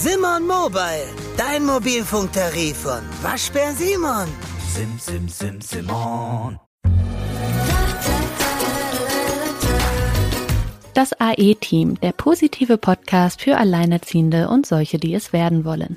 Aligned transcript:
Simon 0.00 0.46
Mobile, 0.46 1.08
dein 1.36 1.66
Mobilfunktarif 1.66 2.76
von 2.76 3.00
Waschbär 3.20 3.72
Simon. 3.72 4.28
Sim, 4.72 4.96
sim, 4.96 5.28
sim, 5.28 5.60
Simon. 5.60 6.60
Das 10.94 11.20
AE-Team, 11.20 11.98
der 12.00 12.12
positive 12.12 12.78
Podcast 12.78 13.42
für 13.42 13.56
Alleinerziehende 13.56 14.48
und 14.48 14.66
solche, 14.66 14.98
die 14.98 15.14
es 15.14 15.32
werden 15.32 15.64
wollen. 15.64 15.96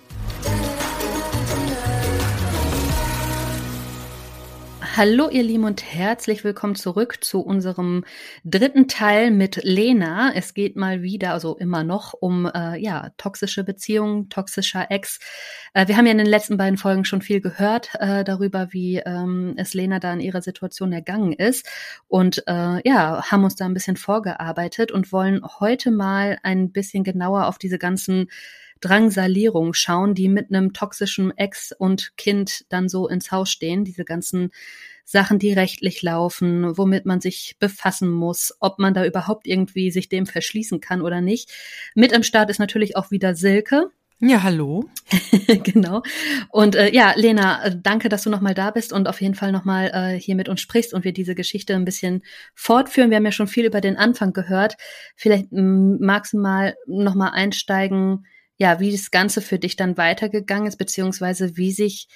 Hallo 4.93 5.29
ihr 5.29 5.43
Lieben 5.43 5.63
und 5.63 5.85
herzlich 5.85 6.43
willkommen 6.43 6.75
zurück 6.75 7.23
zu 7.23 7.39
unserem 7.39 8.03
dritten 8.43 8.89
Teil 8.89 9.31
mit 9.31 9.61
Lena. 9.63 10.33
Es 10.35 10.53
geht 10.53 10.75
mal 10.75 11.01
wieder, 11.01 11.31
also 11.31 11.55
immer 11.55 11.85
noch, 11.85 12.13
um 12.13 12.45
äh, 12.45 12.77
ja 12.77 13.11
toxische 13.15 13.63
Beziehungen, 13.63 14.27
toxischer 14.27 14.91
Ex. 14.91 15.19
Äh, 15.73 15.87
wir 15.87 15.95
haben 15.95 16.07
ja 16.07 16.11
in 16.11 16.17
den 16.17 16.27
letzten 16.27 16.57
beiden 16.57 16.77
Folgen 16.77 17.05
schon 17.05 17.21
viel 17.21 17.39
gehört 17.39 17.91
äh, 17.99 18.25
darüber, 18.25 18.73
wie 18.73 18.97
ähm, 18.97 19.53
es 19.55 19.73
Lena 19.73 19.99
da 19.99 20.11
in 20.11 20.19
ihrer 20.19 20.41
Situation 20.41 20.91
ergangen 20.91 21.31
ist 21.31 21.69
und 22.09 22.43
äh, 22.47 22.85
ja 22.85 23.23
haben 23.31 23.45
uns 23.45 23.55
da 23.55 23.63
ein 23.63 23.73
bisschen 23.73 23.95
vorgearbeitet 23.95 24.91
und 24.91 25.13
wollen 25.13 25.39
heute 25.61 25.91
mal 25.91 26.37
ein 26.43 26.73
bisschen 26.73 27.05
genauer 27.05 27.47
auf 27.47 27.57
diese 27.57 27.79
ganzen 27.79 28.27
Drangsalierung 28.81 29.73
schauen, 29.73 30.13
die 30.13 30.27
mit 30.27 30.49
einem 30.49 30.73
toxischen 30.73 31.35
Ex 31.37 31.71
und 31.71 32.17
Kind 32.17 32.65
dann 32.69 32.89
so 32.89 33.07
ins 33.07 33.31
Haus 33.31 33.49
stehen, 33.49 33.85
diese 33.85 34.03
ganzen 34.03 34.51
Sachen, 35.05 35.39
die 35.39 35.53
rechtlich 35.53 36.01
laufen, 36.01 36.77
womit 36.77 37.05
man 37.05 37.21
sich 37.21 37.55
befassen 37.59 38.09
muss, 38.09 38.55
ob 38.59 38.79
man 38.79 38.93
da 38.93 39.05
überhaupt 39.05 39.47
irgendwie 39.47 39.91
sich 39.91 40.09
dem 40.09 40.25
verschließen 40.25 40.79
kann 40.79 41.01
oder 41.01 41.21
nicht. 41.21 41.51
Mit 41.95 42.13
am 42.13 42.23
Start 42.23 42.49
ist 42.49 42.59
natürlich 42.59 42.95
auch 42.95 43.11
wieder 43.11 43.35
Silke. 43.35 43.91
Ja, 44.23 44.43
hallo. 44.43 44.85
genau. 45.63 46.03
Und 46.49 46.75
äh, 46.75 46.93
ja, 46.93 47.13
Lena, 47.15 47.65
äh, 47.65 47.75
danke, 47.75 48.07
dass 48.07 48.21
du 48.21 48.29
nochmal 48.29 48.53
da 48.53 48.69
bist 48.69 48.93
und 48.93 49.07
auf 49.07 49.19
jeden 49.19 49.33
Fall 49.33 49.51
nochmal 49.51 49.89
äh, 49.93 50.19
hier 50.19 50.35
mit 50.35 50.47
uns 50.47 50.61
sprichst 50.61 50.93
und 50.93 51.03
wir 51.03 51.11
diese 51.11 51.33
Geschichte 51.33 51.73
ein 51.73 51.85
bisschen 51.85 52.21
fortführen. 52.53 53.09
Wir 53.09 53.17
haben 53.17 53.25
ja 53.25 53.31
schon 53.31 53.47
viel 53.47 53.65
über 53.65 53.81
den 53.81 53.97
Anfang 53.97 54.31
gehört. 54.31 54.77
Vielleicht 55.15 55.47
magst 55.51 56.33
du 56.33 56.37
mal 56.37 56.75
nochmal 56.85 57.31
einsteigen, 57.33 58.27
ja, 58.61 58.79
wie 58.79 58.91
das 58.91 59.09
Ganze 59.09 59.41
für 59.41 59.57
dich 59.57 59.75
dann 59.75 59.97
weitergegangen 59.97 60.67
ist, 60.67 60.77
beziehungsweise 60.77 61.57
wie 61.57 61.71
sich 61.71 62.07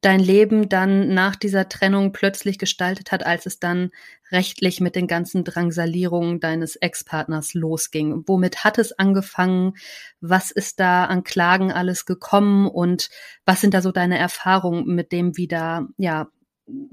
dein 0.00 0.18
Leben 0.18 0.70
dann 0.70 1.12
nach 1.12 1.36
dieser 1.36 1.68
Trennung 1.68 2.12
plötzlich 2.12 2.58
gestaltet 2.58 3.12
hat, 3.12 3.26
als 3.26 3.44
es 3.44 3.58
dann 3.58 3.90
rechtlich 4.32 4.80
mit 4.80 4.96
den 4.96 5.06
ganzen 5.06 5.44
Drangsalierungen 5.44 6.40
deines 6.40 6.76
Ex-Partners 6.76 7.52
losging. 7.52 8.24
Womit 8.26 8.64
hat 8.64 8.78
es 8.78 8.98
angefangen? 8.98 9.74
Was 10.22 10.50
ist 10.50 10.80
da 10.80 11.04
an 11.04 11.22
Klagen 11.22 11.70
alles 11.70 12.06
gekommen? 12.06 12.66
Und 12.66 13.10
was 13.44 13.60
sind 13.60 13.74
da 13.74 13.82
so 13.82 13.92
deine 13.92 14.16
Erfahrungen 14.16 14.86
mit 14.94 15.12
dem, 15.12 15.36
wie 15.36 15.48
da, 15.48 15.86
ja, 15.98 16.28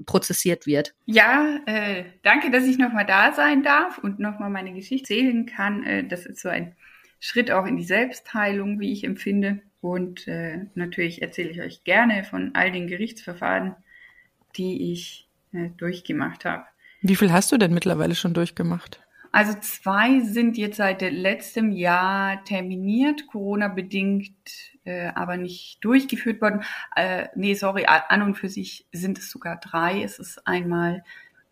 prozessiert 0.04 0.66
wird. 0.66 0.92
Ja, 1.06 1.60
äh, 1.64 2.04
danke, 2.24 2.50
dass 2.50 2.64
ich 2.64 2.78
nochmal 2.78 3.06
da 3.06 3.32
sein 3.32 3.62
darf 3.62 3.96
und 3.98 4.18
nochmal 4.18 4.50
meine 4.50 4.74
Geschichte 4.74 5.14
erzählen 5.14 5.46
kann. 5.46 5.84
Äh, 5.84 6.06
das 6.06 6.26
ist 6.26 6.40
so 6.40 6.48
ein 6.48 6.74
Schritt 7.20 7.50
auch 7.50 7.66
in 7.66 7.76
die 7.76 7.84
Selbstheilung, 7.84 8.80
wie 8.80 8.92
ich 8.92 9.04
empfinde. 9.04 9.60
Und 9.80 10.26
äh, 10.26 10.66
natürlich 10.74 11.22
erzähle 11.22 11.50
ich 11.50 11.60
euch 11.60 11.84
gerne 11.84 12.24
von 12.24 12.54
all 12.54 12.72
den 12.72 12.86
Gerichtsverfahren, 12.86 13.76
die 14.56 14.92
ich 14.92 15.28
äh, 15.52 15.70
durchgemacht 15.76 16.44
habe. 16.44 16.64
Wie 17.00 17.16
viel 17.16 17.32
hast 17.32 17.52
du 17.52 17.58
denn 17.58 17.72
mittlerweile 17.72 18.14
schon 18.14 18.34
durchgemacht? 18.34 19.00
Also 19.30 19.52
zwei 19.60 20.20
sind 20.20 20.56
jetzt 20.56 20.78
seit 20.78 21.02
letztem 21.02 21.70
Jahr 21.70 22.42
terminiert, 22.44 23.26
Corona-bedingt, 23.26 24.32
äh, 24.84 25.08
aber 25.14 25.36
nicht 25.36 25.84
durchgeführt 25.84 26.40
worden. 26.40 26.64
Äh, 26.96 27.28
nee, 27.36 27.54
sorry, 27.54 27.84
an 27.86 28.22
und 28.22 28.36
für 28.36 28.48
sich 28.48 28.86
sind 28.90 29.18
es 29.18 29.30
sogar 29.30 29.60
drei. 29.60 30.02
Es 30.02 30.18
ist 30.18 30.46
einmal 30.46 31.04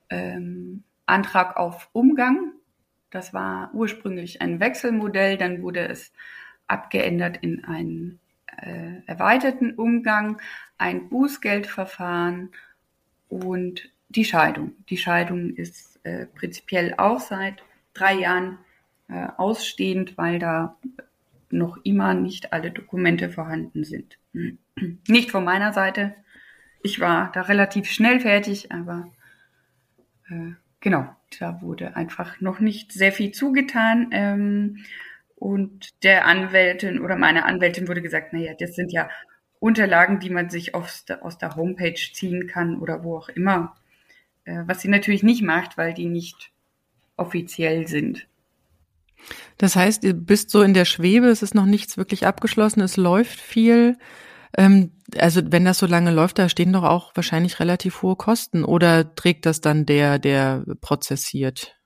ähm, 0.08 0.84
Antrag 1.04 1.56
auf 1.56 1.90
Umgang, 1.92 2.52
das 3.16 3.32
war 3.32 3.70
ursprünglich 3.72 4.42
ein 4.42 4.60
Wechselmodell, 4.60 5.38
dann 5.38 5.62
wurde 5.62 5.88
es 5.88 6.12
abgeändert 6.66 7.38
in 7.38 7.64
einen 7.64 8.20
äh, 8.60 9.00
erweiterten 9.06 9.72
Umgang, 9.72 10.38
ein 10.76 11.08
Bußgeldverfahren 11.08 12.50
und 13.28 13.88
die 14.10 14.26
Scheidung. 14.26 14.72
Die 14.90 14.98
Scheidung 14.98 15.54
ist 15.54 15.98
äh, 16.04 16.26
prinzipiell 16.26 16.92
auch 16.98 17.20
seit 17.20 17.62
drei 17.94 18.14
Jahren 18.14 18.58
äh, 19.08 19.28
ausstehend, 19.38 20.18
weil 20.18 20.38
da 20.38 20.76
noch 21.48 21.78
immer 21.84 22.12
nicht 22.12 22.52
alle 22.52 22.70
Dokumente 22.70 23.30
vorhanden 23.30 23.84
sind. 23.84 24.18
Nicht 25.08 25.30
von 25.30 25.44
meiner 25.44 25.72
Seite. 25.72 26.14
Ich 26.82 27.00
war 27.00 27.32
da 27.32 27.42
relativ 27.42 27.90
schnell 27.90 28.20
fertig, 28.20 28.72
aber 28.72 29.10
äh, 30.28 30.52
genau, 30.80 31.15
da 31.38 31.60
wurde 31.62 31.96
einfach 31.96 32.40
noch 32.40 32.60
nicht 32.60 32.92
sehr 32.92 33.12
viel 33.12 33.32
zugetan. 33.32 34.08
Ähm, 34.12 34.84
und 35.36 36.02
der 36.02 36.26
Anwältin 36.26 37.00
oder 37.00 37.16
meiner 37.16 37.44
Anwältin 37.44 37.88
wurde 37.88 38.02
gesagt, 38.02 38.32
naja, 38.32 38.54
das 38.58 38.74
sind 38.74 38.92
ja 38.92 39.10
Unterlagen, 39.58 40.20
die 40.20 40.30
man 40.30 40.50
sich 40.50 40.74
aus 40.74 41.04
der, 41.04 41.24
aus 41.24 41.38
der 41.38 41.56
Homepage 41.56 41.94
ziehen 41.94 42.46
kann 42.46 42.78
oder 42.80 43.04
wo 43.04 43.16
auch 43.16 43.28
immer. 43.28 43.76
Äh, 44.44 44.62
was 44.66 44.80
sie 44.80 44.88
natürlich 44.88 45.22
nicht 45.22 45.42
macht, 45.42 45.76
weil 45.76 45.92
die 45.92 46.06
nicht 46.06 46.52
offiziell 47.16 47.86
sind. 47.86 48.26
Das 49.58 49.76
heißt, 49.76 50.04
ihr 50.04 50.14
bist 50.14 50.50
so 50.50 50.62
in 50.62 50.74
der 50.74 50.84
Schwebe, 50.84 51.28
es 51.28 51.42
ist 51.42 51.54
noch 51.54 51.64
nichts 51.64 51.96
wirklich 51.96 52.26
abgeschlossen, 52.26 52.80
es 52.80 52.96
läuft 52.96 53.40
viel. 53.40 53.98
Ähm, 54.56 54.92
also 55.18 55.40
wenn 55.50 55.64
das 55.64 55.78
so 55.78 55.86
lange 55.86 56.10
läuft, 56.10 56.38
da 56.38 56.48
stehen 56.48 56.72
doch 56.72 56.82
auch 56.82 57.12
wahrscheinlich 57.14 57.60
relativ 57.60 58.02
hohe 58.02 58.16
Kosten. 58.16 58.64
Oder 58.64 59.14
trägt 59.14 59.46
das 59.46 59.60
dann 59.60 59.86
der, 59.86 60.18
der 60.18 60.64
prozessiert? 60.80 61.76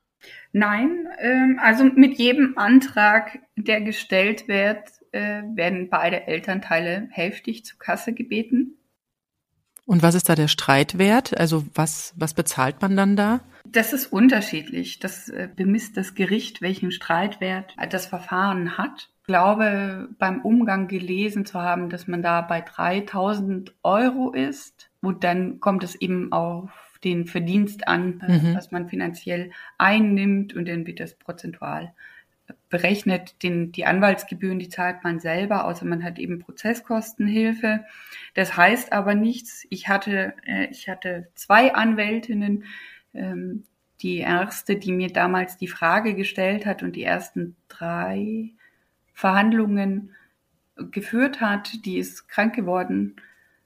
Nein, 0.52 1.08
ähm, 1.18 1.58
also 1.62 1.84
mit 1.84 2.18
jedem 2.18 2.58
Antrag, 2.58 3.38
der 3.56 3.80
gestellt 3.80 4.48
wird, 4.48 4.78
äh, 5.12 5.42
werden 5.54 5.88
beide 5.90 6.26
Elternteile 6.26 7.08
hälftig 7.10 7.64
zur 7.64 7.78
Kasse 7.78 8.12
gebeten. 8.12 8.76
Und 9.86 10.02
was 10.02 10.14
ist 10.14 10.28
da 10.28 10.34
der 10.34 10.48
Streitwert? 10.48 11.36
Also 11.38 11.64
was, 11.74 12.14
was 12.16 12.34
bezahlt 12.34 12.80
man 12.80 12.96
dann 12.96 13.16
da? 13.16 13.40
Das 13.66 13.92
ist 13.92 14.06
unterschiedlich. 14.06 14.98
Das 14.98 15.28
äh, 15.28 15.48
bemisst 15.54 15.96
das 15.96 16.14
Gericht, 16.14 16.62
welchen 16.62 16.92
Streitwert 16.92 17.74
das 17.90 18.06
Verfahren 18.06 18.78
hat 18.78 19.10
glaube, 19.30 20.08
beim 20.18 20.40
Umgang 20.40 20.88
gelesen 20.88 21.46
zu 21.46 21.60
haben, 21.62 21.88
dass 21.88 22.08
man 22.08 22.20
da 22.20 22.40
bei 22.40 22.62
3000 22.62 23.72
Euro 23.84 24.32
ist. 24.32 24.90
Und 25.00 25.22
dann 25.22 25.60
kommt 25.60 25.84
es 25.84 25.94
eben 25.94 26.32
auf 26.32 26.98
den 27.04 27.26
Verdienst 27.26 27.86
an, 27.86 28.20
äh, 28.26 28.38
mhm. 28.38 28.56
was 28.56 28.72
man 28.72 28.88
finanziell 28.88 29.52
einnimmt 29.78 30.52
und 30.56 30.66
dann 30.66 30.84
wird 30.84 30.98
das 30.98 31.14
prozentual 31.14 31.94
berechnet. 32.70 33.40
Den, 33.44 33.70
die 33.70 33.86
Anwaltsgebühren, 33.86 34.58
die 34.58 34.68
zahlt 34.68 35.04
man 35.04 35.20
selber, 35.20 35.64
außer 35.64 35.86
man 35.86 36.02
hat 36.02 36.18
eben 36.18 36.40
Prozesskostenhilfe. 36.40 37.84
Das 38.34 38.56
heißt 38.56 38.92
aber 38.92 39.14
nichts. 39.14 39.64
Ich 39.70 39.86
hatte, 39.86 40.34
äh, 40.44 40.66
ich 40.72 40.88
hatte 40.88 41.28
zwei 41.36 41.72
Anwältinnen, 41.72 42.64
ähm, 43.14 43.62
die 44.00 44.18
erste, 44.18 44.74
die 44.74 44.90
mir 44.90 45.12
damals 45.12 45.56
die 45.56 45.68
Frage 45.68 46.14
gestellt 46.14 46.66
hat 46.66 46.82
und 46.82 46.96
die 46.96 47.04
ersten 47.04 47.54
drei 47.68 48.54
Verhandlungen 49.20 50.14
geführt 50.76 51.42
hat, 51.42 51.84
die 51.84 51.98
ist 51.98 52.26
krank 52.26 52.54
geworden, 52.54 53.16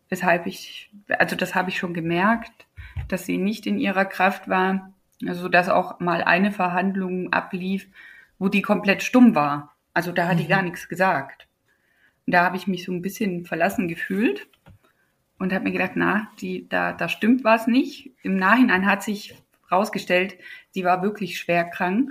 weshalb 0.09 0.47
ich, 0.47 0.91
also 1.09 1.37
das 1.37 1.55
habe 1.55 1.71
ich 1.71 1.79
schon 1.79 1.95
gemerkt, 1.95 2.67
dass 3.07 3.25
sie 3.25 3.39
nicht 3.39 3.65
in 3.65 3.79
ihrer 3.79 4.05
Kraft 4.05 4.49
war, 4.49 4.93
also 5.25 5.49
dass 5.49 5.69
auch 5.69 6.01
mal 6.01 6.25
eine 6.25 6.51
Verhandlung 6.51 7.33
ablief, 7.33 7.87
wo 8.41 8.49
die 8.49 8.63
komplett 8.63 9.05
stumm 9.05 9.37
war. 9.37 9.77
Also 9.93 10.11
da 10.11 10.27
hat 10.27 10.39
mhm. 10.39 10.41
die 10.41 10.49
gar 10.49 10.63
nichts 10.63 10.89
gesagt. 10.89 11.47
Und 12.27 12.35
da 12.35 12.43
habe 12.45 12.57
ich 12.57 12.67
mich 12.67 12.85
so 12.85 12.91
ein 12.91 13.03
bisschen 13.03 13.45
verlassen 13.45 13.87
gefühlt 13.87 14.49
und 15.39 15.53
habe 15.53 15.63
mir 15.63 15.73
gedacht, 15.73 15.93
na, 15.95 16.33
die, 16.41 16.69
da, 16.69 16.93
da 16.93 17.09
stimmt 17.09 17.45
was 17.45 17.69
nicht. 17.69 18.11
Im 18.25 18.35
Nachhinein 18.35 18.87
hat 18.87 19.05
sich 19.05 19.37
rausgestellt, 19.71 20.37
sie 20.71 20.83
war 20.83 21.01
wirklich 21.01 21.39
schwer 21.39 21.63
krank 21.65 22.11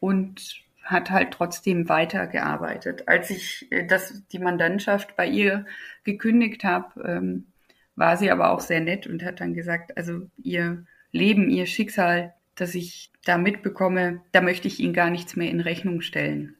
und 0.00 0.63
hat 0.84 1.10
halt 1.10 1.32
trotzdem 1.32 1.88
weitergearbeitet. 1.88 3.08
Als 3.08 3.30
ich 3.30 3.66
äh, 3.70 3.86
das, 3.86 4.26
die 4.28 4.38
Mandantschaft 4.38 5.16
bei 5.16 5.26
ihr 5.26 5.66
gekündigt 6.04 6.64
habe, 6.64 7.02
ähm, 7.02 7.46
war 7.96 8.16
sie 8.16 8.30
aber 8.30 8.50
auch 8.50 8.60
sehr 8.60 8.80
nett 8.80 9.06
und 9.06 9.24
hat 9.24 9.40
dann 9.40 9.54
gesagt, 9.54 9.96
also 9.96 10.28
ihr 10.42 10.84
Leben, 11.12 11.48
ihr 11.48 11.66
Schicksal, 11.66 12.34
das 12.56 12.74
ich 12.74 13.12
da 13.24 13.38
mitbekomme, 13.38 14.20
da 14.32 14.40
möchte 14.40 14.68
ich 14.68 14.80
Ihnen 14.80 14.92
gar 14.94 15.10
nichts 15.10 15.36
mehr 15.36 15.50
in 15.50 15.60
Rechnung 15.60 16.00
stellen. 16.00 16.56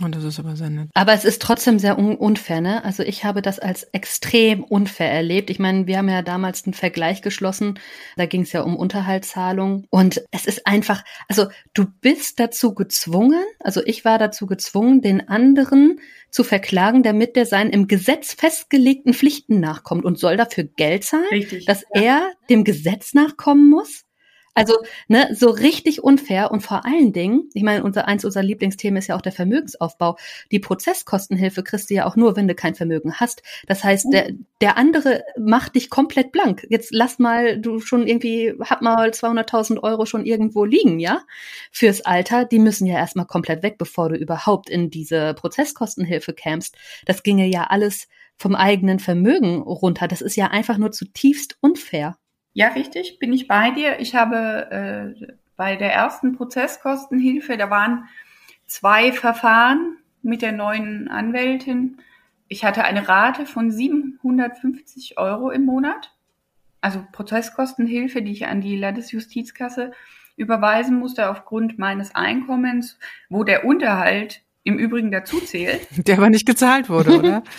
Und 0.00 0.14
das 0.14 0.24
ist 0.24 0.38
aber 0.38 0.54
sehr 0.56 0.70
nett. 0.70 0.88
Aber 0.94 1.12
es 1.12 1.24
ist 1.24 1.42
trotzdem 1.42 1.78
sehr 1.78 1.98
un 1.98 2.14
unfair, 2.16 2.60
ne? 2.60 2.84
Also 2.84 3.02
ich 3.02 3.24
habe 3.24 3.42
das 3.42 3.58
als 3.58 3.82
extrem 3.92 4.62
unfair 4.62 5.10
erlebt. 5.10 5.50
Ich 5.50 5.58
meine, 5.58 5.86
wir 5.86 5.98
haben 5.98 6.08
ja 6.08 6.22
damals 6.22 6.64
einen 6.64 6.74
Vergleich 6.74 7.22
geschlossen. 7.22 7.78
Da 8.16 8.26
ging 8.26 8.42
es 8.42 8.52
ja 8.52 8.62
um 8.62 8.76
Unterhaltszahlung. 8.76 9.86
Und 9.90 10.22
es 10.30 10.46
ist 10.46 10.66
einfach, 10.66 11.04
also 11.28 11.46
du 11.74 11.86
bist 12.00 12.38
dazu 12.38 12.74
gezwungen, 12.74 13.42
also 13.60 13.82
ich 13.84 14.04
war 14.04 14.18
dazu 14.18 14.46
gezwungen, 14.46 15.00
den 15.00 15.28
anderen 15.28 16.00
zu 16.30 16.44
verklagen, 16.44 17.02
damit 17.02 17.36
der 17.36 17.46
seinen 17.46 17.70
im 17.70 17.88
Gesetz 17.88 18.34
festgelegten 18.34 19.14
Pflichten 19.14 19.60
nachkommt 19.60 20.04
und 20.04 20.18
soll 20.18 20.36
dafür 20.36 20.64
Geld 20.64 21.04
zahlen, 21.04 21.26
Richtig, 21.30 21.64
dass 21.64 21.82
ja. 21.94 22.02
er 22.02 22.32
dem 22.50 22.64
Gesetz 22.64 23.14
nachkommen 23.14 23.70
muss. 23.70 24.04
Also, 24.54 24.74
ne, 25.06 25.28
so 25.34 25.50
richtig 25.50 26.02
unfair 26.02 26.50
und 26.50 26.62
vor 26.62 26.84
allen 26.84 27.12
Dingen, 27.12 27.48
ich 27.54 27.62
meine, 27.62 27.84
unser 27.84 28.08
eins 28.08 28.24
unserer 28.24 28.42
Lieblingsthemen 28.42 28.98
ist 28.98 29.06
ja 29.06 29.16
auch 29.16 29.20
der 29.20 29.32
Vermögensaufbau. 29.32 30.16
Die 30.50 30.58
Prozesskostenhilfe 30.58 31.62
kriegst 31.62 31.90
du 31.90 31.94
ja 31.94 32.06
auch 32.06 32.16
nur, 32.16 32.36
wenn 32.36 32.48
du 32.48 32.54
kein 32.54 32.74
Vermögen 32.74 33.14
hast. 33.14 33.42
Das 33.66 33.84
heißt, 33.84 34.06
der, 34.12 34.32
der 34.60 34.76
andere 34.76 35.22
macht 35.38 35.76
dich 35.76 35.90
komplett 35.90 36.32
blank. 36.32 36.66
Jetzt 36.70 36.90
lass 36.92 37.18
mal, 37.18 37.60
du 37.60 37.80
schon 37.80 38.06
irgendwie, 38.06 38.54
hab 38.60 38.82
mal 38.82 39.10
200.000 39.10 39.82
Euro 39.82 40.06
schon 40.06 40.26
irgendwo 40.26 40.64
liegen, 40.64 40.98
ja? 40.98 41.22
Fürs 41.70 42.00
Alter, 42.00 42.44
die 42.44 42.58
müssen 42.58 42.86
ja 42.86 42.96
erstmal 42.96 43.26
komplett 43.26 43.62
weg, 43.62 43.76
bevor 43.78 44.08
du 44.08 44.16
überhaupt 44.16 44.70
in 44.70 44.90
diese 44.90 45.34
Prozesskostenhilfe 45.34 46.32
kämst. 46.32 46.76
Das 47.06 47.22
ginge 47.22 47.46
ja 47.46 47.64
alles 47.64 48.08
vom 48.36 48.54
eigenen 48.54 48.98
Vermögen 48.98 49.62
runter. 49.62 50.08
Das 50.08 50.20
ist 50.20 50.36
ja 50.36 50.48
einfach 50.48 50.78
nur 50.78 50.92
zutiefst 50.92 51.56
unfair. 51.60 52.16
Ja, 52.52 52.68
richtig, 52.68 53.18
bin 53.18 53.32
ich 53.32 53.46
bei 53.46 53.70
dir. 53.70 54.00
Ich 54.00 54.14
habe 54.14 55.16
äh, 55.20 55.34
bei 55.56 55.76
der 55.76 55.92
ersten 55.92 56.36
Prozesskostenhilfe, 56.36 57.56
da 57.56 57.70
waren 57.70 58.08
zwei 58.66 59.12
Verfahren 59.12 59.98
mit 60.22 60.42
der 60.42 60.52
neuen 60.52 61.08
Anwältin. 61.08 61.98
Ich 62.48 62.64
hatte 62.64 62.84
eine 62.84 63.08
Rate 63.08 63.46
von 63.46 63.70
750 63.70 65.18
Euro 65.18 65.50
im 65.50 65.64
Monat, 65.64 66.14
also 66.80 67.04
Prozesskostenhilfe, 67.12 68.22
die 68.22 68.32
ich 68.32 68.46
an 68.46 68.60
die 68.60 68.76
Landesjustizkasse 68.76 69.92
überweisen 70.36 70.98
musste 70.98 71.30
aufgrund 71.30 71.78
meines 71.78 72.14
Einkommens, 72.14 72.98
wo 73.28 73.44
der 73.44 73.64
Unterhalt 73.64 74.42
im 74.62 74.78
Übrigen 74.78 75.10
dazu 75.10 75.40
zählt. 75.40 75.86
Der 76.06 76.18
aber 76.18 76.30
nicht 76.30 76.46
gezahlt 76.46 76.88
wurde, 76.88 77.18
oder? 77.18 77.42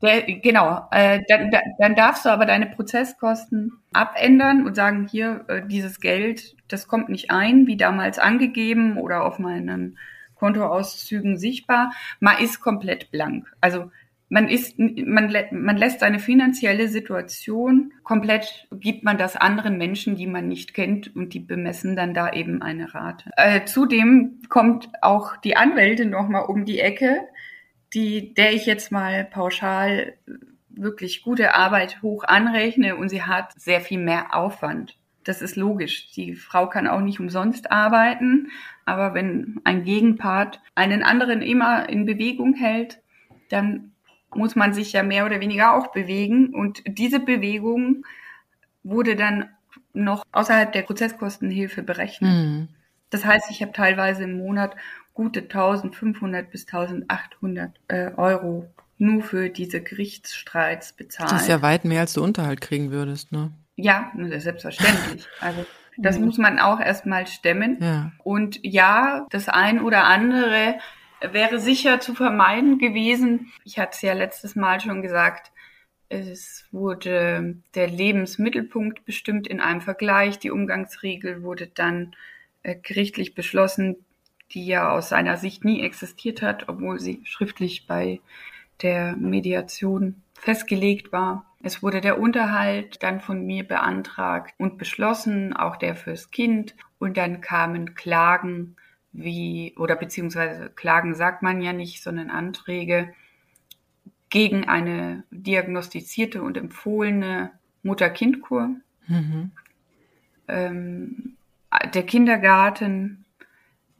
Der, 0.00 0.22
genau, 0.22 0.86
äh, 0.92 1.20
dann, 1.28 1.50
dann 1.78 1.94
darfst 1.96 2.24
du 2.24 2.28
aber 2.28 2.46
deine 2.46 2.66
Prozesskosten 2.66 3.72
abändern 3.92 4.64
und 4.64 4.76
sagen, 4.76 5.08
hier, 5.10 5.44
äh, 5.48 5.62
dieses 5.66 6.00
Geld, 6.00 6.54
das 6.68 6.86
kommt 6.86 7.08
nicht 7.08 7.30
ein, 7.30 7.66
wie 7.66 7.76
damals 7.76 8.18
angegeben 8.18 8.96
oder 8.96 9.24
auf 9.24 9.40
meinen 9.40 9.98
Kontoauszügen 10.36 11.36
sichtbar. 11.36 11.92
Man 12.20 12.38
ist 12.38 12.60
komplett 12.60 13.10
blank. 13.10 13.52
Also 13.60 13.90
man 14.28 14.48
ist, 14.48 14.78
man, 14.78 15.34
man 15.50 15.76
lässt 15.76 16.00
seine 16.00 16.18
finanzielle 16.18 16.88
Situation 16.88 17.92
komplett, 18.02 18.68
gibt 18.72 19.02
man 19.02 19.16
das 19.16 19.36
anderen 19.36 19.78
Menschen, 19.78 20.16
die 20.16 20.26
man 20.26 20.48
nicht 20.48 20.74
kennt 20.74 21.14
und 21.16 21.32
die 21.32 21.40
bemessen 21.40 21.96
dann 21.96 22.14
da 22.14 22.32
eben 22.32 22.60
eine 22.60 22.94
Rate. 22.94 23.30
Äh, 23.36 23.64
zudem 23.64 24.42
kommt 24.48 24.90
auch 25.00 25.36
die 25.38 25.56
Anwältin 25.56 26.10
nochmal 26.10 26.44
um 26.44 26.66
die 26.66 26.78
Ecke, 26.78 27.20
die, 27.94 28.34
der 28.34 28.52
ich 28.52 28.66
jetzt 28.66 28.92
mal 28.92 29.24
pauschal 29.24 30.14
wirklich 30.68 31.22
gute 31.22 31.54
Arbeit 31.54 32.02
hoch 32.02 32.24
anrechne 32.24 32.96
und 32.96 33.08
sie 33.08 33.22
hat 33.22 33.52
sehr 33.60 33.80
viel 33.80 33.98
mehr 33.98 34.34
Aufwand. 34.34 34.96
Das 35.24 35.42
ist 35.42 35.56
logisch. 35.56 36.12
Die 36.12 36.34
Frau 36.34 36.68
kann 36.68 36.86
auch 36.86 37.00
nicht 37.00 37.20
umsonst 37.20 37.70
arbeiten, 37.70 38.50
aber 38.84 39.14
wenn 39.14 39.60
ein 39.64 39.84
Gegenpart 39.84 40.60
einen 40.74 41.02
anderen 41.02 41.42
immer 41.42 41.88
in 41.88 42.06
Bewegung 42.06 42.54
hält, 42.54 43.00
dann 43.50 43.92
muss 44.34 44.56
man 44.56 44.72
sich 44.72 44.92
ja 44.92 45.02
mehr 45.02 45.26
oder 45.26 45.40
weniger 45.40 45.74
auch 45.74 45.88
bewegen 45.88 46.54
und 46.54 46.82
diese 46.86 47.20
Bewegung 47.20 48.04
wurde 48.82 49.16
dann 49.16 49.50
noch 49.92 50.24
außerhalb 50.32 50.72
der 50.72 50.82
Prozesskostenhilfe 50.82 51.82
berechnet. 51.82 52.32
Mhm. 52.32 52.68
Das 53.10 53.24
heißt, 53.24 53.50
ich 53.50 53.62
habe 53.62 53.72
teilweise 53.72 54.24
im 54.24 54.38
Monat 54.38 54.76
gute 55.14 55.40
1500 55.40 56.50
bis 56.50 56.66
1800 56.66 57.72
äh, 57.88 58.10
Euro 58.16 58.68
nur 58.98 59.22
für 59.22 59.48
diese 59.48 59.80
Gerichtsstreits 59.80 60.92
bezahlt. 60.92 61.32
Das 61.32 61.42
ist 61.42 61.48
ja 61.48 61.62
weit 61.62 61.84
mehr, 61.84 62.00
als 62.00 62.12
du 62.12 62.22
Unterhalt 62.22 62.60
kriegen 62.60 62.90
würdest, 62.90 63.32
ne? 63.32 63.52
Ja, 63.76 64.12
selbstverständlich. 64.38 65.26
Also 65.40 65.64
das 65.96 66.18
muss 66.18 66.38
man 66.38 66.58
auch 66.58 66.80
erstmal 66.80 67.26
stemmen. 67.26 67.78
Ja. 67.80 68.12
Und 68.22 68.60
ja, 68.62 69.26
das 69.30 69.48
ein 69.48 69.80
oder 69.80 70.04
andere 70.04 70.78
wäre 71.20 71.58
sicher 71.58 72.00
zu 72.00 72.14
vermeiden 72.14 72.78
gewesen. 72.78 73.52
Ich 73.64 73.78
hatte 73.78 73.92
es 73.94 74.02
ja 74.02 74.12
letztes 74.14 74.54
Mal 74.54 74.80
schon 74.80 75.02
gesagt, 75.02 75.52
es 76.08 76.64
wurde 76.70 77.56
der 77.74 77.88
Lebensmittelpunkt 77.88 79.04
bestimmt 79.04 79.46
in 79.46 79.60
einem 79.60 79.80
Vergleich. 79.80 80.38
Die 80.38 80.50
Umgangsregel 80.50 81.42
wurde 81.42 81.66
dann 81.66 82.14
gerichtlich 82.62 83.34
beschlossen, 83.34 83.96
die 84.52 84.66
ja 84.66 84.90
aus 84.90 85.10
seiner 85.10 85.36
Sicht 85.36 85.64
nie 85.64 85.82
existiert 85.82 86.42
hat, 86.42 86.68
obwohl 86.68 87.00
sie 87.00 87.20
schriftlich 87.24 87.86
bei 87.86 88.20
der 88.82 89.16
Mediation 89.16 90.22
festgelegt 90.34 91.12
war. 91.12 91.44
Es 91.62 91.82
wurde 91.82 92.00
der 92.00 92.20
Unterhalt 92.20 93.02
dann 93.02 93.20
von 93.20 93.44
mir 93.44 93.66
beantragt 93.66 94.54
und 94.58 94.78
beschlossen, 94.78 95.54
auch 95.54 95.76
der 95.76 95.96
fürs 95.96 96.30
Kind. 96.30 96.76
Und 96.98 97.16
dann 97.16 97.40
kamen 97.40 97.94
Klagen 97.94 98.76
wie, 99.12 99.74
oder 99.76 99.96
beziehungsweise 99.96 100.70
Klagen 100.70 101.14
sagt 101.14 101.42
man 101.42 101.60
ja 101.60 101.72
nicht, 101.72 102.02
sondern 102.02 102.30
Anträge 102.30 103.12
gegen 104.30 104.68
eine 104.68 105.24
diagnostizierte 105.30 106.42
und 106.42 106.56
empfohlene 106.56 107.50
Mutter-Kind-Kur. 107.82 108.76
Mhm. 109.06 109.50
Ähm, 110.46 111.37
der 111.92 112.02
Kindergarten, 112.04 113.24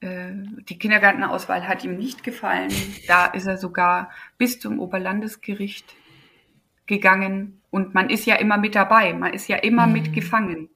äh, 0.00 0.30
die 0.68 0.78
Kindergartenauswahl 0.78 1.66
hat 1.66 1.84
ihm 1.84 1.96
nicht 1.96 2.24
gefallen. 2.24 2.70
Da 3.06 3.26
ist 3.26 3.46
er 3.46 3.58
sogar 3.58 4.10
bis 4.36 4.60
zum 4.60 4.78
Oberlandesgericht 4.78 5.94
gegangen. 6.86 7.60
Und 7.70 7.94
man 7.94 8.10
ist 8.10 8.26
ja 8.26 8.36
immer 8.36 8.56
mit 8.58 8.74
dabei, 8.74 9.12
man 9.12 9.34
ist 9.34 9.48
ja 9.48 9.56
immer 9.56 9.86
Mhm. 9.86 9.92
mit 9.92 10.12
gefangen. 10.12 10.68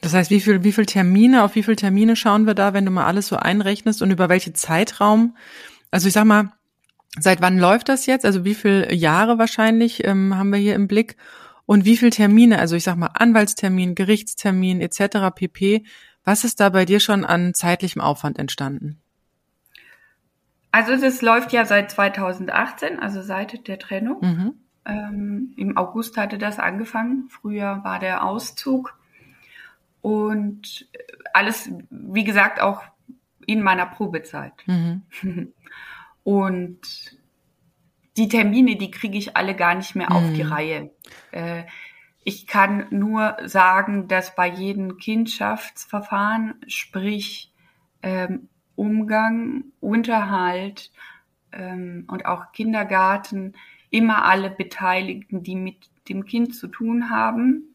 Das 0.00 0.14
heißt, 0.14 0.30
wie 0.30 0.40
viel, 0.40 0.62
wie 0.64 0.72
viel 0.72 0.86
Termine, 0.86 1.42
auf 1.42 1.56
wie 1.56 1.62
viele 1.62 1.76
Termine 1.76 2.14
schauen 2.16 2.46
wir 2.46 2.54
da, 2.54 2.72
wenn 2.72 2.84
du 2.84 2.90
mal 2.90 3.06
alles 3.06 3.26
so 3.28 3.36
einrechnest 3.36 4.00
und 4.00 4.10
über 4.10 4.28
welche 4.28 4.52
Zeitraum? 4.52 5.36
Also 5.90 6.06
ich 6.06 6.14
sag 6.14 6.24
mal, 6.24 6.52
seit 7.18 7.40
wann 7.40 7.58
läuft 7.58 7.88
das 7.88 8.06
jetzt? 8.06 8.24
Also 8.24 8.44
wie 8.44 8.54
viele 8.54 8.94
Jahre 8.94 9.38
wahrscheinlich 9.38 10.06
ähm, 10.06 10.36
haben 10.36 10.50
wir 10.50 10.58
hier 10.58 10.76
im 10.76 10.86
Blick? 10.86 11.16
Und 11.66 11.84
wie 11.84 11.96
viele 11.96 12.12
Termine, 12.12 12.60
also 12.60 12.76
ich 12.76 12.84
sag 12.84 12.96
mal 12.96 13.10
Anwaltstermin, 13.12 13.94
Gerichtstermin 13.94 14.80
etc. 14.80 15.34
pp. 15.34 15.84
Was 16.28 16.44
ist 16.44 16.60
da 16.60 16.68
bei 16.68 16.84
dir 16.84 17.00
schon 17.00 17.24
an 17.24 17.54
zeitlichem 17.54 18.02
Aufwand 18.02 18.38
entstanden? 18.38 19.00
Also 20.70 20.94
das 20.94 21.22
läuft 21.22 21.54
ja 21.54 21.64
seit 21.64 21.90
2018, 21.90 22.98
also 23.00 23.22
seit 23.22 23.66
der 23.66 23.78
Trennung. 23.78 24.20
Mhm. 24.20 24.54
Ähm, 24.84 25.54
Im 25.56 25.78
August 25.78 26.18
hatte 26.18 26.36
das 26.36 26.58
angefangen. 26.58 27.30
Früher 27.30 27.80
war 27.82 27.98
der 27.98 28.26
Auszug. 28.26 28.94
Und 30.02 30.86
alles, 31.32 31.70
wie 31.88 32.24
gesagt, 32.24 32.60
auch 32.60 32.82
in 33.46 33.62
meiner 33.62 33.86
Probezeit. 33.86 34.52
Mhm. 34.66 35.04
Und 36.24 37.16
die 38.18 38.28
Termine, 38.28 38.76
die 38.76 38.90
kriege 38.90 39.16
ich 39.16 39.34
alle 39.34 39.56
gar 39.56 39.74
nicht 39.74 39.94
mehr 39.94 40.12
auf 40.12 40.24
Mhm. 40.24 40.34
die 40.34 40.42
Reihe. 40.42 40.90
Äh, 41.30 41.62
ich 42.28 42.46
kann 42.46 42.86
nur 42.90 43.38
sagen, 43.46 44.06
dass 44.06 44.34
bei 44.34 44.46
jedem 44.50 44.98
Kindschaftsverfahren, 44.98 46.56
sprich 46.66 47.50
ähm, 48.02 48.50
Umgang, 48.76 49.64
Unterhalt 49.80 50.92
ähm, 51.52 52.06
und 52.06 52.26
auch 52.26 52.52
Kindergarten, 52.52 53.54
immer 53.88 54.26
alle 54.26 54.50
Beteiligten, 54.50 55.42
die 55.42 55.54
mit 55.54 55.76
dem 56.10 56.26
Kind 56.26 56.54
zu 56.54 56.68
tun 56.68 57.08
haben, 57.08 57.74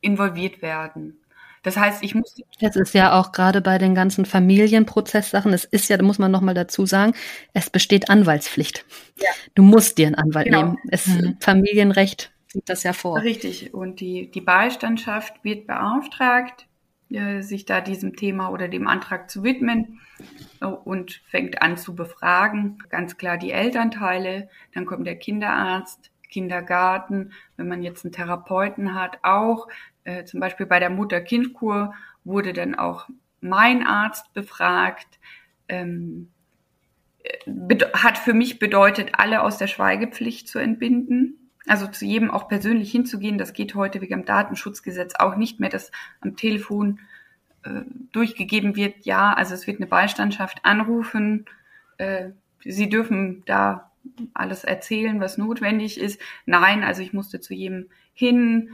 involviert 0.00 0.62
werden. 0.62 1.20
Das 1.62 1.76
heißt, 1.76 2.02
ich 2.02 2.14
muss 2.14 2.34
Das 2.60 2.76
ist 2.76 2.94
ja 2.94 3.12
auch 3.12 3.30
gerade 3.32 3.60
bei 3.60 3.76
den 3.76 3.94
ganzen 3.94 4.24
Familienprozesssachen, 4.24 5.52
es 5.52 5.66
ist 5.66 5.90
ja, 5.90 5.98
da 5.98 6.02
muss 6.02 6.18
man 6.18 6.30
nochmal 6.30 6.54
dazu 6.54 6.86
sagen, 6.86 7.12
es 7.52 7.68
besteht 7.68 8.08
Anwaltspflicht. 8.08 8.86
Ja. 9.18 9.28
Du 9.54 9.62
musst 9.62 9.98
dir 9.98 10.06
einen 10.06 10.14
Anwalt 10.14 10.46
Genau. 10.46 10.62
nehmen. 10.62 10.78
Es, 10.88 11.06
Mhm. 11.08 11.36
Familienrecht 11.40 12.32
sieht 12.56 12.68
das 12.70 12.82
ja 12.84 12.94
vor. 12.94 13.20
Richtig. 13.22 13.74
Und 13.74 14.00
die, 14.00 14.30
die 14.30 14.40
Beistandschaft 14.40 15.44
wird 15.44 15.66
beauftragt, 15.66 16.66
äh, 17.10 17.42
sich 17.42 17.66
da 17.66 17.82
diesem 17.82 18.16
Thema 18.16 18.48
oder 18.48 18.68
dem 18.68 18.88
Antrag 18.88 19.30
zu 19.30 19.44
widmen 19.44 20.00
äh, 20.62 20.66
und 20.66 21.20
fängt 21.28 21.60
an 21.60 21.76
zu 21.76 21.94
befragen. 21.94 22.78
Ganz 22.88 23.18
klar 23.18 23.36
die 23.36 23.52
Elternteile, 23.52 24.48
dann 24.74 24.86
kommt 24.86 25.06
der 25.06 25.16
Kinderarzt, 25.16 26.10
Kindergarten, 26.30 27.32
wenn 27.56 27.68
man 27.68 27.82
jetzt 27.82 28.04
einen 28.04 28.12
Therapeuten 28.12 28.94
hat, 28.94 29.18
auch. 29.22 29.68
Äh, 30.04 30.24
zum 30.24 30.40
Beispiel 30.40 30.66
bei 30.66 30.80
der 30.80 30.90
Mutter-Kind-Kur 30.90 31.94
wurde 32.24 32.54
dann 32.54 32.74
auch 32.74 33.06
mein 33.40 33.86
Arzt 33.86 34.32
befragt. 34.32 35.20
Ähm, 35.68 36.30
hat 37.92 38.16
für 38.18 38.34
mich 38.34 38.58
bedeutet, 38.58 39.10
alle 39.18 39.42
aus 39.42 39.58
der 39.58 39.66
Schweigepflicht 39.66 40.48
zu 40.48 40.58
entbinden. 40.58 41.45
Also 41.66 41.86
zu 41.88 42.04
jedem 42.04 42.30
auch 42.30 42.48
persönlich 42.48 42.90
hinzugehen, 42.92 43.38
das 43.38 43.52
geht 43.52 43.74
heute 43.74 44.00
wegen 44.00 44.20
dem 44.20 44.24
Datenschutzgesetz 44.24 45.14
auch 45.16 45.36
nicht 45.36 45.58
mehr, 45.60 45.70
dass 45.70 45.90
am 46.20 46.36
Telefon 46.36 47.00
äh, 47.64 47.82
durchgegeben 48.12 48.76
wird, 48.76 49.04
ja, 49.04 49.32
also 49.32 49.54
es 49.54 49.66
wird 49.66 49.78
eine 49.78 49.88
Beistandschaft 49.88 50.64
anrufen, 50.64 51.46
äh, 51.98 52.30
Sie 52.68 52.88
dürfen 52.88 53.42
da 53.46 53.90
alles 54.34 54.64
erzählen, 54.64 55.20
was 55.20 55.38
notwendig 55.38 56.00
ist. 56.00 56.20
Nein, 56.44 56.82
also 56.82 57.02
ich 57.02 57.12
musste 57.12 57.40
zu 57.40 57.54
jedem 57.54 57.88
hin, 58.12 58.70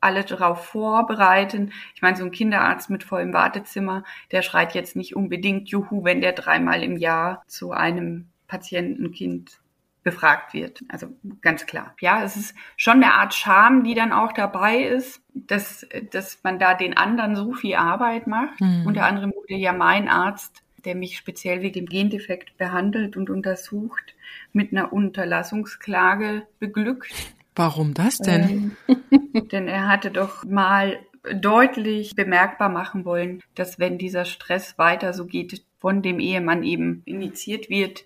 alle 0.00 0.24
darauf 0.24 0.64
vorbereiten. 0.66 1.72
Ich 1.94 2.02
meine, 2.02 2.16
so 2.16 2.24
ein 2.24 2.30
Kinderarzt 2.30 2.90
mit 2.90 3.04
vollem 3.04 3.32
Wartezimmer, 3.32 4.04
der 4.30 4.42
schreit 4.42 4.74
jetzt 4.74 4.96
nicht 4.96 5.16
unbedingt 5.16 5.68
Juhu, 5.68 6.04
wenn 6.04 6.20
der 6.20 6.32
dreimal 6.32 6.82
im 6.82 6.96
Jahr 6.96 7.42
zu 7.46 7.72
einem 7.72 8.28
Patientenkind 8.46 9.60
befragt 10.08 10.54
wird. 10.54 10.80
Also 10.88 11.08
ganz 11.42 11.66
klar. 11.66 11.94
Ja, 12.00 12.22
es 12.22 12.34
ist 12.34 12.54
schon 12.78 13.02
eine 13.02 13.12
Art 13.12 13.34
Charme, 13.34 13.84
die 13.84 13.92
dann 13.92 14.12
auch 14.12 14.32
dabei 14.32 14.78
ist, 14.84 15.20
dass, 15.34 15.86
dass 16.12 16.38
man 16.42 16.58
da 16.58 16.72
den 16.72 16.96
anderen 16.96 17.36
so 17.36 17.52
viel 17.52 17.74
Arbeit 17.74 18.26
macht. 18.26 18.58
Mhm. 18.58 18.86
Unter 18.86 19.04
anderem 19.04 19.32
wurde 19.34 19.54
ja 19.54 19.74
mein 19.74 20.08
Arzt, 20.08 20.62
der 20.86 20.94
mich 20.94 21.18
speziell 21.18 21.60
wegen 21.60 21.74
dem 21.74 21.86
Gendefekt 21.86 22.56
behandelt 22.56 23.18
und 23.18 23.28
untersucht, 23.28 24.14
mit 24.54 24.72
einer 24.72 24.94
Unterlassungsklage 24.94 26.46
beglückt. 26.58 27.12
Warum 27.54 27.92
das 27.92 28.16
denn? 28.16 28.76
Ähm, 28.88 29.48
denn 29.52 29.68
er 29.68 29.88
hatte 29.88 30.10
doch 30.10 30.46
mal 30.46 31.00
deutlich 31.34 32.14
bemerkbar 32.14 32.70
machen 32.70 33.04
wollen, 33.04 33.42
dass 33.54 33.78
wenn 33.78 33.98
dieser 33.98 34.24
Stress 34.24 34.78
weiter 34.78 35.12
so 35.12 35.26
geht, 35.26 35.62
von 35.78 36.00
dem 36.00 36.18
Ehemann 36.18 36.62
eben 36.62 37.02
initiiert 37.04 37.68
wird, 37.68 38.04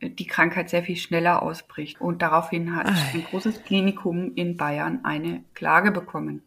die 0.00 0.26
Krankheit 0.26 0.70
sehr 0.70 0.82
viel 0.82 0.96
schneller 0.96 1.42
ausbricht. 1.42 2.00
Und 2.00 2.22
daraufhin 2.22 2.76
hat 2.76 2.88
Ei. 2.88 3.14
ein 3.14 3.24
großes 3.24 3.64
Klinikum 3.64 4.32
in 4.34 4.56
Bayern 4.56 5.00
eine 5.04 5.44
Klage 5.54 5.90
bekommen. 5.90 6.42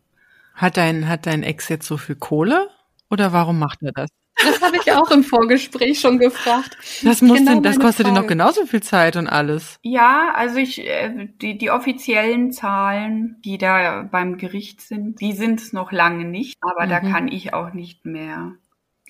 Hat 0.55 0.77
dein, 0.77 1.07
hat 1.07 1.25
dein 1.25 1.43
Ex 1.43 1.69
jetzt 1.69 1.87
so 1.87 1.97
viel 1.97 2.15
Kohle? 2.15 2.69
Oder 3.09 3.33
warum 3.33 3.59
macht 3.59 3.81
er 3.81 3.91
das? 3.91 4.09
Das 4.41 4.61
habe 4.61 4.77
ich 4.77 4.91
auch 4.93 5.11
im 5.11 5.23
Vorgespräch 5.23 5.99
schon 5.99 6.17
gefragt. 6.17 6.77
Das, 7.03 7.21
muss 7.21 7.39
genau 7.39 7.55
denn, 7.55 7.63
das 7.63 7.79
kostet 7.79 8.07
dir 8.07 8.13
noch 8.13 8.27
genauso 8.27 8.65
viel 8.65 8.81
Zeit 8.81 9.15
und 9.17 9.27
alles. 9.27 9.77
Ja, 9.81 10.31
also 10.33 10.57
ich, 10.57 10.79
äh, 10.79 11.27
die, 11.41 11.57
die 11.57 11.71
offiziellen 11.71 12.51
Zahlen, 12.51 13.37
die 13.43 13.57
da 13.57 14.03
beim 14.03 14.37
Gericht 14.37 14.81
sind, 14.81 15.19
die 15.19 15.33
sind 15.33 15.59
es 15.59 15.73
noch 15.73 15.91
lange 15.91 16.25
nicht, 16.25 16.57
aber 16.61 16.85
mhm. 16.85 16.89
da 16.89 16.99
kann 17.01 17.27
ich 17.27 17.53
auch 17.53 17.73
nicht 17.73 18.05
mehr. 18.05 18.53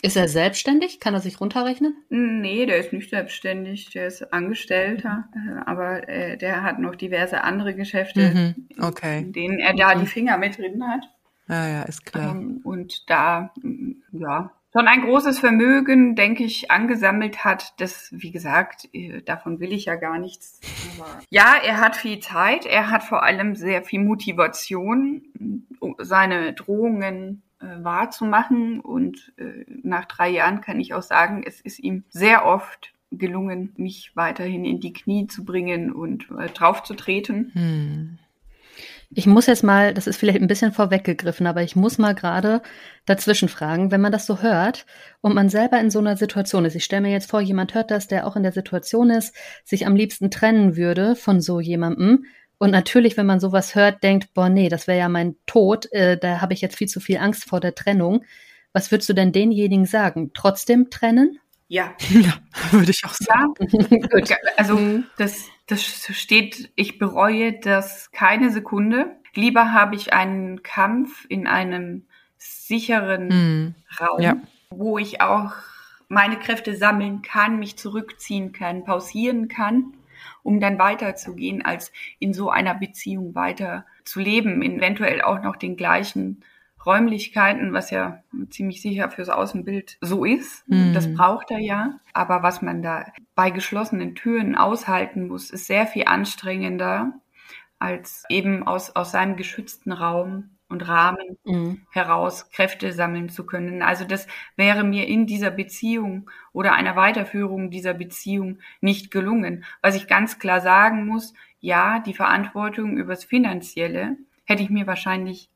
Ist 0.02 0.16
er 0.16 0.28
selbstständig? 0.28 1.00
Kann 1.00 1.14
er 1.14 1.20
sich 1.20 1.42
runterrechnen? 1.42 1.96
Nee, 2.10 2.66
der 2.66 2.78
ist 2.78 2.94
nicht 2.94 3.10
selbstständig, 3.10 3.90
der 3.90 4.08
ist 4.08 4.32
Angestellter, 4.32 5.28
äh, 5.36 5.60
aber 5.66 6.08
äh, 6.08 6.38
der 6.38 6.64
hat 6.64 6.80
noch 6.80 6.96
diverse 6.96 7.44
andere 7.44 7.76
Geschäfte, 7.76 8.56
mhm. 8.56 8.70
okay. 8.82 9.20
in 9.20 9.34
denen 9.34 9.60
er 9.60 9.74
da 9.74 9.96
die 9.96 10.08
Finger 10.08 10.38
mit 10.38 10.58
drin 10.58 10.84
hat. 10.88 11.04
Ja, 11.50 11.68
ja, 11.68 11.82
ist 11.84 12.06
klar. 12.06 12.32
Ähm, 12.32 12.62
und 12.64 13.10
da, 13.10 13.52
ja, 14.12 14.52
schon 14.72 14.88
ein 14.88 15.02
großes 15.02 15.40
Vermögen, 15.40 16.16
denke 16.16 16.44
ich, 16.44 16.72
angesammelt 16.72 17.44
hat. 17.44 17.74
Das, 17.78 18.10
wie 18.12 18.32
gesagt, 18.32 18.88
äh, 18.94 19.22
davon 19.22 19.60
will 19.60 19.74
ich 19.74 19.86
ja 19.86 19.96
gar 19.96 20.20
nichts. 20.20 20.62
Aber 20.98 21.20
ja, 21.30 21.56
er 21.64 21.82
hat 21.82 21.96
viel 21.96 22.20
Zeit. 22.20 22.66
Er 22.66 22.92
hat 22.92 23.04
vor 23.04 23.24
allem 23.24 23.56
sehr 23.56 23.84
viel 23.84 24.00
Motivation, 24.00 25.24
seine 25.98 26.54
Drohungen 26.54 27.42
äh, 27.60 27.84
wahrzumachen. 27.84 28.80
Und 28.80 29.34
äh, 29.38 29.66
nach 29.84 30.06
drei 30.06 30.30
Jahren 30.30 30.62
kann 30.62 30.80
ich 30.80 30.94
auch 30.94 31.04
sagen, 31.04 31.44
es 31.46 31.62
ist 31.62 31.80
ihm 31.80 32.04
sehr 32.10 32.46
oft 32.46 32.94
gelungen, 33.12 33.74
mich 33.78 34.12
weiterhin 34.16 34.66
in 34.66 34.80
die 34.80 34.94
Knie 34.94 35.28
zu 35.28 35.44
bringen 35.44 35.92
und 35.92 36.28
äh, 36.40 36.48
draufzutreten. 36.50 37.52
Hm. 37.54 38.20
Ich 39.12 39.26
muss 39.26 39.48
jetzt 39.48 39.64
mal, 39.64 39.96
das 39.96 40.06
ist 40.06 40.18
vielleicht 40.18 40.40
ein 40.40 40.48
bisschen 40.48 40.72
vorweggegriffen, 40.72 41.48
aber 41.48 41.64
ich 41.64 41.76
muss 41.76 41.98
mal 41.98 42.14
gerade 42.14 42.62
dazwischen 43.06 43.50
fragen, 43.50 43.90
wenn 43.90 44.02
man 44.02 44.12
das 44.12 44.28
so 44.28 44.44
hört 44.44 44.86
und 45.22 45.34
man 45.34 45.50
selber 45.50 45.80
in 45.80 45.90
so 45.90 45.98
einer 45.98 46.16
Situation 46.16 46.64
ist. 46.64 46.76
Ich 46.76 46.84
stelle 46.84 47.02
mir 47.02 47.12
jetzt 47.12 47.30
vor, 47.30 47.42
jemand 47.42 47.74
hört 47.74 47.90
das, 47.90 48.08
der 48.08 48.28
auch 48.28 48.36
in 48.36 48.44
der 48.44 48.52
Situation 48.52 49.10
ist, 49.10 49.36
sich 49.66 49.88
am 49.88 49.96
liebsten 49.96 50.30
trennen 50.30 50.78
würde 50.78 51.16
von 51.16 51.42
so 51.42 51.60
jemandem. 51.60 52.26
Und 52.60 52.72
natürlich, 52.72 53.16
wenn 53.18 53.26
man 53.26 53.40
sowas 53.40 53.74
hört, 53.74 54.04
denkt, 54.04 54.34
boah, 54.34 54.50
nee, 54.50 54.68
das 54.70 54.86
wäre 54.86 55.00
ja 55.00 55.10
mein 55.10 55.38
Tod, 55.46 55.92
äh, 55.94 56.18
da 56.18 56.42
habe 56.42 56.54
ich 56.54 56.62
jetzt 56.62 56.76
viel 56.76 56.90
zu 56.90 57.00
viel 57.00 57.18
Angst 57.18 57.46
vor 57.46 57.62
der 57.62 57.74
Trennung. 57.74 58.24
Was 58.74 58.92
würdest 58.92 59.10
du 59.10 59.14
denn 59.14 59.32
denjenigen 59.32 59.86
sagen? 59.86 60.32
Trotzdem 60.34 60.90
trennen? 60.90 61.40
Ja. 61.70 61.96
Ja, 62.10 62.34
würde 62.72 62.92
ich 62.92 63.04
auch 63.06 63.14
sagen. 63.14 63.54
Ja. 64.28 64.36
also 64.58 64.76
mhm. 64.76 65.06
das, 65.18 65.46
das 65.68 65.84
steht, 65.84 66.70
ich 66.76 67.00
bereue 67.00 67.58
das 67.58 68.12
keine 68.12 68.52
Sekunde. 68.52 69.16
Lieber 69.36 69.72
habe 69.72 69.96
ich 69.96 70.12
einen 70.12 70.62
Kampf 70.62 71.26
in 71.30 71.48
einem 71.48 72.08
sicheren 72.38 73.28
mhm. 73.28 73.76
Raum, 74.00 74.22
ja. 74.22 74.36
wo 74.70 74.98
ich 74.98 75.22
auch 75.22 75.54
meine 76.10 76.38
Kräfte 76.38 76.76
sammeln 76.76 77.22
kann, 77.22 77.60
mich 77.60 77.78
zurückziehen 77.78 78.52
kann, 78.52 78.84
pausieren 78.84 79.48
kann, 79.48 79.94
um 80.50 80.60
dann 80.60 80.80
weiterzugehen, 80.80 81.64
als 81.64 81.92
in 82.18 82.34
so 82.34 82.50
einer 82.50 82.74
Beziehung 82.74 83.36
weiter 83.36 83.86
zu 84.04 84.20
leben, 84.20 84.64
eventuell 84.64 85.22
auch 85.22 85.44
noch 85.44 85.56
den 85.56 85.78
gleichen 85.78 86.44
Räumlichkeiten, 86.84 87.72
was 87.72 87.92
ja 87.92 88.24
ziemlich 88.50 88.82
sicher 88.82 89.12
fürs 89.12 89.30
Außenbild 89.30 90.00
so 90.02 90.26
ist. 90.26 90.68
Mhm. 90.68 90.94
Das 90.96 91.14
braucht 91.14 91.52
er 91.52 91.60
ja. 91.60 92.00
Aber 92.14 92.42
was 92.42 92.64
man 92.64 92.82
da 92.82 93.06
bei 93.36 93.52
geschlossenen 93.52 94.16
Türen 94.16 94.56
aushalten 94.56 95.28
muss, 95.28 95.52
ist 95.52 95.68
sehr 95.68 95.86
viel 95.86 96.06
anstrengender, 96.06 97.14
als 97.78 98.24
eben 98.30 98.66
aus, 98.66 98.96
aus 98.96 99.12
seinem 99.12 99.36
geschützten 99.36 99.92
Raum 99.92 100.50
und 100.70 100.88
Rahmen 100.88 101.38
mhm. 101.44 101.82
heraus 101.92 102.50
Kräfte 102.52 102.94
sammeln 102.94 103.30
zu 103.30 103.46
können. 103.46 103.82
Also 103.82 104.06
das 104.06 104.28
wäre 104.56 104.84
mir 104.84 105.08
in 105.08 105.26
dieser 105.26 105.52
Beziehung 105.52 106.30
oder 106.54 106.74
einer 106.74 106.96
Weiterführung 106.96 107.72
dieser 107.72 107.96
Beziehung 107.96 108.60
nicht 108.80 109.12
gelungen. 109.12 109.66
Was 109.82 109.96
ich 109.96 110.08
ganz 110.08 110.40
klar 110.40 110.62
sagen 110.62 111.06
muss, 111.06 111.34
ja, 111.60 112.00
die 112.00 112.14
Verantwortung 112.14 112.98
übers 112.98 113.26
Finanzielle 113.26 114.16
hätte 114.46 114.64
ich 114.64 114.70
mir 114.70 114.88
wahrscheinlich 114.88 115.50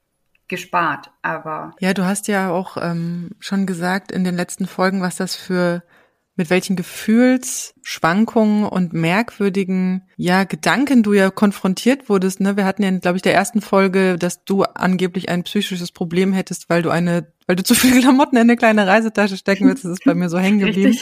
gespart, 0.47 1.11
aber. 1.21 1.73
Ja, 1.79 1.93
du 1.93 2.05
hast 2.05 2.27
ja 2.27 2.51
auch 2.51 2.77
ähm, 2.77 3.31
schon 3.39 3.65
gesagt 3.65 4.11
in 4.11 4.23
den 4.23 4.35
letzten 4.35 4.67
Folgen, 4.67 5.01
was 5.01 5.15
das 5.15 5.35
für 5.35 5.83
mit 6.35 6.49
welchen 6.49 6.75
Gefühlsschwankungen 7.83 8.65
und 8.65 8.93
merkwürdigen 8.93 10.03
ja 10.15 10.43
Gedanken 10.45 11.03
du 11.03 11.13
ja 11.13 11.29
konfrontiert 11.29 12.09
wurdest. 12.09 12.39
Ne? 12.39 12.57
Wir 12.57 12.65
hatten 12.65 12.83
ja, 12.83 12.91
glaube 12.91 13.17
ich, 13.17 13.21
der 13.21 13.33
ersten 13.33 13.61
Folge, 13.61 14.17
dass 14.17 14.43
du 14.45 14.63
angeblich 14.63 15.29
ein 15.29 15.43
psychisches 15.43 15.91
Problem 15.91 16.33
hättest, 16.33 16.69
weil 16.69 16.81
du 16.81 16.89
eine 16.89 17.27
weil 17.47 17.55
du 17.55 17.63
zu 17.63 17.75
viele 17.75 17.99
Klamotten 17.99 18.35
in 18.37 18.43
eine 18.43 18.55
kleine 18.55 18.87
Reisetasche 18.87 19.37
stecken 19.37 19.67
willst. 19.67 19.83
Das 19.83 19.91
ist 19.91 20.05
bei 20.05 20.13
mir 20.13 20.29
so 20.29 20.39
hängen 20.39 20.59
geblieben. 20.59 20.97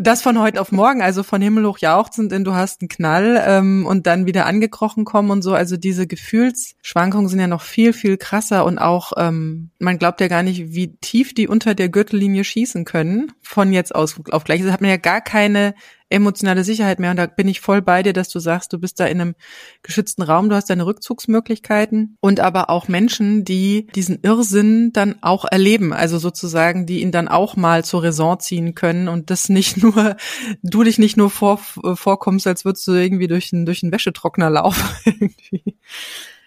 Das 0.00 0.22
von 0.22 0.38
heute 0.38 0.60
auf 0.60 0.70
morgen, 0.70 1.02
also 1.02 1.24
von 1.24 1.42
Himmel 1.42 1.66
hoch 1.66 1.78
jauchzend 1.78 2.32
in 2.32 2.44
du 2.44 2.54
hast 2.54 2.80
einen 2.80 2.88
Knall 2.88 3.42
ähm, 3.44 3.86
und 3.86 4.06
dann 4.06 4.26
wieder 4.26 4.46
angekrochen 4.46 5.04
kommen 5.04 5.30
und 5.30 5.42
so. 5.42 5.54
Also 5.54 5.76
diese 5.76 6.06
Gefühlsschwankungen 6.06 7.28
sind 7.28 7.40
ja 7.40 7.48
noch 7.48 7.62
viel, 7.62 7.92
viel 7.92 8.16
krasser 8.16 8.64
und 8.64 8.78
auch, 8.78 9.12
ähm, 9.16 9.70
man 9.80 9.98
glaubt 9.98 10.20
ja 10.20 10.28
gar 10.28 10.44
nicht, 10.44 10.72
wie 10.72 10.96
tief 10.98 11.34
die 11.34 11.48
unter 11.48 11.74
der 11.74 11.88
Gürtellinie 11.88 12.44
schießen 12.44 12.84
können 12.84 13.32
von 13.42 13.72
jetzt 13.72 13.92
aus 13.94 14.20
auf 14.30 14.44
gleich. 14.44 14.62
Das 14.62 14.70
hat 14.70 14.80
man 14.80 14.90
ja 14.90 14.96
gar 14.98 15.20
keine 15.20 15.69
emotionale 16.10 16.64
Sicherheit 16.64 16.98
mehr. 16.98 17.12
Und 17.12 17.16
da 17.16 17.26
bin 17.26 17.48
ich 17.48 17.60
voll 17.60 17.80
bei 17.80 18.02
dir, 18.02 18.12
dass 18.12 18.28
du 18.28 18.40
sagst, 18.40 18.72
du 18.72 18.78
bist 18.78 19.00
da 19.00 19.06
in 19.06 19.20
einem 19.20 19.34
geschützten 19.82 20.22
Raum, 20.22 20.50
du 20.50 20.56
hast 20.56 20.68
deine 20.68 20.84
Rückzugsmöglichkeiten 20.84 22.18
und 22.20 22.40
aber 22.40 22.68
auch 22.68 22.88
Menschen, 22.88 23.44
die 23.44 23.86
diesen 23.94 24.18
Irrsinn 24.22 24.92
dann 24.92 25.22
auch 25.22 25.44
erleben. 25.50 25.92
Also 25.92 26.18
sozusagen, 26.18 26.84
die 26.84 27.00
ihn 27.00 27.12
dann 27.12 27.28
auch 27.28 27.56
mal 27.56 27.84
zur 27.84 28.02
Raison 28.02 28.38
ziehen 28.40 28.74
können 28.74 29.08
und 29.08 29.30
das 29.30 29.48
nicht 29.48 29.76
nur, 29.82 30.16
du 30.62 30.82
dich 30.82 30.98
nicht 30.98 31.16
nur 31.16 31.30
vor, 31.30 31.58
vorkommst, 31.58 32.46
als 32.46 32.64
würdest 32.64 32.86
du 32.86 32.92
irgendwie 32.92 33.28
durch 33.28 33.52
einen, 33.52 33.64
durch 33.64 33.82
einen 33.82 33.92
Wäschetrockner 33.92 34.50
laufen. 34.50 35.34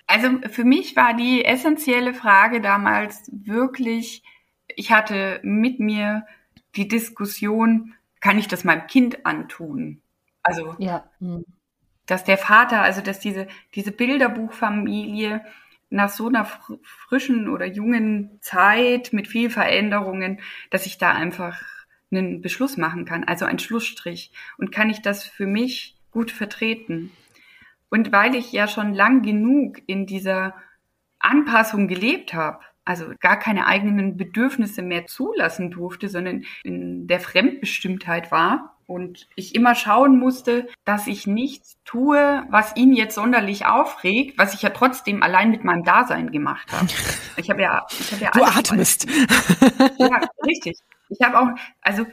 Also 0.06 0.28
für 0.50 0.66
mich 0.66 0.96
war 0.96 1.16
die 1.16 1.46
essentielle 1.46 2.14
Frage 2.14 2.62
damals 2.62 3.24
wirklich, 3.32 4.22
ich 4.68 4.92
hatte 4.92 5.40
mit 5.44 5.80
mir 5.80 6.26
die 6.76 6.88
Diskussion, 6.88 7.94
kann 8.24 8.40
ich 8.40 8.48
das 8.48 8.64
meinem 8.64 8.88
Kind 8.88 9.26
antun? 9.26 10.02
Also, 10.44 10.76
ja. 10.80 11.04
Hm. 11.20 11.44
dass 12.06 12.24
der 12.24 12.38
Vater, 12.38 12.82
also 12.82 13.02
dass 13.02 13.20
diese, 13.20 13.48
diese 13.76 13.92
Bilderbuchfamilie 13.92 15.44
nach 15.90 16.10
so 16.10 16.30
einer 16.30 16.46
frischen 16.84 17.50
oder 17.50 17.66
jungen 17.66 18.40
Zeit 18.40 19.12
mit 19.12 19.28
viel 19.28 19.50
Veränderungen, 19.50 20.40
dass 20.70 20.86
ich 20.86 20.98
da 20.98 21.12
einfach 21.12 21.62
einen 22.12 22.42
Beschluss 22.42 22.78
machen 22.78 23.04
kann, 23.04 23.26
also 23.26 23.44
einen 23.44 23.60
Schlussstrich. 23.60 24.32
Und 24.58 24.72
kann 24.72 24.90
ich 24.90 25.02
das 25.02 25.26
für 25.26 25.46
mich 25.46 25.98
gut 26.10 26.32
vertreten? 26.32 27.12
Und 27.90 28.14
weil 28.14 28.36
ich 28.36 28.54
ja 28.54 28.70
schon 28.70 28.94
lang 28.94 29.22
genug 29.22 29.82
in 29.86 30.06
dieser 30.06 30.56
Anpassung 31.20 31.90
gelebt 31.90 32.34
habe, 32.34 32.64
also 32.86 33.06
gar 33.20 33.38
keine 33.40 33.66
eigenen 33.68 34.18
Bedürfnisse 34.18 34.82
mehr 34.82 35.06
zulassen 35.06 35.72
durfte, 35.72 36.10
sondern 36.10 36.44
in 36.64 37.08
der 37.08 37.20
Fremdbestimmtheit 37.20 38.32
war, 38.32 38.74
Und 38.86 39.28
ich 39.36 39.56
immer 39.56 39.76
schauen 39.76 40.20
musste, 40.20 40.68
dass 40.84 41.08
ich 41.08 41.26
nichts 41.26 41.78
tue, 41.86 42.44
was 42.50 42.76
ihn 42.76 42.94
jetzt 42.94 43.16
sonderlich 43.16 43.66
aufregt, 43.66 44.38
was 44.38 44.54
ich 44.54 44.62
ja 44.62 44.70
trotzdem 44.72 45.24
allein 45.24 45.52
mit 45.52 45.64
meinem 45.64 45.84
Dasein 45.84 46.32
gemacht 46.32 46.72
habe. 46.72 46.88
Ich 47.36 47.50
habe 47.50 47.64
ja, 47.64 47.86
ich 47.90 48.12
habe 48.12 48.24
ja 48.24 48.32
Du 48.32 48.44
atmest. 48.44 49.08
Ja, 49.98 50.22
richtig. 50.46 50.78
Ich 51.10 51.20
habe 51.26 51.40
auch, 51.40 51.48
also 51.82 52.06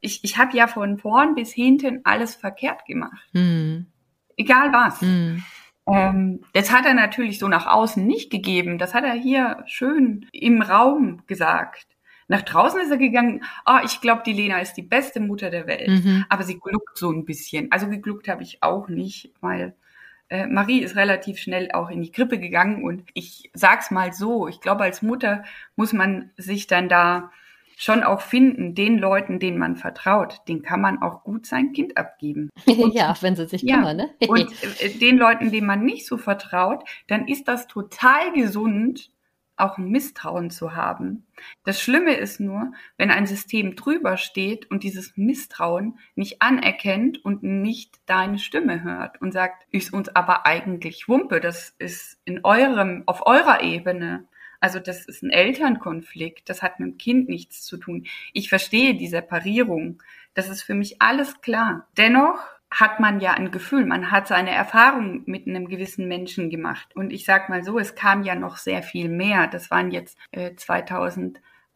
ich, 0.00 0.22
ich 0.22 0.38
habe 0.38 0.56
ja 0.56 0.68
von 0.68 0.98
vorn 0.98 1.34
bis 1.34 1.52
hinten 1.52 2.02
alles 2.04 2.36
verkehrt 2.36 2.84
gemacht. 2.86 3.26
Hm. 3.32 3.86
Egal 4.36 4.72
was. 4.72 5.00
Hm. 5.00 5.42
Ähm, 5.92 6.40
das 6.52 6.72
hat 6.72 6.86
er 6.86 6.94
natürlich 6.94 7.38
so 7.38 7.48
nach 7.48 7.66
außen 7.66 8.06
nicht 8.06 8.30
gegeben. 8.30 8.78
Das 8.78 8.94
hat 8.94 9.04
er 9.04 9.14
hier 9.14 9.62
schön 9.66 10.26
im 10.32 10.62
Raum 10.62 11.22
gesagt. 11.26 11.86
Nach 12.28 12.42
draußen 12.42 12.80
ist 12.80 12.90
er 12.90 12.98
gegangen, 12.98 13.42
ah, 13.64 13.80
ich 13.84 14.00
glaube, 14.00 14.22
die 14.24 14.34
Lena 14.34 14.58
ist 14.60 14.74
die 14.74 14.82
beste 14.82 15.18
Mutter 15.18 15.50
der 15.50 15.66
Welt. 15.66 15.88
Mhm. 15.88 16.26
Aber 16.28 16.42
sie 16.42 16.58
gluckt 16.58 16.98
so 16.98 17.10
ein 17.10 17.24
bisschen. 17.24 17.72
Also 17.72 17.88
gegluckt 17.88 18.28
habe 18.28 18.42
ich 18.42 18.62
auch 18.62 18.88
nicht, 18.88 19.32
weil 19.40 19.74
äh, 20.28 20.46
Marie 20.46 20.80
ist 20.80 20.94
relativ 20.94 21.38
schnell 21.38 21.70
auch 21.72 21.88
in 21.88 22.02
die 22.02 22.12
Krippe 22.12 22.38
gegangen 22.38 22.84
und 22.84 23.04
ich 23.14 23.50
sag's 23.54 23.90
mal 23.90 24.12
so, 24.12 24.46
ich 24.46 24.60
glaube, 24.60 24.82
als 24.84 25.00
Mutter 25.00 25.42
muss 25.74 25.94
man 25.94 26.30
sich 26.36 26.66
dann 26.66 26.90
da 26.90 27.30
schon 27.78 28.02
auch 28.02 28.20
finden, 28.20 28.74
den 28.74 28.98
Leuten, 28.98 29.38
denen 29.38 29.56
man 29.56 29.76
vertraut, 29.76 30.40
den 30.48 30.62
kann 30.62 30.80
man 30.80 31.00
auch 31.00 31.22
gut 31.22 31.46
sein 31.46 31.72
Kind 31.72 31.96
abgeben. 31.96 32.50
ja, 32.66 33.14
wenn 33.20 33.36
sie 33.36 33.46
sich 33.46 33.62
Ja. 33.62 33.76
kümmern, 33.76 33.96
ne? 33.96 34.10
Und 34.28 34.50
äh, 34.82 34.90
den 34.98 35.16
Leuten, 35.16 35.52
denen 35.52 35.68
man 35.68 35.84
nicht 35.84 36.04
so 36.04 36.16
vertraut, 36.16 36.82
dann 37.06 37.28
ist 37.28 37.46
das 37.46 37.68
total 37.68 38.32
gesund, 38.32 39.12
auch 39.56 39.78
ein 39.78 39.90
Misstrauen 39.90 40.50
zu 40.50 40.74
haben. 40.74 41.26
Das 41.64 41.80
Schlimme 41.80 42.14
ist 42.14 42.40
nur, 42.40 42.72
wenn 42.96 43.10
ein 43.10 43.26
System 43.26 43.76
drüber 43.76 44.16
steht 44.16 44.70
und 44.70 44.82
dieses 44.82 45.16
Misstrauen 45.16 45.98
nicht 46.16 46.42
anerkennt 46.42 47.24
und 47.24 47.42
nicht 47.44 47.96
deine 48.06 48.38
Stimme 48.38 48.82
hört 48.82 49.20
und 49.20 49.32
sagt, 49.32 49.66
ist 49.70 49.92
uns 49.92 50.08
aber 50.14 50.46
eigentlich 50.46 51.08
Wumpe, 51.08 51.40
das 51.40 51.74
ist 51.78 52.20
in 52.24 52.44
eurem, 52.44 53.04
auf 53.06 53.24
eurer 53.26 53.62
Ebene. 53.62 54.26
Also 54.60 54.80
das 54.80 55.04
ist 55.04 55.22
ein 55.22 55.30
Elternkonflikt, 55.30 56.48
das 56.48 56.62
hat 56.62 56.80
mit 56.80 56.88
dem 56.88 56.98
Kind 56.98 57.28
nichts 57.28 57.62
zu 57.62 57.76
tun. 57.76 58.06
Ich 58.32 58.48
verstehe 58.48 58.94
die 58.94 59.08
Separierung, 59.08 60.02
das 60.34 60.48
ist 60.48 60.62
für 60.62 60.74
mich 60.74 61.00
alles 61.00 61.40
klar. 61.40 61.86
Dennoch 61.96 62.38
hat 62.70 63.00
man 63.00 63.20
ja 63.20 63.32
ein 63.32 63.50
Gefühl, 63.50 63.86
man 63.86 64.10
hat 64.10 64.28
seine 64.28 64.50
Erfahrung 64.50 65.22
mit 65.26 65.46
einem 65.46 65.68
gewissen 65.68 66.06
Menschen 66.06 66.50
gemacht. 66.50 66.94
Und 66.94 67.12
ich 67.12 67.24
sag 67.24 67.48
mal 67.48 67.64
so, 67.64 67.78
es 67.78 67.94
kam 67.94 68.22
ja 68.22 68.34
noch 68.34 68.56
sehr 68.58 68.82
viel 68.82 69.08
mehr. 69.08 69.46
Das 69.46 69.70
waren 69.70 69.90
jetzt 69.90 70.18
äh, 70.32 70.54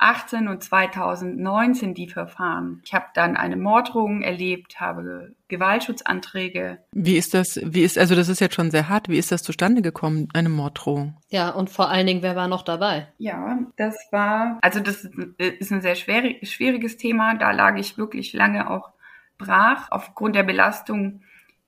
2018 0.03 0.49
und 0.49 0.63
2019 0.63 1.95
die 1.95 2.09
Verfahren. 2.09 2.83
Ich 2.85 2.93
habe 2.93 3.07
dann 3.15 3.37
eine 3.37 3.57
Morddrohung 3.57 4.23
erlebt, 4.23 4.81
habe 4.81 5.35
Gewaltschutzanträge. 5.49 6.79
Wie 6.93 7.17
ist 7.17 7.35
das, 7.35 7.61
wie 7.63 7.83
ist, 7.83 7.99
also 7.99 8.15
das 8.15 8.29
ist 8.29 8.41
jetzt 8.41 8.55
schon 8.55 8.71
sehr 8.71 8.89
hart, 8.89 9.09
wie 9.09 9.19
ist 9.19 9.31
das 9.31 9.43
zustande 9.43 9.81
gekommen, 9.81 10.29
eine 10.35 10.49
Morddrohung? 10.49 11.17
Ja, 11.29 11.51
und 11.51 11.71
vor 11.71 11.89
allen 11.89 12.07
Dingen, 12.07 12.23
wer 12.23 12.37
war 12.37 12.49
noch 12.49 12.63
dabei? 12.63 13.09
Ja, 13.19 13.59
das 13.77 13.97
war, 14.11 14.59
also 14.61 14.81
das 14.81 15.09
ist 15.39 15.71
ein 15.71 15.83
sehr 15.83 15.95
schwierig, 15.95 16.51
schwieriges 16.51 16.97
Thema. 16.97 17.35
Da 17.35 17.53
lag 17.53 17.77
ich 17.77 17.97
wirklich 17.97 18.33
lange 18.33 18.69
auch 18.71 18.91
brach. 19.39 19.89
Aufgrund 19.91 20.35
der 20.35 20.43
Belastung 20.43 21.23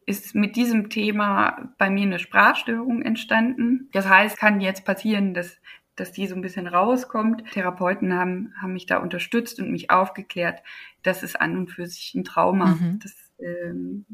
ist 0.07 0.35
mit 0.35 0.57
diesem 0.57 0.91
Thema 0.91 1.71
bei 1.79 1.89
mir 1.89 2.03
eine 2.03 2.19
Sprachstörung 2.19 3.03
entstanden. 3.03 3.89
Das 3.93 4.09
heißt, 4.09 4.37
kann 4.37 4.61
jetzt 4.61 4.85
passieren, 4.85 5.35
dass 5.35 5.57
dass 5.97 6.13
die 6.13 6.27
so 6.27 6.35
ein 6.35 6.43
bisschen 6.43 6.67
rauskommt. 6.67 7.45
Therapeuten 7.53 8.15
haben, 8.15 8.53
haben 8.61 8.73
mich 8.73 8.87
da 8.87 8.99
unterstützt 8.99 9.61
und 9.61 9.71
mich 9.71 9.91
aufgeklärt. 9.91 10.63
Das 11.03 11.23
ist 11.23 11.41
an 11.41 11.57
und 11.57 11.71
für 11.71 11.87
sich 11.87 12.15
ein 12.15 12.25
Trauma. 12.25 12.67
Mhm. 12.67 12.99
Das, 13.03 13.15
ähm, 13.39 14.07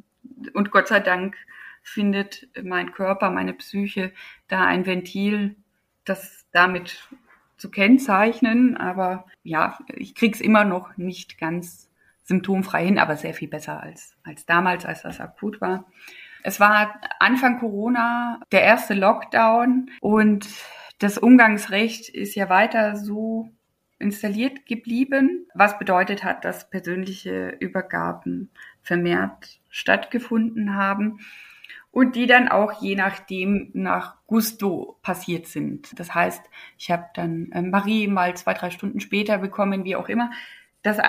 und 0.53 0.71
Gott 0.71 0.89
sei 0.89 1.01
Dank 1.01 1.37
findet 1.83 2.49
mein 2.63 2.93
Körper, 2.93 3.31
meine 3.31 3.55
Psyche 3.55 4.13
da 4.49 4.67
ein 4.67 4.87
Ventil, 4.87 5.57
das 6.05 6.47
damit 6.53 7.09
zu 7.57 7.71
kennzeichnen. 7.71 8.77
Aber 8.77 9.27
ja, 9.43 9.79
ich 9.89 10.15
krieg's 10.15 10.41
immer 10.41 10.65
noch 10.65 10.97
nicht 10.97 11.39
ganz 11.39 11.91
symptomfrei 12.25 12.85
hin, 12.85 12.99
aber 12.99 13.17
sehr 13.17 13.35
viel 13.35 13.49
besser 13.49 13.83
als, 13.83 14.17
als 14.23 14.47
damals, 14.47 14.85
als 14.85 15.03
das 15.03 15.21
akut 15.21 15.61
war. 15.61 15.87
Es 16.43 16.61
war 16.61 17.01
Anfang 17.19 17.59
Corona 17.59 18.41
der 18.53 18.63
erste 18.63 18.95
Lockdown 18.95 19.91
und 20.01 20.49
das 21.01 21.17
Umgangsrecht 21.17 22.11
ist 22.11 22.35
ja 22.35 22.49
weiter 22.49 22.95
so 22.95 23.51
installiert 23.99 24.67
geblieben, 24.67 25.47
was 25.55 25.79
bedeutet 25.79 26.23
hat, 26.25 26.45
dass 26.45 26.69
persönliche 26.69 27.57
Übergaben 27.59 28.51
vermehrt 28.83 29.61
stattgefunden 29.71 30.75
haben 30.75 31.21
und 31.91 32.17
die 32.17 32.27
dann 32.27 32.49
auch 32.49 32.83
je 32.83 32.97
nachdem 32.97 33.71
nach 33.73 34.19
Gusto 34.27 34.99
passiert 35.03 35.47
sind. 35.47 35.99
Das 35.99 36.15
heißt, 36.15 36.43
ich 36.79 36.91
habe 36.91 37.07
dann 37.15 37.51
äh, 37.53 37.63
Marie 37.63 38.07
mal 38.07 38.37
zwei, 38.37 38.53
drei 38.53 38.71
Stunden 38.71 39.01
später 39.01 39.39
bekommen, 39.39 39.85
wie 39.85 39.97
auch 39.97 40.09
immer. 40.09 40.31
Das 40.83 40.99
äh, 40.99 41.09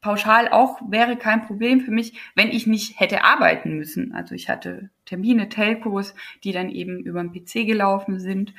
pauschal 0.00 0.48
auch 0.48 0.80
wäre 0.88 1.16
kein 1.16 1.44
Problem 1.44 1.80
für 1.80 1.90
mich, 1.90 2.18
wenn 2.36 2.50
ich 2.50 2.68
nicht 2.68 3.00
hätte 3.00 3.24
arbeiten 3.24 3.76
müssen. 3.76 4.14
Also 4.14 4.34
ich 4.36 4.48
hatte 4.48 4.90
Termine, 5.06 5.48
Telcos, 5.48 6.14
die 6.44 6.52
dann 6.52 6.70
eben 6.70 7.00
über 7.00 7.22
den 7.22 7.32
PC 7.32 7.66
gelaufen 7.66 8.20
sind 8.20 8.54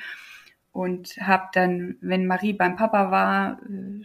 und 0.76 1.16
habe 1.22 1.48
dann, 1.54 1.96
wenn 2.02 2.26
Marie 2.26 2.52
beim 2.52 2.76
Papa 2.76 3.10
war, 3.10 3.58
äh, 3.62 4.04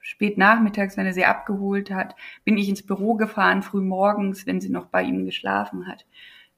spät 0.00 0.38
nachmittags, 0.38 0.96
wenn 0.96 1.04
er 1.04 1.12
sie 1.12 1.24
abgeholt 1.24 1.90
hat, 1.90 2.14
bin 2.44 2.56
ich 2.56 2.68
ins 2.68 2.86
Büro 2.86 3.14
gefahren, 3.14 3.62
früh 3.62 3.80
morgens, 3.80 4.46
wenn 4.46 4.60
sie 4.60 4.68
noch 4.68 4.86
bei 4.86 5.02
ihm 5.02 5.26
geschlafen 5.26 5.88
hat, 5.88 6.06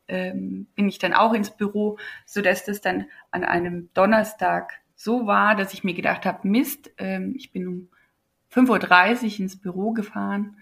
ähm, 0.06 0.66
bin 0.74 0.86
ich 0.86 0.98
dann 0.98 1.14
auch 1.14 1.32
ins 1.32 1.50
Büro, 1.50 1.96
so 2.26 2.42
dass 2.42 2.66
das 2.66 2.82
dann 2.82 3.06
an 3.30 3.42
einem 3.42 3.88
Donnerstag 3.94 4.82
so 4.96 5.26
war, 5.26 5.56
dass 5.56 5.72
ich 5.72 5.82
mir 5.82 5.94
gedacht 5.94 6.26
habe, 6.26 6.46
Mist, 6.46 6.92
ähm, 6.98 7.32
ich 7.34 7.50
bin 7.50 7.66
um 7.66 7.88
5.30 8.52 9.24
Uhr 9.24 9.40
ins 9.40 9.58
Büro 9.58 9.92
gefahren 9.92 10.58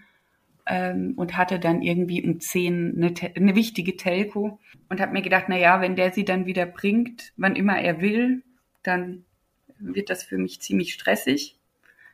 ähm, 0.65 1.13
und 1.17 1.35
hatte 1.35 1.59
dann 1.59 1.81
irgendwie 1.81 2.23
um 2.25 2.39
10 2.39 2.95
eine, 2.95 3.13
eine 3.35 3.55
wichtige 3.55 3.97
Telco 3.97 4.59
und 4.87 5.01
habe 5.01 5.11
mir 5.11 5.21
gedacht, 5.21 5.45
na 5.49 5.57
ja, 5.57 5.81
wenn 5.81 5.97
der 5.97 6.13
sie 6.13 6.23
dann 6.23 6.45
wieder 6.45 6.65
bringt, 6.65 7.33
wann 7.35 7.57
immer 7.57 7.77
er 7.77 7.99
will, 7.99 8.43
dann 8.83 9.25
wird 9.79 10.09
das 10.09 10.23
für 10.23 10.37
mich 10.37 10.61
ziemlich 10.61 10.93
stressig. 10.93 11.57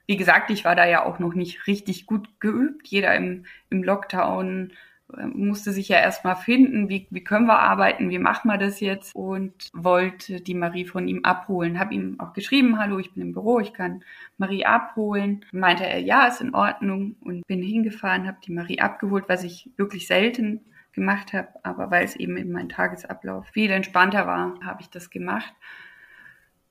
Wie 0.08 0.18
gesagt, 0.18 0.50
ich 0.50 0.66
war 0.66 0.76
da 0.76 0.88
ja 0.88 1.06
auch 1.06 1.20
noch 1.20 1.36
nicht 1.36 1.68
richtig 1.68 2.08
gut 2.08 2.40
geübt. 2.40 2.88
Jeder 2.88 3.16
im, 3.16 3.46
im 3.70 3.84
Lockdown 3.84 4.74
äh, 5.16 5.26
musste 5.28 5.72
sich 5.72 5.90
ja 5.90 5.98
erstmal 5.98 6.36
finden, 6.36 6.90
wie, 6.90 7.08
wie 7.12 7.24
können 7.24 7.46
wir 7.46 7.60
arbeiten, 7.60 8.10
wie 8.10 8.18
machen 8.18 8.48
wir 8.48 8.58
das 8.58 8.80
jetzt 8.80 9.14
und 9.14 9.70
wollte 9.74 10.42
die 10.42 10.56
Marie 10.56 10.86
von 10.86 11.08
ihm 11.08 11.24
abholen. 11.24 11.80
Hab 11.80 11.92
ihm 11.92 12.20
auch 12.20 12.34
geschrieben, 12.34 12.80
hallo, 12.80 12.98
ich 12.98 13.14
bin 13.14 13.22
im 13.22 13.34
Büro, 13.34 13.60
ich 13.60 13.74
kann 13.74 14.04
Marie 14.38 14.66
abholen. 14.66 15.46
Meinte 15.52 15.86
er, 15.86 16.00
ja, 16.00 16.26
ist 16.26 16.42
in 16.42 16.56
Ordnung 16.56 17.16
und 17.22 17.46
bin 17.46 17.62
hingefahren, 17.62 18.28
habe 18.28 18.40
die 18.44 18.52
Marie 18.54 18.80
abgeholt, 18.80 19.26
was 19.28 19.44
ich 19.44 19.70
wirklich 19.78 20.08
selten 20.08 20.62
gemacht 20.92 21.34
habe, 21.34 21.50
aber 21.62 21.92
weil 21.92 22.04
es 22.04 22.16
eben 22.16 22.36
in 22.36 22.52
meinem 22.52 22.70
Tagesablauf 22.70 23.46
viel 23.50 23.70
entspannter 23.70 24.26
war, 24.26 24.60
habe 24.64 24.82
ich 24.82 24.90
das 24.90 25.12
gemacht 25.12 25.54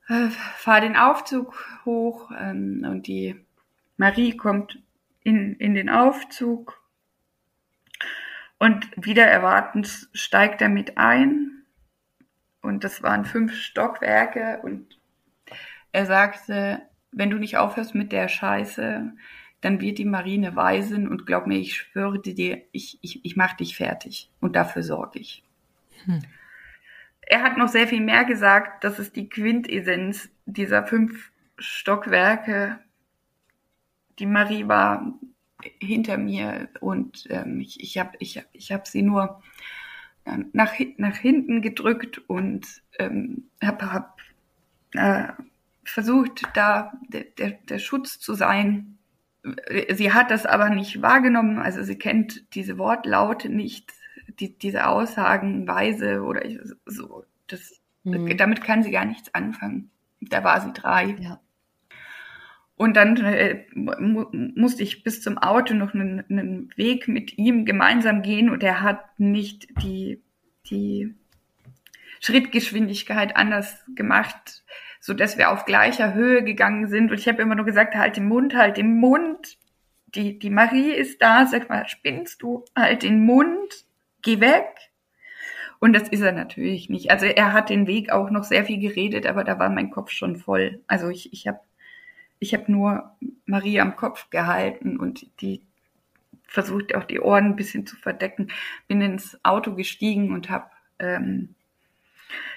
fahre 0.09 0.81
den 0.81 0.95
Aufzug 0.95 1.63
hoch 1.85 2.31
ähm, 2.37 2.85
und 2.89 3.07
die 3.07 3.35
Marie 3.97 4.35
kommt 4.35 4.81
in, 5.23 5.55
in 5.55 5.75
den 5.75 5.89
Aufzug. 5.89 6.81
Und 8.57 8.89
wieder 8.95 9.25
erwartend 9.25 10.09
steigt 10.13 10.61
er 10.61 10.69
mit 10.69 10.97
ein. 10.97 11.63
Und 12.61 12.83
das 12.83 13.03
waren 13.03 13.23
fünf 13.23 13.53
Stockwerke. 13.53 14.59
Und 14.63 14.99
er 15.91 16.05
sagte, 16.05 16.81
wenn 17.11 17.29
du 17.29 17.37
nicht 17.37 17.57
aufhörst 17.57 17.95
mit 17.95 18.11
der 18.11 18.27
Scheiße, 18.27 19.13
dann 19.61 19.81
wird 19.81 19.97
die 19.97 20.05
Marine 20.05 20.55
weisen. 20.55 21.07
Und 21.07 21.25
glaub 21.25 21.45
mir, 21.45 21.59
ich 21.59 21.75
schwöre 21.75 22.19
dir, 22.19 22.63
ich, 22.71 22.97
ich, 23.01 23.23
ich 23.23 23.35
mach 23.35 23.53
dich 23.53 23.77
fertig. 23.77 24.29
Und 24.41 24.55
dafür 24.55 24.83
sorge 24.83 25.19
ich. 25.19 25.43
Hm 26.05 26.21
er 27.29 27.43
hat 27.43 27.57
noch 27.57 27.69
sehr 27.69 27.87
viel 27.87 28.01
mehr 28.01 28.25
gesagt. 28.25 28.83
Das 28.83 28.99
ist 28.99 29.15
die 29.15 29.29
Quintessenz 29.29 30.29
dieser 30.45 30.85
fünf 30.85 31.31
Stockwerke. 31.57 32.79
Die 34.17 34.25
Marie 34.25 34.67
war 34.67 35.13
hinter 35.79 36.17
mir 36.17 36.69
und 36.79 37.27
ähm, 37.29 37.61
ich, 37.61 37.81
ich 37.81 37.97
habe 37.97 38.17
ich, 38.19 38.41
ich 38.51 38.71
hab 38.71 38.87
sie 38.87 39.03
nur 39.03 39.41
äh, 40.25 40.37
nach, 40.53 40.73
nach 40.97 41.15
hinten 41.17 41.61
gedrückt 41.61 42.17
und 42.27 42.65
ähm, 42.97 43.49
habe 43.63 43.93
hab, 43.93 44.17
äh, 44.93 45.27
versucht, 45.83 46.43
da 46.55 46.93
der, 47.09 47.25
der, 47.37 47.51
der 47.51 47.79
Schutz 47.79 48.19
zu 48.19 48.33
sein. 48.33 48.97
Sie 49.91 50.11
hat 50.11 50.31
das 50.31 50.45
aber 50.45 50.69
nicht 50.69 51.01
wahrgenommen, 51.01 51.59
also 51.59 51.83
sie 51.83 51.97
kennt 51.97 52.55
diese 52.55 52.77
Wortlaute 52.77 53.49
nicht 53.49 53.93
die, 54.39 54.57
diese 54.57 54.87
Aussagenweise 54.87 56.21
oder 56.21 56.43
so, 56.85 57.23
das, 57.47 57.81
mhm. 58.03 58.37
damit 58.37 58.63
kann 58.63 58.83
sie 58.83 58.91
gar 58.91 59.05
nichts 59.05 59.33
anfangen. 59.33 59.91
Da 60.21 60.43
war 60.43 60.61
sie 60.61 60.73
drei. 60.73 61.15
Ja. 61.19 61.39
Und 62.75 62.95
dann 62.95 63.17
äh, 63.17 63.65
mu 63.73 64.25
musste 64.31 64.83
ich 64.83 65.03
bis 65.03 65.21
zum 65.21 65.37
Auto 65.37 65.73
noch 65.73 65.93
einen, 65.93 66.23
einen 66.29 66.71
Weg 66.77 67.09
mit 67.09 67.37
ihm 67.37 67.65
gemeinsam 67.65 68.21
gehen 68.21 68.49
und 68.49 68.63
er 68.63 68.81
hat 68.81 69.19
nicht 69.19 69.67
die, 69.81 70.21
die 70.69 71.13
Schrittgeschwindigkeit 72.21 73.35
anders 73.35 73.83
gemacht, 73.95 74.63
so 75.01 75.13
dass 75.13 75.37
wir 75.37 75.51
auf 75.51 75.65
gleicher 75.65 76.13
Höhe 76.13 76.41
gegangen 76.41 76.87
sind. 76.87 77.11
Und 77.11 77.19
ich 77.19 77.27
habe 77.27 77.41
immer 77.41 77.55
nur 77.55 77.65
gesagt, 77.65 77.95
halt 77.95 78.15
den 78.15 78.29
Mund, 78.29 78.55
halt 78.55 78.77
den 78.77 78.95
Mund. 78.95 79.57
Die, 80.15 80.39
die 80.39 80.49
Marie 80.49 80.91
ist 80.91 81.21
da, 81.21 81.45
sag 81.45 81.69
mal, 81.69 81.85
spinnst 81.87 82.41
du? 82.41 82.63
Halt 82.77 83.03
den 83.03 83.25
Mund, 83.25 83.85
geh 84.21 84.39
weg. 84.39 84.65
Und 85.79 85.93
das 85.93 86.09
ist 86.09 86.21
er 86.21 86.33
natürlich 86.33 86.89
nicht. 86.89 87.09
Also 87.09 87.25
er 87.25 87.53
hat 87.53 87.69
den 87.69 87.87
Weg 87.87 88.11
auch 88.11 88.29
noch 88.29 88.43
sehr 88.43 88.65
viel 88.65 88.79
geredet, 88.79 89.25
aber 89.25 89.43
da 89.45 89.59
war 89.59 89.69
mein 89.69 89.91
Kopf 89.91 90.11
schon 90.11 90.35
voll. 90.35 90.81
Also 90.87 91.09
ich, 91.09 91.31
ich 91.31 91.47
habe 91.47 91.61
ich 92.39 92.53
hab 92.53 92.69
nur 92.69 93.15
Marie 93.45 93.79
am 93.79 93.95
Kopf 93.95 94.29
gehalten 94.29 94.97
und 94.97 95.25
die 95.41 95.61
versucht 96.43 96.95
auch 96.95 97.03
die 97.03 97.19
Ohren 97.19 97.45
ein 97.45 97.55
bisschen 97.55 97.85
zu 97.85 97.95
verdecken. 97.95 98.51
Bin 98.87 99.01
ins 99.01 99.39
Auto 99.43 99.75
gestiegen 99.75 100.33
und 100.33 100.49
habe 100.49 100.69
ähm, 100.99 101.55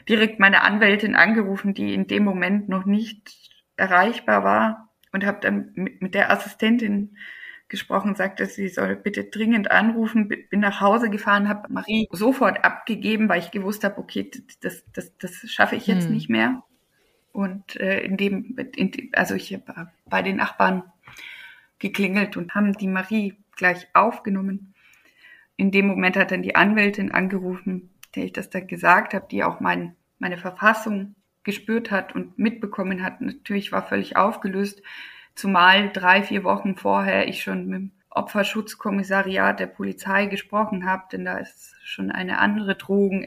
direkt 0.09 0.41
meine 0.41 0.63
Anwältin 0.63 1.15
angerufen, 1.15 1.75
die 1.75 1.95
in 1.95 2.07
dem 2.07 2.25
Moment 2.25 2.69
noch 2.69 2.87
nicht 2.87 3.51
erreichbar 3.77 4.45
war 4.45 4.89
und 5.13 5.25
habe 5.25 5.39
dann 5.41 5.73
mit, 5.75 6.03
mit 6.03 6.15
der 6.15 6.31
Assistentin 6.31 7.17
gesprochen, 7.73 8.15
sagte, 8.15 8.47
sie 8.47 8.69
soll 8.69 8.95
bitte 8.95 9.25
dringend 9.25 9.71
anrufen, 9.71 10.29
bin 10.29 10.61
nach 10.61 10.81
Hause 10.81 11.11
gefahren, 11.11 11.49
habe 11.49 11.73
Marie 11.73 12.07
sofort 12.13 12.65
abgegeben, 12.65 13.29
weil 13.29 13.41
ich 13.41 13.51
gewusst 13.51 13.83
habe, 13.83 13.99
okay, 13.99 14.31
das, 14.61 14.85
das, 14.93 15.17
das 15.17 15.51
schaffe 15.51 15.75
ich 15.75 15.89
jetzt 15.89 16.05
hm. 16.05 16.13
nicht 16.13 16.29
mehr. 16.29 16.63
Und 17.33 17.81
äh, 17.81 18.01
in 18.01 18.19
dem, 18.19 18.57
in, 18.77 18.93
also 19.15 19.35
ich 19.35 19.55
habe 19.55 19.91
bei 20.05 20.21
den 20.21 20.37
Nachbarn 20.37 20.85
geklingelt 21.79 22.37
und 22.37 22.55
haben 22.55 22.75
die 22.75 22.89
Marie 22.89 23.37
gleich 23.57 23.89
aufgenommen. 23.95 24.75
In 25.57 25.71
dem 25.71 25.87
Moment 25.87 26.17
hat 26.17 26.31
dann 26.31 26.43
die 26.43 26.55
Anwältin 26.55 27.11
angerufen, 27.11 27.89
der 28.15 28.25
ich 28.25 28.33
das 28.35 28.51
dann 28.51 28.67
gesagt 28.67 29.15
habe, 29.15 29.27
die 29.31 29.43
auch 29.43 29.61
mein, 29.61 29.97
meine 30.19 30.37
Verfassung 30.37 31.15
gespürt 31.43 31.91
hat 31.91 32.15
und 32.15 32.39
mitbekommen 32.39 33.03
hat. 33.03 33.23
Natürlich 33.23 33.73
war 33.73 33.83
völlig 33.83 34.17
aufgelöst, 34.17 34.83
zumal 35.35 35.91
drei, 35.91 36.23
vier 36.23 36.45
Wochen 36.45 36.77
vorher 36.77 37.29
ich 37.29 37.43
schon 37.43 37.67
mit 37.67 37.81
dem 37.81 37.91
Opferschutzkommissariat 38.11 39.59
der 39.59 39.67
Polizei 39.67 40.27
gesprochen 40.27 40.87
habe, 40.87 41.05
denn 41.13 41.25
da 41.25 41.39
ist 41.39 41.75
schon 41.85 42.11
eine 42.11 42.39
andere 42.39 42.75
Drohung 42.75 43.27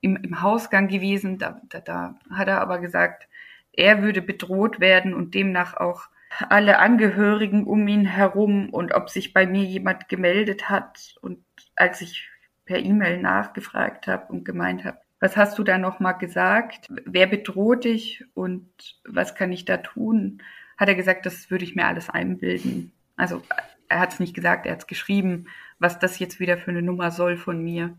im, 0.00 0.16
im 0.16 0.42
Hausgang 0.42 0.88
gewesen. 0.88 1.38
Da, 1.38 1.60
da, 1.68 1.80
da 1.80 2.14
hat 2.30 2.48
er 2.48 2.60
aber 2.60 2.78
gesagt, 2.78 3.28
er 3.72 4.02
würde 4.02 4.22
bedroht 4.22 4.80
werden 4.80 5.14
und 5.14 5.34
demnach 5.34 5.76
auch 5.76 6.08
alle 6.48 6.78
Angehörigen 6.78 7.64
um 7.64 7.86
ihn 7.88 8.04
herum 8.04 8.70
und 8.70 8.92
ob 8.94 9.10
sich 9.10 9.32
bei 9.32 9.46
mir 9.46 9.64
jemand 9.64 10.08
gemeldet 10.08 10.68
hat. 10.68 11.14
Und 11.20 11.44
als 11.76 12.00
ich 12.00 12.28
per 12.64 12.78
E-Mail 12.78 13.18
nachgefragt 13.18 14.06
habe 14.06 14.32
und 14.32 14.44
gemeint 14.44 14.84
habe, 14.84 14.98
was 15.20 15.36
hast 15.36 15.58
du 15.58 15.62
da 15.62 15.78
nochmal 15.78 16.18
gesagt? 16.18 16.86
Wer 17.04 17.26
bedroht 17.26 17.84
dich 17.84 18.24
und 18.34 18.68
was 19.06 19.34
kann 19.34 19.52
ich 19.52 19.64
da 19.64 19.78
tun? 19.78 20.42
Hat 20.76 20.88
er 20.88 20.94
gesagt, 20.94 21.26
das 21.26 21.50
würde 21.50 21.64
ich 21.64 21.74
mir 21.74 21.86
alles 21.86 22.10
einbilden. 22.10 22.92
Also 23.16 23.42
er 23.88 24.00
hat 24.00 24.12
es 24.12 24.20
nicht 24.20 24.34
gesagt, 24.34 24.66
er 24.66 24.72
hat 24.72 24.80
es 24.80 24.86
geschrieben, 24.86 25.46
was 25.78 25.98
das 25.98 26.18
jetzt 26.18 26.40
wieder 26.40 26.58
für 26.58 26.70
eine 26.70 26.82
Nummer 26.82 27.10
soll 27.10 27.36
von 27.36 27.62
mir. 27.62 27.96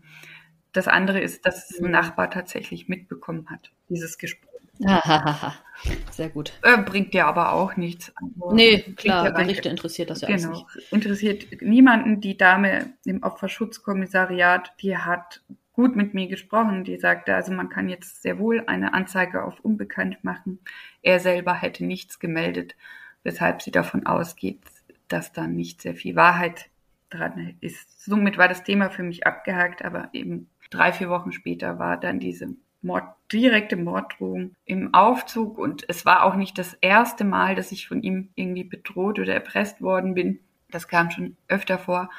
Das 0.72 0.86
andere 0.86 1.20
ist, 1.20 1.46
dass 1.46 1.78
ein 1.80 1.90
Nachbar 1.90 2.30
tatsächlich 2.30 2.88
mitbekommen 2.88 3.48
hat, 3.50 3.72
dieses 3.88 4.18
Gespräch. 4.18 4.48
Sehr 6.12 6.28
gut. 6.28 6.52
Äh, 6.62 6.78
bringt 6.82 7.14
dir 7.14 7.26
aber 7.26 7.52
auch 7.52 7.76
nichts. 7.76 8.12
Also, 8.14 8.54
nee, 8.54 8.80
klar, 8.96 9.32
Gerichte 9.32 9.68
interessiert 9.68 10.10
das 10.10 10.20
ja 10.20 10.28
genau, 10.28 10.50
nicht. 10.50 10.92
interessiert 10.92 11.62
niemanden. 11.62 12.20
Die 12.20 12.36
Dame 12.36 12.92
im 13.04 13.22
Opferschutzkommissariat, 13.22 14.72
die 14.80 14.96
hat 14.96 15.42
gut 15.78 15.94
mit 15.94 16.12
mir 16.12 16.26
gesprochen. 16.26 16.82
Die 16.82 16.96
sagte, 16.96 17.36
also 17.36 17.52
man 17.52 17.68
kann 17.68 17.88
jetzt 17.88 18.20
sehr 18.20 18.40
wohl 18.40 18.64
eine 18.66 18.94
Anzeige 18.94 19.44
auf 19.44 19.60
Unbekannt 19.60 20.24
machen. 20.24 20.58
Er 21.02 21.20
selber 21.20 21.54
hätte 21.54 21.84
nichts 21.84 22.18
gemeldet, 22.18 22.74
weshalb 23.22 23.62
sie 23.62 23.70
davon 23.70 24.04
ausgeht, 24.04 24.58
dass 25.06 25.32
da 25.32 25.46
nicht 25.46 25.80
sehr 25.80 25.94
viel 25.94 26.16
Wahrheit 26.16 26.68
dran 27.10 27.54
ist. 27.60 28.04
Somit 28.04 28.38
war 28.38 28.48
das 28.48 28.64
Thema 28.64 28.90
für 28.90 29.04
mich 29.04 29.24
abgehakt, 29.24 29.84
aber 29.84 30.08
eben 30.12 30.48
drei, 30.68 30.92
vier 30.92 31.10
Wochen 31.10 31.30
später 31.30 31.78
war 31.78 31.96
dann 31.96 32.18
diese 32.18 32.56
Mord, 32.82 33.04
direkte 33.32 33.76
Morddrohung 33.76 34.56
im 34.64 34.92
Aufzug 34.94 35.58
und 35.58 35.84
es 35.86 36.04
war 36.04 36.24
auch 36.24 36.34
nicht 36.34 36.58
das 36.58 36.74
erste 36.80 37.22
Mal, 37.22 37.54
dass 37.54 37.70
ich 37.70 37.86
von 37.86 38.02
ihm 38.02 38.30
irgendwie 38.34 38.64
bedroht 38.64 39.20
oder 39.20 39.32
erpresst 39.32 39.80
worden 39.80 40.14
bin. 40.14 40.40
Das 40.72 40.88
kam 40.88 41.12
schon 41.12 41.36
öfter 41.46 41.78
vor. 41.78 42.10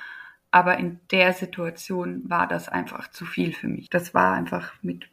Aber 0.51 0.77
in 0.77 0.99
der 1.11 1.33
Situation 1.33 2.27
war 2.27 2.47
das 2.47 2.69
einfach 2.69 3.09
zu 3.11 3.25
viel 3.25 3.53
für 3.53 3.67
mich. 3.67 3.89
Das 3.89 4.13
war 4.13 4.33
einfach 4.33 4.73
mit, 4.81 5.09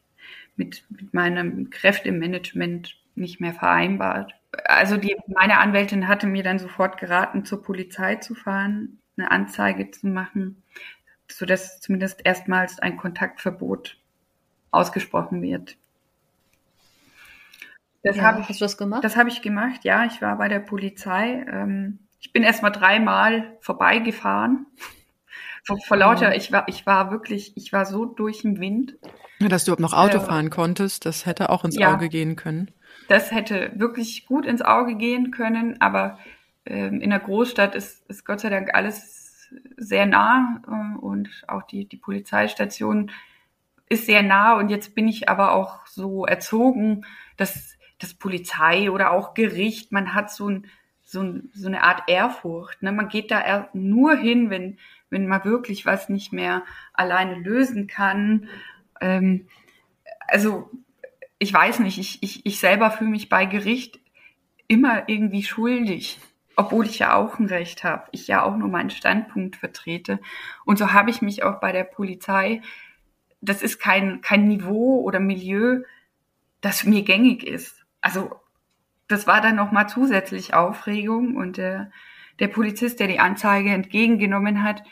mit, 0.57 0.85
mit 0.88 1.12
meinem 1.12 1.70
Kräftemanagement 1.70 2.96
nicht 3.14 3.40
mehr 3.40 3.53
vereinbart. 3.53 4.35
Also 4.64 4.96
die, 4.96 5.16
meine 5.27 5.59
Anwältin 5.59 6.09
hatte 6.09 6.27
mir 6.27 6.42
dann 6.42 6.59
sofort 6.59 6.99
geraten, 6.99 7.44
zur 7.44 7.62
Polizei 7.62 8.16
zu 8.16 8.35
fahren, 8.35 8.99
eine 9.18 9.31
Anzeige 9.31 9.90
zu 9.90 10.07
machen, 10.07 10.62
sodass 11.31 11.81
zumindest 11.81 12.25
erstmals 12.25 12.79
ein 12.79 12.96
Kontaktverbot 12.96 13.99
ausgesprochen 14.70 15.42
wird. 15.42 15.77
Das 18.03 18.16
ja, 18.16 18.22
habe 18.22 18.40
ich, 18.40 18.49
hast 18.49 18.61
du 18.61 18.64
das 18.64 18.79
gemacht? 18.79 19.05
Das 19.05 19.16
habe 19.16 19.29
ich 19.29 19.42
gemacht, 19.42 19.85
ja. 19.85 20.05
Ich 20.05 20.22
war 20.22 20.38
bei 20.38 20.49
der 20.49 20.61
Polizei. 20.61 21.44
Ähm, 21.51 21.99
ich 22.20 22.33
bin 22.33 22.42
erst 22.42 22.62
mal 22.62 22.70
dreimal 22.70 23.57
vorbeigefahren. 23.61 24.66
Vor, 25.66 25.79
vor 25.85 25.96
lauter, 25.96 26.37
ich 26.37 26.52
war, 26.52 26.68
ich 26.68 26.87
war 26.87 27.11
wirklich, 27.11 27.52
ich 27.57 27.72
war 27.72 27.87
so 27.87 28.05
durch 28.05 28.42
den 28.42 28.61
Wind. 28.61 28.96
Ja, 29.40 29.48
dass 29.48 29.64
du 29.64 29.72
überhaupt 29.72 29.92
noch 29.92 29.98
Auto 29.98 30.18
äh, 30.18 30.20
fahren 30.20 30.50
konntest, 30.50 31.07
das 31.07 31.26
hätte 31.26 31.50
auch 31.50 31.64
ins 31.64 31.76
ja, 31.76 31.92
Auge 31.92 32.09
gehen 32.09 32.37
können. 32.37 32.70
Das 33.09 33.33
hätte 33.33 33.72
wirklich 33.74 34.26
gut 34.26 34.46
ins 34.46 34.62
Auge 34.62 34.94
gehen 34.94 35.33
können, 35.33 35.81
aber 35.81 36.18
ähm, 36.64 37.00
in 37.00 37.11
der 37.11 37.18
Großstadt 37.18 37.74
ist, 37.74 38.09
ist 38.09 38.24
Gott 38.24 38.40
sei 38.40 38.48
Dank 38.48 38.74
alles 38.74 39.50
sehr 39.76 40.07
nah 40.07 40.62
äh, 40.66 40.98
und 40.98 41.29
auch 41.48 41.62
die, 41.64 41.87
die 41.88 41.96
Polizeistation 41.96 43.11
ist 43.88 44.07
sehr 44.07 44.22
nah 44.22 44.57
und 44.59 44.68
jetzt 44.68 44.94
bin 44.94 45.09
ich 45.09 45.29
aber 45.29 45.52
auch 45.52 45.87
so 45.87 46.26
erzogen, 46.26 47.05
dass 47.37 47.76
das 47.98 48.14
Polizei 48.14 48.90
oder 48.90 49.12
auch 49.12 49.35
Gericht, 49.35 49.92
man 49.92 50.14
hat 50.14 50.31
so, 50.31 50.48
ein, 50.48 50.66
so, 51.02 51.22
ein, 51.22 51.50
so 51.55 51.68
eine 51.68 51.83
Art 51.83 52.09
Ehrfurcht. 52.09 52.83
Ne? 52.83 52.92
Man 52.92 53.09
geht 53.09 53.31
da 53.31 53.68
nur 53.72 54.16
hin, 54.16 54.50
wenn, 54.50 54.79
wenn 55.11 55.27
man 55.27 55.45
wirklich 55.45 55.87
was 55.87 56.09
nicht 56.09 56.33
mehr 56.33 56.64
alleine 56.92 57.37
lösen 57.37 57.87
kann. 57.87 58.49
Ähm, 59.01 59.47
also 60.29 60.71
ich 61.38 61.53
weiß 61.53 61.81
nicht, 61.81 61.99
ich, 61.99 62.23
ich, 62.23 62.47
ich 62.47 62.61
selber 62.61 62.90
fühle 62.90 63.11
mich 63.11 63.29
bei 63.29 63.47
Gericht 63.47 64.01
immer 64.69 65.09
irgendwie 65.09 65.42
schuldig, 65.42 66.19
obwohl 66.57 66.87
ich 66.87 66.99
ja 66.99 67.14
auch 67.14 67.38
ein 67.38 67.47
Recht 67.47 67.85
habe, 67.85 68.09
ich 68.12 68.27
ja 68.27 68.42
auch 68.42 68.57
nur 68.57 68.69
meinen 68.69 68.90
Standpunkt 68.90 69.57
vertrete. 69.57 70.19
Und 70.64 70.79
so 70.79 70.92
habe 70.92 71.11
ich 71.11 71.23
mich 71.23 71.42
auch 71.42 71.61
bei 71.61 71.73
der 71.73 71.85
Polizei 71.85 72.62
das 73.40 73.62
ist 73.62 73.79
kein, 73.79 74.21
kein 74.21 74.49
Niveau 74.49 75.01
oder 75.01 75.21
Milieu, 75.21 75.83
das 76.61 76.85
mir 76.85 77.03
gängig 77.03 77.47
ist. 77.47 77.87
Also 78.01 78.40
das 79.09 79.27
war 79.27 79.40
dann 79.40 79.57
nochmal 79.57 79.88
zusätzlich 79.88 80.55
Aufregung 80.55 81.37
und 81.37 81.57
der, 81.57 81.90
der 82.38 82.49
Polizist, 82.49 83.01
der 83.01 83.09
die 83.09 83.18
Anzeige 83.18 83.70
entgegengenommen 83.70 84.62
hat, 84.62 84.83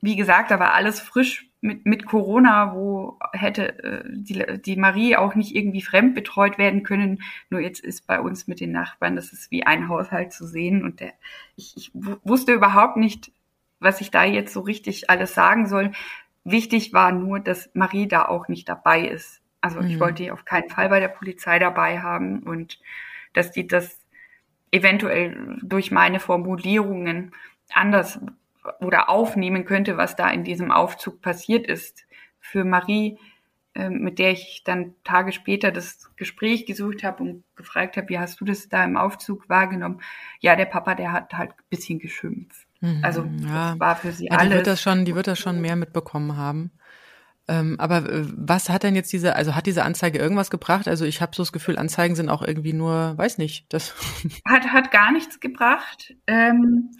wie 0.00 0.16
gesagt, 0.16 0.50
da 0.50 0.60
war 0.60 0.74
alles 0.74 1.00
frisch 1.00 1.48
mit, 1.60 1.84
mit 1.84 2.06
Corona, 2.06 2.74
wo 2.74 3.18
hätte 3.32 3.82
äh, 3.82 4.04
die, 4.06 4.44
die 4.60 4.76
Marie 4.76 5.16
auch 5.16 5.34
nicht 5.34 5.54
irgendwie 5.54 5.82
fremd 5.82 6.14
betreut 6.14 6.58
werden 6.58 6.82
können. 6.82 7.22
Nur 7.50 7.60
jetzt 7.60 7.80
ist 7.80 8.06
bei 8.06 8.20
uns 8.20 8.46
mit 8.46 8.60
den 8.60 8.72
Nachbarn, 8.72 9.16
das 9.16 9.32
ist 9.32 9.50
wie 9.50 9.64
ein 9.66 9.88
Haushalt 9.88 10.32
zu 10.32 10.46
sehen. 10.46 10.84
Und 10.84 11.00
der, 11.00 11.12
ich, 11.56 11.76
ich 11.76 11.90
wusste 11.94 12.52
überhaupt 12.52 12.96
nicht, 12.96 13.32
was 13.80 14.00
ich 14.00 14.10
da 14.10 14.24
jetzt 14.24 14.52
so 14.52 14.60
richtig 14.60 15.10
alles 15.10 15.34
sagen 15.34 15.66
soll. 15.66 15.92
Wichtig 16.44 16.92
war 16.92 17.12
nur, 17.12 17.40
dass 17.40 17.70
Marie 17.74 18.06
da 18.06 18.26
auch 18.26 18.48
nicht 18.48 18.68
dabei 18.68 19.08
ist. 19.08 19.42
Also 19.60 19.80
mhm. 19.80 19.88
ich 19.88 20.00
wollte 20.00 20.22
die 20.22 20.30
auf 20.30 20.44
keinen 20.44 20.70
Fall 20.70 20.88
bei 20.88 21.00
der 21.00 21.08
Polizei 21.08 21.58
dabei 21.58 22.00
haben 22.00 22.44
und 22.44 22.78
dass 23.32 23.50
die 23.50 23.66
das 23.66 23.98
eventuell 24.70 25.58
durch 25.62 25.90
meine 25.90 26.20
Formulierungen 26.20 27.32
anders 27.72 28.20
oder 28.80 29.08
aufnehmen 29.08 29.64
könnte, 29.64 29.96
was 29.96 30.16
da 30.16 30.30
in 30.30 30.44
diesem 30.44 30.70
Aufzug 30.70 31.20
passiert 31.20 31.66
ist. 31.66 32.06
Für 32.40 32.64
Marie, 32.64 33.18
ähm, 33.74 34.00
mit 34.00 34.18
der 34.18 34.32
ich 34.32 34.62
dann 34.64 34.94
Tage 35.04 35.32
später 35.32 35.70
das 35.70 36.10
Gespräch 36.16 36.66
gesucht 36.66 37.04
habe 37.04 37.22
und 37.22 37.44
gefragt 37.56 37.96
habe, 37.96 38.08
wie 38.08 38.18
hast 38.18 38.40
du 38.40 38.44
das 38.44 38.68
da 38.68 38.84
im 38.84 38.96
Aufzug 38.96 39.48
wahrgenommen? 39.48 40.00
Ja, 40.40 40.56
der 40.56 40.66
Papa, 40.66 40.94
der 40.94 41.12
hat 41.12 41.32
halt 41.34 41.50
ein 41.50 41.64
bisschen 41.70 41.98
geschimpft. 41.98 42.66
Also 43.02 43.22
mhm, 43.22 43.38
ja. 43.38 43.70
das 43.70 43.80
war 43.80 43.96
für 43.96 44.12
sie 44.12 44.26
ja, 44.26 44.32
alles. 44.32 44.50
Die 44.50 44.54
wird 44.56 44.66
das 44.66 44.82
schon, 44.82 45.04
die 45.04 45.14
wird 45.14 45.26
das 45.26 45.38
schon 45.38 45.60
mehr 45.60 45.76
mitbekommen 45.76 46.36
haben. 46.36 46.70
Ähm, 47.48 47.76
aber 47.78 47.98
äh, 48.10 48.24
was 48.36 48.68
hat 48.68 48.82
denn 48.82 48.96
jetzt 48.96 49.12
diese, 49.12 49.36
also 49.36 49.54
hat 49.54 49.66
diese 49.66 49.84
Anzeige 49.84 50.18
irgendwas 50.18 50.50
gebracht? 50.50 50.88
Also 50.88 51.04
ich 51.04 51.20
habe 51.20 51.34
so 51.34 51.42
das 51.42 51.52
Gefühl, 51.52 51.78
Anzeigen 51.78 52.16
sind 52.16 52.28
auch 52.28 52.42
irgendwie 52.42 52.72
nur, 52.72 53.16
weiß 53.16 53.38
nicht, 53.38 53.72
das 53.72 53.94
hat 54.44 54.72
hat 54.72 54.90
gar 54.90 55.12
nichts 55.12 55.38
gebracht. 55.38 56.14
Ähm, 56.26 56.90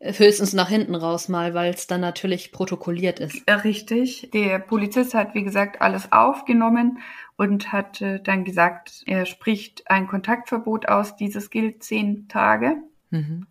Höchstens 0.00 0.52
nach 0.52 0.68
hinten 0.68 0.94
raus 0.94 1.30
mal, 1.30 1.54
weil 1.54 1.72
es 1.72 1.86
dann 1.86 2.02
natürlich 2.02 2.52
protokolliert 2.52 3.20
ist. 3.20 3.42
Äh, 3.46 3.52
richtig. 3.52 4.28
Der 4.34 4.58
Polizist 4.58 5.14
hat, 5.14 5.34
wie 5.34 5.44
gesagt, 5.44 5.80
alles 5.80 6.12
aufgenommen 6.12 6.98
und 7.36 7.72
hat 7.72 8.02
äh, 8.02 8.20
dann 8.20 8.44
gesagt, 8.44 9.02
er 9.06 9.24
spricht 9.24 9.90
ein 9.90 10.06
Kontaktverbot 10.06 10.88
aus. 10.88 11.16
Dieses 11.16 11.48
gilt 11.48 11.82
zehn 11.82 12.28
Tage. 12.28 12.76
Mhm. 13.08 13.46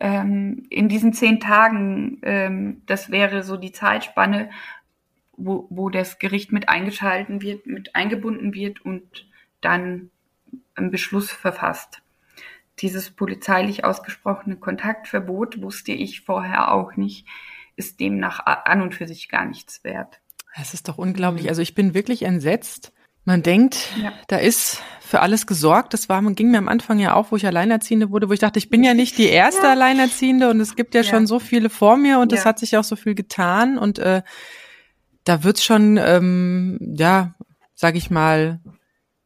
Ähm, 0.00 0.62
in 0.70 0.88
diesen 0.88 1.12
zehn 1.12 1.38
Tagen, 1.38 2.20
ähm, 2.22 2.82
das 2.86 3.10
wäre 3.10 3.42
so 3.42 3.58
die 3.58 3.72
Zeitspanne, 3.72 4.48
wo, 5.38 5.66
wo 5.70 5.88
das 5.88 6.18
Gericht 6.18 6.52
mit 6.52 6.68
eingeschalten 6.68 7.40
wird, 7.40 7.66
mit 7.66 7.94
eingebunden 7.94 8.52
wird 8.52 8.84
und 8.84 9.26
dann 9.60 10.10
einen 10.74 10.90
Beschluss 10.90 11.30
verfasst. 11.30 12.02
Dieses 12.80 13.10
polizeilich 13.10 13.84
ausgesprochene 13.84 14.56
Kontaktverbot 14.56 15.62
wusste 15.62 15.92
ich 15.92 16.20
vorher 16.22 16.72
auch 16.72 16.96
nicht, 16.96 17.26
ist 17.76 18.00
demnach 18.00 18.44
an 18.44 18.82
und 18.82 18.94
für 18.94 19.06
sich 19.06 19.28
gar 19.28 19.46
nichts 19.46 19.82
wert. 19.84 20.20
Es 20.60 20.74
ist 20.74 20.88
doch 20.88 20.98
unglaublich. 20.98 21.48
Also 21.48 21.62
ich 21.62 21.74
bin 21.74 21.94
wirklich 21.94 22.22
entsetzt. 22.22 22.92
Man 23.24 23.42
denkt, 23.42 23.90
ja. 24.02 24.12
da 24.28 24.38
ist 24.38 24.82
für 25.00 25.20
alles 25.20 25.46
gesorgt. 25.46 25.92
Das 25.92 26.08
war, 26.08 26.22
ging 26.32 26.50
mir 26.50 26.58
am 26.58 26.68
Anfang 26.68 26.98
ja 26.98 27.14
auch, 27.14 27.30
wo 27.30 27.36
ich 27.36 27.46
Alleinerziehende 27.46 28.10
wurde, 28.10 28.28
wo 28.28 28.32
ich 28.32 28.40
dachte, 28.40 28.58
ich 28.58 28.70
bin 28.70 28.82
ja 28.82 28.94
nicht 28.94 29.18
die 29.18 29.28
erste 29.28 29.64
ja. 29.64 29.72
Alleinerziehende 29.72 30.48
und 30.48 30.60
es 30.60 30.76
gibt 30.76 30.94
ja, 30.94 31.02
ja, 31.02 31.10
schon 31.10 31.26
so 31.26 31.38
viele 31.38 31.68
vor 31.68 31.96
mir 31.96 32.20
und 32.20 32.32
es 32.32 32.46
hat 32.46 32.58
sich 32.58 32.76
auch 32.76 32.84
so 32.84 32.96
viel 32.96 33.14
getan 33.14 33.76
und 33.76 33.98
äh, 33.98 34.22
da 35.28 35.44
wird's 35.44 35.62
schon, 35.62 35.98
ähm, 35.98 36.78
ja, 36.80 37.34
sag 37.74 37.96
ich 37.96 38.10
mal, 38.10 38.60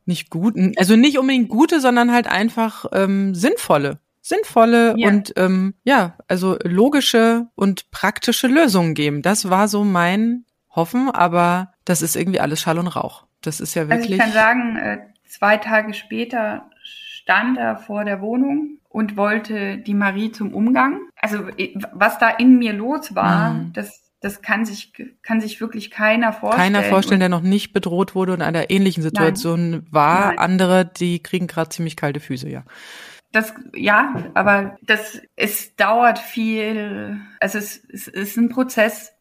nicht 0.04 0.30
gut, 0.30 0.56
also 0.76 0.96
nicht 0.96 1.18
unbedingt 1.18 1.48
gute, 1.48 1.80
sondern 1.80 2.12
halt 2.12 2.26
einfach 2.26 2.86
ähm, 2.92 3.34
sinnvolle, 3.36 4.00
sinnvolle 4.20 4.94
ja. 4.96 5.08
und 5.08 5.32
ähm, 5.36 5.74
ja, 5.84 6.18
also 6.26 6.58
logische 6.64 7.46
und 7.54 7.90
praktische 7.92 8.48
Lösungen 8.48 8.94
geben. 8.94 9.22
Das 9.22 9.48
war 9.48 9.68
so 9.68 9.84
mein 9.84 10.44
Hoffen, 10.70 11.08
aber 11.08 11.72
das 11.84 12.02
ist 12.02 12.16
irgendwie 12.16 12.40
alles 12.40 12.60
Schall 12.60 12.78
und 12.78 12.88
Rauch. 12.88 13.26
Das 13.40 13.60
ist 13.60 13.74
ja 13.74 13.88
wirklich. 13.88 14.10
Also 14.10 14.14
ich 14.14 14.18
kann 14.18 14.32
sagen, 14.32 14.76
äh, 14.76 14.98
zwei 15.28 15.56
Tage 15.56 15.94
später 15.94 16.68
stand 16.82 17.58
er 17.58 17.76
vor 17.76 18.04
der 18.04 18.20
Wohnung 18.20 18.78
und 18.88 19.16
wollte 19.16 19.78
die 19.78 19.94
Marie 19.94 20.32
zum 20.32 20.52
Umgang. 20.52 21.00
Also 21.16 21.46
was 21.92 22.18
da 22.18 22.28
in 22.28 22.58
mir 22.58 22.72
los 22.72 23.14
war, 23.14 23.54
mhm. 23.54 23.72
das 23.72 24.11
das 24.22 24.40
kann 24.40 24.64
sich, 24.64 24.92
kann 25.22 25.40
sich 25.40 25.60
wirklich 25.60 25.90
keiner 25.90 26.32
vorstellen. 26.32 26.72
Keiner 26.72 26.84
vorstellen, 26.84 27.20
der 27.20 27.28
noch 27.28 27.42
nicht 27.42 27.72
bedroht 27.72 28.14
wurde 28.14 28.32
und 28.32 28.38
in 28.38 28.46
einer 28.46 28.70
ähnlichen 28.70 29.02
Situation 29.02 29.70
Nein. 29.70 29.86
war. 29.90 30.28
Nein. 30.28 30.38
Andere, 30.38 30.84
die 30.86 31.20
kriegen 31.20 31.48
gerade 31.48 31.70
ziemlich 31.70 31.96
kalte 31.96 32.20
Füße, 32.20 32.48
ja. 32.48 32.64
Das, 33.32 33.52
ja, 33.74 34.30
aber 34.34 34.76
das, 34.82 35.20
es 35.36 35.74
dauert 35.74 36.18
viel, 36.18 37.20
also 37.40 37.58
es, 37.58 37.82
es 37.88 38.06
ist 38.06 38.36
ein 38.36 38.50
Prozess, 38.50 39.12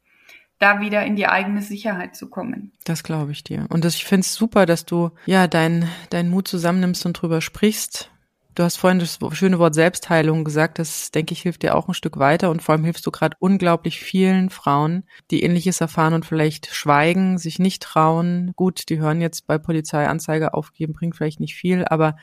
da 0.60 0.80
wieder 0.80 1.04
in 1.04 1.16
die 1.16 1.28
eigene 1.28 1.64
Sicherheit 1.64 2.16
zu 2.16 2.30
kommen. 2.30 2.72
Das 2.84 3.04
glaube 3.04 3.32
ich 3.32 3.44
dir. 3.44 3.66
Und 3.70 3.84
das, 3.84 3.96
ich 3.96 4.06
finde 4.06 4.22
es 4.22 4.36
super, 4.36 4.68
dass 4.68 4.86
du 4.86 5.10
ja 5.26 5.48
deinen 5.48 5.90
dein 6.12 6.30
Mut 6.30 6.48
zusammennimmst 6.48 7.06
und 7.06 7.14
drüber 7.14 7.42
sprichst. 7.42 8.12
Du 8.54 8.64
hast 8.64 8.78
vorhin 8.78 9.00
das 9.00 9.18
schöne 9.32 9.60
Wort 9.60 9.76
Selbstheilung 9.76 10.44
gesagt. 10.44 10.78
Das, 10.78 11.12
denke 11.12 11.34
ich, 11.34 11.42
hilft 11.42 11.64
dir 11.64 11.76
auch 11.76 11.88
ein 11.88 11.94
Stück 11.94 12.18
weiter. 12.18 12.50
Und 12.50 12.62
vor 12.62 12.74
allem 12.74 12.84
hilfst 12.84 13.06
du 13.06 13.12
gerade 13.12 13.38
unglaublich 13.40 14.00
vielen 14.02 14.50
Frauen, 14.50 15.04
die 15.30 15.44
Ähnliches 15.44 15.80
erfahren 15.80 16.14
und 16.14 16.26
vielleicht 16.26 16.68
schweigen, 16.68 17.38
sich 17.38 17.60
nicht 17.60 17.82
trauen. 17.82 18.52
Gut, 18.56 18.90
die 18.90 19.00
hören 19.00 19.22
jetzt 19.22 19.48
bei 19.48 19.58
Polizeianzeige 19.58 20.54
aufgeben, 20.54 20.94
bringt 20.94 21.16
vielleicht 21.16 21.40
nicht 21.40 21.56
viel. 21.56 21.86
Aber 21.86 22.18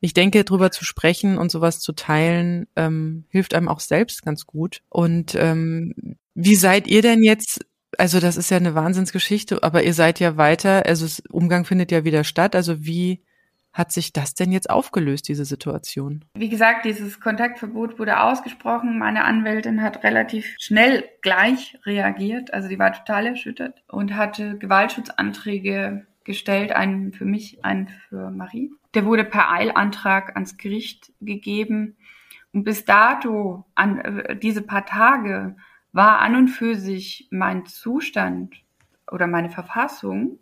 ich 0.00 0.14
denke, 0.14 0.44
drüber 0.44 0.70
zu 0.70 0.84
sprechen 0.84 1.36
und 1.36 1.50
sowas 1.50 1.80
zu 1.80 1.92
teilen, 1.92 2.66
ähm, 2.76 3.24
hilft 3.28 3.54
einem 3.54 3.68
auch 3.68 3.80
selbst 3.80 4.24
ganz 4.24 4.46
gut. 4.46 4.80
Und 4.88 5.34
ähm, 5.34 6.16
wie 6.34 6.56
seid 6.56 6.86
ihr 6.86 7.02
denn 7.02 7.22
jetzt 7.22 7.66
also 7.96 8.18
das 8.18 8.36
ist 8.36 8.50
ja 8.50 8.56
eine 8.56 8.74
Wahnsinnsgeschichte, 8.74 9.62
aber 9.62 9.84
ihr 9.84 9.94
seid 9.94 10.18
ja 10.18 10.36
weiter, 10.36 10.84
also 10.84 11.06
Umgang 11.30 11.64
findet 11.64 11.92
ja 11.92 12.02
wieder 12.04 12.24
statt. 12.24 12.56
Also 12.56 12.84
wie 12.84 13.22
hat 13.74 13.90
sich 13.90 14.12
das 14.12 14.34
denn 14.34 14.52
jetzt 14.52 14.70
aufgelöst, 14.70 15.28
diese 15.28 15.44
Situation? 15.44 16.24
Wie 16.34 16.48
gesagt, 16.48 16.84
dieses 16.84 17.20
Kontaktverbot 17.20 17.98
wurde 17.98 18.20
ausgesprochen. 18.20 18.98
Meine 18.98 19.24
Anwältin 19.24 19.82
hat 19.82 20.04
relativ 20.04 20.54
schnell 20.60 21.04
gleich 21.22 21.76
reagiert. 21.84 22.54
Also 22.54 22.68
die 22.68 22.78
war 22.78 22.92
total 22.92 23.26
erschüttert 23.26 23.82
und 23.88 24.16
hatte 24.16 24.56
Gewaltschutzanträge 24.58 26.06
gestellt, 26.22 26.72
einen 26.72 27.12
für 27.12 27.24
mich, 27.24 27.64
einen 27.64 27.88
für 27.88 28.30
Marie. 28.30 28.70
Der 28.94 29.04
wurde 29.04 29.24
per 29.24 29.50
Eilantrag 29.50 30.36
ans 30.36 30.56
Gericht 30.56 31.12
gegeben. 31.20 31.96
Und 32.52 32.62
bis 32.62 32.84
dato, 32.84 33.64
an 33.74 33.98
äh, 33.98 34.36
diese 34.36 34.62
paar 34.62 34.86
Tage, 34.86 35.56
war 35.92 36.20
an 36.20 36.36
und 36.36 36.48
für 36.48 36.76
sich 36.76 37.28
mein 37.30 37.66
Zustand 37.66 38.54
oder 39.10 39.26
meine 39.26 39.50
Verfassung 39.50 40.38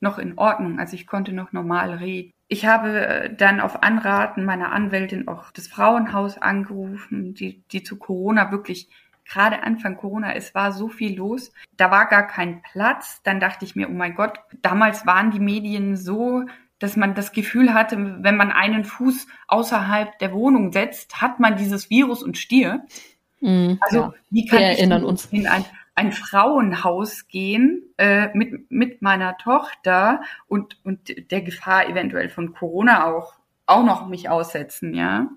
noch 0.00 0.18
in 0.18 0.36
Ordnung. 0.36 0.80
Also 0.80 0.94
ich 0.94 1.06
konnte 1.06 1.32
noch 1.32 1.52
normal 1.52 1.94
reden. 1.94 2.32
Ich 2.48 2.66
habe 2.66 3.06
äh, 3.06 3.34
dann 3.34 3.60
auf 3.60 3.82
Anraten 3.82 4.44
meiner 4.44 4.72
Anwältin 4.72 5.28
auch 5.28 5.50
das 5.52 5.68
Frauenhaus 5.68 6.38
angerufen, 6.38 7.34
die, 7.34 7.62
die 7.72 7.82
zu 7.82 7.96
Corona 7.96 8.50
wirklich 8.50 8.88
gerade 9.24 9.62
Anfang 9.62 9.96
Corona, 9.96 10.34
es 10.34 10.54
war 10.54 10.72
so 10.72 10.88
viel 10.88 11.16
los, 11.16 11.52
da 11.76 11.90
war 11.90 12.06
gar 12.06 12.26
kein 12.26 12.62
Platz. 12.62 13.20
Dann 13.22 13.40
dachte 13.40 13.64
ich 13.64 13.76
mir, 13.76 13.88
oh 13.88 13.92
mein 13.92 14.14
Gott, 14.14 14.38
damals 14.60 15.06
waren 15.06 15.30
die 15.30 15.40
Medien 15.40 15.96
so, 15.96 16.44
dass 16.78 16.96
man 16.96 17.14
das 17.14 17.32
Gefühl 17.32 17.74
hatte, 17.74 17.96
wenn 18.22 18.36
man 18.36 18.50
einen 18.50 18.84
Fuß 18.84 19.28
außerhalb 19.46 20.18
der 20.18 20.32
Wohnung 20.32 20.72
setzt, 20.72 21.22
hat 21.22 21.38
man 21.38 21.56
dieses 21.56 21.90
Virus 21.90 22.22
und 22.22 22.36
stirbt. 22.36 22.92
Mm, 23.40 23.74
also 23.80 24.00
ja. 24.00 24.14
wie 24.30 24.46
kann 24.46 24.58
Wir 24.58 24.72
ich 24.72 24.78
erinnern 24.78 25.04
uns. 25.04 25.26
in 25.26 25.46
ein 25.46 25.64
ein 25.94 26.12
Frauenhaus 26.12 27.28
gehen 27.28 27.82
äh, 27.98 28.28
mit, 28.34 28.70
mit 28.70 29.02
meiner 29.02 29.36
Tochter 29.36 30.22
und, 30.46 30.78
und 30.84 31.30
der 31.30 31.42
Gefahr 31.42 31.88
eventuell 31.88 32.28
von 32.28 32.54
Corona 32.54 33.06
auch, 33.06 33.34
auch 33.66 33.84
noch 33.84 34.08
mich 34.08 34.28
aussetzen, 34.28 34.94
ja. 34.94 35.28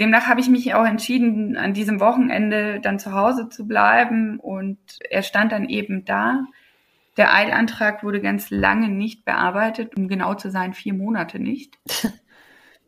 Demnach 0.00 0.26
habe 0.26 0.40
ich 0.40 0.48
mich 0.48 0.74
auch 0.74 0.86
entschieden, 0.86 1.56
an 1.56 1.74
diesem 1.74 2.00
Wochenende 2.00 2.80
dann 2.80 2.98
zu 2.98 3.12
Hause 3.12 3.48
zu 3.48 3.66
bleiben 3.66 4.40
und 4.40 4.78
er 5.08 5.22
stand 5.22 5.52
dann 5.52 5.68
eben 5.68 6.04
da. 6.04 6.46
Der 7.16 7.34
Eilantrag 7.34 8.02
wurde 8.02 8.20
ganz 8.20 8.50
lange 8.50 8.88
nicht 8.88 9.24
bearbeitet, 9.24 9.96
um 9.96 10.08
genau 10.08 10.34
zu 10.34 10.50
sein, 10.50 10.72
vier 10.72 10.94
Monate 10.94 11.38
nicht. 11.38 11.78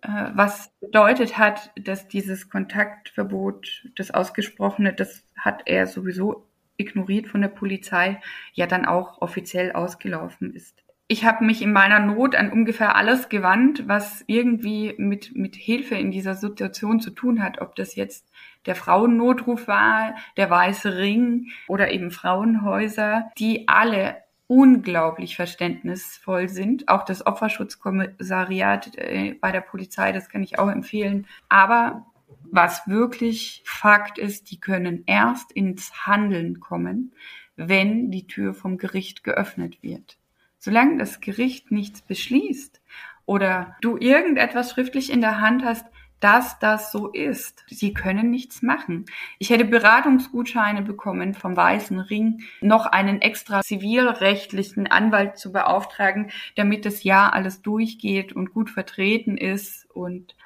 Äh, 0.02 0.30
was 0.33 0.72
bedeutet 0.80 1.37
hat, 1.37 1.72
dass 1.76 2.09
dieses 2.09 2.48
Kontaktverbot, 2.48 3.87
das 3.96 4.11
ausgesprochene, 4.11 4.94
das 4.94 5.26
hat 5.37 5.64
er 5.66 5.87
sowieso 5.87 6.49
ignoriert 6.80 7.28
von 7.28 7.40
der 7.40 7.48
Polizei, 7.48 8.20
ja 8.52 8.66
dann 8.66 8.86
auch 8.86 9.20
offiziell 9.20 9.72
ausgelaufen 9.72 10.54
ist. 10.54 10.82
Ich 11.12 11.24
habe 11.24 11.44
mich 11.44 11.60
in 11.60 11.72
meiner 11.72 11.98
Not 11.98 12.36
an 12.36 12.52
ungefähr 12.52 12.94
alles 12.94 13.28
gewandt, 13.28 13.88
was 13.88 14.22
irgendwie 14.28 14.94
mit, 14.96 15.34
mit 15.34 15.56
Hilfe 15.56 15.96
in 15.96 16.12
dieser 16.12 16.36
Situation 16.36 17.00
zu 17.00 17.10
tun 17.10 17.42
hat, 17.42 17.60
ob 17.60 17.74
das 17.74 17.96
jetzt 17.96 18.30
der 18.66 18.76
Frauennotruf 18.76 19.66
war, 19.66 20.14
der 20.36 20.50
Weiße 20.50 20.96
Ring 20.98 21.48
oder 21.66 21.90
eben 21.90 22.12
Frauenhäuser, 22.12 23.30
die 23.38 23.66
alle 23.66 24.18
unglaublich 24.46 25.36
verständnisvoll 25.36 26.48
sind. 26.48 26.88
Auch 26.88 27.04
das 27.04 27.24
Opferschutzkommissariat 27.24 28.96
äh, 28.96 29.34
bei 29.40 29.52
der 29.52 29.60
Polizei, 29.60 30.12
das 30.12 30.28
kann 30.28 30.42
ich 30.42 30.58
auch 30.58 30.68
empfehlen. 30.68 31.26
Aber 31.48 32.06
was 32.52 32.86
wirklich 32.86 33.62
Fakt 33.64 34.18
ist, 34.18 34.50
die 34.50 34.60
können 34.60 35.04
erst 35.06 35.52
ins 35.52 36.06
Handeln 36.06 36.60
kommen, 36.60 37.12
wenn 37.56 38.10
die 38.10 38.26
Tür 38.26 38.54
vom 38.54 38.78
Gericht 38.78 39.24
geöffnet 39.24 39.82
wird. 39.82 40.18
Solange 40.58 40.98
das 40.98 41.20
Gericht 41.20 41.70
nichts 41.70 42.02
beschließt 42.02 42.80
oder 43.24 43.76
du 43.80 43.96
irgendetwas 43.96 44.72
schriftlich 44.72 45.10
in 45.10 45.20
der 45.20 45.40
Hand 45.40 45.64
hast, 45.64 45.86
dass 46.20 46.58
das 46.58 46.92
so 46.92 47.08
ist. 47.08 47.64
Sie 47.68 47.94
können 47.94 48.30
nichts 48.30 48.62
machen. 48.62 49.06
Ich 49.38 49.50
hätte 49.50 49.64
Beratungsgutscheine 49.64 50.82
bekommen 50.82 51.34
vom 51.34 51.56
Weißen 51.56 51.98
Ring, 51.98 52.42
noch 52.60 52.86
einen 52.86 53.22
extra 53.22 53.62
zivilrechtlichen 53.62 54.86
Anwalt 54.86 55.38
zu 55.38 55.50
beauftragen, 55.50 56.30
damit 56.56 56.84
das 56.84 57.02
Jahr 57.02 57.32
alles 57.32 57.62
durchgeht 57.62 58.34
und 58.34 58.52
gut 58.52 58.70
vertreten 58.70 59.38
ist 59.38 59.90
und 59.90 60.36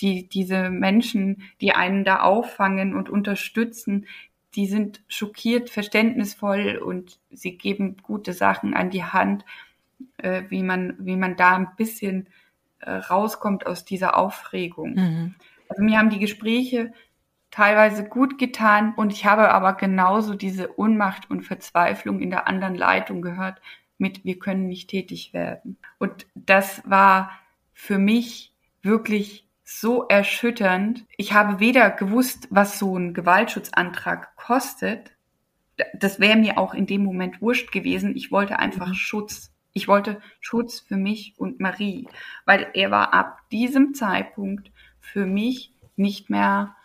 die, 0.00 0.28
diese 0.28 0.70
Menschen, 0.70 1.42
die 1.60 1.72
einen 1.72 2.04
da 2.04 2.20
auffangen 2.20 2.94
und 2.94 3.08
unterstützen, 3.08 4.06
die 4.54 4.66
sind 4.66 5.02
schockiert, 5.08 5.70
verständnisvoll 5.70 6.76
und 6.76 7.18
sie 7.30 7.56
geben 7.58 7.96
gute 8.02 8.32
Sachen 8.32 8.74
an 8.74 8.90
die 8.90 9.04
Hand, 9.04 9.44
äh, 10.18 10.42
wie 10.48 10.62
man, 10.62 10.96
wie 10.98 11.16
man 11.16 11.36
da 11.36 11.56
ein 11.56 11.68
bisschen 11.76 12.28
äh, 12.80 12.90
rauskommt 12.90 13.66
aus 13.66 13.84
dieser 13.84 14.16
Aufregung. 14.16 14.94
Mhm. 14.94 15.34
Also 15.68 15.82
mir 15.82 15.98
haben 15.98 16.10
die 16.10 16.20
Gespräche 16.20 16.92
teilweise 17.50 18.04
gut 18.04 18.38
getan 18.38 18.94
und 18.96 19.12
ich 19.12 19.26
habe 19.26 19.50
aber 19.50 19.74
genauso 19.74 20.34
diese 20.34 20.68
Unmacht 20.68 21.30
und 21.30 21.42
Verzweiflung 21.42 22.20
in 22.20 22.30
der 22.30 22.46
anderen 22.46 22.74
Leitung 22.74 23.22
gehört, 23.22 23.60
mit 23.98 24.24
wir 24.24 24.38
können 24.38 24.66
nicht 24.66 24.90
tätig 24.90 25.32
werden. 25.32 25.78
Und 25.98 26.26
das 26.34 26.82
war 26.84 27.30
für 27.72 27.98
mich 27.98 28.52
wirklich 28.82 29.46
so 29.64 30.06
erschütternd. 30.06 31.06
Ich 31.16 31.32
habe 31.32 31.58
weder 31.58 31.90
gewusst, 31.90 32.48
was 32.50 32.78
so 32.78 32.96
ein 32.96 33.14
Gewaltschutzantrag 33.14 34.36
kostet. 34.36 35.12
Das 35.94 36.20
wäre 36.20 36.36
mir 36.36 36.58
auch 36.58 36.74
in 36.74 36.86
dem 36.86 37.02
Moment 37.02 37.40
wurscht 37.40 37.72
gewesen. 37.72 38.14
Ich 38.14 38.30
wollte 38.30 38.58
einfach 38.58 38.88
mhm. 38.88 38.94
Schutz. 38.94 39.52
Ich 39.72 39.88
wollte 39.88 40.20
Schutz 40.40 40.80
für 40.80 40.96
mich 40.96 41.34
und 41.36 41.58
Marie, 41.58 42.06
weil 42.44 42.68
er 42.74 42.92
war 42.92 43.12
ab 43.12 43.40
diesem 43.50 43.92
Zeitpunkt 43.94 44.70
für 45.00 45.26
mich 45.26 45.72
nicht 45.96 46.30
mehr 46.30 46.76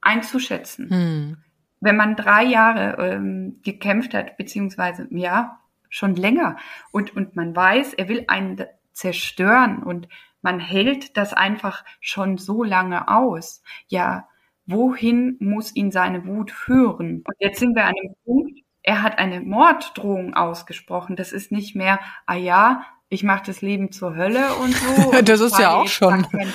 einzuschätzen. 0.00 0.88
Hm. 0.90 1.36
Wenn 1.80 1.96
man 1.96 2.16
drei 2.16 2.44
Jahre 2.44 2.96
ähm, 2.98 3.60
gekämpft 3.62 4.14
hat, 4.14 4.38
beziehungsweise 4.38 5.06
ja, 5.10 5.60
schon 5.90 6.16
länger 6.16 6.56
und, 6.90 7.14
und 7.14 7.36
man 7.36 7.54
weiß, 7.54 7.92
er 7.94 8.08
will 8.08 8.24
einen 8.28 8.64
zerstören 8.92 9.82
und 9.82 10.08
man 10.42 10.60
hält 10.60 11.16
das 11.16 11.32
einfach 11.32 11.84
schon 12.00 12.36
so 12.36 12.62
lange 12.62 13.08
aus. 13.08 13.62
Ja, 13.88 14.28
wohin 14.66 15.36
muss 15.40 15.74
ihn 15.74 15.90
seine 15.90 16.26
Wut 16.26 16.50
führen? 16.50 17.22
Und 17.26 17.34
jetzt 17.38 17.60
sind 17.60 17.74
wir 17.74 17.86
an 17.86 17.94
dem 18.02 18.14
Punkt, 18.24 18.60
er 18.82 19.02
hat 19.02 19.18
eine 19.18 19.40
Morddrohung 19.40 20.34
ausgesprochen. 20.34 21.16
Das 21.16 21.32
ist 21.32 21.52
nicht 21.52 21.76
mehr, 21.76 22.00
ah 22.26 22.34
ja, 22.34 22.84
ich 23.08 23.22
mache 23.22 23.44
das 23.46 23.60
Leben 23.60 23.92
zur 23.92 24.16
Hölle 24.16 24.54
und 24.54 24.74
so. 24.74 25.12
Das 25.22 25.40
ist 25.40 25.58
ja 25.58 25.74
auch 25.74 25.86
schon. 25.86 26.26
Kein, 26.30 26.52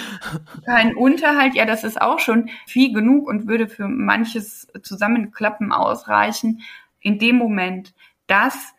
kein, 0.66 0.96
Unterhalt, 0.96 1.54
ja, 1.54 1.66
das 1.66 1.84
ist 1.84 2.02
auch 2.02 2.20
schon 2.20 2.50
viel 2.66 2.94
genug 2.94 3.28
und 3.28 3.48
würde 3.48 3.68
für 3.68 3.88
manches 3.88 4.68
Zusammenklappen 4.82 5.72
ausreichen. 5.72 6.62
In 7.00 7.20
dem 7.20 7.38
Moment, 7.38 7.94
das 8.26 8.74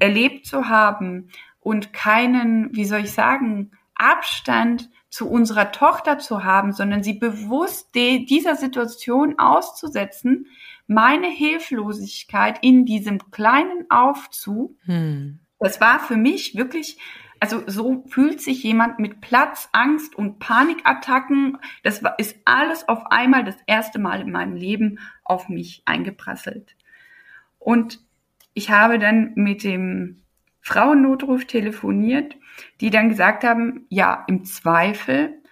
erlebt 0.00 0.46
zu 0.46 0.68
haben 0.68 1.28
und 1.60 1.92
keinen, 1.92 2.74
wie 2.74 2.84
soll 2.84 3.00
ich 3.00 3.12
sagen, 3.12 3.70
Abstand 4.02 4.90
zu 5.08 5.28
unserer 5.28 5.72
Tochter 5.72 6.18
zu 6.18 6.42
haben, 6.42 6.72
sondern 6.72 7.02
sie 7.02 7.14
bewusst 7.14 7.94
dieser 7.94 8.56
Situation 8.56 9.38
auszusetzen, 9.38 10.46
meine 10.86 11.28
Hilflosigkeit 11.28 12.58
in 12.62 12.84
diesem 12.84 13.30
kleinen 13.30 13.90
Aufzug, 13.90 14.76
hm. 14.84 15.38
das 15.58 15.80
war 15.80 16.00
für 16.00 16.16
mich 16.16 16.56
wirklich, 16.56 16.98
also 17.40 17.62
so 17.66 18.04
fühlt 18.08 18.40
sich 18.40 18.62
jemand 18.62 18.98
mit 18.98 19.20
Platz, 19.20 19.68
Angst 19.72 20.16
und 20.16 20.38
Panikattacken, 20.38 21.58
das 21.82 22.02
war, 22.02 22.18
ist 22.18 22.36
alles 22.44 22.88
auf 22.88 23.06
einmal 23.10 23.44
das 23.44 23.56
erste 23.66 23.98
Mal 23.98 24.22
in 24.22 24.32
meinem 24.32 24.56
Leben 24.56 24.98
auf 25.24 25.48
mich 25.48 25.82
eingeprasselt. 25.84 26.74
Und 27.58 28.00
ich 28.54 28.70
habe 28.70 28.98
dann 28.98 29.32
mit 29.34 29.62
dem 29.62 30.22
Frauennotruf 30.62 31.44
telefoniert, 31.44 32.36
die 32.80 32.90
dann 32.90 33.08
gesagt 33.08 33.44
haben, 33.44 33.86
ja, 33.88 34.24
im 34.28 34.44
Zweifel 34.44 35.42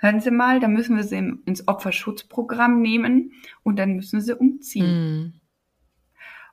hören 0.00 0.20
Sie 0.20 0.30
mal, 0.30 0.60
da 0.60 0.68
müssen 0.68 0.96
wir 0.96 1.04
sie 1.04 1.16
ins 1.16 1.66
Opferschutzprogramm 1.66 2.82
nehmen 2.82 3.32
und 3.62 3.78
dann 3.78 3.94
müssen 3.94 4.20
sie 4.20 4.36
umziehen. 4.36 5.32
Mm. 5.34 5.40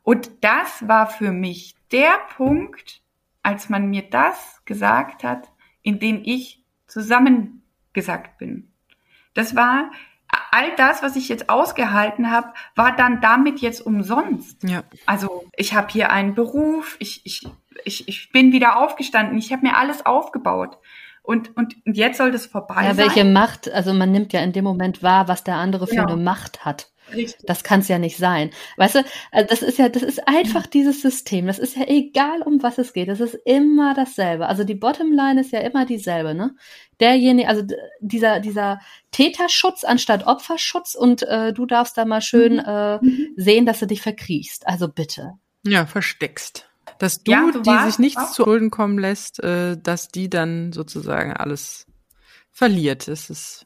Und 0.04 0.44
das 0.44 0.88
war 0.88 1.08
für 1.08 1.32
mich 1.32 1.76
der 1.92 2.20
Punkt, 2.36 3.02
als 3.42 3.70
man 3.70 3.90
mir 3.90 4.04
das 4.10 4.62
gesagt 4.66 5.24
hat, 5.24 5.50
in 5.82 6.00
dem 6.00 6.22
ich 6.24 6.64
zusammengesagt 6.88 8.38
bin. 8.38 8.72
Das 9.34 9.56
war 9.56 9.92
all 10.52 10.76
das, 10.76 11.04
was 11.04 11.16
ich 11.16 11.30
jetzt 11.30 11.50
ausgehalten 11.50 12.32
habe, 12.32 12.54
war 12.76 12.96
dann 12.96 13.22
damit 13.22 13.60
jetzt 13.60 13.82
umsonst. 13.82 14.64
Ja. 14.64 14.84
Also 15.06 15.46
ich 15.56 15.74
habe 15.74 15.88
hier 15.92 16.12
einen 16.12 16.36
Beruf, 16.36 16.96
ich, 17.00 17.26
ich, 17.26 17.48
ich, 17.86 18.08
ich 18.08 18.32
bin 18.32 18.52
wieder 18.52 18.78
aufgestanden, 18.78 19.38
ich 19.38 19.52
habe 19.52 19.66
mir 19.66 19.78
alles 19.78 20.06
aufgebaut. 20.06 20.78
Und, 21.24 21.56
und, 21.56 21.78
und 21.86 21.96
jetzt 21.96 22.18
soll 22.18 22.32
das 22.32 22.46
vorbei 22.46 22.84
ja, 22.84 22.94
sein. 22.94 22.98
welche 22.98 23.24
Macht, 23.24 23.72
also 23.72 23.94
man 23.94 24.12
nimmt 24.12 24.34
ja 24.34 24.42
in 24.42 24.52
dem 24.52 24.66
Moment 24.66 25.02
wahr, 25.02 25.30
was 25.30 25.46
der 25.46 25.56
andere 25.56 25.88
für 25.88 25.96
ja. 25.96 26.06
eine 26.06 26.18
Macht 26.18 26.66
hat. 26.66 26.92
Richtig. 27.14 27.46
Das 27.46 27.64
kann 27.64 27.82
es 27.82 27.88
ja 27.88 27.98
nicht 27.98 28.18
sein. 28.18 28.50
Weißt 28.78 28.96
du, 28.96 29.06
also 29.32 29.48
das 29.50 29.62
ist 29.62 29.78
ja, 29.78 29.90
das 29.90 30.04
ist 30.04 30.28
einfach 30.28 30.68
dieses 30.68 31.02
System. 31.02 31.48
Das 31.48 31.60
ist 31.60 31.76
ja 31.76 31.86
egal, 31.88 32.42
um 32.42 32.62
was 32.64 32.78
es 32.78 32.94
geht. 32.94 33.08
Das 33.08 33.20
ist 33.20 33.36
immer 33.46 33.94
dasselbe. 33.94 34.48
Also 34.48 34.64
die 34.64 34.76
Bottomline 34.76 35.40
ist 35.40 35.52
ja 35.52 35.60
immer 35.60 35.86
dieselbe, 35.86 36.34
ne? 36.34 36.56
Derjenige, 37.00 37.48
also 37.48 37.64
dieser, 38.00 38.40
dieser 38.40 38.80
Täterschutz 39.12 39.84
anstatt 39.84 40.28
Opferschutz 40.28 40.96
und 40.96 41.24
äh, 41.24 41.54
du 41.54 41.66
darfst 41.66 41.98
da 41.98 42.06
mal 42.06 42.22
schön 42.22 42.54
mhm. 42.54 42.64
äh, 42.66 42.98
mhm. 42.98 43.28
sehen, 43.36 43.66
dass 43.66 43.80
du 43.80 43.88
dich 43.88 44.02
verkriechst. 44.02 44.68
Also 44.68 44.88
bitte. 44.88 45.34
Ja, 45.66 45.86
versteckst 45.86 46.70
dass 47.00 47.24
du, 47.24 47.32
ja, 47.32 47.50
du 47.52 47.62
die 47.62 47.78
sich 47.86 48.00
nichts 48.00 48.34
zu 48.34 48.44
Schulden 48.44 48.70
kommen 48.70 48.98
lässt, 48.98 49.44
äh, 49.44 49.78
dass 49.78 50.08
die 50.10 50.30
dann 50.30 50.74
sozusagen 50.74 51.34
alles 51.34 51.88
verliert. 52.52 53.08
Das 53.08 53.30
ist 53.30 53.66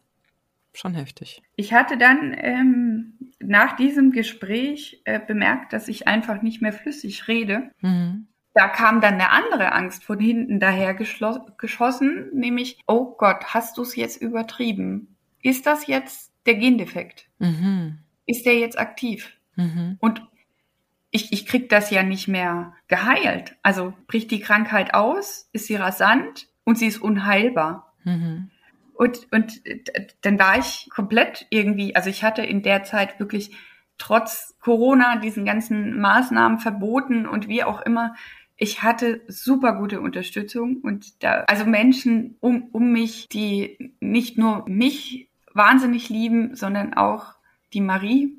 schon 0.73 0.93
heftig. 0.93 1.41
Ich 1.55 1.73
hatte 1.73 1.97
dann 1.97 2.35
ähm, 2.37 3.13
nach 3.39 3.75
diesem 3.75 4.11
Gespräch 4.11 5.01
äh, 5.05 5.19
bemerkt, 5.19 5.73
dass 5.73 5.87
ich 5.87 6.07
einfach 6.07 6.41
nicht 6.41 6.61
mehr 6.61 6.73
flüssig 6.73 7.27
rede. 7.27 7.71
Mhm. 7.81 8.27
Da 8.53 8.67
kam 8.67 9.01
dann 9.01 9.15
eine 9.15 9.29
andere 9.29 9.71
Angst 9.71 10.03
von 10.03 10.19
hinten 10.19 10.59
daher 10.59 10.95
geschossen, 10.95 12.29
nämlich, 12.33 12.79
oh 12.87 13.15
Gott, 13.15 13.53
hast 13.53 13.77
du 13.77 13.83
es 13.83 13.95
jetzt 13.95 14.19
übertrieben? 14.19 15.15
Ist 15.43 15.67
das 15.67 15.85
jetzt 15.85 16.31
der 16.47 16.55
Gendefekt? 16.55 17.29
Mhm. 17.37 17.99
Ist 18.25 18.45
der 18.47 18.57
jetzt 18.57 18.79
aktiv? 18.79 19.31
Mhm. 19.55 19.97
Und 19.99 20.23
ich, 21.17 21.33
ich 21.33 21.47
krieg 21.47 21.67
das 21.69 21.89
ja 21.89 22.03
nicht 22.03 22.27
mehr 22.27 22.73
geheilt. 22.87 23.55
Also 23.63 23.93
bricht 24.05 24.29
die 24.29 24.39
Krankheit 24.39 24.93
aus, 24.93 25.49
ist 25.51 25.65
sie 25.65 25.75
rasant 25.75 26.47
und 26.63 26.77
sie 26.77 26.85
ist 26.85 27.01
unheilbar. 27.01 27.93
Mhm. 28.03 28.51
Und, 28.93 29.27
und 29.31 29.61
dann 30.21 30.39
war 30.39 30.59
ich 30.59 30.89
komplett 30.91 31.47
irgendwie, 31.49 31.95
also 31.95 32.09
ich 32.09 32.23
hatte 32.23 32.43
in 32.43 32.61
der 32.61 32.83
Zeit 32.83 33.19
wirklich 33.19 33.51
trotz 33.97 34.55
Corona 34.59 35.17
diesen 35.17 35.43
ganzen 35.43 35.99
Maßnahmen 35.99 36.59
verboten 36.59 37.25
und 37.25 37.47
wie 37.47 37.63
auch 37.63 37.81
immer, 37.81 38.15
ich 38.55 38.83
hatte 38.83 39.21
super 39.27 39.73
gute 39.73 40.01
Unterstützung 40.01 40.77
und 40.77 41.23
da, 41.23 41.45
also 41.47 41.65
Menschen 41.65 42.37
um, 42.39 42.69
um 42.71 42.91
mich, 42.91 43.27
die 43.29 43.95
nicht 43.99 44.37
nur 44.37 44.67
mich 44.67 45.29
wahnsinnig 45.53 46.09
lieben, 46.09 46.55
sondern 46.55 46.93
auch 46.93 47.35
die 47.73 47.81
Marie, 47.81 48.35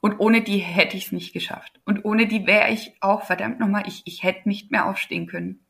und 0.00 0.20
ohne 0.20 0.42
die 0.42 0.58
hätte 0.58 0.96
ich 0.96 1.06
es 1.06 1.12
nicht 1.12 1.32
geschafft. 1.32 1.80
Und 1.84 2.04
ohne 2.04 2.26
die 2.26 2.46
wäre 2.46 2.70
ich 2.70 2.92
auch, 3.00 3.24
verdammt 3.24 3.58
nochmal, 3.58 3.84
ich, 3.86 4.02
ich 4.04 4.22
hätte 4.22 4.48
nicht 4.48 4.70
mehr 4.70 4.86
aufstehen 4.86 5.26
können. 5.26 5.60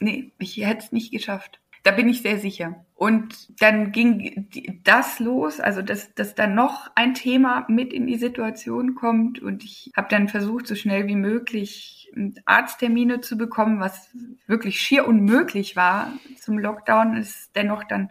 Nee, 0.00 0.32
ich 0.38 0.56
hätte 0.58 0.84
es 0.84 0.92
nicht 0.92 1.12
geschafft. 1.12 1.60
Da 1.82 1.90
bin 1.90 2.08
ich 2.08 2.22
sehr 2.22 2.38
sicher. 2.38 2.86
Und 2.94 3.60
dann 3.60 3.92
ging 3.92 4.48
das 4.84 5.20
los, 5.20 5.60
also 5.60 5.82
dass, 5.82 6.14
dass 6.14 6.34
dann 6.34 6.54
noch 6.54 6.90
ein 6.94 7.12
Thema 7.12 7.66
mit 7.68 7.92
in 7.92 8.06
die 8.06 8.16
Situation 8.16 8.94
kommt. 8.94 9.40
Und 9.40 9.64
ich 9.64 9.92
habe 9.94 10.08
dann 10.08 10.28
versucht, 10.28 10.66
so 10.66 10.74
schnell 10.74 11.06
wie 11.06 11.16
möglich 11.16 12.10
Arzttermine 12.46 13.20
zu 13.20 13.36
bekommen, 13.36 13.80
was 13.80 14.10
wirklich 14.46 14.80
schier 14.80 15.06
unmöglich 15.06 15.76
war. 15.76 16.12
Zum 16.40 16.58
Lockdown 16.58 17.16
ist 17.16 17.54
dennoch 17.54 17.84
dann 17.84 18.10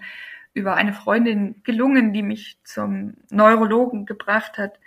über 0.54 0.76
eine 0.76 0.93
Freundin 0.93 1.56
gelungen, 1.63 2.13
die 2.13 2.21
mich 2.21 2.60
zum 2.63 3.15
Neurologen 3.32 4.06
gebracht 4.06 4.60
hat 4.60 4.78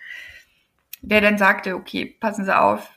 der 1.03 1.21
dann 1.21 1.39
sagte, 1.39 1.75
okay, 1.77 2.07
passen 2.07 2.45
Sie 2.45 2.59
auf, 2.59 2.91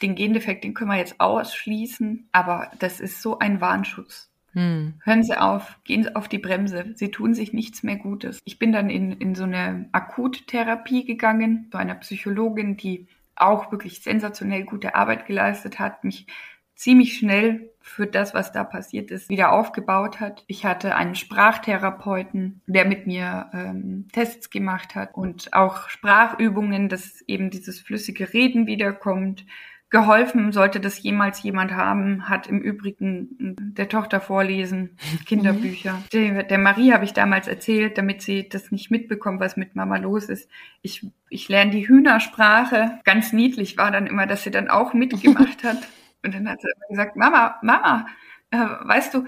den 0.00 0.14
Gendefekt, 0.14 0.64
den 0.64 0.74
können 0.74 0.90
wir 0.90 0.98
jetzt 0.98 1.20
ausschließen, 1.20 2.28
aber 2.32 2.70
das 2.78 3.00
ist 3.00 3.22
so 3.22 3.38
ein 3.38 3.60
Warnschutz. 3.60 4.30
Hm. 4.52 4.94
Hören 5.02 5.22
Sie 5.22 5.36
auf, 5.36 5.78
gehen 5.84 6.02
Sie 6.02 6.14
auf 6.14 6.28
die 6.28 6.38
Bremse. 6.38 6.92
Sie 6.94 7.10
tun 7.10 7.34
sich 7.34 7.52
nichts 7.52 7.82
mehr 7.82 7.96
Gutes. 7.96 8.40
Ich 8.44 8.58
bin 8.58 8.72
dann 8.72 8.90
in, 8.90 9.12
in 9.12 9.34
so 9.34 9.44
eine 9.44 9.88
Akuttherapie 9.92 11.04
gegangen, 11.04 11.68
zu 11.70 11.78
einer 11.78 11.94
Psychologin, 11.94 12.76
die 12.76 13.06
auch 13.34 13.72
wirklich 13.72 14.02
sensationell 14.02 14.64
gute 14.64 14.94
Arbeit 14.94 15.26
geleistet 15.26 15.78
hat, 15.78 16.04
mich 16.04 16.26
ziemlich 16.74 17.16
schnell 17.16 17.71
für 17.82 18.06
das, 18.06 18.34
was 18.34 18.52
da 18.52 18.64
passiert 18.64 19.10
ist, 19.10 19.28
wieder 19.28 19.52
aufgebaut 19.52 20.20
hat. 20.20 20.44
Ich 20.46 20.64
hatte 20.64 20.94
einen 20.94 21.14
Sprachtherapeuten, 21.14 22.62
der 22.66 22.84
mit 22.86 23.06
mir 23.06 23.50
ähm, 23.52 24.08
Tests 24.12 24.50
gemacht 24.50 24.94
hat 24.94 25.14
und 25.14 25.52
auch 25.52 25.88
Sprachübungen, 25.88 26.88
dass 26.88 27.22
eben 27.22 27.50
dieses 27.50 27.80
flüssige 27.80 28.32
Reden 28.32 28.66
wiederkommt. 28.66 29.44
Geholfen 29.92 30.52
sollte 30.52 30.80
das 30.80 31.02
jemals 31.02 31.42
jemand 31.42 31.72
haben, 31.72 32.26
hat 32.26 32.46
im 32.46 32.62
Übrigen 32.62 33.28
der 33.38 33.90
Tochter 33.90 34.22
vorlesen, 34.22 34.96
Kinderbücher. 35.26 35.92
Mhm. 35.92 36.04
Der, 36.14 36.42
der 36.44 36.58
Marie 36.58 36.94
habe 36.94 37.04
ich 37.04 37.12
damals 37.12 37.46
erzählt, 37.46 37.98
damit 37.98 38.22
sie 38.22 38.48
das 38.48 38.70
nicht 38.70 38.90
mitbekommt, 38.90 39.38
was 39.38 39.58
mit 39.58 39.76
Mama 39.76 39.98
los 39.98 40.30
ist. 40.30 40.48
Ich, 40.80 41.06
ich 41.28 41.46
lerne 41.50 41.72
die 41.72 41.86
Hühnersprache. 41.86 43.00
Ganz 43.04 43.34
niedlich 43.34 43.76
war 43.76 43.90
dann 43.90 44.06
immer, 44.06 44.26
dass 44.26 44.44
sie 44.44 44.50
dann 44.50 44.70
auch 44.70 44.94
mitgemacht 44.94 45.62
hat. 45.62 45.86
Und 46.24 46.34
dann 46.34 46.48
hat 46.48 46.60
sie 46.60 46.68
gesagt, 46.88 47.16
Mama, 47.16 47.58
Mama, 47.62 48.06
äh, 48.50 48.56
weißt 48.56 49.14
du, 49.14 49.26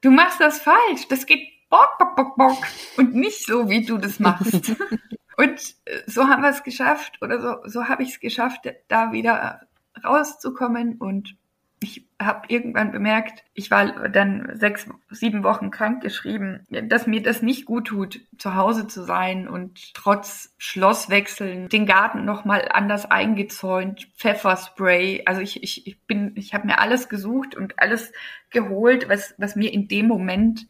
du 0.00 0.10
machst 0.10 0.40
das 0.40 0.60
falsch. 0.60 1.08
Das 1.08 1.26
geht 1.26 1.48
bock, 1.68 1.98
bock, 1.98 2.16
bock, 2.16 2.36
bock. 2.36 2.58
Und 2.96 3.14
nicht 3.14 3.44
so, 3.44 3.68
wie 3.68 3.84
du 3.84 3.98
das 3.98 4.20
machst. 4.20 4.76
und 5.36 5.74
äh, 5.84 6.02
so 6.06 6.28
haben 6.28 6.42
wir 6.42 6.50
es 6.50 6.62
geschafft, 6.62 7.20
oder 7.22 7.40
so, 7.40 7.68
so 7.68 7.88
habe 7.88 8.02
ich 8.02 8.10
es 8.10 8.20
geschafft, 8.20 8.68
da 8.88 9.12
wieder 9.12 9.62
rauszukommen. 10.04 10.96
Und 10.96 11.36
ich 11.80 12.06
habe 12.20 12.46
irgendwann 12.48 12.90
bemerkt, 12.90 13.44
ich 13.52 13.70
war 13.70 14.08
dann 14.08 14.50
sechs, 14.54 14.88
sieben 15.10 15.44
Wochen 15.44 15.70
krank 15.70 16.02
geschrieben, 16.02 16.64
dass 16.70 17.06
mir 17.06 17.22
das 17.22 17.42
nicht 17.42 17.66
gut 17.66 17.88
tut, 17.88 18.20
zu 18.38 18.54
Hause 18.54 18.86
zu 18.86 19.02
sein 19.02 19.46
und 19.46 19.92
trotz 19.92 20.54
Schlosswechseln 20.56 21.68
den 21.68 21.84
Garten 21.84 22.24
nochmal 22.24 22.68
anders 22.72 23.10
eingezäunt, 23.10 24.08
Pfefferspray. 24.16 25.24
Also 25.26 25.42
ich, 25.42 25.62
ich, 25.62 25.86
ich 25.86 26.00
bin, 26.06 26.32
ich 26.36 26.54
habe 26.54 26.66
mir 26.66 26.78
alles 26.78 27.10
gesucht 27.10 27.54
und 27.54 27.78
alles 27.78 28.12
geholt, 28.50 29.10
was, 29.10 29.34
was 29.36 29.54
mir 29.54 29.72
in 29.72 29.86
dem 29.86 30.08
Moment 30.08 30.66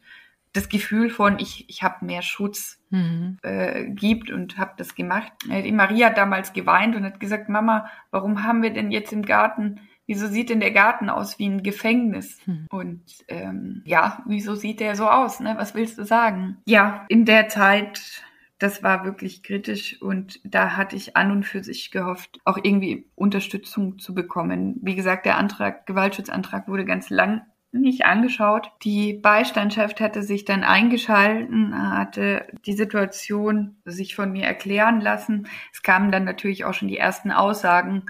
das 0.53 0.69
Gefühl 0.69 1.11
von, 1.11 1.39
ich, 1.39 1.69
ich 1.69 1.83
habe 1.83 2.05
mehr 2.05 2.23
Schutz 2.23 2.81
mhm. 2.91 3.39
äh, 3.43 3.85
gibt 3.85 4.31
und 4.31 4.59
habe 4.59 4.73
das 4.77 4.95
gemacht. 4.95 5.33
Äh, 5.51 5.63
die 5.63 5.73
Maria 5.73 6.09
hat 6.09 6.19
damals 6.19 6.53
geweint 6.53 6.97
und 6.97 7.05
hat 7.05 7.21
gesagt, 7.21 7.49
Mama, 7.49 7.89
warum 8.11 8.43
haben 8.43 8.63
wir 8.63 8.71
denn 8.71 8.91
jetzt 8.91 9.13
im 9.13 9.23
Garten 9.23 9.81
wieso 10.07 10.29
sieht 10.29 10.51
denn 10.51 10.61
der 10.61 10.71
Garten 10.71 11.11
aus 11.11 11.39
wie 11.39 11.49
ein 11.49 11.63
Gefängnis? 11.63 12.39
Hm. 12.45 12.67
Und 12.71 13.03
ähm, 13.29 13.83
ja, 13.85 14.23
wieso 14.27 14.55
sieht 14.55 14.81
der 14.81 14.97
so 14.97 15.09
aus? 15.09 15.41
Ne? 15.41 15.55
Was 15.59 15.75
willst 15.75 15.99
du 15.99 16.05
sagen? 16.05 16.59
Ja, 16.67 17.05
in 17.09 17.25
der 17.25 17.49
Zeit, 17.49 18.23
das 18.59 18.83
war 18.83 19.05
wirklich 19.05 19.43
kritisch 19.43 20.01
und 20.01 20.41
da 20.45 20.77
hatte 20.77 20.97
ich 20.97 21.17
an 21.17 21.31
und 21.31 21.45
für 21.45 21.63
sich 21.63 21.91
gehofft, 21.91 22.41
auch 22.45 22.59
irgendwie 22.63 23.07
Unterstützung 23.15 23.99
zu 23.99 24.15
bekommen. 24.15 24.77
Wie 24.83 24.95
gesagt, 24.95 25.27
der 25.27 25.37
Antrag, 25.37 25.87
Gewaltschutzantrag 25.87 26.69
wurde 26.69 26.85
ganz 26.85 27.11
lang 27.11 27.43
nicht 27.73 28.07
angeschaut. 28.07 28.71
Die 28.83 29.15
Beistandschaft 29.15 30.01
hatte 30.01 30.23
sich 30.23 30.45
dann 30.45 30.65
eingeschalten, 30.65 31.75
hatte 31.95 32.47
die 32.65 32.73
Situation 32.73 33.77
sich 33.85 34.15
von 34.15 34.33
mir 34.33 34.45
erklären 34.45 35.01
lassen. 35.01 35.49
Es 35.73 35.83
kamen 35.83 36.11
dann 36.11 36.25
natürlich 36.25 36.65
auch 36.65 36.73
schon 36.73 36.89
die 36.89 36.97
ersten 36.97 37.31
Aussagen 37.31 38.07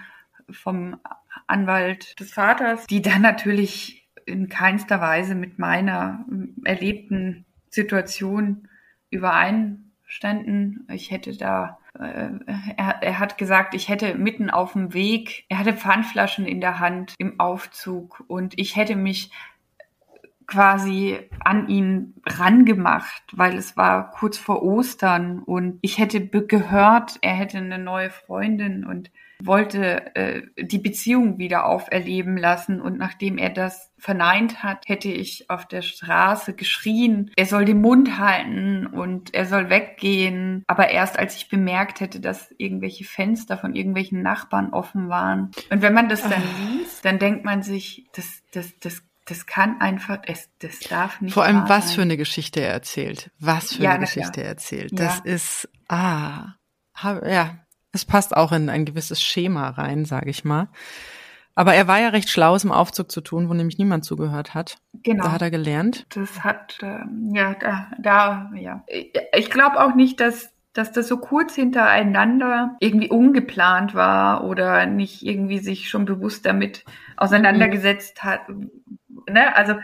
vom 0.50 1.00
Anwalt 1.46 2.18
des 2.20 2.32
Vaters, 2.32 2.86
die 2.86 3.02
dann 3.02 3.22
natürlich 3.22 4.08
in 4.24 4.48
keinster 4.48 5.00
Weise 5.00 5.34
mit 5.34 5.58
meiner 5.58 6.24
erlebten 6.64 7.44
Situation 7.70 8.68
übereinstanden. 9.10 10.86
Ich 10.90 11.10
hätte 11.10 11.36
da, 11.36 11.78
äh, 11.98 12.30
er, 12.76 13.02
er 13.02 13.18
hat 13.18 13.38
gesagt, 13.38 13.74
ich 13.74 13.88
hätte 13.88 14.16
mitten 14.16 14.50
auf 14.50 14.72
dem 14.72 14.92
Weg, 14.94 15.44
er 15.48 15.58
hatte 15.58 15.74
Pfandflaschen 15.74 16.46
in 16.46 16.60
der 16.60 16.80
Hand 16.80 17.14
im 17.18 17.38
Aufzug 17.38 18.24
und 18.26 18.58
ich 18.58 18.74
hätte 18.76 18.96
mich 18.96 19.30
quasi 20.46 21.18
an 21.40 21.68
ihn 21.68 22.14
rangemacht, 22.24 23.22
weil 23.32 23.56
es 23.56 23.76
war 23.76 24.10
kurz 24.10 24.38
vor 24.38 24.62
Ostern 24.62 25.40
und 25.40 25.78
ich 25.82 25.98
hätte 25.98 26.26
gehört, 26.26 27.18
er 27.22 27.34
hätte 27.34 27.58
eine 27.58 27.78
neue 27.78 28.10
Freundin 28.10 28.84
und 28.84 29.10
wollte 29.42 30.14
äh, 30.14 30.42
die 30.56 30.78
Beziehung 30.78 31.38
wieder 31.38 31.66
auferleben 31.66 32.36
lassen. 32.36 32.80
Und 32.80 32.98
nachdem 32.98 33.38
er 33.38 33.50
das 33.50 33.92
verneint 33.98 34.62
hat, 34.62 34.84
hätte 34.86 35.08
ich 35.08 35.50
auf 35.50 35.66
der 35.66 35.82
Straße 35.82 36.54
geschrien, 36.54 37.30
er 37.36 37.46
soll 37.46 37.64
den 37.64 37.80
Mund 37.80 38.18
halten 38.18 38.86
und 38.86 39.34
er 39.34 39.46
soll 39.46 39.68
weggehen. 39.68 40.64
Aber 40.66 40.88
erst 40.88 41.18
als 41.18 41.36
ich 41.36 41.48
bemerkt 41.48 42.00
hätte, 42.00 42.20
dass 42.20 42.54
irgendwelche 42.58 43.04
Fenster 43.04 43.58
von 43.58 43.74
irgendwelchen 43.74 44.22
Nachbarn 44.22 44.72
offen 44.72 45.08
waren. 45.08 45.50
Und 45.70 45.82
wenn 45.82 45.94
man 45.94 46.08
das 46.08 46.22
dann 46.22 46.32
ah. 46.32 46.60
liest, 46.70 47.04
dann 47.04 47.18
denkt 47.18 47.44
man 47.44 47.62
sich, 47.62 48.06
das, 48.14 48.42
das, 48.52 48.78
das 48.78 49.02
das 49.26 49.46
kann 49.46 49.80
einfach, 49.80 50.20
es, 50.26 50.48
das 50.60 50.80
darf 50.80 51.20
nicht. 51.20 51.34
Vor 51.34 51.44
allem, 51.44 51.68
was 51.68 51.88
sein. 51.88 51.94
für 51.96 52.02
eine 52.02 52.16
Geschichte 52.16 52.60
er 52.60 52.72
erzählt. 52.72 53.30
Was 53.38 53.74
für 53.74 53.82
ja, 53.82 53.90
eine 53.90 54.00
Geschichte 54.00 54.40
er 54.40 54.48
erzählt. 54.48 54.98
Das 54.98 55.18
ja. 55.18 55.32
ist, 55.32 55.68
ah, 55.88 56.54
ja, 57.02 57.58
es 57.92 58.04
passt 58.04 58.36
auch 58.36 58.52
in 58.52 58.70
ein 58.70 58.84
gewisses 58.84 59.20
Schema 59.20 59.70
rein, 59.70 60.04
sage 60.04 60.30
ich 60.30 60.44
mal. 60.44 60.68
Aber 61.54 61.74
er 61.74 61.88
war 61.88 61.98
ja 61.98 62.10
recht 62.10 62.28
schlau, 62.28 62.54
es 62.54 62.64
im 62.64 62.72
Aufzug 62.72 63.10
zu 63.10 63.20
tun, 63.20 63.48
wo 63.48 63.54
nämlich 63.54 63.78
niemand 63.78 64.04
zugehört 64.04 64.54
hat. 64.54 64.78
Genau. 65.02 65.24
Da 65.24 65.32
hat 65.32 65.42
er 65.42 65.50
gelernt. 65.50 66.06
Das 66.14 66.44
hat, 66.44 66.78
ähm, 66.82 67.32
ja, 67.34 67.54
da, 67.54 67.90
da, 67.98 68.50
ja. 68.54 68.84
Ich 69.34 69.50
glaube 69.50 69.80
auch 69.82 69.94
nicht, 69.94 70.20
dass 70.20 70.52
dass 70.76 70.92
das 70.92 71.08
so 71.08 71.16
kurz 71.16 71.54
hintereinander 71.54 72.76
irgendwie 72.80 73.08
ungeplant 73.08 73.94
war 73.94 74.44
oder 74.44 74.84
nicht 74.84 75.24
irgendwie 75.24 75.58
sich 75.58 75.88
schon 75.88 76.04
bewusst 76.04 76.44
damit 76.44 76.84
auseinandergesetzt 77.16 78.22
hat. 78.24 78.42
Ne? 79.28 79.54
Also 79.56 79.74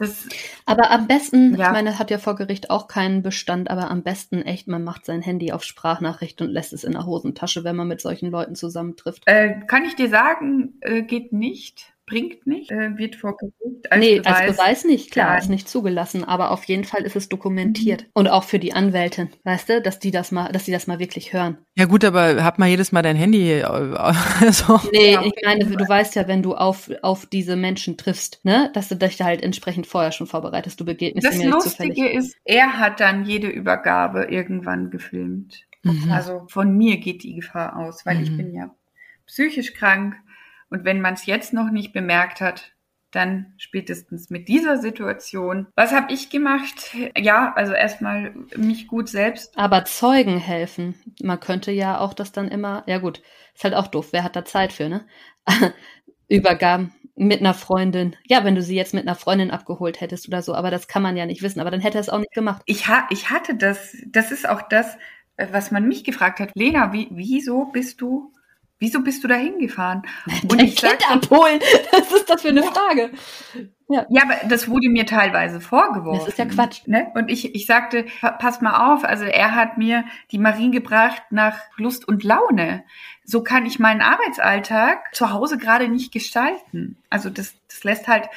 das, 0.00 0.26
aber 0.64 0.90
am 0.90 1.06
besten, 1.06 1.56
ja. 1.56 1.66
ich 1.66 1.72
meine, 1.72 1.98
hat 1.98 2.10
ja 2.10 2.16
vor 2.16 2.34
Gericht 2.34 2.70
auch 2.70 2.88
keinen 2.88 3.22
Bestand, 3.22 3.70
aber 3.70 3.90
am 3.90 4.02
besten 4.02 4.40
echt, 4.40 4.66
man 4.66 4.82
macht 4.82 5.04
sein 5.04 5.20
Handy 5.20 5.52
auf 5.52 5.62
Sprachnachricht 5.62 6.40
und 6.40 6.48
lässt 6.48 6.72
es 6.72 6.84
in 6.84 6.92
der 6.92 7.04
Hosentasche, 7.04 7.64
wenn 7.64 7.76
man 7.76 7.86
mit 7.86 8.00
solchen 8.00 8.30
Leuten 8.30 8.54
zusammentrifft. 8.54 9.24
Äh, 9.26 9.60
kann 9.66 9.84
ich 9.84 9.96
dir 9.96 10.08
sagen, 10.08 10.78
äh, 10.80 11.02
geht 11.02 11.34
nicht 11.34 11.92
bringt 12.10 12.44
nicht, 12.44 12.72
äh, 12.72 12.98
wird 12.98 13.14
vor 13.14 13.36
Gericht 13.36 13.90
als 13.90 14.00
nee, 14.00 14.18
Beweis. 14.18 14.34
als 14.34 14.56
Beweis 14.56 14.84
nicht, 14.84 15.10
klar, 15.12 15.38
ist 15.38 15.48
nicht 15.48 15.68
zugelassen, 15.68 16.24
aber 16.24 16.50
auf 16.50 16.64
jeden 16.64 16.84
Fall 16.84 17.02
ist 17.02 17.14
es 17.14 17.28
dokumentiert. 17.28 18.02
Mhm. 18.02 18.08
Und 18.14 18.28
auch 18.28 18.42
für 18.44 18.58
die 18.58 18.72
Anwältin, 18.72 19.30
weißt 19.44 19.68
du, 19.68 19.80
dass 19.80 20.00
die 20.00 20.10
das 20.10 20.32
mal, 20.32 20.50
dass 20.50 20.64
die 20.64 20.72
das 20.72 20.88
mal 20.88 20.98
wirklich 20.98 21.32
hören. 21.32 21.58
Ja 21.76 21.84
gut, 21.84 22.04
aber 22.04 22.42
hab 22.42 22.58
mal 22.58 22.68
jedes 22.68 22.90
Mal 22.90 23.02
dein 23.02 23.16
Handy 23.16 23.52
äh, 23.52 23.62
so. 24.50 24.80
Nee, 24.92 25.18
ich 25.24 25.44
meine, 25.44 25.64
du 25.64 25.88
weißt 25.88 26.16
ja, 26.16 26.26
wenn 26.26 26.42
du 26.42 26.54
auf, 26.54 26.90
auf 27.02 27.26
diese 27.26 27.54
Menschen 27.54 27.96
triffst, 27.96 28.44
ne, 28.44 28.70
dass 28.74 28.88
du 28.88 28.96
dich 28.96 29.16
da 29.16 29.24
halt 29.24 29.42
entsprechend 29.42 29.86
vorher 29.86 30.10
schon 30.10 30.26
vorbereitest, 30.26 30.80
du 30.80 30.84
begegnest 30.84 31.26
das 31.26 31.36
Lustige 31.36 31.88
nicht 31.88 31.96
zufällig. 31.96 32.14
ist, 32.14 32.36
er 32.44 32.78
hat 32.78 32.98
dann 32.98 33.24
jede 33.24 33.46
Übergabe 33.46 34.24
irgendwann 34.24 34.90
gefilmt. 34.90 35.64
Mhm. 35.84 36.10
Also 36.10 36.42
von 36.48 36.76
mir 36.76 36.98
geht 36.98 37.22
die 37.22 37.36
Gefahr 37.36 37.76
aus, 37.76 38.04
weil 38.04 38.16
mhm. 38.16 38.22
ich 38.24 38.36
bin 38.36 38.52
ja 38.52 38.74
psychisch 39.26 39.74
krank 39.74 40.16
und 40.70 40.84
wenn 40.84 41.00
man 41.00 41.14
es 41.14 41.26
jetzt 41.26 41.52
noch 41.52 41.70
nicht 41.70 41.92
bemerkt 41.92 42.40
hat, 42.40 42.72
dann 43.10 43.54
spätestens 43.56 44.30
mit 44.30 44.48
dieser 44.48 44.78
Situation. 44.78 45.66
Was 45.74 45.92
habe 45.92 46.12
ich 46.12 46.30
gemacht? 46.30 46.96
Ja, 47.18 47.52
also 47.54 47.72
erstmal 47.72 48.32
mich 48.56 48.86
gut 48.86 49.08
selbst. 49.08 49.56
Aber 49.58 49.84
Zeugen 49.84 50.38
helfen. 50.38 50.94
Man 51.20 51.40
könnte 51.40 51.72
ja 51.72 51.98
auch 51.98 52.14
das 52.14 52.32
dann 52.32 52.48
immer, 52.48 52.84
ja 52.86 52.98
gut, 52.98 53.20
ist 53.54 53.64
halt 53.64 53.74
auch 53.74 53.88
doof. 53.88 54.08
Wer 54.12 54.22
hat 54.22 54.36
da 54.36 54.44
Zeit 54.44 54.72
für, 54.72 54.88
ne? 54.88 55.06
Übergaben 56.28 56.92
mit 57.16 57.40
einer 57.40 57.54
Freundin. 57.54 58.14
Ja, 58.24 58.44
wenn 58.44 58.54
du 58.54 58.62
sie 58.62 58.76
jetzt 58.76 58.94
mit 58.94 59.06
einer 59.06 59.16
Freundin 59.16 59.50
abgeholt 59.50 60.00
hättest 60.00 60.28
oder 60.28 60.42
so, 60.42 60.54
aber 60.54 60.70
das 60.70 60.86
kann 60.86 61.02
man 61.02 61.16
ja 61.16 61.26
nicht 61.26 61.42
wissen. 61.42 61.60
Aber 61.60 61.72
dann 61.72 61.80
hätte 61.80 61.98
er 61.98 62.02
es 62.02 62.08
auch 62.08 62.20
nicht 62.20 62.32
gemacht. 62.32 62.62
Ich, 62.66 62.86
ha 62.86 63.08
ich 63.10 63.30
hatte 63.30 63.56
das, 63.56 63.96
das 64.06 64.30
ist 64.30 64.48
auch 64.48 64.62
das, 64.62 64.96
was 65.36 65.72
man 65.72 65.88
mich 65.88 66.04
gefragt 66.04 66.38
hat. 66.38 66.52
Lena, 66.54 66.92
wie, 66.92 67.08
wieso 67.10 67.66
bist 67.66 68.00
du 68.00 68.32
Wieso 68.80 69.02
bist 69.02 69.22
du 69.22 69.28
da 69.28 69.36
hingefahren? 69.36 70.02
Und 70.42 70.52
Dein 70.58 70.66
ich 70.66 70.76
Kind 70.76 71.00
sag, 71.00 71.12
abholen. 71.12 71.60
Was 71.92 72.12
ist 72.12 72.28
das 72.28 72.42
für 72.42 72.48
eine 72.48 72.62
Frage? 72.62 73.10
Ja. 73.88 74.06
ja, 74.08 74.22
aber 74.22 74.48
das 74.48 74.68
wurde 74.68 74.88
mir 74.88 75.04
teilweise 75.04 75.60
vorgeworfen. 75.60 76.20
Das 76.20 76.28
ist 76.28 76.38
ja 76.38 76.46
Quatsch. 76.46 76.86
Ne? 76.86 77.08
Und 77.14 77.28
ich, 77.30 77.54
ich 77.54 77.66
sagte, 77.66 78.06
pass 78.20 78.60
mal 78.60 78.92
auf, 78.92 79.04
also 79.04 79.24
er 79.24 79.54
hat 79.54 79.78
mir 79.78 80.04
die 80.30 80.38
Marien 80.38 80.72
gebracht 80.72 81.22
nach 81.30 81.58
Lust 81.76 82.06
und 82.08 82.24
Laune. 82.24 82.84
So 83.24 83.42
kann 83.42 83.66
ich 83.66 83.78
meinen 83.78 84.00
Arbeitsalltag 84.00 85.14
zu 85.14 85.32
Hause 85.32 85.58
gerade 85.58 85.88
nicht 85.88 86.12
gestalten. 86.12 86.96
Also 87.10 87.30
das, 87.30 87.54
das 87.68 87.84
lässt 87.84 88.08
halt 88.08 88.28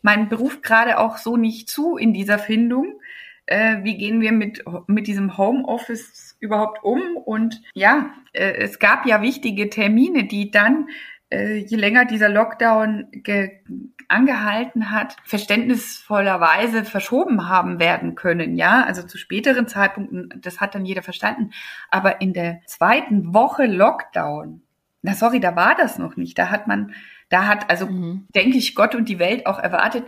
meinen 0.00 0.28
Beruf 0.28 0.62
gerade 0.62 0.98
auch 0.98 1.18
so 1.18 1.36
nicht 1.36 1.68
zu 1.68 1.96
in 1.96 2.12
dieser 2.12 2.38
Findung 2.38 2.98
äh, 3.46 3.82
wie 3.82 3.96
gehen 3.96 4.20
wir 4.20 4.32
mit, 4.32 4.64
mit 4.86 5.06
diesem 5.06 5.36
Homeoffice 5.36 6.36
überhaupt 6.40 6.82
um? 6.84 7.16
Und 7.16 7.62
ja, 7.74 8.10
äh, 8.32 8.54
es 8.54 8.78
gab 8.78 9.06
ja 9.06 9.22
wichtige 9.22 9.68
Termine, 9.68 10.24
die 10.24 10.50
dann, 10.50 10.88
äh, 11.30 11.56
je 11.56 11.76
länger 11.76 12.04
dieser 12.04 12.28
Lockdown 12.28 13.08
angehalten 14.08 14.90
hat, 14.90 15.16
verständnisvollerweise 15.24 16.84
verschoben 16.84 17.48
haben 17.48 17.80
werden 17.80 18.14
können. 18.14 18.56
Ja, 18.56 18.84
also 18.84 19.02
zu 19.02 19.18
späteren 19.18 19.66
Zeitpunkten, 19.66 20.32
das 20.40 20.60
hat 20.60 20.74
dann 20.74 20.84
jeder 20.84 21.02
verstanden. 21.02 21.50
Aber 21.90 22.20
in 22.20 22.32
der 22.32 22.60
zweiten 22.66 23.32
Woche 23.32 23.66
Lockdown, 23.66 24.62
na 25.00 25.14
sorry, 25.14 25.40
da 25.40 25.56
war 25.56 25.74
das 25.74 25.98
noch 25.98 26.16
nicht. 26.16 26.38
Da 26.38 26.50
hat 26.50 26.68
man, 26.68 26.94
da 27.28 27.46
hat 27.46 27.70
also, 27.70 27.86
mhm. 27.86 28.26
denke 28.34 28.58
ich, 28.58 28.74
Gott 28.74 28.94
und 28.94 29.08
die 29.08 29.18
Welt 29.18 29.46
auch 29.46 29.58
erwartet, 29.58 30.04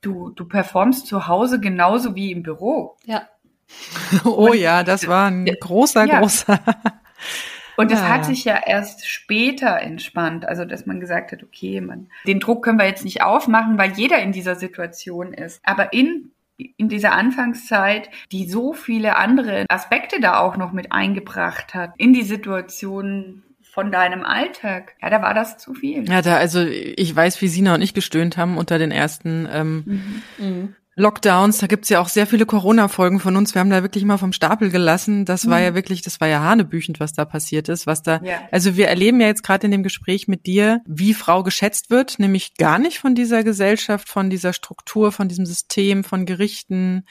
du, 0.00 0.30
du 0.30 0.44
performst 0.46 1.06
zu 1.06 1.26
Hause 1.26 1.60
genauso 1.60 2.14
wie 2.14 2.32
im 2.32 2.42
Büro. 2.42 2.96
Ja. 3.04 3.28
oh 4.24 4.52
ja, 4.52 4.82
das 4.82 5.08
war 5.08 5.26
ein 5.26 5.44
großer, 5.44 6.06
ja. 6.06 6.20
großer. 6.20 6.60
Und 7.76 7.92
es 7.92 8.00
ja. 8.00 8.08
hat 8.08 8.24
sich 8.24 8.44
ja 8.44 8.58
erst 8.64 9.06
später 9.06 9.78
entspannt, 9.80 10.46
also 10.46 10.64
dass 10.64 10.86
man 10.86 10.98
gesagt 10.98 11.32
hat, 11.32 11.42
okay, 11.42 11.80
man, 11.80 12.08
den 12.26 12.40
Druck 12.40 12.64
können 12.64 12.78
wir 12.78 12.86
jetzt 12.86 13.04
nicht 13.04 13.22
aufmachen, 13.22 13.76
weil 13.76 13.92
jeder 13.92 14.18
in 14.20 14.32
dieser 14.32 14.56
Situation 14.56 15.34
ist. 15.34 15.60
Aber 15.62 15.92
in 15.92 16.32
in 16.58 16.88
dieser 16.88 17.12
Anfangszeit, 17.12 18.08
die 18.32 18.48
so 18.48 18.72
viele 18.72 19.16
andere 19.16 19.66
Aspekte 19.68 20.20
da 20.20 20.38
auch 20.40 20.56
noch 20.56 20.72
mit 20.72 20.90
eingebracht 20.90 21.74
hat, 21.74 21.92
in 21.98 22.14
die 22.14 22.22
Situation 22.22 23.42
von 23.76 23.92
deinem 23.92 24.24
Alltag. 24.24 24.94
Ja, 25.02 25.10
da 25.10 25.20
war 25.20 25.34
das 25.34 25.58
zu 25.58 25.74
viel. 25.74 26.08
Ja, 26.08 26.22
da, 26.22 26.38
also 26.38 26.62
ich 26.64 27.14
weiß, 27.14 27.42
wie 27.42 27.48
Sina 27.48 27.74
und 27.74 27.82
ich 27.82 27.92
gestöhnt 27.92 28.38
haben 28.38 28.56
unter 28.56 28.78
den 28.78 28.90
ersten 28.90 29.46
ähm, 29.52 30.00
mhm. 30.38 30.74
Lockdowns, 30.98 31.58
da 31.58 31.66
gibt's 31.66 31.90
ja 31.90 32.00
auch 32.00 32.08
sehr 32.08 32.26
viele 32.26 32.46
Corona-Folgen 32.46 33.20
von 33.20 33.36
uns. 33.36 33.54
Wir 33.54 33.60
haben 33.60 33.68
da 33.68 33.82
wirklich 33.82 34.06
mal 34.06 34.16
vom 34.16 34.32
Stapel 34.32 34.70
gelassen. 34.70 35.26
Das 35.26 35.46
war 35.50 35.60
ja 35.60 35.72
Mhm. 35.72 35.74
wirklich, 35.74 36.00
das 36.00 36.22
war 36.22 36.28
ja 36.28 36.40
hanebüchend, 36.40 37.00
was 37.00 37.12
da 37.12 37.26
passiert 37.26 37.68
ist, 37.68 37.86
was 37.86 38.02
da, 38.02 38.18
Ja. 38.24 38.40
also 38.50 38.78
wir 38.78 38.88
erleben 38.88 39.20
ja 39.20 39.26
jetzt 39.26 39.42
gerade 39.42 39.66
in 39.66 39.72
dem 39.72 39.82
Gespräch 39.82 40.26
mit 40.26 40.46
dir, 40.46 40.80
wie 40.86 41.12
Frau 41.12 41.42
geschätzt 41.42 41.90
wird, 41.90 42.18
nämlich 42.18 42.54
gar 42.56 42.78
nicht 42.78 42.98
von 42.98 43.14
dieser 43.14 43.44
Gesellschaft, 43.44 44.08
von 44.08 44.30
dieser 44.30 44.54
Struktur, 44.54 45.12
von 45.12 45.28
diesem 45.28 45.44
System, 45.44 46.02
von 46.02 46.24
Gerichten, 46.24 47.04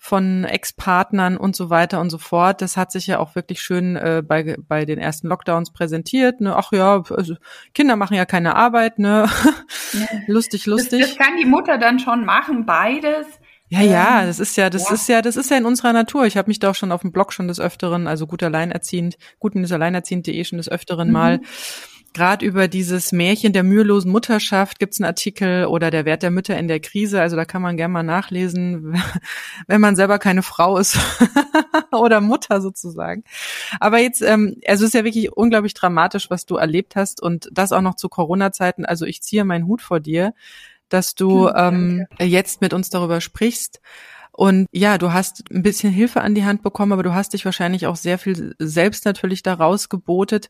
von 0.00 0.44
Ex-Partnern 0.44 1.36
und 1.36 1.56
so 1.56 1.70
weiter 1.70 2.00
und 2.00 2.08
so 2.10 2.18
fort. 2.18 2.62
Das 2.62 2.76
hat 2.76 2.92
sich 2.92 3.08
ja 3.08 3.18
auch 3.18 3.34
wirklich 3.34 3.60
schön 3.60 3.96
äh, 3.96 4.22
bei, 4.26 4.56
bei 4.66 4.84
den 4.84 4.98
ersten 4.98 5.26
Lockdowns 5.28 5.72
präsentiert. 5.72 6.40
Ne? 6.40 6.54
Ach 6.56 6.70
ja, 6.72 7.02
also 7.10 7.34
Kinder 7.74 7.96
machen 7.96 8.14
ja 8.14 8.24
keine 8.24 8.54
Arbeit, 8.54 8.98
ne? 9.00 9.28
lustig, 10.26 10.62
Das, 10.64 10.66
lustig. 10.66 11.00
das 11.02 11.16
kann 11.16 11.36
die 11.36 11.44
Mutter 11.46 11.78
dann 11.78 11.98
schon 11.98 12.24
machen, 12.24 12.64
beides. 12.64 13.26
Ja, 13.70 13.82
ja, 13.82 14.20
Ähm, 14.20 14.26
das 14.28 14.38
ist 14.40 14.56
ja, 14.56 14.70
das 14.70 14.88
ja. 14.88 14.94
ist 14.94 15.08
ja, 15.08 15.20
das 15.20 15.36
ist 15.36 15.50
ja 15.50 15.58
in 15.58 15.66
unserer 15.66 15.92
Natur. 15.92 16.24
Ich 16.24 16.36
habe 16.38 16.48
mich 16.48 16.58
da 16.58 16.70
auch 16.70 16.74
schon 16.74 16.90
auf 16.92 17.02
dem 17.02 17.12
Blog 17.12 17.32
schon 17.34 17.48
des 17.48 17.60
Öfteren, 17.60 18.06
also 18.06 18.26
gut 18.26 18.42
alleinerziehend, 18.42 19.18
gutenerziehend.de 19.40 20.44
schon 20.44 20.56
des 20.58 20.70
Öfteren 20.70 21.08
Mhm. 21.08 21.12
mal 21.12 21.40
gerade 22.14 22.44
über 22.44 22.68
dieses 22.68 23.12
Märchen 23.12 23.52
der 23.52 23.62
mühelosen 23.62 24.10
Mutterschaft 24.10 24.78
gibt's 24.78 25.00
einen 25.00 25.06
Artikel 25.06 25.66
oder 25.66 25.90
der 25.90 26.04
Wert 26.04 26.22
der 26.22 26.30
Mütter 26.30 26.58
in 26.58 26.68
der 26.68 26.80
Krise. 26.80 27.20
Also 27.20 27.36
da 27.36 27.44
kann 27.44 27.62
man 27.62 27.76
gerne 27.76 27.92
mal 27.92 28.02
nachlesen, 28.02 29.00
wenn 29.66 29.80
man 29.80 29.96
selber 29.96 30.18
keine 30.18 30.42
Frau 30.42 30.78
ist 30.78 30.98
oder 31.92 32.20
Mutter 32.20 32.60
sozusagen. 32.60 33.24
Aber 33.80 33.98
jetzt, 33.98 34.22
ähm, 34.22 34.56
also 34.66 34.84
es 34.84 34.88
ist 34.88 34.94
ja 34.94 35.04
wirklich 35.04 35.32
unglaublich 35.32 35.74
dramatisch, 35.74 36.30
was 36.30 36.46
du 36.46 36.56
erlebt 36.56 36.96
hast 36.96 37.22
und 37.22 37.48
das 37.52 37.72
auch 37.72 37.82
noch 37.82 37.94
zu 37.94 38.08
Corona-Zeiten. 38.08 38.84
Also 38.84 39.04
ich 39.04 39.22
ziehe 39.22 39.44
meinen 39.44 39.66
Hut 39.66 39.82
vor 39.82 40.00
dir, 40.00 40.34
dass 40.88 41.14
du 41.14 41.48
Hm, 41.48 42.06
ähm, 42.20 42.26
jetzt 42.26 42.60
mit 42.60 42.72
uns 42.72 42.90
darüber 42.90 43.20
sprichst. 43.20 43.80
Und 44.38 44.68
ja, 44.70 44.98
du 44.98 45.12
hast 45.12 45.50
ein 45.50 45.64
bisschen 45.64 45.92
Hilfe 45.92 46.20
an 46.20 46.36
die 46.36 46.44
Hand 46.44 46.62
bekommen, 46.62 46.92
aber 46.92 47.02
du 47.02 47.12
hast 47.12 47.32
dich 47.32 47.44
wahrscheinlich 47.44 47.88
auch 47.88 47.96
sehr 47.96 48.18
viel 48.18 48.54
selbst 48.60 49.04
natürlich 49.04 49.42
daraus 49.42 49.88
gebotet. 49.88 50.48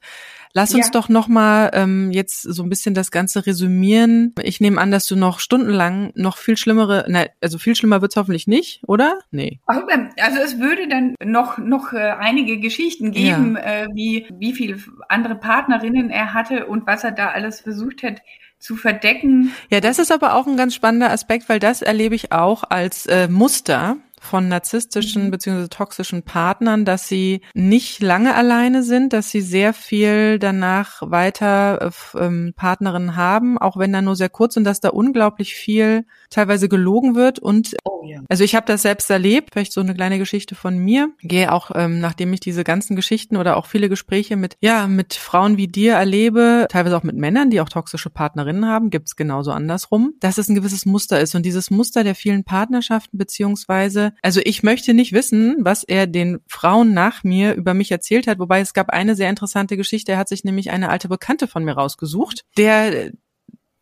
Lass 0.53 0.75
uns 0.75 0.89
Ja. 0.89 0.93
doch 0.93 1.09
noch 1.09 1.27
mal 1.27 1.71
ähm, 1.73 2.11
jetzt 2.13 2.43
so 2.43 2.63
ein 2.63 2.69
bisschen 2.69 2.93
das 2.93 3.11
Ganze 3.11 3.47
resümieren. 3.47 4.35
Ich 4.43 4.61
nehme 4.61 4.79
an, 4.79 4.91
dass 4.91 5.07
du 5.07 5.17
noch 5.17 5.41
stundenlang 5.41 6.13
noch 6.15 6.37
viel 6.37 6.59
schlimmere, 6.59 7.07
na, 7.09 7.25
also 7.41 7.57
viel 7.57 7.75
schlimmer 7.75 8.03
wird's 8.03 8.17
hoffentlich 8.17 8.47
nicht, 8.47 8.83
oder? 8.87 9.21
Nee. 9.31 9.59
Ähm, 9.71 10.11
Also 10.21 10.39
es 10.45 10.59
würde 10.59 10.87
dann 10.87 11.15
noch 11.25 11.57
noch 11.57 11.95
äh, 11.95 12.11
einige 12.11 12.61
Geschichten 12.61 13.11
geben, 13.11 13.57
äh, 13.57 13.87
wie 13.95 14.27
wie 14.39 14.53
viele 14.53 14.77
andere 15.09 15.37
Partnerinnen 15.37 16.11
er 16.11 16.35
hatte 16.35 16.67
und 16.67 16.87
was 16.87 17.05
er 17.05 17.13
da 17.13 17.31
alles 17.31 17.63
versucht 17.63 18.03
hat 18.03 18.21
zu 18.59 18.77
verdecken. 18.77 19.53
Ja, 19.71 19.81
das 19.81 19.99
ist 19.99 20.11
aber 20.11 20.35
auch 20.35 20.47
ein 20.47 20.57
ganz 20.57 20.75
spannender 20.75 21.11
Aspekt, 21.11 21.49
weil 21.49 21.59
das 21.59 21.83
erlebe 21.83 22.15
ich 22.15 22.33
auch 22.33 22.65
als 22.69 23.07
äh, 23.07 23.29
Muster 23.29 23.97
von 24.21 24.49
narzisstischen 24.49 25.27
Mhm. 25.27 25.31
beziehungsweise 25.31 25.69
toxischen 25.69 26.23
Partnern, 26.23 26.85
dass 26.85 27.09
sie 27.09 27.41
nicht 27.55 28.03
lange 28.03 28.35
alleine 28.35 28.83
sind, 28.83 29.13
dass 29.13 29.31
sie 29.31 29.41
sehr 29.41 29.73
viel 29.73 30.39
danach 30.39 31.03
weiter 31.03 31.91
äh, 32.15 32.19
ähm, 32.19 32.53
Partnerinnen 32.57 33.17
haben, 33.17 33.59
auch 33.59 33.77
wenn 33.77 33.93
da 33.93 34.03
nur 34.03 34.17
sehr 34.17 34.29
kurz 34.29 34.57
und 34.57 34.65
dass 34.65 34.81
da 34.81 34.91
unglaublich 34.91 35.55
viel 35.55 36.05
teilweise 36.31 36.69
gelogen 36.69 37.15
wird 37.15 37.39
und 37.39 37.77
Oh 37.85 38.05
ja. 38.07 38.21
also 38.29 38.45
ich 38.45 38.55
habe 38.55 38.67
das 38.67 38.83
selbst 38.83 39.11
erlebt, 39.11 39.51
vielleicht 39.53 39.73
so 39.73 39.81
eine 39.81 39.95
kleine 39.95 40.19
Geschichte 40.19 40.55
von 40.55 40.79
mir. 40.79 41.11
Gehe 41.21 41.53
auch, 41.53 41.71
ähm, 41.75 42.01
nachdem 42.01 42.33
ich 42.33 42.41
diese 42.41 42.65
ganzen 42.65 42.97
Geschichten 42.97 43.37
oder 43.37 43.57
auch 43.57 43.67
viele 43.67 43.89
Gespräche 43.89 44.37
mit, 44.37 44.57
ja, 44.61 44.87
mit 44.87 45.15
Frauen 45.15 45.57
wie 45.57 45.69
dir 45.69 45.95
erlebe, 45.95 46.67
teilweise 46.71 46.97
auch 46.97 47.03
mit 47.03 47.17
Männern, 47.17 47.51
die 47.51 47.61
auch 47.61 47.69
toxische 47.69 48.11
Partnerinnen 48.11 48.67
haben, 48.67 48.91
gibt's 48.91 49.17
genauso 49.17 49.53
andersrum, 49.53 50.15
dass 50.21 50.39
es 50.39 50.49
ein 50.49 50.55
gewisses 50.55 50.87
Muster 50.87 51.21
ist. 51.21 51.35
Und 51.35 51.45
dieses 51.45 51.71
Muster 51.71 52.05
der 52.05 52.15
vielen 52.15 52.45
Partnerschaften, 52.45 53.19
beziehungsweise, 53.19 54.08
also 54.23 54.41
ich 54.45 54.63
möchte 54.63 54.95
nicht 54.95 55.13
wissen, 55.13 55.57
was 55.61 55.85
er 55.85 56.07
den 56.07 56.39
Frauen 56.47 56.95
nach 56.95 57.25
mir 57.25 57.55
über 57.55 57.75
mich 57.75 57.91
erzählt 57.91 58.27
hat, 58.27 58.39
wobei 58.39 58.61
es 58.61 58.75
gab 58.75 58.91
eine 58.91 59.15
sehr 59.15 59.31
interessante 59.31 59.77
Geschichte. 59.77 60.13
Er 60.13 60.19
hat 60.19 60.29
sich 60.29 60.45
nämlich 60.45 60.71
eine 60.71 60.89
alte 60.89 61.09
Bekannte 61.09 61.49
von 61.49 61.65
mir 61.65 61.73
rausgesucht, 61.73 62.45
der 62.57 63.13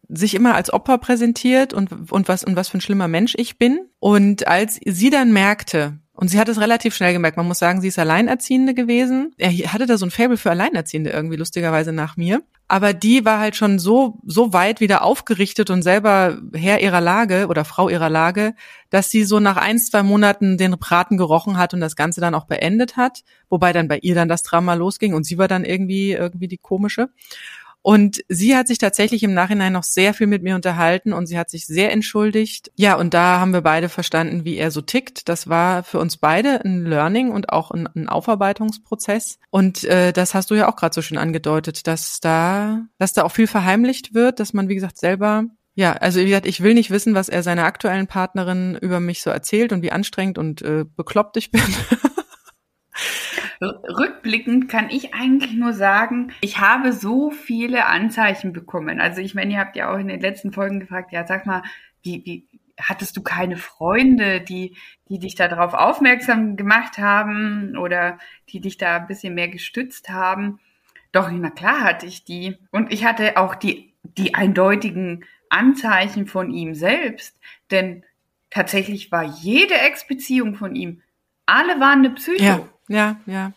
sich 0.08 0.34
immer 0.34 0.54
als 0.54 0.72
Opfer 0.72 0.98
präsentiert 0.98 1.72
und, 1.72 2.12
und 2.12 2.28
was, 2.28 2.44
und 2.44 2.56
was 2.56 2.68
für 2.68 2.78
ein 2.78 2.82
schlimmer 2.82 3.08
Mensch 3.08 3.34
ich 3.36 3.58
bin. 3.58 3.88
Und 3.98 4.46
als 4.46 4.78
sie 4.84 5.10
dann 5.10 5.32
merkte, 5.32 5.98
und 6.16 6.28
sie 6.28 6.40
hat 6.40 6.48
es 6.48 6.58
relativ 6.58 6.94
schnell 6.94 7.12
gemerkt, 7.12 7.36
man 7.36 7.46
muss 7.46 7.58
sagen, 7.58 7.82
sie 7.82 7.88
ist 7.88 7.98
Alleinerziehende 7.98 8.72
gewesen. 8.72 9.34
Er 9.36 9.50
hatte 9.72 9.84
da 9.84 9.98
so 9.98 10.06
ein 10.06 10.10
Faible 10.10 10.38
für 10.38 10.50
Alleinerziehende 10.50 11.10
irgendwie, 11.10 11.36
lustigerweise 11.36 11.92
nach 11.92 12.16
mir. 12.16 12.42
Aber 12.68 12.94
die 12.94 13.24
war 13.26 13.38
halt 13.38 13.54
schon 13.54 13.78
so, 13.78 14.18
so 14.24 14.54
weit 14.54 14.80
wieder 14.80 15.02
aufgerichtet 15.02 15.68
und 15.68 15.82
selber 15.82 16.38
Herr 16.54 16.80
ihrer 16.80 17.02
Lage 17.02 17.46
oder 17.48 17.66
Frau 17.66 17.90
ihrer 17.90 18.08
Lage, 18.08 18.54
dass 18.88 19.10
sie 19.10 19.24
so 19.24 19.40
nach 19.40 19.58
ein, 19.58 19.78
zwei 19.78 20.02
Monaten 20.02 20.56
den 20.56 20.72
Braten 20.72 21.18
gerochen 21.18 21.58
hat 21.58 21.74
und 21.74 21.80
das 21.80 21.96
Ganze 21.96 22.22
dann 22.22 22.34
auch 22.34 22.46
beendet 22.46 22.96
hat. 22.96 23.22
Wobei 23.50 23.74
dann 23.74 23.86
bei 23.86 23.98
ihr 23.98 24.14
dann 24.14 24.28
das 24.28 24.42
Drama 24.42 24.72
losging 24.72 25.12
und 25.12 25.24
sie 25.24 25.36
war 25.36 25.48
dann 25.48 25.66
irgendwie, 25.66 26.12
irgendwie 26.12 26.48
die 26.48 26.58
komische. 26.58 27.10
Und 27.86 28.24
sie 28.28 28.56
hat 28.56 28.66
sich 28.66 28.78
tatsächlich 28.78 29.22
im 29.22 29.32
Nachhinein 29.32 29.72
noch 29.72 29.84
sehr 29.84 30.12
viel 30.12 30.26
mit 30.26 30.42
mir 30.42 30.56
unterhalten 30.56 31.12
und 31.12 31.28
sie 31.28 31.38
hat 31.38 31.50
sich 31.50 31.66
sehr 31.66 31.92
entschuldigt. 31.92 32.72
Ja, 32.74 32.96
und 32.96 33.14
da 33.14 33.38
haben 33.38 33.52
wir 33.52 33.60
beide 33.60 33.88
verstanden, 33.88 34.44
wie 34.44 34.56
er 34.56 34.72
so 34.72 34.80
tickt. 34.80 35.28
Das 35.28 35.48
war 35.48 35.84
für 35.84 36.00
uns 36.00 36.16
beide 36.16 36.64
ein 36.64 36.84
Learning 36.84 37.30
und 37.30 37.50
auch 37.50 37.70
ein, 37.70 37.88
ein 37.94 38.08
Aufarbeitungsprozess. 38.08 39.38
Und 39.50 39.84
äh, 39.84 40.12
das 40.12 40.34
hast 40.34 40.50
du 40.50 40.56
ja 40.56 40.68
auch 40.68 40.74
gerade 40.74 40.96
so 40.96 41.00
schön 41.00 41.16
angedeutet, 41.16 41.86
dass 41.86 42.18
da, 42.18 42.80
dass 42.98 43.12
da 43.12 43.22
auch 43.22 43.30
viel 43.30 43.46
verheimlicht 43.46 44.14
wird, 44.14 44.40
dass 44.40 44.52
man, 44.52 44.68
wie 44.68 44.74
gesagt, 44.74 44.98
selber 44.98 45.44
ja, 45.78 45.92
also 45.92 46.18
wie 46.18 46.24
gesagt, 46.24 46.46
ich 46.46 46.62
will 46.62 46.74
nicht 46.74 46.90
wissen, 46.90 47.14
was 47.14 47.28
er 47.28 47.44
seiner 47.44 47.66
aktuellen 47.66 48.08
Partnerin 48.08 48.76
über 48.80 48.98
mich 48.98 49.22
so 49.22 49.30
erzählt 49.30 49.72
und 49.72 49.82
wie 49.82 49.92
anstrengend 49.92 50.38
und 50.38 50.62
äh, 50.62 50.86
bekloppt 50.96 51.36
ich 51.36 51.52
bin. 51.52 51.60
Rückblickend 53.60 54.68
kann 54.68 54.90
ich 54.90 55.14
eigentlich 55.14 55.54
nur 55.54 55.72
sagen, 55.72 56.32
ich 56.40 56.58
habe 56.60 56.92
so 56.92 57.30
viele 57.30 57.86
Anzeichen 57.86 58.52
bekommen. 58.52 59.00
Also 59.00 59.20
ich 59.20 59.34
meine, 59.34 59.54
ihr 59.54 59.60
habt 59.60 59.76
ja 59.76 59.92
auch 59.92 59.98
in 59.98 60.08
den 60.08 60.20
letzten 60.20 60.52
Folgen 60.52 60.80
gefragt, 60.80 61.12
ja, 61.12 61.26
sag 61.26 61.46
mal, 61.46 61.62
wie, 62.02 62.24
wie 62.24 62.46
hattest 62.78 63.16
du 63.16 63.22
keine 63.22 63.56
Freunde, 63.56 64.40
die, 64.40 64.76
die 65.08 65.18
dich 65.18 65.34
darauf 65.34 65.74
aufmerksam 65.74 66.56
gemacht 66.56 66.98
haben 66.98 67.76
oder 67.78 68.18
die 68.50 68.60
dich 68.60 68.76
da 68.76 68.96
ein 68.96 69.06
bisschen 69.06 69.34
mehr 69.34 69.48
gestützt 69.48 70.10
haben? 70.10 70.60
Doch, 71.12 71.30
na 71.30 71.50
klar 71.50 71.80
hatte 71.80 72.06
ich 72.06 72.24
die. 72.24 72.58
Und 72.70 72.92
ich 72.92 73.04
hatte 73.04 73.38
auch 73.38 73.54
die, 73.54 73.94
die 74.02 74.34
eindeutigen 74.34 75.24
Anzeichen 75.48 76.26
von 76.26 76.50
ihm 76.50 76.74
selbst. 76.74 77.38
Denn 77.70 78.04
tatsächlich 78.50 79.10
war 79.10 79.22
jede 79.22 79.74
Ex-Beziehung 79.74 80.54
von 80.54 80.74
ihm, 80.74 81.02
alle 81.46 81.80
waren 81.80 82.00
eine 82.00 82.10
Psycho. 82.10 82.42
Ja, 82.42 82.68
ja, 82.88 83.16
ja. 83.26 83.52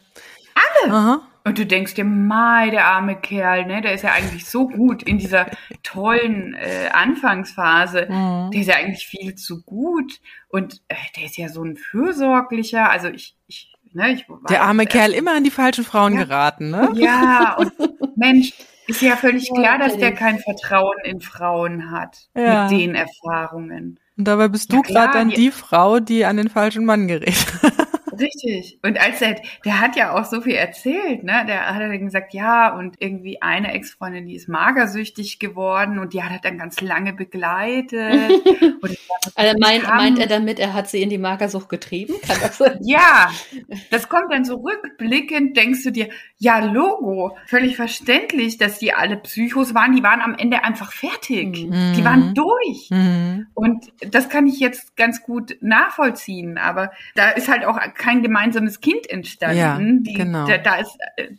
Alle. 0.56 0.94
Aha. 0.94 1.22
Und 1.46 1.58
du 1.58 1.66
denkst 1.66 1.94
dir, 1.96 2.04
mai, 2.04 2.70
der 2.70 2.86
arme 2.86 3.16
Kerl, 3.16 3.66
ne, 3.66 3.82
der 3.82 3.94
ist 3.94 4.04
ja 4.04 4.12
eigentlich 4.12 4.46
so 4.46 4.68
gut 4.68 5.02
in 5.04 5.18
dieser 5.18 5.48
tollen 5.84 6.54
äh, 6.54 6.90
Anfangsphase. 6.92 8.08
Mhm. 8.10 8.52
Der 8.52 8.62
ist 8.62 8.68
ja 8.68 8.76
eigentlich 8.76 9.08
viel 9.08 9.36
zu 9.36 9.64
gut. 9.64 10.20
Und 10.50 10.82
äh, 10.90 10.96
der 11.16 11.26
ist 11.26 11.38
ja 11.38 11.48
so 11.50 11.64
ein 11.64 11.78
fürsorglicher. 11.78 12.90
Also 12.92 13.08
ich, 13.08 13.36
ich, 13.48 13.74
ne, 13.94 14.12
ich 14.12 14.26
Der 14.50 14.64
arme 14.64 14.84
weiß, 14.84 14.90
Kerl 14.90 15.12
immer 15.14 15.36
an 15.36 15.44
die 15.44 15.50
falschen 15.50 15.86
Frauen 15.86 16.14
Ja. 16.14 16.26
geraten, 16.26 16.70
ne? 16.72 16.90
Ja, 16.96 17.56
und 17.58 17.72
Mensch, 18.18 18.54
ist 18.88 19.02
ja 19.02 19.16
völlig 19.16 19.50
klar, 19.54 19.78
dass 19.80 19.98
der 19.98 20.14
kein 20.14 20.40
Vertrauen 20.40 20.98
in 21.04 21.22
Frauen 21.22 21.90
hat. 21.92 22.28
Ja. 22.36 22.64
Mit 22.70 22.80
den 22.80 22.96
Erfahrungen. 22.96 24.00
Und 24.18 24.28
dabei 24.28 24.50
bist 24.50 24.72
du 24.74 24.78
Ja, 24.78 24.82
gerade 24.82 25.14
dann 25.18 25.30
die- 25.30 25.36
die 25.36 25.52
Frau, 25.52 26.00
die 26.00 26.26
an 26.26 26.38
den 26.38 26.50
falschen 26.50 26.84
Mann 26.86 27.08
gerät. 27.08 27.34
Richtig. 28.20 28.80
Und 28.84 29.00
als 29.00 29.22
er, 29.22 29.36
der 29.66 29.80
hat 29.80 29.96
ja 29.96 30.18
auch 30.18 30.26
so 30.26 30.42
viel 30.42 30.56
erzählt, 30.56 31.24
ne? 31.24 31.44
Der 31.48 31.74
hat 31.74 31.82
dann 31.82 32.06
gesagt, 32.06 32.34
ja, 32.34 32.76
und 32.76 32.96
irgendwie 33.00 33.42
eine 33.42 33.74
Ex-Freundin, 33.74 34.26
die 34.26 34.36
ist 34.36 34.48
magersüchtig 34.48 35.40
geworden 35.40 36.00
und 36.00 36.14
die 36.14 36.24
hat 36.24 36.32
er 36.32 36.40
dann 36.40 36.58
ganz 36.58 36.82
lange 36.82 37.14
begleitet. 37.14 38.32
Also 39.36 39.58
meint, 39.60 39.84
meint 39.84 40.20
er 40.20 40.28
damit, 40.28 40.60
er 40.60 40.74
hat 40.74 40.90
sie 40.90 41.02
in 41.02 41.10
die 41.10 41.18
Magersucht 41.18 41.70
getrieben? 41.70 42.14
Kann 42.26 42.38
das 42.42 42.58
sein? 42.58 42.80
Ja, 42.82 43.30
das 43.92 44.08
kommt 44.10 44.32
dann 44.32 44.46
so 44.46 44.56
rückblickend, 44.56 45.58
denkst 45.58 45.84
du 45.84 45.92
dir, 45.92 46.10
ja, 46.38 46.60
Logo, 46.60 47.38
völlig 47.46 47.76
verständlich, 47.76 48.58
dass 48.58 48.80
die 48.80 48.94
alle 48.94 49.18
Psychos 49.18 49.74
waren, 49.74 49.94
die 49.96 50.04
waren 50.04 50.22
am 50.22 50.36
Ende 50.36 50.64
einfach 50.64 50.92
fertig. 50.92 51.66
Mhm. 51.66 51.94
Die 51.96 52.06
waren 52.06 52.34
durch. 52.34 52.90
Mhm. 52.90 53.48
Und 53.54 53.92
das 54.00 54.30
kann 54.30 54.48
ich 54.48 54.60
jetzt 54.60 54.96
ganz 54.96 55.22
gut 55.22 55.58
nachvollziehen, 55.62 56.58
aber 56.58 56.92
da 57.16 57.30
ist 57.30 57.50
halt 57.50 57.66
auch 57.66 57.78
kein 57.96 58.09
gemeinsames 58.22 58.82
Kind 58.82 59.10
entstanden. 59.10 59.58
Ja, 59.58 59.78
Die, 59.80 60.14
genau. 60.14 60.48
da, 60.48 60.58
da 60.58 60.76
ist, 60.76 60.98
äh, 61.16 61.30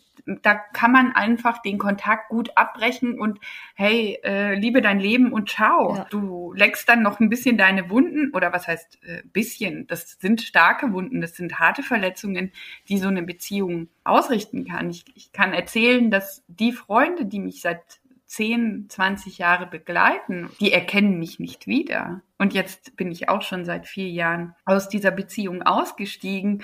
da 0.43 0.55
kann 0.55 0.93
man 0.93 1.13
einfach 1.13 1.63
den 1.63 1.79
Kontakt 1.79 2.29
gut 2.29 2.51
abbrechen 2.57 3.19
und 3.19 3.39
hey, 3.75 4.19
äh, 4.25 4.55
liebe 4.55 4.81
dein 4.81 5.01
Leben 5.01 5.33
und 5.33 5.51
ciao. 5.51 5.97
Ja. 5.97 6.07
Du 6.11 6.53
leckst 6.53 6.89
dann 6.89 7.03
noch 7.03 7.21
ein 7.21 7.29
bisschen 7.29 7.59
deine 7.59 7.91
Wunden 7.91 8.33
oder 8.35 8.53
was 8.53 8.67
heißt 8.69 8.99
äh, 9.05 9.23
bisschen? 9.33 9.87
Das 9.87 10.19
sind 10.21 10.43
starke 10.43 10.93
Wunden, 10.93 11.21
das 11.21 11.35
sind 11.35 11.59
harte 11.59 11.83
Verletzungen, 11.83 12.53
die 12.89 12.99
so 12.99 13.09
eine 13.09 13.23
Beziehung 13.23 13.89
ausrichten 14.05 14.65
kann. 14.65 14.91
Ich, 14.91 15.05
ich 15.15 15.33
kann 15.33 15.53
erzählen, 15.53 16.11
dass 16.11 16.45
die 16.49 16.73
Freunde, 16.73 17.27
die 17.27 17.41
mich 17.41 17.61
seit 17.61 18.00
10, 18.31 18.87
20 18.89 19.39
Jahre 19.39 19.67
begleiten, 19.67 20.51
die 20.61 20.73
erkennen 20.73 21.19
mich 21.19 21.41
nicht 21.41 21.67
wieder. 21.67 22.23
Und 22.39 22.55
jetzt 22.55 22.97
bin 22.97 23.11
ich 23.11 23.29
auch 23.29 23.43
schon 23.43 23.65
seit 23.65 23.89
vier 23.89 24.09
Jahren 24.09 24.55
aus 24.65 24.89
dieser 24.89 25.11
Beziehung 25.11 25.63
ausgestiegen 25.63 26.63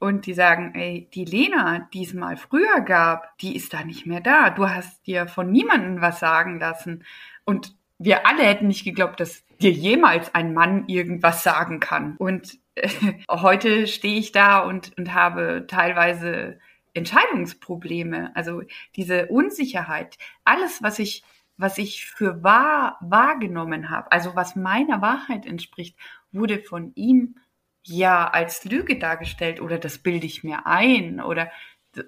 und 0.00 0.26
die 0.26 0.34
sagen, 0.34 0.74
ey, 0.74 1.08
die 1.14 1.24
Lena, 1.24 1.88
die 1.94 2.02
es 2.02 2.14
mal 2.14 2.36
früher 2.36 2.80
gab, 2.80 3.38
die 3.38 3.54
ist 3.54 3.72
da 3.72 3.84
nicht 3.84 4.06
mehr 4.06 4.20
da. 4.20 4.50
Du 4.50 4.68
hast 4.68 5.06
dir 5.06 5.28
von 5.28 5.52
niemandem 5.52 6.00
was 6.00 6.18
sagen 6.18 6.58
lassen. 6.58 7.04
Und 7.44 7.76
wir 7.98 8.26
alle 8.26 8.42
hätten 8.42 8.66
nicht 8.66 8.84
geglaubt, 8.84 9.20
dass 9.20 9.44
dir 9.60 9.70
jemals 9.70 10.34
ein 10.34 10.52
Mann 10.52 10.88
irgendwas 10.88 11.44
sagen 11.44 11.78
kann. 11.78 12.16
Und 12.16 12.58
äh, 12.74 12.88
heute 13.30 13.86
stehe 13.86 14.18
ich 14.18 14.32
da 14.32 14.58
und, 14.58 14.90
und 14.98 15.14
habe 15.14 15.66
teilweise 15.68 16.58
Entscheidungsprobleme, 16.94 18.34
also 18.34 18.62
diese 18.96 19.26
Unsicherheit, 19.26 20.16
alles, 20.44 20.82
was 20.82 20.98
ich, 20.98 21.24
was 21.56 21.78
ich 21.78 22.06
für 22.06 22.42
wahr 22.42 22.98
wahrgenommen 23.00 23.90
habe, 23.90 24.10
also 24.12 24.34
was 24.34 24.56
meiner 24.56 25.02
Wahrheit 25.02 25.46
entspricht, 25.46 25.96
wurde 26.32 26.60
von 26.60 26.92
ihm 26.94 27.36
ja 27.82 28.28
als 28.28 28.64
Lüge 28.64 28.98
dargestellt 28.98 29.60
oder 29.60 29.78
das 29.78 29.98
bilde 29.98 30.26
ich 30.26 30.42
mir 30.42 30.66
ein 30.66 31.20
oder 31.20 31.50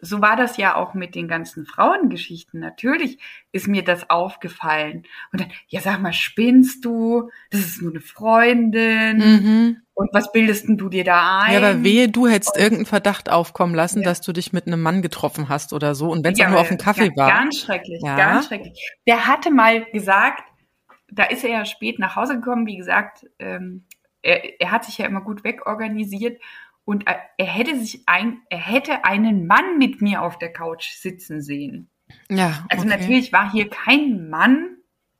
so 0.00 0.20
war 0.20 0.36
das 0.36 0.56
ja 0.56 0.76
auch 0.76 0.94
mit 0.94 1.14
den 1.14 1.28
ganzen 1.28 1.66
Frauengeschichten. 1.66 2.60
Natürlich 2.60 3.18
ist 3.52 3.68
mir 3.68 3.84
das 3.84 4.10
aufgefallen. 4.10 5.04
Und 5.32 5.40
dann, 5.40 5.52
ja, 5.68 5.80
sag 5.80 6.00
mal, 6.00 6.12
spinnst 6.12 6.84
du? 6.84 7.30
Das 7.50 7.60
ist 7.60 7.82
nur 7.82 7.90
eine 7.90 8.00
Freundin. 8.00 9.18
Mhm. 9.18 9.76
Und 9.94 10.10
was 10.12 10.30
bildest 10.30 10.68
denn 10.68 10.76
du 10.76 10.88
dir 10.88 11.04
da 11.04 11.40
ein? 11.40 11.52
Ja, 11.52 11.58
aber 11.58 11.82
wehe, 11.82 12.08
du 12.08 12.26
hättest 12.26 12.54
und, 12.54 12.62
irgendeinen 12.62 12.86
Verdacht 12.86 13.30
aufkommen 13.30 13.74
lassen, 13.74 14.00
ja. 14.02 14.04
dass 14.04 14.20
du 14.20 14.32
dich 14.32 14.52
mit 14.52 14.66
einem 14.66 14.82
Mann 14.82 15.00
getroffen 15.00 15.48
hast 15.48 15.72
oder 15.72 15.94
so. 15.94 16.10
Und 16.10 16.24
wenn 16.24 16.34
es 16.34 16.38
ja, 16.38 16.46
auch 16.46 16.50
nur 16.50 16.60
auf 16.60 16.68
dem 16.68 16.78
Kaffee 16.78 17.06
ja, 17.06 17.16
war. 17.16 17.30
Ganz 17.30 17.60
schrecklich, 17.60 18.02
ja. 18.02 18.16
ganz 18.16 18.48
schrecklich. 18.48 18.78
Der 19.06 19.26
hatte 19.26 19.50
mal 19.50 19.86
gesagt, 19.92 20.42
da 21.10 21.24
ist 21.24 21.44
er 21.44 21.50
ja 21.50 21.64
spät 21.64 21.98
nach 21.98 22.16
Hause 22.16 22.34
gekommen, 22.34 22.66
wie 22.66 22.76
gesagt, 22.76 23.26
ähm, 23.38 23.86
er, 24.22 24.60
er 24.60 24.70
hat 24.70 24.84
sich 24.84 24.98
ja 24.98 25.06
immer 25.06 25.20
gut 25.20 25.44
wegorganisiert 25.44 26.40
und 26.86 27.04
er 27.36 27.46
hätte 27.46 27.76
sich 27.78 28.04
ein, 28.06 28.42
er 28.48 28.58
hätte 28.58 29.04
einen 29.04 29.46
Mann 29.48 29.76
mit 29.76 30.00
mir 30.00 30.22
auf 30.22 30.38
der 30.38 30.52
Couch 30.52 30.92
sitzen 30.92 31.42
sehen. 31.42 31.90
Ja. 32.30 32.64
Also 32.68 32.86
okay. 32.86 32.96
natürlich 32.96 33.32
war 33.32 33.50
hier 33.50 33.68
kein 33.68 34.30
Mann. 34.30 34.76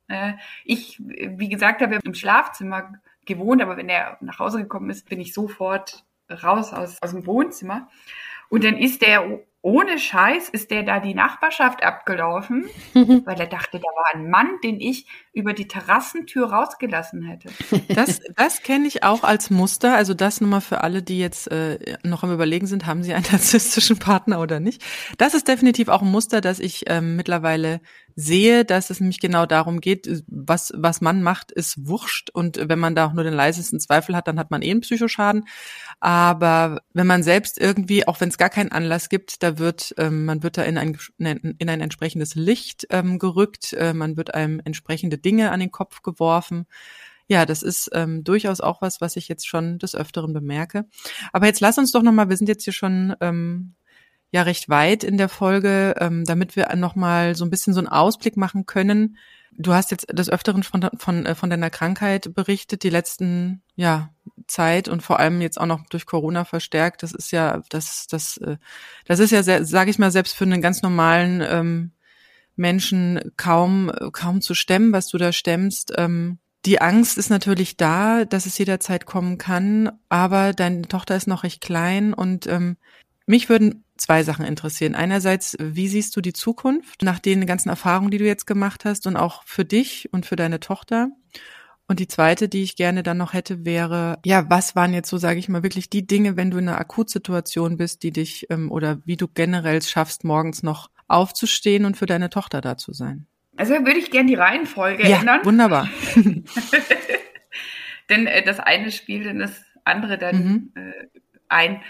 Äh, 0.06 0.34
ich, 0.64 1.02
wie 1.02 1.48
gesagt, 1.48 1.82
habe 1.82 1.98
im 2.04 2.14
Schlafzimmer 2.14 2.92
gewohnt, 3.24 3.60
aber 3.60 3.76
wenn 3.76 3.88
er 3.88 4.16
nach 4.20 4.38
Hause 4.38 4.58
gekommen 4.58 4.90
ist, 4.90 5.08
bin 5.08 5.20
ich 5.20 5.34
sofort 5.34 6.04
raus 6.30 6.72
aus, 6.72 7.02
aus 7.02 7.10
dem 7.10 7.26
Wohnzimmer. 7.26 7.88
Und 8.48 8.62
dann 8.62 8.78
ist 8.78 9.02
der 9.02 9.40
ohne 9.66 9.98
Scheiß 9.98 10.48
ist 10.48 10.70
der 10.70 10.84
da 10.84 11.00
die 11.00 11.12
Nachbarschaft 11.12 11.82
abgelaufen, 11.82 12.66
weil 12.94 13.40
er 13.40 13.48
dachte, 13.48 13.80
da 13.80 13.88
war 13.88 14.14
ein 14.14 14.30
Mann, 14.30 14.46
den 14.62 14.80
ich 14.80 15.08
über 15.32 15.54
die 15.54 15.66
Terrassentür 15.66 16.52
rausgelassen 16.52 17.24
hätte. 17.24 17.48
Das, 17.88 18.20
das 18.36 18.62
kenne 18.62 18.86
ich 18.86 19.02
auch 19.02 19.24
als 19.24 19.50
Muster. 19.50 19.96
Also 19.96 20.14
das 20.14 20.40
nur 20.40 20.48
mal 20.48 20.60
für 20.60 20.82
alle, 20.82 21.02
die 21.02 21.18
jetzt 21.18 21.50
äh, 21.50 21.96
noch 22.04 22.22
am 22.22 22.32
Überlegen 22.32 22.68
sind, 22.68 22.86
haben 22.86 23.02
sie 23.02 23.12
einen 23.12 23.26
narzisstischen 23.32 23.98
Partner 23.98 24.40
oder 24.40 24.60
nicht. 24.60 24.84
Das 25.18 25.34
ist 25.34 25.48
definitiv 25.48 25.88
auch 25.88 26.02
ein 26.02 26.12
Muster, 26.12 26.40
das 26.40 26.60
ich 26.60 26.84
ähm, 26.86 27.16
mittlerweile 27.16 27.80
sehe, 28.18 28.64
dass 28.64 28.88
es 28.88 28.98
nämlich 28.98 29.20
genau 29.20 29.44
darum 29.44 29.80
geht, 29.80 30.24
was, 30.26 30.72
was 30.74 31.02
man 31.02 31.22
macht, 31.22 31.52
ist 31.52 31.86
wurscht. 31.86 32.30
Und 32.30 32.58
wenn 32.68 32.78
man 32.78 32.94
da 32.94 33.06
auch 33.06 33.12
nur 33.12 33.24
den 33.24 33.34
leisesten 33.34 33.78
Zweifel 33.78 34.16
hat, 34.16 34.26
dann 34.26 34.38
hat 34.38 34.50
man 34.50 34.62
eh 34.62 34.70
einen 34.70 34.80
Psychoschaden. 34.80 35.46
Aber 36.00 36.80
wenn 36.94 37.06
man 37.06 37.22
selbst 37.22 37.60
irgendwie, 37.60 38.08
auch 38.08 38.18
wenn 38.20 38.30
es 38.30 38.38
gar 38.38 38.48
keinen 38.48 38.72
Anlass 38.72 39.10
gibt, 39.10 39.42
da 39.42 39.58
wird, 39.58 39.94
ähm, 39.98 40.24
man 40.24 40.42
wird 40.42 40.56
da 40.56 40.62
in 40.62 40.78
ein, 40.78 40.98
in 41.18 41.68
ein 41.68 41.80
entsprechendes 41.82 42.34
Licht 42.34 42.86
ähm, 42.88 43.18
gerückt, 43.18 43.74
äh, 43.74 43.92
man 43.92 44.16
wird 44.16 44.32
einem 44.34 44.62
entsprechende 44.64 45.18
Dinge 45.18 45.52
an 45.52 45.60
den 45.60 45.70
Kopf 45.70 46.00
geworfen. 46.00 46.66
Ja, 47.28 47.44
das 47.44 47.62
ist 47.62 47.90
ähm, 47.92 48.24
durchaus 48.24 48.62
auch 48.62 48.80
was, 48.80 49.02
was 49.02 49.16
ich 49.16 49.28
jetzt 49.28 49.46
schon 49.46 49.78
des 49.78 49.94
Öfteren 49.94 50.32
bemerke. 50.32 50.86
Aber 51.32 51.46
jetzt 51.46 51.60
lass 51.60 51.76
uns 51.76 51.92
doch 51.92 52.02
nochmal, 52.02 52.30
wir 52.30 52.36
sind 52.38 52.48
jetzt 52.48 52.64
hier 52.64 52.72
schon 52.72 53.14
ähm, 53.20 53.74
ja 54.30 54.42
recht 54.42 54.68
weit 54.68 55.04
in 55.04 55.18
der 55.18 55.28
Folge, 55.28 55.94
ähm, 55.98 56.24
damit 56.24 56.56
wir 56.56 56.74
nochmal 56.76 57.34
so 57.36 57.44
ein 57.44 57.50
bisschen 57.50 57.72
so 57.72 57.80
einen 57.80 57.88
Ausblick 57.88 58.36
machen 58.36 58.66
können. 58.66 59.16
Du 59.58 59.72
hast 59.72 59.90
jetzt 59.90 60.06
des 60.12 60.28
Öfteren 60.28 60.62
von, 60.62 60.90
von, 60.98 61.26
äh, 61.26 61.34
von 61.34 61.48
deiner 61.48 61.70
Krankheit 61.70 62.34
berichtet, 62.34 62.82
die 62.82 62.90
letzten 62.90 63.62
ja, 63.74 64.10
Zeit 64.46 64.88
und 64.88 65.02
vor 65.02 65.18
allem 65.18 65.40
jetzt 65.40 65.58
auch 65.58 65.66
noch 65.66 65.86
durch 65.88 66.06
Corona 66.06 66.44
verstärkt. 66.44 67.02
Das 67.02 67.12
ist 67.12 67.30
ja, 67.30 67.62
das, 67.70 68.06
das, 68.08 68.36
äh, 68.38 68.56
das 69.06 69.18
ist 69.20 69.30
ja, 69.30 69.42
sage 69.42 69.90
ich 69.90 69.98
mal, 69.98 70.10
selbst 70.10 70.36
für 70.36 70.44
einen 70.44 70.60
ganz 70.60 70.82
normalen 70.82 71.42
ähm, 71.48 71.92
Menschen 72.56 73.32
kaum, 73.36 73.92
kaum 74.12 74.40
zu 74.40 74.54
stemmen, 74.54 74.92
was 74.92 75.08
du 75.08 75.18
da 75.18 75.32
stemmst. 75.32 75.92
Ähm, 75.96 76.38
die 76.66 76.80
Angst 76.80 77.16
ist 77.16 77.30
natürlich 77.30 77.76
da, 77.76 78.24
dass 78.24 78.44
es 78.44 78.58
jederzeit 78.58 79.06
kommen 79.06 79.38
kann, 79.38 79.92
aber 80.08 80.52
deine 80.52 80.82
Tochter 80.82 81.14
ist 81.14 81.28
noch 81.28 81.44
recht 81.44 81.60
klein 81.60 82.12
und 82.12 82.46
ähm, 82.46 82.76
mich 83.26 83.48
würden 83.48 83.84
zwei 83.96 84.22
Sachen 84.22 84.44
interessieren. 84.44 84.94
Einerseits, 84.94 85.56
wie 85.58 85.88
siehst 85.88 86.16
du 86.16 86.20
die 86.20 86.32
Zukunft 86.32 87.02
nach 87.02 87.18
den 87.18 87.46
ganzen 87.46 87.68
Erfahrungen, 87.68 88.10
die 88.10 88.18
du 88.18 88.26
jetzt 88.26 88.46
gemacht 88.46 88.84
hast 88.84 89.06
und 89.06 89.16
auch 89.16 89.42
für 89.44 89.64
dich 89.64 90.08
und 90.12 90.26
für 90.26 90.36
deine 90.36 90.60
Tochter? 90.60 91.08
Und 91.88 92.00
die 92.00 92.08
zweite, 92.08 92.48
die 92.48 92.62
ich 92.62 92.74
gerne 92.76 93.02
dann 93.04 93.16
noch 93.16 93.32
hätte, 93.32 93.64
wäre, 93.64 94.18
ja, 94.24 94.50
was 94.50 94.74
waren 94.74 94.92
jetzt 94.92 95.08
so, 95.08 95.18
sage 95.18 95.38
ich 95.38 95.48
mal, 95.48 95.62
wirklich 95.62 95.88
die 95.88 96.06
Dinge, 96.06 96.36
wenn 96.36 96.50
du 96.50 96.58
in 96.58 96.68
einer 96.68 96.80
Akutsituation 96.80 97.76
bist, 97.76 98.02
die 98.02 98.10
dich 98.10 98.46
ähm, 98.50 98.72
oder 98.72 98.98
wie 99.04 99.16
du 99.16 99.28
generell 99.28 99.80
schaffst, 99.82 100.24
morgens 100.24 100.64
noch 100.64 100.90
aufzustehen 101.06 101.84
und 101.84 101.96
für 101.96 102.06
deine 102.06 102.28
Tochter 102.28 102.60
da 102.60 102.76
zu 102.76 102.92
sein? 102.92 103.26
Also 103.56 103.74
würde 103.74 103.98
ich 103.98 104.10
gerne 104.10 104.28
die 104.28 104.34
Reihenfolge 104.34 105.08
ja, 105.08 105.20
ändern. 105.20 105.40
Wunderbar. 105.44 105.88
Denn 108.10 108.26
äh, 108.26 108.42
das 108.44 108.58
eine 108.58 108.90
spielt 108.90 109.26
in 109.26 109.38
das 109.38 109.62
andere 109.84 110.18
dann 110.18 110.44
mhm. 110.44 110.72
äh, 110.74 110.92
ein. 111.48 111.82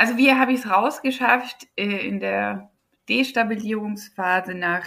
Also 0.00 0.16
wie 0.16 0.32
habe 0.32 0.54
ich 0.54 0.60
es 0.60 0.70
rausgeschafft 0.70 1.68
äh, 1.76 2.08
in 2.08 2.20
der 2.20 2.70
Destabilisierungsphase 3.10 4.54
nach, 4.54 4.86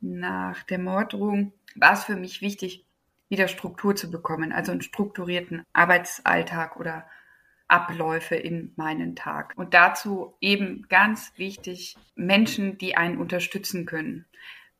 nach 0.00 0.62
der 0.62 0.78
Morddrohung, 0.78 1.52
war 1.74 1.92
es 1.92 2.04
für 2.04 2.16
mich 2.16 2.40
wichtig, 2.40 2.86
wieder 3.28 3.46
Struktur 3.46 3.94
zu 3.94 4.10
bekommen, 4.10 4.52
also 4.52 4.72
einen 4.72 4.80
strukturierten 4.80 5.66
Arbeitsalltag 5.74 6.80
oder 6.80 7.06
Abläufe 7.68 8.36
in 8.36 8.72
meinen 8.76 9.16
Tag. 9.16 9.52
Und 9.58 9.74
dazu 9.74 10.34
eben 10.40 10.86
ganz 10.88 11.30
wichtig 11.36 11.98
Menschen, 12.14 12.78
die 12.78 12.96
einen 12.96 13.18
unterstützen 13.18 13.84
können. 13.84 14.24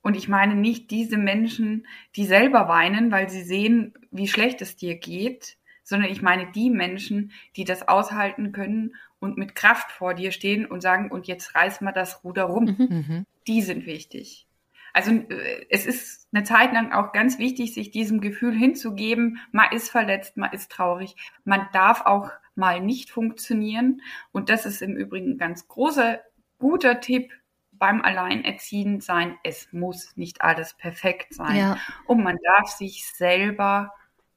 Und 0.01 0.17
ich 0.17 0.29
meine 0.29 0.55
nicht 0.55 0.91
diese 0.91 1.19
Menschen, 1.19 1.87
die 2.17 2.25
selber 2.25 2.69
weinen, 2.69 3.13
weil 3.13 3.29
sie 3.29 3.43
sehen, 3.43 3.93
wie 4.11 4.29
schlecht 4.29 4.63
es 4.63 4.77
dir 4.77 4.95
geht, 4.95 5.59
sondern 5.89 6.11
ich 6.11 6.23
meine 6.23 6.53
die 6.53 6.71
Menschen, 6.71 7.33
die 7.57 7.65
das 7.65 7.87
aushalten 7.87 8.53
können 8.53 8.95
und 9.21 9.37
mit 9.37 9.55
Kraft 9.55 9.91
vor 9.91 10.15
dir 10.15 10.33
stehen 10.33 10.67
und 10.67 10.81
sagen, 10.81 11.11
und 11.11 11.27
jetzt 11.27 11.55
reiß 11.55 11.81
mal 11.81 11.93
das 11.93 12.25
Ruder 12.25 12.45
rum. 12.45 12.77
Mhm. 12.79 12.87
mhm. 12.89 13.27
Die 13.47 13.63
sind 13.63 13.87
wichtig. 13.87 14.47
Also 14.93 15.13
äh, 15.13 15.67
es 15.71 15.87
ist 15.87 16.29
eine 16.33 16.45
Zeit 16.45 16.73
lang 16.73 16.93
auch 16.93 17.13
ganz 17.13 17.39
wichtig, 17.39 17.75
sich 17.75 17.91
diesem 17.91 18.21
Gefühl 18.21 18.53
hinzugeben, 18.55 19.39
man 19.53 19.73
ist 19.73 19.91
verletzt, 19.91 20.37
man 20.37 20.53
ist 20.53 20.71
traurig, 20.71 21.17
man 21.45 21.69
darf 21.73 22.03
auch 22.03 22.31
mal 22.55 22.81
nicht 22.81 23.11
funktionieren. 23.11 24.03
Und 24.33 24.51
das 24.51 24.67
ist 24.67 24.83
im 24.83 24.97
Übrigen 24.97 25.33
ein 25.33 25.39
ganz 25.39 25.69
großer, 25.69 26.21
guter 26.59 27.01
Tipp 27.01 27.33
beim 27.73 28.03
Alleinerziehen 28.03 29.01
sein. 29.01 29.39
Es 29.45 29.73
muss 29.73 30.17
nicht 30.17 30.43
alles 30.43 30.75
perfekt 30.75 31.35
sein. 31.35 31.57
Ja. 31.57 31.79
Und 32.07 32.23
man 32.23 32.37
darf 32.57 32.69
sich 32.69 33.07
selber 33.07 33.93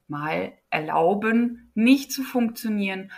mal 0.08 0.54
erlauben, 0.70 1.72
nicht 1.74 2.12
zu 2.12 2.24
funktionieren, 2.24 3.12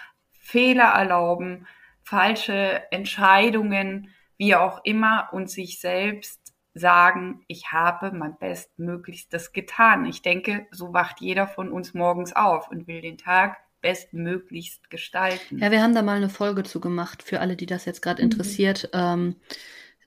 Fehler 0.44 0.90
erlauben, 0.90 1.66
falsche 2.04 2.84
Entscheidungen, 2.92 4.10
wie 4.38 4.56
auch 4.56 4.82
immer, 4.84 5.30
und 5.32 5.50
sich 5.50 5.80
selbst 5.80 6.54
sagen, 6.74 7.46
ich 7.48 7.72
habe 7.72 8.12
mein 8.12 8.38
Bestmöglichstes 8.38 9.54
getan. 9.54 10.06
Ich 10.06 10.22
denke, 10.22 10.68
so 10.72 10.94
wacht 10.94 11.22
jeder 11.22 11.48
von 11.48 11.72
uns 11.72 11.94
morgens 11.94 12.36
auf 12.36 12.70
und 12.70 12.88
will 12.88 13.02
den 13.02 13.18
Tag 13.18 13.58
bestmöglichst 13.82 14.90
gestalten. 14.90 15.60
Ja, 15.60 15.72
wir 15.72 15.82
haben 15.82 15.96
da 15.96 16.02
mal 16.02 16.18
eine 16.18 16.30
Folge 16.30 16.64
zu 16.64 16.82
gemacht, 16.82 17.24
für 17.24 17.40
alle, 17.40 17.56
die 17.56 17.66
das 17.66 17.86
jetzt 17.86 18.02
gerade 18.02 18.22
mhm. 18.22 18.32
interessiert, 18.32 18.90
ähm, 18.94 19.38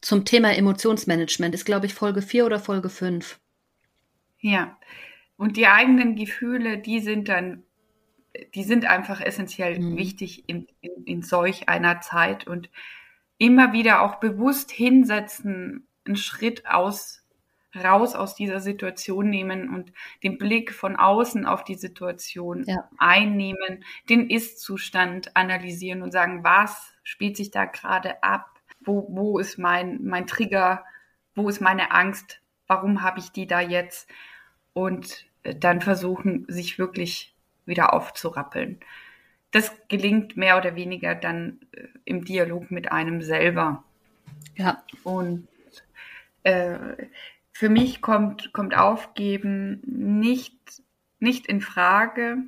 zum 0.02 0.26
Thema 0.26 0.54
Emotionsmanagement. 0.54 1.54
Ist, 1.54 1.64
glaube 1.64 1.86
ich, 1.86 1.94
Folge 1.94 2.20
4 2.20 2.44
oder 2.44 2.60
Folge 2.60 2.90
5. 2.90 3.40
Ja, 4.38 4.76
und 5.36 5.56
die 5.56 5.66
eigenen 5.66 6.14
Gefühle, 6.14 6.78
die 6.78 7.00
sind 7.00 7.28
dann 7.28 7.62
die 8.54 8.64
sind 8.64 8.86
einfach 8.86 9.20
essentiell 9.20 9.78
mhm. 9.78 9.96
wichtig 9.96 10.48
in, 10.48 10.66
in, 10.80 11.04
in 11.04 11.22
solch 11.22 11.68
einer 11.68 12.00
Zeit 12.00 12.46
und 12.46 12.70
immer 13.38 13.72
wieder 13.72 14.02
auch 14.02 14.16
bewusst 14.16 14.70
hinsetzen, 14.70 15.86
einen 16.04 16.16
Schritt 16.16 16.66
aus, 16.66 17.22
raus 17.74 18.14
aus 18.14 18.34
dieser 18.34 18.60
Situation 18.60 19.28
nehmen 19.28 19.74
und 19.74 19.92
den 20.22 20.38
Blick 20.38 20.72
von 20.72 20.96
außen 20.96 21.44
auf 21.44 21.64
die 21.64 21.74
Situation 21.74 22.64
ja. 22.66 22.88
einnehmen, 22.96 23.84
den 24.08 24.30
Ist-Zustand 24.30 25.36
analysieren 25.36 26.02
und 26.02 26.12
sagen, 26.12 26.44
was 26.44 26.94
spielt 27.02 27.36
sich 27.36 27.50
da 27.50 27.64
gerade 27.66 28.22
ab? 28.22 28.48
Wo, 28.80 29.06
wo 29.10 29.38
ist 29.38 29.58
mein, 29.58 30.04
mein 30.04 30.26
Trigger? 30.26 30.84
Wo 31.34 31.48
ist 31.48 31.60
meine 31.60 31.90
Angst? 31.90 32.40
warum 32.66 33.02
habe 33.02 33.20
ich 33.20 33.32
die 33.32 33.46
da 33.46 33.60
jetzt? 33.60 34.08
Und 34.72 35.26
äh, 35.42 35.54
dann 35.54 35.80
versuchen, 35.80 36.44
sich 36.48 36.78
wirklich 36.78 37.34
wieder 37.66 37.92
aufzurappeln. 37.92 38.80
Das 39.50 39.72
gelingt 39.88 40.36
mehr 40.36 40.56
oder 40.58 40.74
weniger 40.74 41.14
dann 41.14 41.60
äh, 41.72 41.86
im 42.04 42.24
Dialog 42.24 42.70
mit 42.70 42.90
einem 42.92 43.22
selber. 43.22 43.84
Ja. 44.54 44.82
Und 45.04 45.48
äh, 46.42 46.78
für 47.52 47.68
mich 47.68 48.02
kommt, 48.02 48.52
kommt 48.52 48.76
Aufgeben 48.76 49.80
nicht, 49.86 50.54
nicht 51.18 51.46
in 51.46 51.60
Frage. 51.60 52.38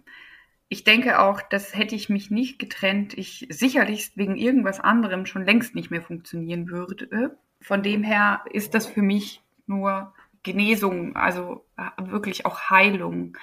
Ich 0.68 0.84
denke 0.84 1.20
auch, 1.20 1.40
das 1.40 1.74
hätte 1.74 1.94
ich 1.94 2.10
mich 2.10 2.30
nicht 2.30 2.58
getrennt, 2.58 3.16
ich 3.16 3.46
sicherlich 3.48 4.12
wegen 4.16 4.36
irgendwas 4.36 4.80
anderem 4.80 5.24
schon 5.24 5.46
längst 5.46 5.74
nicht 5.74 5.90
mehr 5.90 6.02
funktionieren 6.02 6.68
würde. 6.68 7.38
Von 7.62 7.82
dem 7.82 8.02
her 8.02 8.44
ist 8.52 8.74
das 8.74 8.86
für 8.86 9.00
mich 9.00 9.40
nur 9.66 10.12
Genesung, 10.42 11.16
also 11.16 11.64
wirklich 11.96 12.44
auch 12.44 12.70
Heilung. 12.70 13.36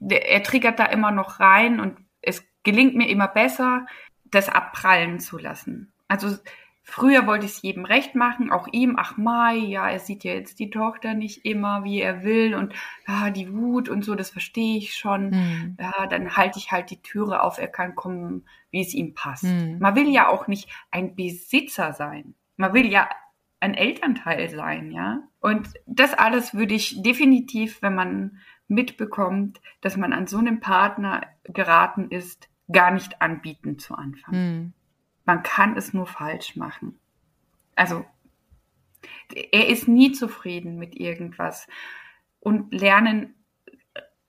Er 0.00 0.42
triggert 0.42 0.78
da 0.78 0.86
immer 0.86 1.10
noch 1.10 1.40
rein 1.40 1.80
und 1.80 1.98
es 2.20 2.44
gelingt 2.62 2.94
mir 2.94 3.08
immer 3.08 3.28
besser, 3.28 3.86
das 4.24 4.48
abprallen 4.48 5.20
zu 5.20 5.38
lassen. 5.38 5.92
Also 6.08 6.36
Früher 6.86 7.26
wollte 7.26 7.46
ich 7.46 7.52
es 7.52 7.62
jedem 7.62 7.86
recht 7.86 8.14
machen, 8.14 8.52
auch 8.52 8.68
ihm, 8.70 8.96
ach 8.98 9.16
Mai, 9.16 9.56
ja, 9.56 9.88
er 9.88 9.98
sieht 9.98 10.22
ja 10.22 10.34
jetzt 10.34 10.58
die 10.58 10.68
Tochter 10.68 11.14
nicht 11.14 11.46
immer, 11.46 11.82
wie 11.82 12.02
er 12.02 12.24
will 12.24 12.54
und 12.54 12.74
ja, 13.08 13.30
die 13.30 13.54
Wut 13.54 13.88
und 13.88 14.04
so, 14.04 14.14
das 14.14 14.28
verstehe 14.28 14.76
ich 14.76 14.94
schon. 14.94 15.30
Mhm. 15.30 15.76
Ja, 15.80 16.06
dann 16.06 16.36
halte 16.36 16.58
ich 16.58 16.72
halt 16.72 16.90
die 16.90 17.00
Türe 17.00 17.42
auf, 17.42 17.56
er 17.56 17.68
kann 17.68 17.94
kommen, 17.94 18.44
wie 18.70 18.82
es 18.82 18.92
ihm 18.92 19.14
passt. 19.14 19.44
Mhm. 19.44 19.78
Man 19.80 19.94
will 19.94 20.10
ja 20.10 20.28
auch 20.28 20.46
nicht 20.46 20.68
ein 20.90 21.16
Besitzer 21.16 21.94
sein. 21.94 22.34
Man 22.58 22.74
will 22.74 22.86
ja 22.86 23.08
ein 23.60 23.72
Elternteil 23.72 24.50
sein, 24.50 24.92
ja. 24.92 25.22
Und 25.40 25.70
das 25.86 26.12
alles 26.12 26.52
würde 26.52 26.74
ich 26.74 27.02
definitiv, 27.02 27.80
wenn 27.80 27.94
man 27.94 28.40
mitbekommt, 28.74 29.60
dass 29.80 29.96
man 29.96 30.12
an 30.12 30.26
so 30.26 30.38
einem 30.38 30.60
Partner 30.60 31.22
geraten 31.44 32.10
ist, 32.10 32.48
gar 32.70 32.90
nicht 32.90 33.20
anbieten 33.20 33.78
zu 33.78 33.94
Anfang. 33.94 34.34
Mhm. 34.34 34.72
Man 35.24 35.42
kann 35.42 35.76
es 35.76 35.94
nur 35.94 36.06
falsch 36.06 36.56
machen. 36.56 36.98
Also, 37.74 38.04
er 39.52 39.68
ist 39.68 39.88
nie 39.88 40.12
zufrieden 40.12 40.78
mit 40.78 40.96
irgendwas. 40.96 41.66
Und 42.40 42.72
lernen 42.74 43.34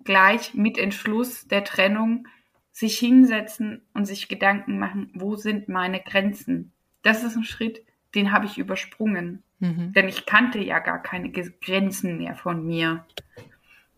gleich 0.03 0.53
mit 0.53 0.77
Entschluss 0.77 1.47
der 1.47 1.63
Trennung 1.63 2.27
sich 2.71 2.97
hinsetzen 2.97 3.81
und 3.93 4.05
sich 4.05 4.27
Gedanken 4.27 4.79
machen, 4.79 5.09
wo 5.13 5.35
sind 5.35 5.67
meine 5.67 6.01
Grenzen? 6.01 6.73
Das 7.03 7.23
ist 7.23 7.35
ein 7.35 7.43
Schritt, 7.43 7.85
den 8.15 8.31
habe 8.31 8.45
ich 8.45 8.57
übersprungen. 8.57 9.43
Mhm. 9.59 9.93
Denn 9.93 10.07
ich 10.07 10.25
kannte 10.25 10.59
ja 10.59 10.79
gar 10.79 11.01
keine 11.01 11.31
Grenzen 11.31 12.17
mehr 12.17 12.35
von 12.35 12.65
mir. 12.65 13.05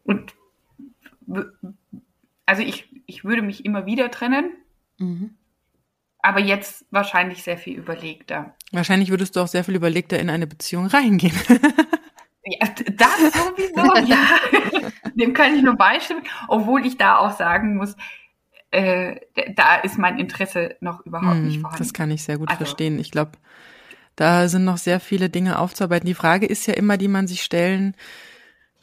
Und 0.08 0.34
also 2.48 2.64
ich, 2.64 2.90
ich 3.06 3.24
würde 3.24 3.44
mich 3.44 3.64
immer 3.66 3.86
wieder 3.86 4.10
trennen. 4.10 4.56
Mhm 4.98 5.38
aber 6.28 6.42
jetzt 6.42 6.86
wahrscheinlich 6.92 7.44
sehr 7.44 7.58
viel 7.58 7.78
überlegter. 7.78 8.54
Wahrscheinlich 8.74 9.10
würdest 9.12 9.36
du 9.36 9.40
auch 9.40 9.48
sehr 9.48 9.64
viel 9.64 9.76
überlegter 9.76 10.20
in 10.20 10.30
eine 10.30 10.46
Beziehung 10.46 10.88
reingehen. 10.88 11.36
ja, 12.44 12.68
das 12.98 13.34
sowieso, 13.34 14.06
ja. 14.06 14.92
Dem 15.16 15.34
kann 15.34 15.56
ich 15.56 15.64
nur 15.64 15.78
beistimmen, 15.78 16.24
obwohl 16.50 16.86
ich 16.86 16.98
da 16.98 17.18
auch 17.20 17.38
sagen 17.38 17.78
muss, 17.78 17.96
äh, 18.72 19.16
da 19.56 19.78
ist 19.78 19.98
mein 19.98 20.20
Interesse 20.20 20.76
noch 20.82 21.06
überhaupt 21.06 21.38
nicht 21.38 21.56
hm, 21.56 21.62
vorhanden. 21.62 21.84
Das 21.84 21.94
kann 21.94 22.12
ich 22.12 22.24
sehr 22.24 22.38
gut 22.38 22.50
also, 22.50 22.58
verstehen. 22.58 23.00
Ich 23.00 23.12
glaube, 23.12 23.32
da 24.18 24.50
sind 24.50 24.66
noch 24.66 24.78
sehr 24.78 25.00
viele 25.00 25.30
Dinge 25.30 25.58
aufzuarbeiten. 25.60 26.08
Die 26.08 26.14
Frage 26.14 26.46
ist 26.46 26.68
ja 26.68 26.74
immer, 26.74 26.98
die 26.98 27.08
man 27.08 27.28
sich 27.28 27.42
stellen 27.42 27.96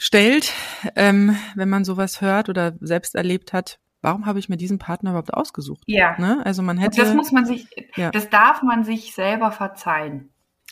stellt, 0.04 0.52
ähm, 0.96 1.34
wenn 1.54 1.70
man 1.70 1.84
sowas 1.84 2.20
hört 2.20 2.50
oder 2.50 2.74
selbst 2.80 3.14
erlebt 3.14 3.54
hat 3.54 3.78
warum 4.04 4.26
habe 4.26 4.38
ich 4.38 4.50
mir 4.50 4.58
diesen 4.58 4.78
Partner 4.78 5.10
überhaupt 5.10 5.32
ausgesucht? 5.32 5.82
Ja. 5.86 6.14
Ne? 6.18 6.44
Also 6.44 6.60
man 6.60 6.76
hätte. 6.76 7.00
Und 7.00 7.08
das 7.08 7.14
muss 7.14 7.32
man 7.32 7.46
sich, 7.46 7.66
ja. 7.96 8.10
das 8.10 8.28
darf 8.28 8.62
man 8.62 8.84
sich 8.84 9.14
selber 9.14 9.50
verzeihen. 9.50 10.28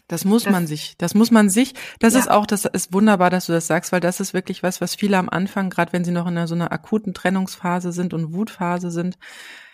Das 0.06 0.26
muss 0.26 0.44
das, 0.44 0.52
man 0.52 0.66
sich, 0.66 0.98
das 0.98 1.14
muss 1.14 1.30
man 1.30 1.48
sich, 1.48 1.74
das 1.98 2.12
ja. 2.12 2.20
ist 2.20 2.30
auch, 2.30 2.44
das 2.44 2.66
ist 2.66 2.92
wunderbar, 2.92 3.30
dass 3.30 3.46
du 3.46 3.52
das 3.52 3.66
sagst, 3.66 3.92
weil 3.92 4.00
das 4.00 4.20
ist 4.20 4.34
wirklich 4.34 4.62
was, 4.62 4.82
was 4.82 4.94
viele 4.94 5.16
am 5.16 5.30
Anfang, 5.30 5.70
gerade 5.70 5.94
wenn 5.94 6.04
sie 6.04 6.10
noch 6.10 6.26
in 6.26 6.36
einer, 6.36 6.46
so 6.46 6.54
einer 6.54 6.70
akuten 6.70 7.14
Trennungsphase 7.14 7.92
sind 7.92 8.12
und 8.12 8.34
Wutphase 8.34 8.90
sind, 8.90 9.16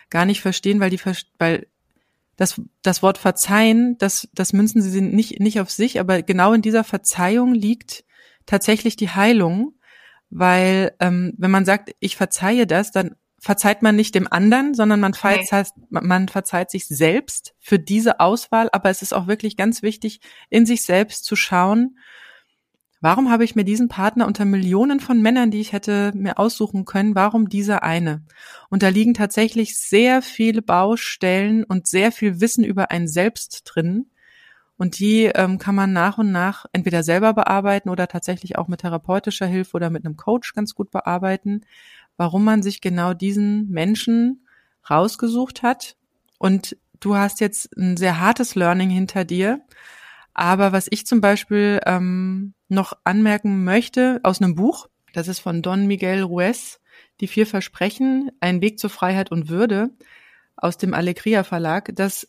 gar 0.09 0.23
nicht 0.23 0.41
verstehen, 0.41 0.79
weil 0.79 0.91
die, 0.91 1.01
weil 1.37 1.67
das, 2.37 2.61
das 2.81 3.03
Wort 3.03 3.17
verzeihen, 3.17 3.97
das, 3.97 4.29
das 4.33 4.53
münzen 4.53 4.81
sie 4.81 5.01
nicht, 5.01 5.41
nicht 5.41 5.59
auf 5.59 5.69
sich, 5.69 5.99
aber 5.99 6.21
genau 6.21 6.53
in 6.53 6.61
dieser 6.61 6.85
Verzeihung 6.85 7.53
liegt 7.53 8.05
tatsächlich 8.49 8.95
die 8.95 9.09
Heilung, 9.09 9.73
weil 10.29 10.95
ähm, 10.99 11.33
wenn 11.37 11.51
man 11.51 11.65
sagt, 11.65 11.91
ich 11.99 12.17
verzeihe 12.17 12.65
das, 12.65 12.91
dann 12.91 13.15
verzeiht 13.39 13.81
man 13.81 13.95
nicht 13.95 14.15
dem 14.15 14.27
anderen, 14.31 14.73
sondern 14.73 14.99
man 14.99 15.13
verzeiht, 15.13 15.67
nee. 15.89 15.99
man 16.01 16.27
verzeiht 16.27 16.71
sich 16.71 16.87
selbst 16.87 17.53
für 17.59 17.79
diese 17.79 18.19
Auswahl. 18.19 18.69
Aber 18.71 18.89
es 18.89 19.01
ist 19.01 19.13
auch 19.13 19.27
wirklich 19.27 19.55
ganz 19.55 19.81
wichtig, 19.81 20.19
in 20.49 20.65
sich 20.65 20.83
selbst 20.83 21.25
zu 21.25 21.35
schauen, 21.35 21.97
warum 23.01 23.29
habe 23.29 23.45
ich 23.45 23.55
mir 23.55 23.63
diesen 23.63 23.87
Partner 23.87 24.27
unter 24.27 24.45
Millionen 24.45 24.99
von 24.99 25.21
Männern, 25.21 25.51
die 25.51 25.61
ich 25.61 25.71
hätte 25.71 26.11
mir 26.15 26.37
aussuchen 26.37 26.85
können, 26.85 27.15
warum 27.15 27.47
dieser 27.47 27.83
eine? 27.83 28.25
Und 28.69 28.83
da 28.83 28.89
liegen 28.89 29.13
tatsächlich 29.13 29.79
sehr 29.79 30.21
viele 30.21 30.61
Baustellen 30.61 31.63
und 31.63 31.87
sehr 31.87 32.11
viel 32.11 32.41
Wissen 32.41 32.63
über 32.63 32.91
ein 32.91 33.07
Selbst 33.07 33.61
drin. 33.65 34.11
Und 34.79 34.97
die 34.97 35.25
ähm, 35.25 35.59
kann 35.59 35.75
man 35.75 35.93
nach 35.93 36.17
und 36.17 36.31
nach 36.31 36.65
entweder 36.71 37.03
selber 37.03 37.33
bearbeiten 37.33 37.89
oder 37.89 38.07
tatsächlich 38.07 38.57
auch 38.57 38.67
mit 38.67 38.79
therapeutischer 38.81 39.45
Hilfe 39.45 39.75
oder 39.75 39.91
mit 39.91 40.03
einem 40.03 40.17
Coach 40.17 40.55
ganz 40.55 40.73
gut 40.73 40.89
bearbeiten 40.89 41.61
warum 42.19 42.43
man 42.43 42.61
sich 42.61 42.81
genau 42.81 43.13
diesen 43.13 43.69
Menschen 43.69 44.45
rausgesucht 44.87 45.63
hat. 45.63 45.95
Und 46.37 46.75
du 46.99 47.15
hast 47.15 47.39
jetzt 47.39 47.75
ein 47.77 47.95
sehr 47.95 48.19
hartes 48.19 48.55
Learning 48.55 48.89
hinter 48.89 49.23
dir. 49.23 49.61
Aber 50.33 50.73
was 50.73 50.87
ich 50.91 51.07
zum 51.07 51.21
Beispiel 51.21 51.79
ähm, 51.85 52.53
noch 52.67 52.91
anmerken 53.05 53.63
möchte 53.63 54.19
aus 54.23 54.41
einem 54.41 54.55
Buch, 54.55 54.89
das 55.13 55.29
ist 55.29 55.39
von 55.39 55.61
Don 55.61 55.87
Miguel 55.87 56.21
Ruiz, 56.21 56.81
Die 57.21 57.27
vier 57.27 57.47
Versprechen, 57.47 58.31
ein 58.41 58.61
Weg 58.61 58.79
zur 58.79 58.89
Freiheit 58.89 59.31
und 59.31 59.47
Würde 59.47 59.91
aus 60.57 60.77
dem 60.77 60.93
Alegria 60.93 61.45
Verlag. 61.45 61.91
Das 61.95 62.27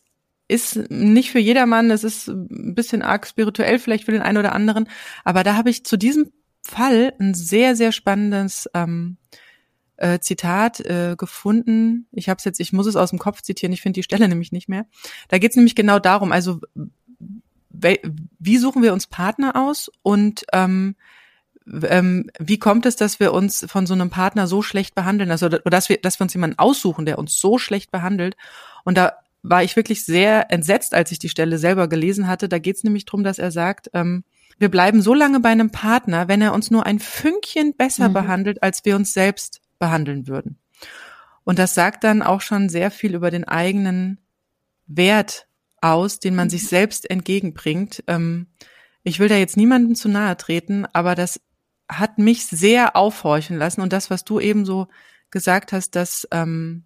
ist 0.51 0.89
nicht 0.89 1.31
für 1.31 1.39
jedermann, 1.39 1.89
das 1.89 2.03
ist 2.03 2.27
ein 2.27 2.75
bisschen 2.75 3.01
arg 3.01 3.25
spirituell 3.25 3.79
vielleicht 3.79 4.05
für 4.05 4.11
den 4.11 4.21
einen 4.21 4.37
oder 4.37 4.53
anderen, 4.53 4.87
aber 5.23 5.43
da 5.43 5.55
habe 5.55 5.69
ich 5.69 5.85
zu 5.85 5.97
diesem 5.97 6.31
Fall 6.61 7.13
ein 7.19 7.33
sehr, 7.33 7.75
sehr 7.75 7.91
spannendes 7.91 8.69
ähm, 8.73 9.17
äh, 9.97 10.19
Zitat 10.19 10.79
äh, 10.81 11.15
gefunden. 11.17 12.07
Ich 12.11 12.29
habe 12.29 12.37
es 12.37 12.45
jetzt, 12.45 12.59
ich 12.59 12.73
muss 12.73 12.87
es 12.87 12.95
aus 12.95 13.09
dem 13.11 13.19
Kopf 13.19 13.41
zitieren, 13.41 13.73
ich 13.73 13.81
finde 13.81 13.99
die 13.99 14.03
Stelle 14.03 14.27
nämlich 14.29 14.51
nicht 14.51 14.69
mehr. 14.69 14.85
Da 15.29 15.37
geht 15.37 15.51
es 15.51 15.57
nämlich 15.57 15.75
genau 15.75 15.99
darum, 15.99 16.31
also 16.31 16.59
wie 18.39 18.57
suchen 18.57 18.83
wir 18.83 18.93
uns 18.93 19.07
Partner 19.07 19.55
aus 19.55 19.89
und 20.03 20.45
ähm, 20.51 20.95
ähm, 21.67 22.29
wie 22.39 22.59
kommt 22.59 22.85
es, 22.85 22.95
dass 22.95 23.19
wir 23.19 23.33
uns 23.33 23.65
von 23.67 23.85
so 23.85 23.93
einem 23.93 24.09
Partner 24.09 24.47
so 24.47 24.61
schlecht 24.61 24.95
behandeln, 24.95 25.31
also 25.31 25.47
dass 25.47 25.89
wir, 25.89 25.97
dass 25.97 26.19
wir 26.19 26.23
uns 26.25 26.33
jemanden 26.33 26.59
aussuchen, 26.59 27.05
der 27.05 27.19
uns 27.19 27.39
so 27.39 27.57
schlecht 27.57 27.91
behandelt. 27.91 28.35
Und 28.83 28.97
da 28.97 29.13
war 29.43 29.63
ich 29.63 29.75
wirklich 29.75 30.05
sehr 30.05 30.51
entsetzt, 30.51 30.93
als 30.93 31.11
ich 31.11 31.19
die 31.19 31.29
Stelle 31.29 31.57
selber 31.57 31.87
gelesen 31.87 32.27
hatte. 32.27 32.47
Da 32.47 32.59
geht 32.59 32.77
es 32.77 32.83
nämlich 32.83 33.05
drum, 33.05 33.23
dass 33.23 33.39
er 33.39 33.51
sagt, 33.51 33.89
ähm, 33.93 34.23
wir 34.59 34.69
bleiben 34.69 35.01
so 35.01 35.13
lange 35.13 35.39
bei 35.39 35.49
einem 35.49 35.71
Partner, 35.71 36.27
wenn 36.27 36.41
er 36.41 36.53
uns 36.53 36.69
nur 36.69 36.85
ein 36.85 36.99
Fünkchen 36.99 37.73
besser 37.75 38.09
mhm. 38.09 38.13
behandelt, 38.13 38.63
als 38.63 38.85
wir 38.85 38.95
uns 38.95 39.13
selbst 39.13 39.61
behandeln 39.79 40.27
würden. 40.27 40.59
Und 41.43 41.57
das 41.57 41.73
sagt 41.73 42.03
dann 42.03 42.21
auch 42.21 42.41
schon 42.41 42.69
sehr 42.69 42.91
viel 42.91 43.15
über 43.15 43.31
den 43.31 43.47
eigenen 43.47 44.19
Wert 44.85 45.47
aus, 45.81 46.19
den 46.19 46.35
man 46.35 46.49
sich 46.49 46.67
selbst 46.67 47.09
entgegenbringt. 47.09 48.03
Ähm, 48.07 48.47
ich 49.03 49.19
will 49.19 49.29
da 49.29 49.35
jetzt 49.35 49.57
niemandem 49.57 49.95
zu 49.95 50.09
nahe 50.09 50.37
treten, 50.37 50.85
aber 50.93 51.15
das 51.15 51.41
hat 51.89 52.19
mich 52.19 52.45
sehr 52.45 52.95
aufhorchen 52.95 53.57
lassen. 53.57 53.81
Und 53.81 53.91
das, 53.91 54.09
was 54.09 54.23
du 54.23 54.39
eben 54.39 54.65
so 54.65 54.87
gesagt 55.31 55.73
hast, 55.73 55.95
dass, 55.95 56.27
ähm, 56.31 56.83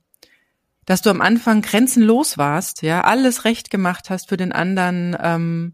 dass 0.86 1.02
du 1.02 1.10
am 1.10 1.22
Anfang 1.22 1.62
grenzenlos 1.62 2.38
warst, 2.38 2.82
ja, 2.82 3.02
alles 3.02 3.46
recht 3.46 3.70
gemacht 3.70 4.10
hast 4.10 4.30
für 4.30 4.38
den 4.38 4.52
anderen, 4.52 5.18
ähm, 5.20 5.74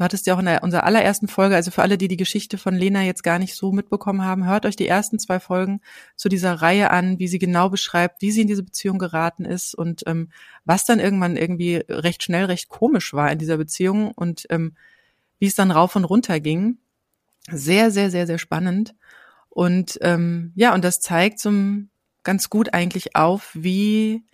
Du 0.00 0.04
hattest 0.04 0.26
ja 0.26 0.34
auch 0.34 0.38
in 0.38 0.46
der, 0.46 0.62
unserer 0.62 0.84
allerersten 0.84 1.28
Folge, 1.28 1.56
also 1.56 1.70
für 1.70 1.82
alle, 1.82 1.98
die 1.98 2.08
die 2.08 2.16
Geschichte 2.16 2.56
von 2.56 2.74
Lena 2.74 3.02
jetzt 3.02 3.22
gar 3.22 3.38
nicht 3.38 3.54
so 3.54 3.70
mitbekommen 3.70 4.24
haben, 4.24 4.46
hört 4.46 4.64
euch 4.64 4.74
die 4.74 4.88
ersten 4.88 5.18
zwei 5.18 5.40
Folgen 5.40 5.82
zu 6.16 6.30
dieser 6.30 6.54
Reihe 6.54 6.90
an, 6.90 7.18
wie 7.18 7.28
sie 7.28 7.38
genau 7.38 7.68
beschreibt, 7.68 8.22
wie 8.22 8.30
sie 8.30 8.40
in 8.40 8.46
diese 8.46 8.62
Beziehung 8.62 8.98
geraten 8.98 9.44
ist 9.44 9.74
und 9.74 10.02
ähm, 10.06 10.30
was 10.64 10.86
dann 10.86 11.00
irgendwann 11.00 11.36
irgendwie 11.36 11.84
recht 11.86 12.22
schnell, 12.22 12.46
recht 12.46 12.70
komisch 12.70 13.12
war 13.12 13.30
in 13.30 13.38
dieser 13.38 13.58
Beziehung 13.58 14.12
und 14.12 14.46
ähm, 14.48 14.74
wie 15.38 15.48
es 15.48 15.54
dann 15.54 15.70
rauf 15.70 15.94
und 15.96 16.04
runter 16.04 16.40
ging. 16.40 16.78
Sehr, 17.50 17.90
sehr, 17.90 18.10
sehr, 18.10 18.26
sehr 18.26 18.38
spannend. 18.38 18.94
Und 19.50 19.98
ähm, 20.00 20.52
ja, 20.54 20.72
und 20.72 20.82
das 20.82 21.00
zeigt 21.00 21.40
so 21.40 21.52
ganz 22.22 22.48
gut 22.48 22.72
eigentlich 22.72 23.16
auf, 23.16 23.50
wie, 23.52 24.24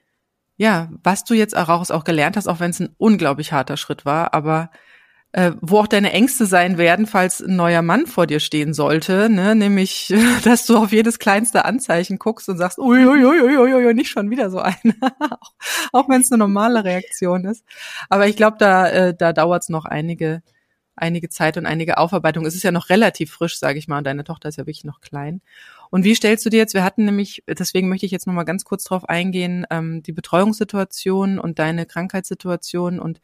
ja, 0.56 0.88
was 1.02 1.24
du 1.24 1.34
jetzt 1.34 1.56
auch, 1.56 1.68
auch 1.68 2.04
gelernt 2.04 2.36
hast, 2.36 2.48
auch 2.48 2.60
wenn 2.60 2.70
es 2.70 2.80
ein 2.80 2.94
unglaublich 2.98 3.52
harter 3.52 3.76
Schritt 3.76 4.04
war, 4.04 4.32
aber 4.34 4.70
äh, 5.32 5.52
wo 5.60 5.80
auch 5.80 5.86
deine 5.86 6.12
Ängste 6.12 6.46
sein 6.46 6.78
werden, 6.78 7.06
falls 7.06 7.42
ein 7.42 7.56
neuer 7.56 7.82
Mann 7.82 8.06
vor 8.06 8.26
dir 8.26 8.40
stehen 8.40 8.72
sollte, 8.72 9.28
ne? 9.28 9.54
nämlich, 9.54 10.14
dass 10.44 10.64
du 10.64 10.78
auf 10.78 10.92
jedes 10.92 11.18
kleinste 11.18 11.66
Anzeichen 11.66 12.18
guckst 12.18 12.48
und 12.48 12.56
sagst, 12.56 12.78
uiuiuiui, 12.78 13.92
nicht 13.92 14.08
schon 14.10 14.30
wieder 14.30 14.48
so 14.48 14.60
eine, 14.60 14.94
auch, 15.20 15.52
auch 15.92 16.08
wenn 16.08 16.22
es 16.22 16.32
eine 16.32 16.38
normale 16.38 16.84
Reaktion 16.84 17.44
ist. 17.44 17.64
Aber 18.08 18.26
ich 18.26 18.36
glaube, 18.36 18.56
da, 18.58 18.88
äh, 18.88 19.14
da 19.14 19.34
dauert 19.34 19.64
es 19.64 19.68
noch 19.68 19.84
einige, 19.84 20.42
einige 20.94 21.28
Zeit 21.28 21.58
und 21.58 21.66
einige 21.66 21.98
Aufarbeitung. 21.98 22.46
Es 22.46 22.54
ist 22.54 22.62
ja 22.62 22.72
noch 22.72 22.88
relativ 22.88 23.30
frisch, 23.30 23.58
sage 23.58 23.78
ich 23.78 23.88
mal, 23.88 23.98
und 23.98 24.04
deine 24.04 24.24
Tochter 24.24 24.48
ist 24.48 24.56
ja 24.56 24.66
wirklich 24.66 24.84
noch 24.84 25.02
klein. 25.02 25.42
Und 25.90 26.04
wie 26.04 26.14
stellst 26.14 26.44
du 26.44 26.50
dir 26.50 26.58
jetzt, 26.58 26.74
wir 26.74 26.84
hatten 26.84 27.04
nämlich, 27.04 27.44
deswegen 27.46 27.88
möchte 27.88 28.06
ich 28.06 28.12
jetzt 28.12 28.26
nochmal 28.26 28.44
ganz 28.44 28.64
kurz 28.64 28.84
drauf 28.84 29.08
eingehen, 29.08 29.66
ähm, 29.70 30.02
die 30.02 30.12
Betreuungssituation 30.12 31.38
und 31.38 31.58
deine 31.58 31.86
Krankheitssituation 31.86 32.98
und 32.98 33.20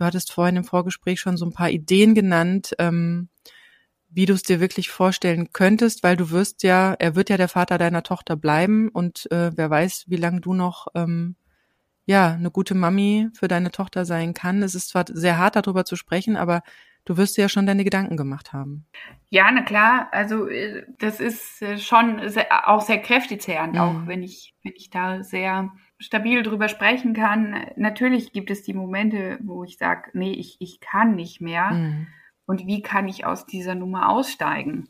Du 0.00 0.06
hattest 0.06 0.32
vorhin 0.32 0.56
im 0.56 0.64
Vorgespräch 0.64 1.20
schon 1.20 1.36
so 1.36 1.44
ein 1.44 1.52
paar 1.52 1.68
Ideen 1.68 2.14
genannt, 2.14 2.74
ähm, 2.78 3.28
wie 4.08 4.24
du 4.24 4.32
es 4.32 4.42
dir 4.42 4.58
wirklich 4.58 4.88
vorstellen 4.88 5.52
könntest, 5.52 6.02
weil 6.02 6.16
du 6.16 6.30
wirst 6.30 6.62
ja, 6.62 6.94
er 6.94 7.16
wird 7.16 7.28
ja 7.28 7.36
der 7.36 7.50
Vater 7.50 7.76
deiner 7.76 8.02
Tochter 8.02 8.34
bleiben 8.34 8.88
und 8.88 9.30
äh, 9.30 9.52
wer 9.54 9.68
weiß, 9.68 10.06
wie 10.08 10.16
lange 10.16 10.40
du 10.40 10.54
noch 10.54 10.86
ähm, 10.94 11.36
ja 12.06 12.32
eine 12.32 12.50
gute 12.50 12.74
Mami 12.74 13.28
für 13.34 13.46
deine 13.46 13.72
Tochter 13.72 14.06
sein 14.06 14.32
kann. 14.32 14.62
Es 14.62 14.74
ist 14.74 14.88
zwar 14.88 15.04
sehr 15.06 15.36
hart 15.36 15.56
darüber 15.56 15.84
zu 15.84 15.96
sprechen, 15.96 16.38
aber 16.38 16.62
du 17.04 17.16
wirst 17.16 17.36
dir 17.36 17.42
ja 17.42 17.48
schon 17.48 17.66
deine 17.66 17.84
Gedanken 17.84 18.16
gemacht 18.16 18.52
haben. 18.52 18.86
Ja, 19.28 19.50
na 19.50 19.62
klar. 19.62 20.08
Also 20.12 20.48
äh, 20.48 20.84
das 20.98 21.20
ist 21.20 21.62
äh, 21.62 21.78
schon 21.78 22.20
auch 22.64 22.80
sehr 22.80 22.98
kräftezehrend, 22.98 23.74
mhm. 23.74 23.80
auch 23.80 24.06
wenn 24.06 24.22
ich 24.22 24.54
wenn 24.62 24.72
ich 24.76 24.90
da 24.90 25.22
sehr 25.22 25.70
stabil 25.98 26.42
drüber 26.42 26.68
sprechen 26.68 27.14
kann. 27.14 27.66
Natürlich 27.76 28.32
gibt 28.32 28.50
es 28.50 28.62
die 28.62 28.74
Momente, 28.74 29.38
wo 29.42 29.64
ich 29.64 29.76
sage, 29.76 30.10
nee, 30.14 30.32
ich, 30.32 30.56
ich 30.58 30.80
kann 30.80 31.14
nicht 31.14 31.40
mehr. 31.40 31.70
Mhm. 31.70 32.08
Und 32.46 32.66
wie 32.66 32.82
kann 32.82 33.06
ich 33.06 33.26
aus 33.26 33.46
dieser 33.46 33.76
Nummer 33.76 34.08
aussteigen? 34.08 34.88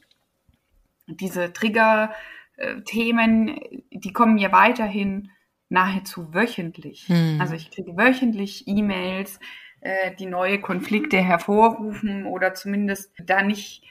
Diese 1.07 1.53
Trigger-Themen, 1.53 3.61
die 3.91 4.13
kommen 4.13 4.35
mir 4.35 4.53
weiterhin 4.53 5.31
nahezu 5.69 6.33
wöchentlich. 6.33 7.09
Mhm. 7.09 7.39
Also 7.41 7.55
ich 7.55 7.71
kriege 7.71 7.97
wöchentlich 7.97 8.69
E-Mails, 8.69 9.41
äh, 9.81 10.15
die 10.17 10.27
neue 10.27 10.61
Konflikte 10.61 11.19
hervorrufen 11.19 12.27
oder 12.27 12.55
zumindest 12.55 13.13
da 13.19 13.43
nicht 13.43 13.83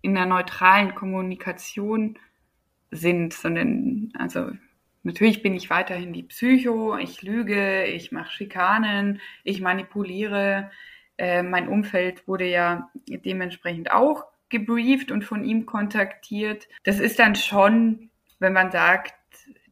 in 0.00 0.16
einer 0.16 0.26
neutralen 0.26 0.94
Kommunikation 0.94 2.18
sind, 2.90 3.32
sondern 3.32 4.12
also 4.18 4.50
Natürlich 5.04 5.42
bin 5.42 5.54
ich 5.54 5.68
weiterhin 5.68 6.12
die 6.12 6.22
Psycho, 6.22 6.96
ich 6.96 7.22
lüge, 7.22 7.84
ich 7.86 8.12
mache 8.12 8.30
Schikanen, 8.30 9.20
ich 9.42 9.60
manipuliere. 9.60 10.70
Äh, 11.18 11.42
mein 11.42 11.68
Umfeld 11.68 12.28
wurde 12.28 12.48
ja 12.48 12.90
dementsprechend 13.08 13.90
auch 13.90 14.24
gebrieft 14.48 15.10
und 15.10 15.24
von 15.24 15.44
ihm 15.44 15.66
kontaktiert. 15.66 16.68
Das 16.84 17.00
ist 17.00 17.18
dann 17.18 17.34
schon, 17.34 18.10
wenn 18.38 18.52
man 18.52 18.70
sagt, 18.70 19.14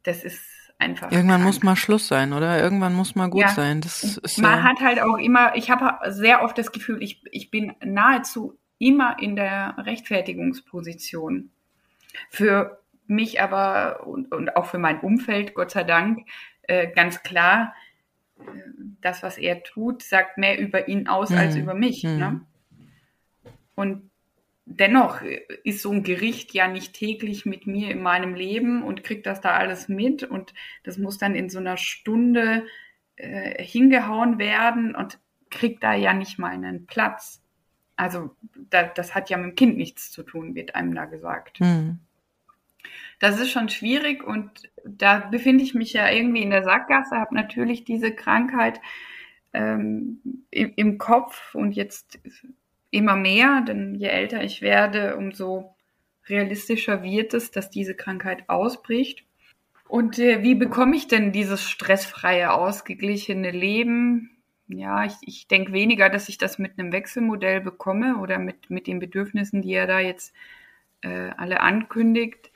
das 0.03 0.25
ist 0.25 0.45
einfach. 0.81 1.11
Irgendwann 1.13 1.41
krank. 1.41 1.45
muss 1.45 1.63
mal 1.63 1.77
Schluss 1.77 2.09
sein, 2.09 2.33
oder? 2.33 2.61
Irgendwann 2.61 2.95
muss 2.95 3.15
mal 3.15 3.29
gut 3.29 3.43
ja. 3.43 3.49
sein. 3.49 3.81
Das 3.81 4.03
ist 4.03 4.39
man 4.39 4.59
ja 4.59 4.63
hat 4.63 4.81
halt 4.81 5.01
auch 5.01 5.19
immer, 5.19 5.55
ich 5.57 5.71
habe 5.71 6.11
sehr 6.11 6.43
oft 6.43 6.57
das 6.59 6.73
Gefühl, 6.73 7.03
ich, 7.03 7.23
ich 7.31 7.51
bin 7.51 7.75
nahezu 7.85 8.59
immer 8.79 9.17
in 9.21 9.37
der 9.37 9.77
Rechtfertigungsposition 9.79 11.51
für 12.31 12.81
mich 13.07 13.41
aber 13.41 14.07
und, 14.07 14.33
und 14.33 14.57
auch 14.57 14.67
für 14.67 14.79
mein 14.79 15.01
Umfeld, 15.01 15.55
Gott 15.55 15.71
sei 15.71 15.85
Dank, 15.85 16.27
äh, 16.63 16.91
ganz 16.91 17.23
klar, 17.23 17.75
äh, 18.39 18.43
das, 19.01 19.23
was 19.23 19.37
er 19.37 19.63
tut, 19.63 20.03
sagt 20.03 20.39
mehr 20.39 20.59
über 20.59 20.89
ihn 20.89 21.09
aus 21.09 21.31
mhm. 21.31 21.39
als 21.39 21.57
über 21.57 21.75
mich. 21.75 22.05
Mhm. 22.05 22.19
Ne? 22.19 22.41
Und 23.75 24.10
dennoch 24.71 25.23
ist 25.65 25.83
so 25.83 25.91
ein 25.91 26.03
Gericht 26.03 26.55
ja 26.55 26.69
nicht 26.69 26.95
täglich 26.95 27.45
mit 27.45 27.67
mir 27.67 27.91
in 27.91 28.03
meinem 28.03 28.35
Leben 28.35 28.83
und 28.83 29.05
kriegt 29.05 29.27
das 29.27 29.41
da 29.41 29.51
alles 29.53 29.89
mit 29.89 30.23
und 30.23 30.55
das 30.85 30.97
muss 30.97 31.19
dann 31.19 31.35
in 31.35 31.51
so 31.51 31.59
einer 31.59 31.77
Stunde 31.77 32.67
äh, 33.17 33.63
hingehauen 33.63 34.39
werden 34.39 34.95
und 34.95 35.19
kriegt 35.51 35.83
da 35.83 35.95
ja 35.95 36.15
nicht 36.15 36.39
mal 36.39 36.53
einen 36.53 36.87
Platz. 36.87 37.43
Also 37.97 38.35
da, 38.71 38.85
das 38.85 39.15
hat 39.15 39.29
ja 39.29 39.37
mit 39.37 39.51
dem 39.51 39.57
Kind 39.57 39.77
nichts 39.77 40.11
zu 40.11 40.23
tun, 40.23 40.55
wird 40.55 40.75
einem 40.75 40.95
da 40.95 41.05
gesagt. 41.05 41.61
Mhm 41.61 42.01
das 43.21 43.39
ist 43.39 43.51
schon 43.51 43.69
schwierig 43.69 44.25
und 44.25 44.51
da 44.85 45.19
befinde 45.19 45.63
ich 45.63 45.75
mich 45.75 45.93
ja 45.93 46.11
irgendwie 46.11 46.43
in 46.43 46.51
der 46.51 46.65
Sackgasse, 46.65 47.17
habe 47.17 47.35
natürlich 47.35 47.85
diese 47.85 48.13
Krankheit 48.13 48.81
ähm, 49.53 50.21
im, 50.51 50.73
im 50.75 50.99
Kopf 50.99 51.55
und 51.55 51.73
jetzt 51.73 52.19
immer 52.91 53.17
mehr, 53.17 53.63
denn 53.67 53.95
je 53.95 54.09
älter 54.09 54.43
ich 54.43 54.63
werde, 54.63 55.17
umso 55.17 55.75
realistischer 56.29 57.03
wird 57.03 57.35
es, 57.35 57.51
dass 57.51 57.71
diese 57.71 57.95
Krankheit 57.95 58.49
ausbricht. 58.49 59.25
Und 59.89 60.19
äh, 60.19 60.43
wie 60.43 60.55
bekomme 60.55 60.97
ich 60.97 61.09
denn 61.09 61.33
dieses 61.33 61.69
stressfreie, 61.69 62.53
ausgeglichene 62.53 63.51
Leben? 63.51 64.31
Ja, 64.69 65.05
ich, 65.05 65.15
ich 65.23 65.49
denke 65.49 65.73
weniger, 65.73 66.09
dass 66.09 66.29
ich 66.29 66.39
das 66.39 66.59
mit 66.59 66.79
einem 66.79 66.93
Wechselmodell 66.93 67.61
bekomme 67.61 68.19
oder 68.19 68.39
mit, 68.39 68.71
mit 68.71 68.87
den 68.87 69.01
Bedürfnissen, 69.01 69.63
die 69.63 69.73
er 69.73 69.89
da 69.89 69.99
jetzt 69.99 70.33
äh, 71.01 71.31
alle 71.37 71.61
ankündigt 71.61 72.53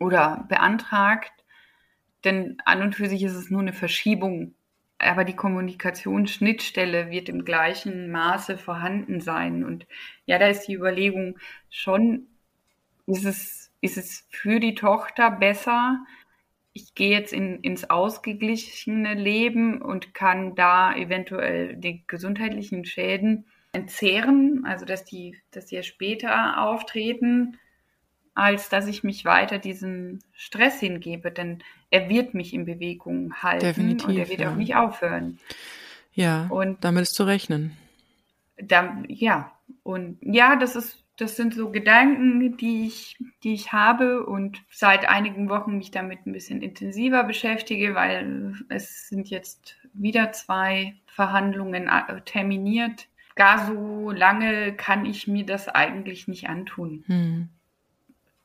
oder 0.00 0.44
beantragt. 0.48 1.32
Denn 2.24 2.56
an 2.64 2.82
und 2.82 2.96
für 2.96 3.08
sich 3.08 3.22
ist 3.22 3.34
es 3.34 3.50
nur 3.50 3.60
eine 3.60 3.72
Verschiebung. 3.72 4.54
Aber 4.98 5.24
die 5.24 5.36
Kommunikationsschnittstelle 5.36 7.10
wird 7.10 7.28
im 7.28 7.44
gleichen 7.44 8.10
Maße 8.10 8.56
vorhanden 8.56 9.20
sein. 9.20 9.64
Und 9.64 9.86
ja, 10.26 10.38
da 10.38 10.46
ist 10.46 10.66
die 10.66 10.74
Überlegung 10.74 11.38
schon, 11.68 12.26
ist 13.06 13.24
es, 13.24 13.72
ist 13.80 13.98
es 13.98 14.26
für 14.30 14.60
die 14.60 14.74
Tochter 14.74 15.30
besser, 15.30 16.04
ich 16.74 16.94
gehe 16.94 17.10
jetzt 17.10 17.32
in, 17.32 17.60
ins 17.60 17.88
ausgeglichene 17.88 19.14
Leben 19.14 19.80
und 19.80 20.12
kann 20.12 20.56
da 20.56 20.94
eventuell 20.94 21.76
die 21.76 22.02
gesundheitlichen 22.08 22.84
Schäden 22.84 23.46
entzehren, 23.72 24.64
also 24.66 24.84
dass 24.84 25.04
die, 25.04 25.38
dass 25.52 25.66
die 25.66 25.76
ja 25.76 25.82
später 25.82 26.60
auftreten 26.60 27.58
als 28.34 28.68
dass 28.68 28.86
ich 28.86 29.04
mich 29.04 29.24
weiter 29.24 29.58
diesem 29.58 30.18
Stress 30.32 30.80
hingebe, 30.80 31.30
denn 31.30 31.62
er 31.90 32.08
wird 32.08 32.34
mich 32.34 32.52
in 32.52 32.64
Bewegung 32.64 33.34
halten 33.42 33.66
Definitiv, 33.66 34.08
und 34.08 34.16
er 34.18 34.28
wird 34.28 34.40
ja. 34.40 34.50
auch 34.50 34.56
nicht 34.56 34.74
aufhören. 34.74 35.38
Ja, 36.12 36.46
und 36.48 36.84
damit 36.84 37.02
ist 37.02 37.14
zu 37.14 37.24
rechnen. 37.24 37.76
Da, 38.56 39.02
ja, 39.08 39.52
und 39.82 40.18
ja, 40.20 40.56
das 40.56 40.76
ist, 40.76 41.04
das 41.16 41.36
sind 41.36 41.54
so 41.54 41.70
Gedanken, 41.70 42.56
die 42.56 42.86
ich, 42.86 43.16
die 43.42 43.54
ich 43.54 43.72
habe 43.72 44.26
und 44.26 44.62
seit 44.70 45.08
einigen 45.08 45.48
Wochen 45.48 45.76
mich 45.78 45.90
damit 45.90 46.26
ein 46.26 46.32
bisschen 46.32 46.62
intensiver 46.62 47.24
beschäftige, 47.24 47.94
weil 47.94 48.54
es 48.68 49.08
sind 49.08 49.30
jetzt 49.30 49.76
wieder 49.92 50.32
zwei 50.32 50.94
Verhandlungen 51.06 51.88
äh, 51.88 52.20
terminiert. 52.22 53.06
Gar 53.36 53.66
so 53.66 54.10
lange 54.10 54.74
kann 54.74 55.04
ich 55.06 55.26
mir 55.26 55.44
das 55.44 55.68
eigentlich 55.68 56.28
nicht 56.28 56.48
antun. 56.48 57.04
Hm. 57.06 57.48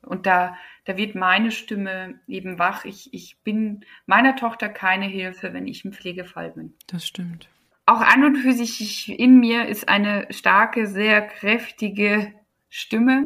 Und 0.01 0.25
da, 0.25 0.55
da 0.85 0.97
wird 0.97 1.15
meine 1.15 1.51
Stimme 1.51 2.19
eben 2.27 2.57
wach. 2.57 2.85
Ich, 2.85 3.13
ich 3.13 3.37
bin 3.43 3.85
meiner 4.05 4.35
Tochter 4.35 4.69
keine 4.69 5.05
Hilfe, 5.05 5.53
wenn 5.53 5.67
ich 5.67 5.83
im 5.83 5.93
Pflegefall 5.93 6.51
bin. 6.51 6.73
Das 6.87 7.05
stimmt. 7.05 7.49
Auch 7.85 8.01
an 8.01 8.23
und 8.23 8.37
für 8.37 8.53
sich 8.53 9.09
in 9.19 9.39
mir 9.39 9.65
ist 9.67 9.89
eine 9.89 10.27
starke, 10.29 10.87
sehr 10.87 11.21
kräftige 11.21 12.33
Stimme, 12.69 13.25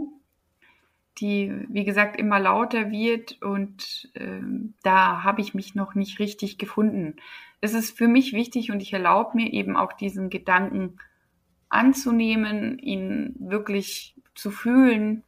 die, 1.20 1.54
wie 1.68 1.84
gesagt, 1.84 2.18
immer 2.18 2.40
lauter 2.40 2.90
wird. 2.90 3.42
Und 3.42 4.10
ähm, 4.16 4.74
da 4.82 5.24
habe 5.24 5.42
ich 5.42 5.54
mich 5.54 5.76
noch 5.76 5.96
nicht 5.96 6.20
richtig 6.20 6.58
gefunden. 6.58 7.18
Es 7.62 7.74
ist 7.74 7.96
für 7.98 8.08
mich 8.08 8.34
wichtig 8.34 8.72
und 8.72 8.82
ich 8.82 8.94
erlaube 8.94 9.38
mir 9.38 9.54
eben 9.54 9.78
auch 9.78 9.94
diesen 9.94 10.30
Gedanken 10.30 10.98
anzunehmen, 11.70 12.80
ihn 12.80 13.36
wirklich 13.38 14.16
zu 14.34 14.50
fühlen 14.50 15.24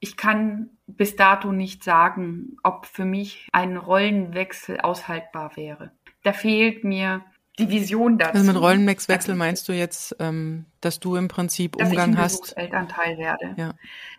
ich 0.00 0.16
kann 0.16 0.70
bis 0.86 1.16
dato 1.16 1.52
nicht 1.52 1.84
sagen, 1.84 2.56
ob 2.62 2.86
für 2.86 3.04
mich 3.04 3.48
ein 3.52 3.76
Rollenwechsel 3.76 4.80
aushaltbar 4.80 5.56
wäre. 5.56 5.92
Da 6.22 6.32
fehlt 6.32 6.84
mir 6.84 7.24
die 7.58 7.68
Vision 7.68 8.18
dazu. 8.18 8.34
Also 8.34 8.52
mit 8.52 8.60
Rollenwechsel 8.60 9.34
meinst 9.34 9.68
du 9.68 9.72
jetzt, 9.72 10.14
ähm, 10.20 10.66
dass 10.80 11.00
du 11.00 11.16
im 11.16 11.28
Prinzip 11.28 11.76
dass 11.76 11.88
Umgang 11.88 12.10
ich 12.10 12.16
ein 12.16 12.22
hast? 12.22 12.56
Elternteil 12.56 13.18
werde. 13.18 13.54
Ja. 13.56 13.74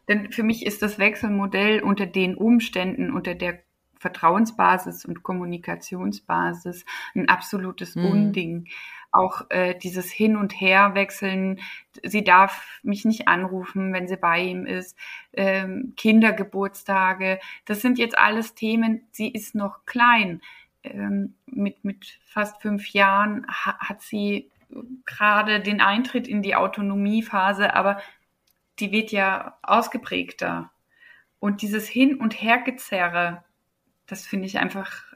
Denn 0.07 0.31
für 0.31 0.43
mich 0.43 0.65
ist 0.65 0.81
das 0.81 0.99
Wechselmodell 0.99 1.81
unter 1.81 2.05
den 2.05 2.35
Umständen, 2.35 3.13
unter 3.13 3.35
der 3.35 3.59
Vertrauensbasis 3.99 5.05
und 5.05 5.23
Kommunikationsbasis 5.23 6.85
ein 7.15 7.29
absolutes 7.29 7.95
mhm. 7.95 8.05
Unding 8.05 8.67
auch 9.11 9.49
äh, 9.49 9.75
dieses 9.75 10.11
Hin- 10.11 10.37
und 10.37 10.53
Herwechseln. 10.59 11.59
Sie 12.03 12.23
darf 12.23 12.79
mich 12.83 13.05
nicht 13.05 13.27
anrufen, 13.27 13.93
wenn 13.93 14.07
sie 14.07 14.17
bei 14.17 14.39
ihm 14.39 14.65
ist. 14.65 14.97
Ähm, 15.33 15.93
Kindergeburtstage, 15.97 17.39
das 17.65 17.81
sind 17.81 17.97
jetzt 17.97 18.17
alles 18.17 18.55
Themen. 18.55 19.07
Sie 19.11 19.29
ist 19.29 19.55
noch 19.55 19.85
klein. 19.85 20.41
Ähm, 20.83 21.35
mit, 21.45 21.83
mit 21.83 22.19
fast 22.25 22.61
fünf 22.61 22.89
Jahren 22.93 23.45
ha 23.49 23.77
hat 23.79 24.01
sie 24.01 24.49
gerade 25.05 25.59
den 25.61 25.81
Eintritt 25.81 26.27
in 26.27 26.41
die 26.41 26.55
Autonomiephase, 26.55 27.73
aber 27.73 27.99
die 28.79 28.91
wird 28.91 29.11
ja 29.11 29.57
ausgeprägter. 29.63 30.71
Und 31.39 31.61
dieses 31.61 31.87
Hin- 31.87 32.19
und 32.19 32.41
Hergezerre, 32.41 33.43
das 34.05 34.27
finde 34.27 34.45
ich 34.45 34.59
einfach. 34.59 35.08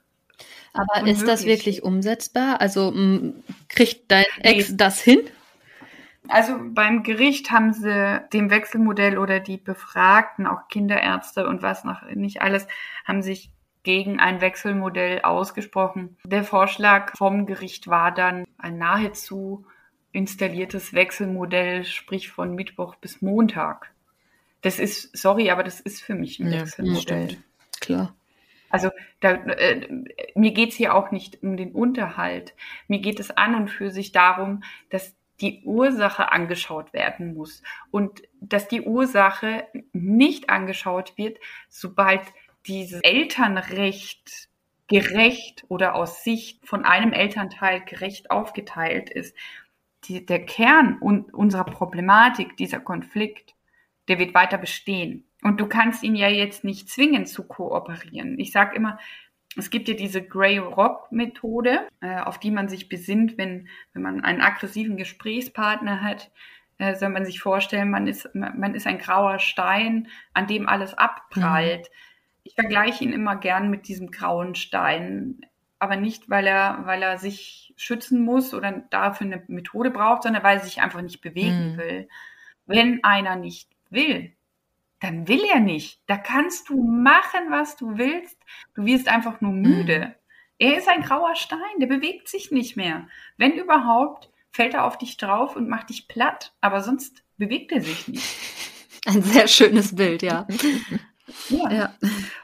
Aber 0.73 1.01
unmöglich. 1.01 1.17
ist 1.17 1.27
das 1.27 1.45
wirklich 1.45 1.83
umsetzbar? 1.83 2.61
Also 2.61 2.93
kriegt 3.69 4.11
dein 4.11 4.25
Ex 4.41 4.69
nee. 4.69 4.77
das 4.77 5.01
hin? 5.01 5.21
Also 6.27 6.57
beim 6.61 7.03
Gericht 7.03 7.51
haben 7.51 7.73
sie 7.73 8.21
dem 8.31 8.49
Wechselmodell 8.49 9.17
oder 9.17 9.39
die 9.39 9.57
Befragten, 9.57 10.47
auch 10.47 10.67
Kinderärzte 10.69 11.47
und 11.47 11.61
was 11.61 11.83
noch 11.83 12.01
nicht 12.13 12.41
alles, 12.41 12.65
haben 13.05 13.21
sich 13.21 13.51
gegen 13.83 14.19
ein 14.19 14.39
Wechselmodell 14.39 15.21
ausgesprochen. 15.21 16.17
Der 16.23 16.45
Vorschlag 16.45 17.17
vom 17.17 17.45
Gericht 17.45 17.87
war 17.87 18.13
dann 18.13 18.45
ein 18.57 18.77
nahezu 18.77 19.65
installiertes 20.13 20.93
Wechselmodell, 20.93 21.83
sprich 21.83 22.31
von 22.31 22.55
Mittwoch 22.55 22.95
bis 22.95 23.21
Montag. 23.21 23.91
Das 24.61 24.79
ist, 24.79 25.15
sorry, 25.17 25.49
aber 25.49 25.63
das 25.63 25.81
ist 25.81 26.01
für 26.01 26.15
mich 26.15 26.39
ein 26.39 26.51
ja, 26.51 26.61
Wechselmodell. 26.61 27.31
Stimmt. 27.31 27.43
Klar. 27.81 28.15
Also 28.73 28.89
da, 29.19 29.33
äh, 29.33 29.87
mir 30.33 30.51
geht's 30.51 30.75
hier 30.75 30.95
auch 30.95 31.11
nicht 31.11 31.43
um 31.43 31.57
den 31.57 31.73
Unterhalt. 31.73 32.55
Mir 32.87 33.01
geht 33.01 33.19
es 33.19 33.29
an 33.29 33.53
und 33.53 33.67
für 33.67 33.91
sich 33.91 34.13
darum, 34.13 34.63
dass 34.89 35.15
die 35.41 35.61
Ursache 35.63 36.31
angeschaut 36.31 36.91
werden 36.91 37.35
muss 37.35 37.61
und 37.91 38.23
dass 38.41 38.67
die 38.67 38.81
Ursache 38.81 39.67
nicht 39.91 40.49
angeschaut 40.49 41.19
wird, 41.19 41.37
sobald 41.69 42.21
dieses 42.65 43.01
Elternrecht 43.01 44.49
gerecht 44.87 45.65
oder 45.67 45.93
aus 45.93 46.23
Sicht 46.23 46.67
von 46.67 46.83
einem 46.83 47.13
Elternteil 47.13 47.81
gerecht 47.81 48.31
aufgeteilt 48.31 49.11
ist. 49.11 49.37
Die, 50.05 50.25
der 50.25 50.47
Kern 50.47 50.97
un 50.99 51.25
unserer 51.25 51.65
Problematik, 51.65 52.57
dieser 52.57 52.79
Konflikt, 52.79 53.53
der 54.07 54.17
wird 54.17 54.33
weiter 54.33 54.57
bestehen. 54.57 55.25
Und 55.43 55.59
du 55.59 55.67
kannst 55.67 56.03
ihn 56.03 56.15
ja 56.15 56.29
jetzt 56.29 56.63
nicht 56.63 56.89
zwingen 56.89 57.25
zu 57.25 57.43
kooperieren. 57.43 58.39
Ich 58.39 58.51
sage 58.51 58.75
immer, 58.75 58.97
es 59.55 59.69
gibt 59.69 59.87
ja 59.87 59.93
diese 59.93 60.23
Grey 60.23 60.57
Rock 60.57 61.11
Methode, 61.11 61.87
äh, 62.01 62.19
auf 62.19 62.39
die 62.39 62.51
man 62.51 62.69
sich 62.69 62.89
besinnt, 62.89 63.37
wenn, 63.37 63.67
wenn 63.93 64.01
man 64.01 64.23
einen 64.23 64.41
aggressiven 64.41 64.97
Gesprächspartner 64.97 66.01
hat. 66.01 66.31
Äh, 66.77 66.95
soll 66.95 67.09
man 67.09 67.25
sich 67.25 67.39
vorstellen, 67.39 67.91
man 67.91 68.07
ist, 68.07 68.29
man 68.33 68.73
ist 68.73 68.87
ein 68.87 68.97
grauer 68.97 69.39
Stein, 69.39 70.07
an 70.33 70.47
dem 70.47 70.67
alles 70.67 70.95
abprallt. 70.95 71.81
Mhm. 71.81 71.95
Ich 72.45 72.55
vergleiche 72.55 73.03
ihn 73.03 73.13
immer 73.13 73.35
gern 73.35 73.69
mit 73.69 73.87
diesem 73.87 74.11
grauen 74.11 74.55
Stein, 74.55 75.45
aber 75.77 75.97
nicht, 75.97 76.29
weil 76.29 76.47
er, 76.47 76.81
weil 76.85 77.03
er 77.03 77.17
sich 77.17 77.73
schützen 77.77 78.23
muss 78.23 78.53
oder 78.53 78.83
dafür 78.89 79.27
eine 79.27 79.43
Methode 79.47 79.91
braucht, 79.91 80.23
sondern 80.23 80.43
weil 80.43 80.57
er 80.57 80.63
sich 80.63 80.81
einfach 80.81 81.01
nicht 81.01 81.21
bewegen 81.21 81.73
mhm. 81.73 81.77
will. 81.77 82.07
Wenn 82.65 83.03
einer 83.03 83.35
nicht 83.35 83.69
will, 83.89 84.33
dann 85.03 85.27
will 85.27 85.43
er 85.43 85.59
nicht. 85.59 85.99
Da 86.07 86.17
kannst 86.17 86.69
du 86.69 86.81
machen, 86.81 87.49
was 87.49 87.75
du 87.75 87.97
willst. 87.97 88.37
Du 88.73 88.85
wirst 88.85 89.09
einfach 89.09 89.41
nur 89.41 89.51
müde. 89.51 89.99
Mhm. 89.99 90.13
Er 90.59 90.77
ist 90.77 90.87
ein 90.87 91.01
grauer 91.01 91.35
Stein, 91.35 91.59
der 91.79 91.87
bewegt 91.87 92.29
sich 92.29 92.51
nicht 92.51 92.77
mehr. 92.77 93.07
Wenn 93.37 93.51
überhaupt, 93.53 94.31
fällt 94.49 94.73
er 94.75 94.85
auf 94.85 94.97
dich 94.97 95.17
drauf 95.17 95.57
und 95.57 95.67
macht 95.67 95.89
dich 95.89 96.07
platt, 96.07 96.53
aber 96.61 96.81
sonst 96.81 97.25
bewegt 97.37 97.73
er 97.73 97.81
sich 97.81 98.07
nicht. 98.07 98.37
Ein 99.05 99.21
sehr 99.21 99.49
schönes 99.49 99.93
Bild, 99.93 100.21
ja. 100.21 100.47
ja. 101.49 101.71
ja. 101.71 101.95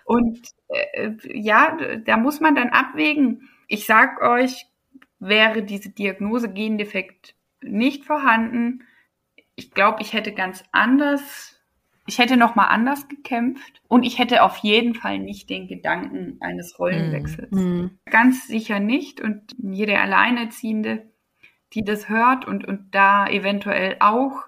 Und 0.04 0.50
äh, 0.68 1.12
ja, 1.24 1.78
da 2.00 2.18
muss 2.18 2.42
man 2.42 2.56
dann 2.56 2.70
abwägen. 2.70 3.48
Ich 3.70 3.86
sag 3.86 4.22
euch, 4.22 4.66
wäre 5.20 5.64
diese 5.64 5.92
Diagnose 5.92 6.52
Gendefekt 6.52 7.36
nicht 7.62 8.04
vorhanden, 8.04 8.84
ich 9.56 9.72
glaube, 9.72 10.02
ich 10.02 10.14
hätte 10.14 10.32
ganz 10.34 10.64
anders 10.72 11.59
ich 12.10 12.18
hätte 12.18 12.38
noch 12.38 12.56
mal 12.56 12.66
anders 12.66 13.08
gekämpft 13.08 13.84
und 13.88 14.02
ich 14.02 14.18
hätte 14.18 14.42
auf 14.42 14.58
jeden 14.58 14.96
Fall 14.96 15.20
nicht 15.20 15.48
den 15.48 15.68
Gedanken 15.68 16.38
eines 16.42 16.80
Rollenwechsels. 16.80 17.52
Mhm. 17.52 18.00
Ganz 18.10 18.48
sicher 18.48 18.80
nicht. 18.80 19.22
Und 19.22 19.56
jede 19.60 20.00
Alleinerziehende, 20.00 21.04
die 21.74 21.84
das 21.84 22.10
hört 22.10 22.46
und, 22.46 22.68
und 22.68 22.96
da 22.96 23.28
eventuell 23.28 23.98
auch 24.00 24.46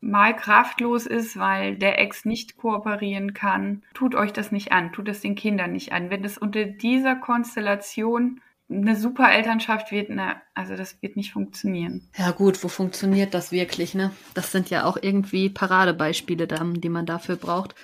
mal 0.00 0.34
kraftlos 0.34 1.06
ist, 1.06 1.38
weil 1.38 1.76
der 1.76 2.00
Ex 2.00 2.24
nicht 2.24 2.56
kooperieren 2.56 3.32
kann, 3.32 3.84
tut 3.94 4.16
euch 4.16 4.32
das 4.32 4.50
nicht 4.50 4.72
an, 4.72 4.90
tut 4.90 5.08
es 5.08 5.20
den 5.20 5.36
Kindern 5.36 5.70
nicht 5.70 5.92
an. 5.92 6.10
Wenn 6.10 6.24
es 6.24 6.36
unter 6.36 6.64
dieser 6.64 7.14
Konstellation 7.14 8.40
eine 8.72 8.96
super 8.96 9.30
Elternschaft 9.30 9.92
wird, 9.92 10.10
ne, 10.10 10.36
also 10.54 10.76
das 10.76 11.00
wird 11.02 11.16
nicht 11.16 11.32
funktionieren. 11.32 12.08
Ja 12.16 12.30
gut, 12.30 12.62
wo 12.64 12.68
funktioniert 12.68 13.34
das 13.34 13.52
wirklich, 13.52 13.94
ne? 13.94 14.10
Das 14.34 14.52
sind 14.52 14.70
ja 14.70 14.84
auch 14.84 14.96
irgendwie 15.00 15.48
Paradebeispiele, 15.50 16.46
die 16.46 16.88
man 16.88 17.06
dafür 17.06 17.36
braucht. 17.36 17.74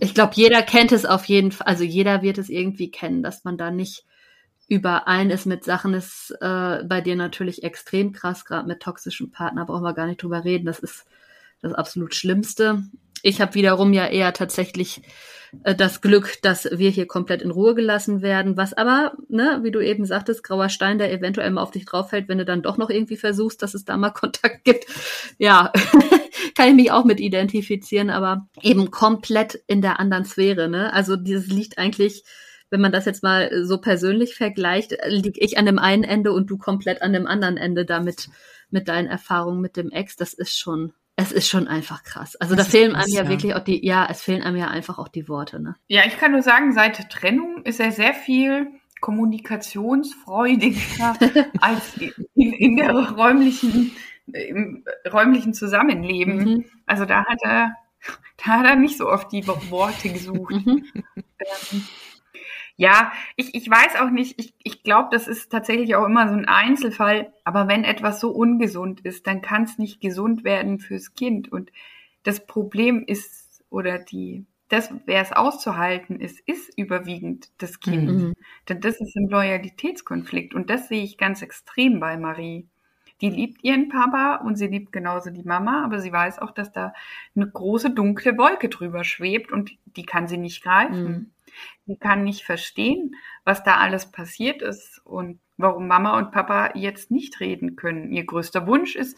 Ich 0.00 0.14
glaube, 0.14 0.32
jeder 0.34 0.62
kennt 0.62 0.92
es 0.92 1.04
auf 1.04 1.24
jeden 1.24 1.52
Fall, 1.52 1.66
also 1.66 1.84
jeder 1.84 2.22
wird 2.22 2.38
es 2.38 2.48
irgendwie 2.48 2.90
kennen, 2.90 3.22
dass 3.22 3.44
man 3.44 3.58
da 3.58 3.70
nicht 3.70 4.04
überein 4.68 5.30
ist 5.30 5.46
mit 5.46 5.64
Sachen, 5.64 5.94
ist 5.94 6.30
äh, 6.40 6.84
bei 6.84 7.00
dir 7.00 7.16
natürlich 7.16 7.64
extrem 7.64 8.12
krass, 8.12 8.44
gerade 8.44 8.68
mit 8.68 8.80
toxischen 8.80 9.30
Partner, 9.30 9.64
brauchen 9.64 9.82
wir 9.82 9.94
gar 9.94 10.06
nicht 10.06 10.22
drüber 10.22 10.44
reden, 10.44 10.66
das 10.66 10.78
ist 10.78 11.06
das 11.62 11.72
absolut 11.72 12.14
Schlimmste. 12.14 12.84
Ich 13.22 13.40
habe 13.40 13.54
wiederum 13.54 13.92
ja 13.92 14.06
eher 14.06 14.32
tatsächlich 14.32 15.02
äh, 15.64 15.74
das 15.74 16.00
Glück, 16.00 16.40
dass 16.42 16.68
wir 16.70 16.90
hier 16.90 17.06
komplett 17.06 17.42
in 17.42 17.50
Ruhe 17.50 17.74
gelassen 17.74 18.22
werden, 18.22 18.56
was 18.56 18.74
aber, 18.74 19.12
ne, 19.28 19.60
wie 19.62 19.70
du 19.70 19.80
eben 19.80 20.04
sagtest, 20.04 20.42
grauer 20.44 20.68
Stein, 20.68 20.98
der 20.98 21.12
eventuell 21.12 21.50
mal 21.50 21.62
auf 21.62 21.70
dich 21.70 21.84
drauf 21.84 22.10
fällt, 22.10 22.28
wenn 22.28 22.38
du 22.38 22.44
dann 22.44 22.62
doch 22.62 22.76
noch 22.76 22.90
irgendwie 22.90 23.16
versuchst, 23.16 23.62
dass 23.62 23.74
es 23.74 23.84
da 23.84 23.96
mal 23.96 24.10
Kontakt 24.18 24.64
gibt. 24.64 24.86
Ja, 25.38 25.72
kann 26.56 26.68
ich 26.68 26.74
mich 26.74 26.90
auch 26.90 27.04
mit 27.04 27.20
identifizieren, 27.20 28.10
aber 28.10 28.48
eben 28.62 28.90
komplett 28.90 29.62
in 29.66 29.82
der 29.82 30.00
anderen 30.00 30.24
Sphäre, 30.24 30.68
ne? 30.68 30.92
Also 30.92 31.16
dieses 31.16 31.48
liegt 31.48 31.78
eigentlich 31.78 32.24
wenn 32.70 32.80
man 32.80 32.92
das 32.92 33.06
jetzt 33.06 33.22
mal 33.22 33.64
so 33.64 33.78
persönlich 33.78 34.34
vergleicht, 34.34 34.94
liege 35.06 35.40
ich 35.40 35.56
an 35.56 35.66
dem 35.66 35.78
einen 35.78 36.04
Ende 36.04 36.32
und 36.32 36.48
du 36.50 36.58
komplett 36.58 37.02
an 37.02 37.12
dem 37.12 37.26
anderen 37.26 37.56
Ende 37.56 37.84
damit 37.84 38.28
mit 38.70 38.88
deinen 38.88 39.08
Erfahrungen 39.08 39.60
mit 39.60 39.76
dem 39.76 39.90
Ex. 39.90 40.16
Das 40.16 40.34
ist 40.34 40.58
schon 40.58 40.92
es 41.20 41.32
ist 41.32 41.48
schon 41.48 41.66
einfach 41.66 42.04
krass. 42.04 42.36
Also 42.36 42.54
das 42.54 42.66
da 42.66 42.78
fehlen 42.78 42.94
einem 42.94 43.12
ja, 43.12 43.24
ja, 43.24 43.28
wirklich 43.28 43.56
auch 43.56 43.64
die, 43.64 43.84
ja, 43.84 44.06
es 44.08 44.22
fehlen 44.22 44.44
einem 44.44 44.56
ja 44.56 44.68
einfach 44.68 44.98
auch 44.98 45.08
die 45.08 45.28
Worte, 45.28 45.60
ne? 45.60 45.74
Ja, 45.88 46.02
ich 46.06 46.16
kann 46.16 46.30
nur 46.30 46.42
sagen, 46.42 46.72
seit 46.72 47.10
Trennung 47.10 47.64
ist 47.64 47.80
er 47.80 47.90
sehr 47.90 48.14
viel 48.14 48.68
kommunikationsfreudiger 49.00 51.16
als 51.60 51.98
in, 52.36 52.52
in, 52.52 52.76
der 52.76 52.92
räumlichen, 52.92 53.90
im 54.28 54.84
räumlichen 55.12 55.54
Zusammenleben. 55.54 56.36
Mhm. 56.36 56.64
Also 56.86 57.04
da 57.04 57.24
hat 57.24 57.40
er, 57.42 57.74
da 58.36 58.44
hat 58.44 58.66
er 58.66 58.76
nicht 58.76 58.96
so 58.96 59.08
oft 59.08 59.32
die 59.32 59.44
Worte 59.44 60.10
gesucht. 60.10 60.54
Mhm. 60.54 60.84
Ähm, 61.16 61.84
ja, 62.80 63.12
ich, 63.34 63.56
ich 63.56 63.68
weiß 63.68 63.96
auch 63.96 64.10
nicht, 64.10 64.38
ich, 64.38 64.54
ich 64.62 64.84
glaube, 64.84 65.08
das 65.10 65.26
ist 65.26 65.50
tatsächlich 65.50 65.96
auch 65.96 66.06
immer 66.06 66.28
so 66.28 66.34
ein 66.34 66.46
Einzelfall, 66.46 67.32
aber 67.42 67.66
wenn 67.66 67.82
etwas 67.82 68.20
so 68.20 68.30
ungesund 68.30 69.00
ist, 69.00 69.26
dann 69.26 69.42
kann 69.42 69.64
es 69.64 69.78
nicht 69.78 70.00
gesund 70.00 70.44
werden 70.44 70.78
fürs 70.78 71.14
Kind. 71.14 71.50
Und 71.50 71.72
das 72.22 72.46
Problem 72.46 73.02
ist, 73.04 73.64
oder 73.68 73.98
die, 73.98 74.46
das, 74.68 74.94
wer 75.06 75.20
es 75.20 75.32
auszuhalten 75.32 76.20
ist, 76.20 76.38
ist 76.46 76.72
überwiegend 76.78 77.48
das 77.58 77.80
Kind. 77.80 78.12
Mhm. 78.12 78.34
Denn 78.68 78.80
das 78.80 79.00
ist 79.00 79.16
ein 79.16 79.28
Loyalitätskonflikt 79.28 80.54
und 80.54 80.70
das 80.70 80.86
sehe 80.86 81.02
ich 81.02 81.18
ganz 81.18 81.42
extrem 81.42 81.98
bei 81.98 82.16
Marie. 82.16 82.68
Die 83.20 83.30
liebt 83.30 83.64
ihren 83.64 83.88
Papa 83.88 84.36
und 84.36 84.54
sie 84.54 84.68
liebt 84.68 84.92
genauso 84.92 85.30
die 85.30 85.42
Mama, 85.42 85.84
aber 85.84 85.98
sie 85.98 86.12
weiß 86.12 86.38
auch, 86.38 86.52
dass 86.52 86.70
da 86.70 86.94
eine 87.34 87.50
große 87.50 87.90
dunkle 87.90 88.38
Wolke 88.38 88.68
drüber 88.68 89.02
schwebt 89.02 89.50
und 89.50 89.72
die 89.84 90.06
kann 90.06 90.28
sie 90.28 90.38
nicht 90.38 90.62
greifen. 90.62 91.02
Mhm. 91.02 91.30
Sie 91.86 91.96
kann 91.96 92.24
nicht 92.24 92.44
verstehen, 92.44 93.14
was 93.44 93.62
da 93.62 93.76
alles 93.76 94.10
passiert 94.10 94.62
ist 94.62 95.00
und 95.04 95.40
warum 95.56 95.86
Mama 95.86 96.18
und 96.18 96.30
Papa 96.30 96.70
jetzt 96.74 97.10
nicht 97.10 97.40
reden 97.40 97.76
können. 97.76 98.12
Ihr 98.12 98.24
größter 98.24 98.66
Wunsch 98.66 98.96
ist, 98.96 99.16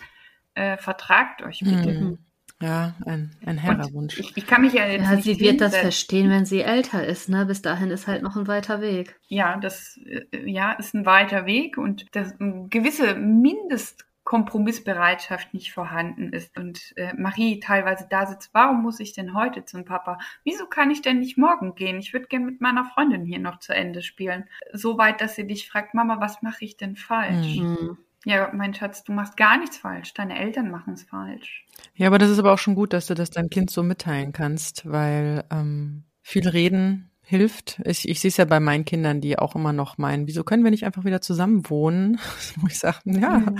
äh, 0.54 0.76
vertragt 0.76 1.42
euch 1.42 1.60
bitte. 1.60 1.92
Mhm. 1.92 2.18
Ja, 2.62 2.94
ein, 3.06 3.30
ein 3.46 3.56
herber 3.56 3.90
Wunsch. 3.94 4.18
Ich, 4.18 4.36
ich, 4.36 4.46
kann 4.46 4.60
mich 4.60 4.74
ja 4.74 4.86
jetzt 4.86 5.04
ja, 5.04 5.14
nicht 5.16 5.24
sie 5.24 5.40
wird 5.40 5.62
das 5.62 5.74
verstehen, 5.74 6.28
wenn 6.28 6.44
sie 6.44 6.60
älter 6.60 7.06
ist. 7.06 7.30
Ne? 7.30 7.46
Bis 7.46 7.62
dahin 7.62 7.90
ist 7.90 8.06
halt 8.06 8.22
noch 8.22 8.36
ein 8.36 8.48
weiter 8.48 8.82
Weg. 8.82 9.18
Ja, 9.28 9.56
das 9.56 9.98
äh, 10.04 10.26
ja, 10.44 10.72
ist 10.72 10.94
ein 10.94 11.06
weiter 11.06 11.46
Weg 11.46 11.78
und 11.78 12.04
das, 12.14 12.34
gewisse 12.38 13.14
Mindest 13.14 14.04
Kompromissbereitschaft 14.30 15.52
nicht 15.54 15.72
vorhanden 15.72 16.32
ist 16.32 16.56
und 16.56 16.92
äh, 16.94 17.12
Marie 17.14 17.58
teilweise 17.58 18.06
da 18.08 18.26
sitzt, 18.26 18.50
warum 18.52 18.80
muss 18.80 19.00
ich 19.00 19.12
denn 19.12 19.34
heute 19.34 19.64
zum 19.64 19.84
Papa? 19.84 20.18
Wieso 20.44 20.66
kann 20.66 20.92
ich 20.92 21.02
denn 21.02 21.18
nicht 21.18 21.36
morgen 21.36 21.74
gehen? 21.74 21.98
Ich 21.98 22.12
würde 22.12 22.28
gerne 22.28 22.46
mit 22.46 22.60
meiner 22.60 22.84
Freundin 22.84 23.24
hier 23.24 23.40
noch 23.40 23.58
zu 23.58 23.74
Ende 23.74 24.02
spielen. 24.02 24.44
So 24.72 24.98
weit, 24.98 25.20
dass 25.20 25.34
sie 25.34 25.48
dich 25.48 25.68
fragt, 25.68 25.94
Mama, 25.94 26.20
was 26.20 26.42
mache 26.42 26.64
ich 26.64 26.76
denn 26.76 26.94
falsch? 26.94 27.56
Mhm. 27.56 27.98
Ja, 28.24 28.52
mein 28.54 28.72
Schatz, 28.72 29.02
du 29.02 29.10
machst 29.10 29.36
gar 29.36 29.58
nichts 29.58 29.78
falsch. 29.78 30.14
Deine 30.14 30.38
Eltern 30.38 30.70
machen 30.70 30.92
es 30.92 31.02
falsch. 31.02 31.66
Ja, 31.96 32.06
aber 32.06 32.18
das 32.18 32.30
ist 32.30 32.38
aber 32.38 32.52
auch 32.52 32.58
schon 32.58 32.76
gut, 32.76 32.92
dass 32.92 33.08
du 33.08 33.14
das 33.14 33.30
deinem 33.30 33.50
Kind 33.50 33.68
so 33.72 33.82
mitteilen 33.82 34.30
kannst, 34.30 34.88
weil 34.88 35.42
ähm, 35.50 36.04
viel 36.22 36.46
reden 36.46 37.10
hilft. 37.20 37.80
Ich, 37.84 38.08
ich 38.08 38.20
sehe 38.20 38.28
es 38.28 38.36
ja 38.36 38.44
bei 38.44 38.60
meinen 38.60 38.84
Kindern, 38.84 39.20
die 39.20 39.40
auch 39.40 39.56
immer 39.56 39.72
noch 39.72 39.98
meinen, 39.98 40.28
wieso 40.28 40.44
können 40.44 40.62
wir 40.62 40.70
nicht 40.70 40.84
einfach 40.84 41.04
wieder 41.04 41.20
zusammen 41.20 41.68
wohnen? 41.68 42.20
Wo 42.58 42.68
ich 42.68 42.78
sage, 42.78 42.98
ja, 43.06 43.38
mhm. 43.38 43.58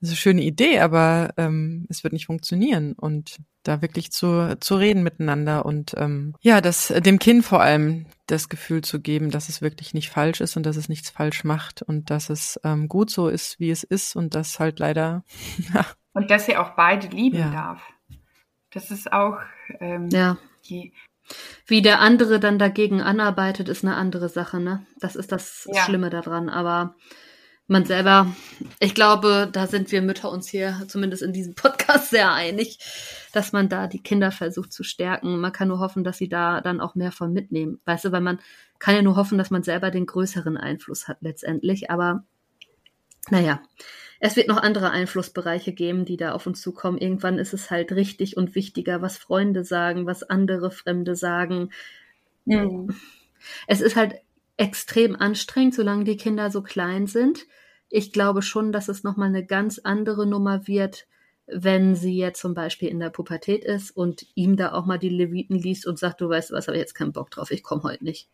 Das 0.00 0.10
ist 0.10 0.14
eine 0.14 0.16
schöne 0.16 0.42
Idee, 0.42 0.80
aber 0.80 1.30
ähm, 1.36 1.86
es 1.88 2.04
wird 2.04 2.12
nicht 2.12 2.26
funktionieren. 2.26 2.92
Und 2.92 3.38
da 3.64 3.82
wirklich 3.82 4.10
zu, 4.12 4.56
zu 4.60 4.76
reden 4.76 5.02
miteinander 5.02 5.66
und 5.66 5.94
ähm, 5.96 6.34
ja, 6.40 6.60
das 6.60 6.88
dem 6.88 7.18
Kind 7.18 7.44
vor 7.44 7.60
allem 7.60 8.06
das 8.26 8.48
Gefühl 8.48 8.82
zu 8.82 9.00
geben, 9.00 9.30
dass 9.30 9.48
es 9.48 9.60
wirklich 9.60 9.94
nicht 9.94 10.10
falsch 10.10 10.40
ist 10.40 10.56
und 10.56 10.64
dass 10.64 10.76
es 10.76 10.88
nichts 10.88 11.10
falsch 11.10 11.44
macht 11.44 11.82
und 11.82 12.10
dass 12.10 12.30
es 12.30 12.58
ähm, 12.64 12.88
gut 12.88 13.10
so 13.10 13.28
ist, 13.28 13.60
wie 13.60 13.70
es 13.70 13.82
ist 13.82 14.16
und 14.16 14.34
das 14.34 14.58
halt 14.58 14.78
leider. 14.78 15.24
ja. 15.74 15.84
Und 16.14 16.30
dass 16.30 16.48
er 16.48 16.62
auch 16.62 16.70
beide 16.70 17.08
lieben 17.08 17.38
ja. 17.38 17.50
darf. 17.50 17.82
Das 18.70 18.90
ist 18.90 19.12
auch 19.12 19.38
ähm, 19.80 20.08
ja. 20.08 20.38
die, 20.68 20.92
wie 21.66 21.82
der 21.82 22.00
andere 22.00 22.40
dann 22.40 22.58
dagegen 22.58 23.02
anarbeitet, 23.02 23.68
ist 23.68 23.84
eine 23.84 23.96
andere 23.96 24.28
Sache, 24.28 24.60
ne? 24.60 24.86
Das 24.98 25.16
ist 25.16 25.32
das 25.32 25.68
ja. 25.72 25.82
Schlimme 25.82 26.10
daran. 26.10 26.48
Aber 26.48 26.94
man 27.68 27.84
selber, 27.84 28.34
ich 28.80 28.94
glaube, 28.94 29.48
da 29.52 29.66
sind 29.66 29.92
wir 29.92 30.02
Mütter 30.02 30.30
uns 30.30 30.48
hier 30.48 30.84
zumindest 30.88 31.22
in 31.22 31.32
diesem 31.32 31.54
Podcast 31.54 32.10
sehr 32.10 32.32
einig, 32.32 32.78
dass 33.32 33.52
man 33.52 33.68
da 33.68 33.86
die 33.86 34.02
Kinder 34.02 34.32
versucht 34.32 34.72
zu 34.72 34.82
stärken. 34.82 35.38
Man 35.38 35.52
kann 35.52 35.68
nur 35.68 35.78
hoffen, 35.78 36.02
dass 36.02 36.18
sie 36.18 36.28
da 36.28 36.60
dann 36.60 36.80
auch 36.80 36.94
mehr 36.94 37.12
von 37.12 37.32
mitnehmen. 37.32 37.80
Weißt 37.84 38.06
du, 38.06 38.12
weil 38.12 38.22
man 38.22 38.40
kann 38.78 38.94
ja 38.94 39.02
nur 39.02 39.16
hoffen, 39.16 39.38
dass 39.38 39.50
man 39.50 39.62
selber 39.62 39.90
den 39.90 40.06
größeren 40.06 40.56
Einfluss 40.56 41.08
hat 41.08 41.18
letztendlich. 41.20 41.90
Aber 41.90 42.24
naja, 43.30 43.60
es 44.20 44.36
wird 44.36 44.48
noch 44.48 44.62
andere 44.62 44.90
Einflussbereiche 44.90 45.72
geben, 45.72 46.04
die 46.04 46.16
da 46.16 46.32
auf 46.32 46.46
uns 46.46 46.62
zukommen. 46.62 46.98
Irgendwann 46.98 47.38
ist 47.38 47.52
es 47.52 47.70
halt 47.70 47.92
richtig 47.92 48.36
und 48.36 48.54
wichtiger, 48.54 49.02
was 49.02 49.18
Freunde 49.18 49.62
sagen, 49.62 50.06
was 50.06 50.22
andere 50.22 50.70
Fremde 50.70 51.14
sagen. 51.16 51.70
Mhm. 52.46 52.94
Es 53.66 53.80
ist 53.80 53.94
halt 53.94 54.14
extrem 54.58 55.16
anstrengend, 55.16 55.74
solange 55.74 56.04
die 56.04 56.16
Kinder 56.18 56.50
so 56.50 56.62
klein 56.62 57.06
sind. 57.06 57.46
Ich 57.88 58.12
glaube 58.12 58.42
schon, 58.42 58.72
dass 58.72 58.88
es 58.88 59.04
nochmal 59.04 59.28
eine 59.28 59.46
ganz 59.46 59.78
andere 59.78 60.26
Nummer 60.26 60.66
wird, 60.66 61.06
wenn 61.46 61.94
sie 61.94 62.18
jetzt 62.18 62.40
zum 62.40 62.52
Beispiel 62.52 62.88
in 62.88 63.00
der 63.00 63.08
Pubertät 63.08 63.64
ist 63.64 63.90
und 63.90 64.26
ihm 64.34 64.56
da 64.56 64.72
auch 64.72 64.84
mal 64.84 64.98
die 64.98 65.08
Leviten 65.08 65.56
liest 65.56 65.86
und 65.86 65.98
sagt, 65.98 66.20
du 66.20 66.28
weißt 66.28 66.52
was, 66.52 66.66
habe 66.66 66.76
ich 66.76 66.82
jetzt 66.82 66.94
keinen 66.94 67.12
Bock 67.12 67.30
drauf, 67.30 67.50
ich 67.50 67.62
komme 67.62 67.84
heute 67.84 68.04
nicht. 68.04 68.28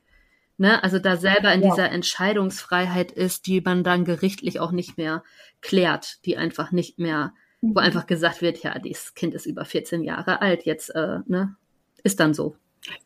Ne? 0.56 0.82
Also 0.82 0.98
da 0.98 1.16
selber 1.16 1.52
in 1.52 1.62
ja. 1.62 1.70
dieser 1.70 1.90
Entscheidungsfreiheit 1.90 3.12
ist, 3.12 3.46
die 3.46 3.60
man 3.60 3.84
dann 3.84 4.04
gerichtlich 4.04 4.58
auch 4.58 4.72
nicht 4.72 4.96
mehr 4.96 5.22
klärt, 5.60 6.24
die 6.24 6.36
einfach 6.36 6.72
nicht 6.72 6.98
mehr, 6.98 7.34
mhm. 7.60 7.74
wo 7.76 7.80
einfach 7.80 8.06
gesagt 8.06 8.40
wird, 8.40 8.62
ja, 8.62 8.78
dieses 8.78 9.14
Kind 9.14 9.34
ist 9.34 9.46
über 9.46 9.64
14 9.64 10.02
Jahre 10.02 10.40
alt, 10.40 10.64
jetzt 10.64 10.90
äh, 10.90 11.18
ne, 11.26 11.54
ist 12.02 12.18
dann 12.18 12.34
so. 12.34 12.56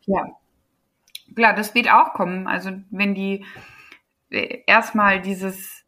Ja, 0.07 0.25
klar, 1.35 1.55
das 1.55 1.75
wird 1.75 1.91
auch 1.91 2.13
kommen. 2.13 2.47
Also 2.47 2.71
wenn 2.91 3.15
die 3.15 3.45
äh, 4.31 4.61
erstmal 4.67 5.21
dieses 5.21 5.85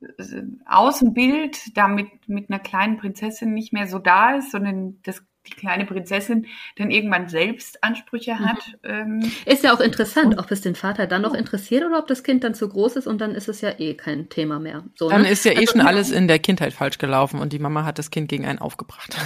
äh, 0.00 0.42
Außenbild 0.66 1.76
damit 1.76 2.08
mit 2.28 2.50
einer 2.50 2.58
kleinen 2.58 2.96
Prinzessin 2.98 3.54
nicht 3.54 3.72
mehr 3.72 3.86
so 3.86 3.98
da 3.98 4.36
ist, 4.36 4.50
sondern 4.50 5.00
das 5.02 5.22
die 5.46 5.52
kleine 5.52 5.84
Prinzessin 5.84 6.46
dann 6.76 6.90
irgendwann 6.90 7.28
selbst 7.28 7.82
Ansprüche 7.82 8.34
mhm. 8.34 8.46
hat. 8.46 8.66
Mhm. 8.82 9.22
Ähm, 9.22 9.32
ist 9.46 9.64
ja 9.64 9.74
auch 9.74 9.80
interessant, 9.80 10.38
ob 10.38 10.50
es 10.50 10.60
den 10.62 10.74
Vater 10.74 11.06
dann 11.06 11.22
noch 11.22 11.34
interessiert 11.34 11.84
oder 11.84 11.98
ob 11.98 12.06
das 12.06 12.22
Kind 12.22 12.44
dann 12.44 12.54
zu 12.54 12.68
groß 12.68 12.96
ist 12.96 13.06
und 13.06 13.20
dann 13.20 13.32
ist 13.34 13.48
es 13.48 13.60
ja 13.60 13.78
eh 13.78 13.94
kein 13.94 14.28
Thema 14.28 14.58
mehr. 14.58 14.84
So, 14.96 15.08
dann 15.08 15.22
ne? 15.22 15.30
ist 15.30 15.44
ja 15.44 15.52
eh 15.52 15.58
also, 15.58 15.72
schon 15.72 15.80
alles 15.82 16.10
in 16.10 16.28
der 16.28 16.38
Kindheit 16.38 16.72
falsch 16.72 16.98
gelaufen 16.98 17.40
und 17.40 17.52
die 17.52 17.58
Mama 17.58 17.84
hat 17.84 17.98
das 17.98 18.10
Kind 18.10 18.28
gegen 18.28 18.46
einen 18.46 18.58
aufgebracht. 18.58 19.16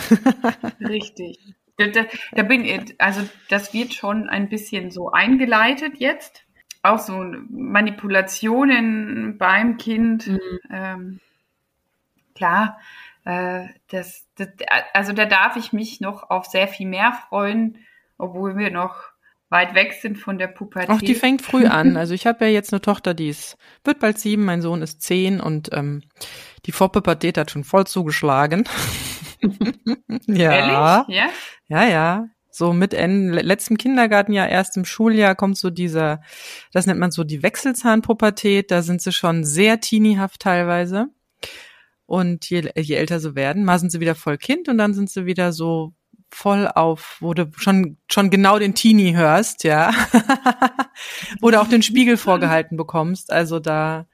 Richtig. 0.81 1.39
Da, 1.79 1.87
da, 1.87 2.05
da 2.33 2.43
bin 2.43 2.65
ich, 2.65 3.01
also 3.01 3.23
das 3.49 3.73
wird 3.73 3.95
schon 3.95 4.29
ein 4.29 4.49
bisschen 4.49 4.91
so 4.91 5.13
eingeleitet 5.13 5.95
jetzt. 5.99 6.45
Auch 6.83 6.99
so 6.99 7.25
Manipulationen 7.51 9.39
beim 9.39 9.77
Kind. 9.79 10.27
Mhm. 10.27 10.59
Ähm, 10.71 11.21
klar, 12.35 12.81
äh, 13.25 13.69
das, 13.91 14.27
das, 14.37 14.49
also 14.93 15.13
da 15.13 15.25
darf 15.27 15.57
ich 15.57 15.73
mich 15.73 16.01
noch 16.01 16.31
auf 16.31 16.47
sehr 16.47 16.67
viel 16.67 16.89
mehr 16.89 17.13
freuen, 17.29 17.79
obwohl 18.17 18.57
wir 18.57 18.71
noch 18.71 18.97
weit 19.49 19.75
weg 19.75 19.95
sind 20.01 20.19
von 20.19 20.37
der 20.37 20.49
Pubertät. 20.49 20.91
Ach, 20.91 21.01
die 21.01 21.15
fängt 21.15 21.43
früh 21.43 21.67
an. 21.67 21.97
Also 21.97 22.13
ich 22.13 22.27
habe 22.27 22.45
ja 22.45 22.51
jetzt 22.51 22.73
eine 22.73 22.81
Tochter, 22.81 23.15
die 23.15 23.29
ist, 23.29 23.57
wird 23.85 24.01
bald 24.01 24.19
sieben, 24.19 24.45
mein 24.45 24.63
Sohn 24.63 24.83
ist 24.83 25.01
zehn 25.01 25.41
und 25.41 25.71
ähm, 25.73 26.03
die 26.67 26.73
Vorpubertät 26.73 27.39
hat 27.39 27.51
schon 27.51 27.65
voll 27.65 27.87
zugeschlagen. 27.87 28.69
ja. 30.27 30.53
Ehrlich? 30.53 31.17
Ja? 31.17 31.29
Ja, 31.69 31.85
ja. 31.85 32.29
So 32.51 32.73
mit 32.73 32.95
Ende, 32.95 33.41
letztem 33.41 33.77
Kindergartenjahr, 33.77 34.49
erst 34.49 34.77
im 34.77 34.85
Schuljahr 34.85 35.35
kommt 35.35 35.59
so 35.59 35.71
dieser, 35.71 36.23
das 36.73 36.87
nennt 36.87 36.99
man 36.99 37.11
so 37.11 37.23
die 37.23 37.43
Wechselzahnpubertät, 37.43 38.71
da 38.71 38.83
sind 38.83 39.03
sie 39.03 39.13
schon 39.13 39.45
sehr 39.45 39.81
teenihaft 39.81 40.41
teilweise. 40.41 41.09
Und 42.07 42.49
je, 42.49 42.71
je 42.75 42.95
älter 42.95 43.21
sie 43.21 43.35
werden, 43.37 43.65
mal 43.65 43.79
sind 43.79 43.93
sie 43.93 44.01
wieder 44.01 44.15
voll 44.15 44.39
Kind 44.39 44.69
und 44.69 44.79
dann 44.79 44.95
sind 44.95 45.11
sie 45.11 45.27
wieder 45.27 45.53
so 45.53 45.93
voll 46.31 46.69
auf, 46.69 47.19
wo 47.21 47.35
du 47.35 47.51
schon, 47.57 47.99
schon 48.11 48.31
genau 48.31 48.59
den 48.59 48.75
Teenie 48.75 49.15
hörst, 49.15 49.65
ja. 49.65 49.93
Oder 51.43 51.61
auch 51.63 51.69
den 51.69 51.83
Spiegel 51.83 52.17
vorgehalten 52.17 52.77
bekommst. 52.77 53.33
Also 53.33 53.61
da, 53.61 54.07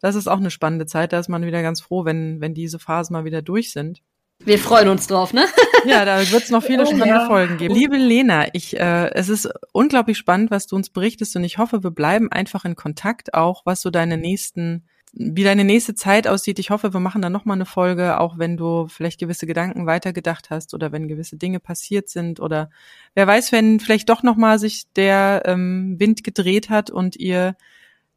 das 0.00 0.14
ist 0.16 0.28
auch 0.28 0.38
eine 0.38 0.50
spannende 0.50 0.86
Zeit. 0.86 1.12
Da 1.12 1.18
ist 1.18 1.28
man 1.28 1.44
wieder 1.46 1.62
ganz 1.62 1.80
froh, 1.80 2.04
wenn, 2.04 2.40
wenn 2.40 2.54
diese 2.54 2.78
Phasen 2.78 3.14
mal 3.14 3.24
wieder 3.24 3.42
durch 3.42 3.72
sind. 3.72 4.02
Wir 4.44 4.58
freuen 4.58 4.88
uns 4.88 5.06
drauf, 5.06 5.32
ne? 5.32 5.46
ja, 5.86 6.04
da 6.04 6.18
wird 6.30 6.44
es 6.44 6.50
noch 6.50 6.62
viele 6.62 6.82
oh, 6.82 6.86
spannende 6.86 7.08
ja. 7.08 7.26
Folgen 7.26 7.56
geben. 7.56 7.74
Liebe 7.74 7.96
Lena, 7.96 8.46
ich, 8.52 8.78
äh, 8.78 9.10
es 9.14 9.28
ist 9.28 9.48
unglaublich 9.72 10.18
spannend, 10.18 10.50
was 10.50 10.66
du 10.66 10.76
uns 10.76 10.90
berichtest 10.90 11.34
und 11.36 11.44
ich 11.44 11.58
hoffe, 11.58 11.82
wir 11.82 11.90
bleiben 11.90 12.30
einfach 12.30 12.64
in 12.64 12.76
Kontakt, 12.76 13.34
auch 13.34 13.62
was 13.64 13.80
so 13.80 13.90
deine 13.90 14.16
nächsten 14.16 14.84
wie 15.18 15.44
deine 15.44 15.64
nächste 15.64 15.94
Zeit 15.94 16.28
aussieht. 16.28 16.58
Ich 16.58 16.68
hoffe, 16.68 16.92
wir 16.92 17.00
machen 17.00 17.22
da 17.22 17.30
nochmal 17.30 17.56
eine 17.56 17.64
Folge, 17.64 18.20
auch 18.20 18.36
wenn 18.36 18.58
du 18.58 18.86
vielleicht 18.86 19.18
gewisse 19.18 19.46
Gedanken 19.46 19.86
weitergedacht 19.86 20.50
hast 20.50 20.74
oder 20.74 20.92
wenn 20.92 21.08
gewisse 21.08 21.38
Dinge 21.38 21.58
passiert 21.58 22.10
sind 22.10 22.38
oder 22.38 22.68
wer 23.14 23.26
weiß, 23.26 23.50
wenn 23.50 23.80
vielleicht 23.80 24.10
doch 24.10 24.22
nochmal 24.22 24.58
sich 24.58 24.92
der 24.94 25.42
ähm, 25.46 25.96
Wind 25.98 26.22
gedreht 26.22 26.68
hat 26.68 26.90
und 26.90 27.16
ihr 27.16 27.56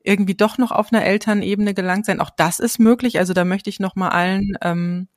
irgendwie 0.04 0.36
doch 0.36 0.58
noch 0.58 0.72
auf 0.72 0.92
einer 0.92 1.06
Elternebene 1.06 1.74
gelangt 1.74 2.06
sein. 2.06 2.20
Auch 2.20 2.32
das 2.32 2.60
ist 2.60 2.80
möglich. 2.80 3.18
Also 3.18 3.34
da 3.34 3.46
möchte 3.46 3.70
ich 3.70 3.80
nochmal 3.80 4.10
allen 4.10 4.58
ähm, 4.62 5.08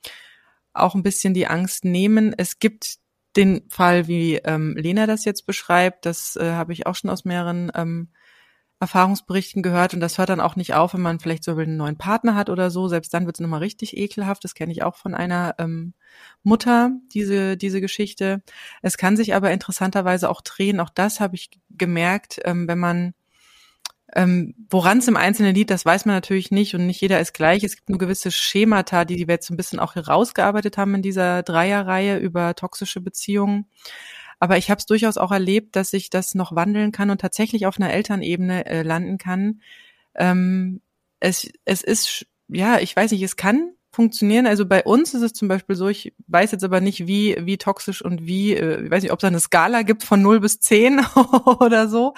auch 0.75 0.95
ein 0.95 1.03
bisschen 1.03 1.35
die 1.35 1.47
Angst 1.47 1.85
nehmen. 1.85 2.35
Es 2.37 2.59
gibt 2.59 2.99
den 3.37 3.63
Fall, 3.69 4.09
wie 4.09 4.37
ähm, 4.37 4.77
Lena 4.77 5.07
das 5.07 5.25
jetzt 5.25 5.47
beschreibt, 5.47 6.07
das 6.07 6.37
äh, 6.37 6.53
habe 6.53 6.73
ich 6.73 6.87
auch 6.87 6.95
schon 6.95 7.11
aus 7.11 7.25
mehreren 7.25 7.73
ähm, 7.75 8.09
Erfahrungsberichten 8.83 9.63
gehört 9.63 9.95
und 9.95 10.01
das 10.01 10.19
hört 10.19 10.29
dann 10.29 10.41
auch 10.41 10.57
nicht 10.57 10.75
auf, 10.75 10.93
wenn 10.93 11.03
man 11.03 11.21
vielleicht 11.21 11.45
so 11.45 11.53
einen 11.53 11.77
neuen 11.77 11.97
Partner 11.97 12.35
hat 12.35 12.51
oder 12.51 12.69
so. 12.69 12.89
Selbst 12.89 13.15
dann 13.15 13.27
wird 13.27 13.37
es 13.37 13.41
nochmal 13.41 13.61
richtig 13.61 13.97
ekelhaft. 13.97 14.43
Das 14.43 14.55
kenne 14.55 14.73
ich 14.73 14.83
auch 14.83 14.97
von 14.97 15.15
einer 15.15 15.55
ähm, 15.59 15.95
Mutter, 16.43 16.91
diese, 17.15 17.57
diese 17.57 17.81
Geschichte. 17.81 18.43
Es 18.83 18.99
kann 18.99 19.17
sich 19.17 19.37
aber 19.37 19.53
interessanterweise 19.53 20.29
auch 20.29 20.41
drehen. 20.41 20.81
Auch 20.81 20.91
das 20.91 21.21
habe 21.21 21.37
ich 21.37 21.51
gemerkt, 21.71 22.41
ähm, 22.45 22.67
wenn 22.67 22.81
man 22.81 23.15
ähm, 24.15 24.55
Woran 24.69 24.99
es 24.99 25.09
im 25.09 25.17
Einzelnen 25.17 25.55
liegt, 25.55 25.71
das 25.71 25.87
weiß 25.87 26.05
man 26.05 26.15
natürlich 26.15 26.51
nicht 26.51 26.75
und 26.75 26.87
nicht 26.87 27.01
jeder 27.01 27.21
ist 27.21 27.33
gleich. 27.33 27.65
Es 27.65 27.77
gibt 27.77 27.89
nur 27.89 27.99
gewisse 27.99 28.31
Schemata, 28.31 29.05
die, 29.05 29.27
wir 29.27 29.35
jetzt 29.35 29.47
so 29.47 29.55
ein 29.55 29.57
bisschen 29.57 29.79
auch 29.79 29.95
herausgearbeitet 29.95 30.77
haben 30.77 30.95
in 30.95 31.03
dieser 31.03 31.43
Dreierreihe 31.43 32.19
über 32.19 32.55
toxische 32.55 33.01
Beziehungen. 33.01 33.67
Aber 34.39 34.59
ich 34.59 34.71
habe 34.71 34.79
es 34.81 34.87
durchaus 34.87 35.17
auch 35.17 35.33
erlebt, 35.33 35.77
dass 35.77 35.91
sich 35.91 36.11
das 36.11 36.35
noch 36.35 36.55
wandeln 36.55 36.93
kann 36.93 37.11
und 37.11 37.21
tatsächlich 37.21 37.67
auf 37.67 37.79
einer 37.79 37.93
Elternebene 37.93 38.67
äh, 38.67 38.83
landen 38.83 39.17
kann. 39.17 39.63
Ähm, 40.15 40.83
es, 41.21 41.51
es 41.65 41.83
ist, 41.83 42.27
ja, 42.49 42.81
ich 42.81 42.95
weiß 42.95 43.13
nicht, 43.13 43.23
es 43.23 43.37
kann 43.37 43.73
funktionieren. 43.93 44.47
Also 44.47 44.65
bei 44.67 44.83
uns 44.83 45.13
ist 45.13 45.21
es 45.23 45.35
zum 45.35 45.49
Beispiel 45.49 45.77
so, 45.77 45.89
ich 45.89 46.15
weiß 46.27 46.51
jetzt 46.53 46.65
aber 46.65 46.81
nicht, 46.81 47.07
wie, 47.07 47.37
wie 47.41 47.59
toxisch 47.59 48.03
und 48.03 48.27
wie, 48.27 48.55
äh, 48.55 48.85
ich 48.85 48.91
weiß 48.91 49.03
nicht, 49.03 49.13
ob 49.13 49.19
es 49.19 49.23
da 49.23 49.29
eine 49.29 49.39
Skala 49.39 49.83
gibt 49.83 50.03
von 50.03 50.23
0 50.23 50.41
bis 50.41 50.61
10 50.61 51.01
oder 51.61 51.89
so. 51.89 52.15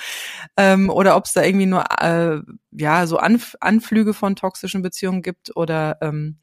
Ähm, 0.56 0.88
oder 0.88 1.16
ob 1.16 1.24
es 1.24 1.32
da 1.32 1.42
irgendwie 1.42 1.66
nur 1.66 1.84
äh, 2.00 2.40
ja 2.70 3.06
so 3.06 3.18
Anf 3.18 3.56
Anflüge 3.60 4.14
von 4.14 4.36
toxischen 4.36 4.82
Beziehungen 4.82 5.22
gibt 5.22 5.56
oder 5.56 5.98
ähm, 6.00 6.38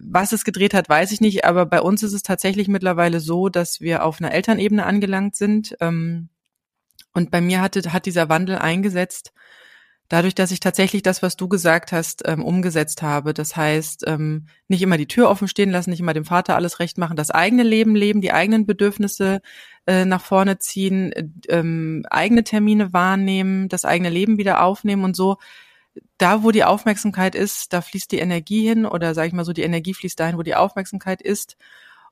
was 0.00 0.32
es 0.32 0.44
gedreht 0.44 0.74
hat, 0.74 0.88
weiß 0.88 1.10
ich 1.12 1.20
nicht, 1.20 1.44
aber 1.44 1.66
bei 1.66 1.80
uns 1.80 2.02
ist 2.02 2.12
es 2.12 2.22
tatsächlich 2.22 2.68
mittlerweile 2.68 3.20
so, 3.20 3.48
dass 3.48 3.80
wir 3.80 4.04
auf 4.04 4.20
einer 4.20 4.32
Elternebene 4.32 4.84
angelangt 4.86 5.36
sind. 5.36 5.74
Ähm, 5.80 6.28
und 7.14 7.30
bei 7.30 7.40
mir 7.40 7.60
hatte, 7.60 7.92
hat 7.92 8.06
dieser 8.06 8.28
Wandel 8.28 8.58
eingesetzt, 8.58 9.32
dadurch, 10.08 10.34
dass 10.34 10.50
ich 10.50 10.60
tatsächlich 10.60 11.02
das, 11.02 11.22
was 11.22 11.36
du 11.36 11.48
gesagt 11.48 11.92
hast, 11.92 12.22
ähm, 12.26 12.44
umgesetzt 12.44 13.02
habe. 13.02 13.34
Das 13.34 13.56
heißt, 13.56 14.04
ähm, 14.06 14.46
nicht 14.68 14.82
immer 14.82 14.96
die 14.96 15.08
Tür 15.08 15.28
offen 15.28 15.48
stehen 15.48 15.70
lassen, 15.70 15.90
nicht 15.90 16.00
immer 16.00 16.14
dem 16.14 16.24
Vater 16.24 16.56
alles 16.56 16.80
recht 16.80 16.98
machen, 16.98 17.16
das 17.16 17.30
eigene 17.30 17.62
Leben 17.62 17.94
leben, 17.94 18.20
die 18.20 18.32
eigenen 18.32 18.66
Bedürfnisse 18.66 19.40
äh, 19.86 20.04
nach 20.04 20.22
vorne 20.22 20.58
ziehen, 20.58 21.12
äh, 21.12 22.02
eigene 22.10 22.44
Termine 22.44 22.92
wahrnehmen, 22.92 23.68
das 23.68 23.84
eigene 23.84 24.10
Leben 24.10 24.38
wieder 24.38 24.62
aufnehmen 24.62 25.04
und 25.04 25.16
so 25.16 25.36
da, 26.18 26.42
wo 26.42 26.50
die 26.50 26.64
Aufmerksamkeit 26.64 27.34
ist, 27.34 27.72
da 27.72 27.80
fließt 27.80 28.10
die 28.12 28.18
Energie 28.18 28.66
hin 28.66 28.86
oder 28.86 29.14
sage 29.14 29.28
ich 29.28 29.34
mal 29.34 29.44
so, 29.44 29.52
die 29.52 29.62
Energie 29.62 29.94
fließt 29.94 30.18
dahin, 30.18 30.36
wo 30.36 30.42
die 30.42 30.54
Aufmerksamkeit 30.54 31.22
ist. 31.22 31.56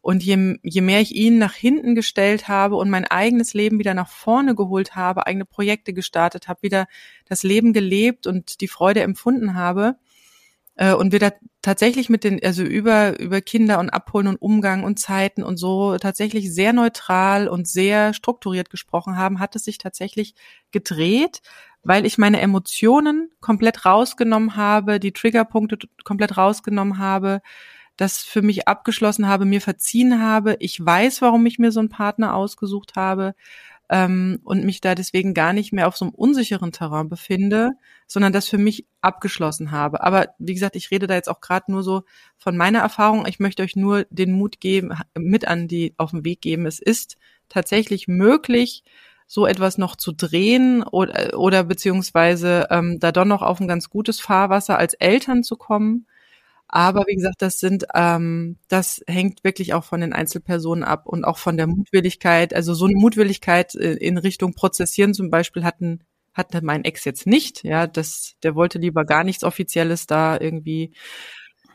Und 0.07 0.23
je, 0.23 0.61
je 0.63 0.83
mehr 0.83 1.01
ich 1.01 1.17
ihn 1.17 1.39
nach 1.39 1.55
hinten 1.55 1.97
gestellt 1.97 2.47
habe 2.47 2.77
und 2.77 2.91
mein 2.91 3.07
eigenes 3.07 3.55
Leben 3.55 3.81
wieder 3.81 3.93
nach 3.93 4.09
vorne 4.09 4.55
geholt 4.55 4.95
habe, 4.95 5.27
eigene 5.27 5.45
Projekte 5.45 5.93
gestartet 5.93 6.47
habe, 6.47 6.63
wieder 6.63 6.87
das 7.25 7.43
Leben 7.43 7.73
gelebt 7.73 8.29
und 8.29 8.61
die 8.61 8.69
Freude 8.69 9.01
empfunden 9.01 9.55
habe, 9.55 9.97
äh, 10.77 10.95
und 10.95 11.11
wir 11.11 11.19
da 11.19 11.33
tatsächlich 11.61 12.09
mit 12.09 12.23
den, 12.23 12.41
also 12.41 12.63
über, 12.63 13.19
über 13.19 13.41
Kinder 13.41 13.81
und 13.81 13.91
Abholen 13.91 14.29
und 14.29 14.41
Umgang 14.41 14.85
und 14.85 15.01
Zeiten 15.01 15.43
und 15.43 15.57
so 15.57 15.99
tatsächlich 15.99 16.55
sehr 16.55 16.73
neutral 16.73 17.49
und 17.49 17.67
sehr 17.67 18.15
strukturiert 18.15 18.71
gesprochen 18.71 19.17
haben, 19.17 19.41
hat 19.41 19.57
es 19.57 19.65
sich 19.65 19.79
tatsächlich 19.79 20.37
gedreht, 20.71 21.43
weil 21.83 22.07
ich 22.07 22.17
meine 22.17 22.41
Emotionen 22.41 23.31
komplett 23.41 23.85
rausgenommen 23.85 24.55
habe, 24.55 25.01
die 25.01 25.13
Triggerpunkte 25.13 25.79
komplett 26.05 26.37
rausgenommen 26.37 26.99
habe, 26.99 27.41
das 27.97 28.23
für 28.23 28.43
mich 28.43 28.69
abgeschlossen 28.69 29.27
habe, 29.27 29.45
mir 29.45 29.61
verziehen 29.61 30.21
habe. 30.21 30.57
Ich 30.61 30.85
weiß, 30.85 31.23
warum 31.23 31.47
ich 31.47 31.59
mir 31.59 31.73
so 31.73 31.81
einen 31.81 31.89
Partner 31.89 32.35
ausgesucht 32.35 32.95
habe 32.95 33.35
ähm, 33.89 34.41
und 34.45 34.65
mich 34.65 34.81
da 34.81 34.95
deswegen 34.95 35.33
gar 35.35 35.53
nicht 35.53 35.73
mehr 35.73 35.89
auf 35.89 35.97
so 35.97 36.05
einem 36.05 36.15
unsicheren 36.15 36.73
Terrain 36.73 37.09
befinde, 37.09 37.73
sondern 38.07 38.33
das 38.33 38.49
für 38.49 38.59
mich 38.59 38.87
abgeschlossen 39.01 39.71
habe. 39.71 40.03
Aber 40.03 40.29
wie 40.39 40.55
gesagt, 40.55 40.77
ich 40.77 40.91
rede 40.91 41.07
da 41.07 41.15
jetzt 41.15 41.29
auch 41.29 41.41
gerade 41.41 41.71
nur 41.71 41.83
so 41.83 42.03
von 42.37 42.57
meiner 42.57 42.81
Erfahrung. 42.81 43.27
Ich 43.27 43.39
möchte 43.39 43.63
euch 43.63 43.77
nur 43.77 44.05
den 44.11 44.33
Mut 44.33 44.61
geben, 44.61 44.93
mit 45.17 45.47
an 45.47 45.69
die 45.69 45.95
auf 45.97 46.11
den 46.11 46.25
Weg 46.25 46.41
geben. 46.41 46.67
Es 46.67 46.81
ist 46.81 47.17
tatsächlich 47.49 48.09
möglich, 48.09 48.83
so 49.29 49.47
etwas 49.47 49.77
noch 49.77 49.97
zu 49.97 50.13
drehen 50.13 50.85
oder, 50.85 51.37
oder 51.37 51.65
beziehungsweise 51.65 52.69
ähm, 52.71 53.01
da 53.01 53.11
doch 53.11 53.25
noch 53.25 53.43
auf 53.43 53.61
ein 53.61 53.67
ganz 53.67 53.91
gutes 53.91 54.21
Fahrwasser 54.21 54.79
als 54.79 54.95
Eltern 54.95 55.43
zu 55.43 55.57
kommen 55.57 56.07
aber 56.69 57.05
wie 57.07 57.15
gesagt, 57.15 57.41
das 57.41 57.59
sind, 57.59 57.87
ähm, 57.95 58.59
das 58.69 59.01
hängt 59.07 59.45
wirklich 59.45 59.75
auch 59.75 59.85
von 59.85 60.01
den 60.01 60.13
Einzelpersonen 60.13 60.85
ab 60.85 61.07
und 61.07 61.25
auch 61.25 61.39
von 61.39 61.57
der 61.57 61.67
Mutwilligkeit. 61.67 62.55
Also 62.55 62.75
so 62.75 62.87
eine 62.87 62.97
Mutwilligkeit 62.97 63.75
äh, 63.75 63.95
in 63.95 64.19
Richtung 64.19 64.55
Prozessieren 64.55 65.15
zum 65.15 65.31
Beispiel 65.31 65.65
hatten 65.65 66.01
hatte 66.35 66.63
mein 66.63 66.85
Ex 66.85 67.05
jetzt 67.05 67.27
nicht. 67.27 67.65
Ja, 67.65 67.87
das, 67.87 68.35
der 68.43 68.55
wollte 68.55 68.79
lieber 68.79 69.05
gar 69.05 69.25
nichts 69.25 69.43
Offizielles 69.43 70.07
da 70.07 70.39
irgendwie 70.39 70.93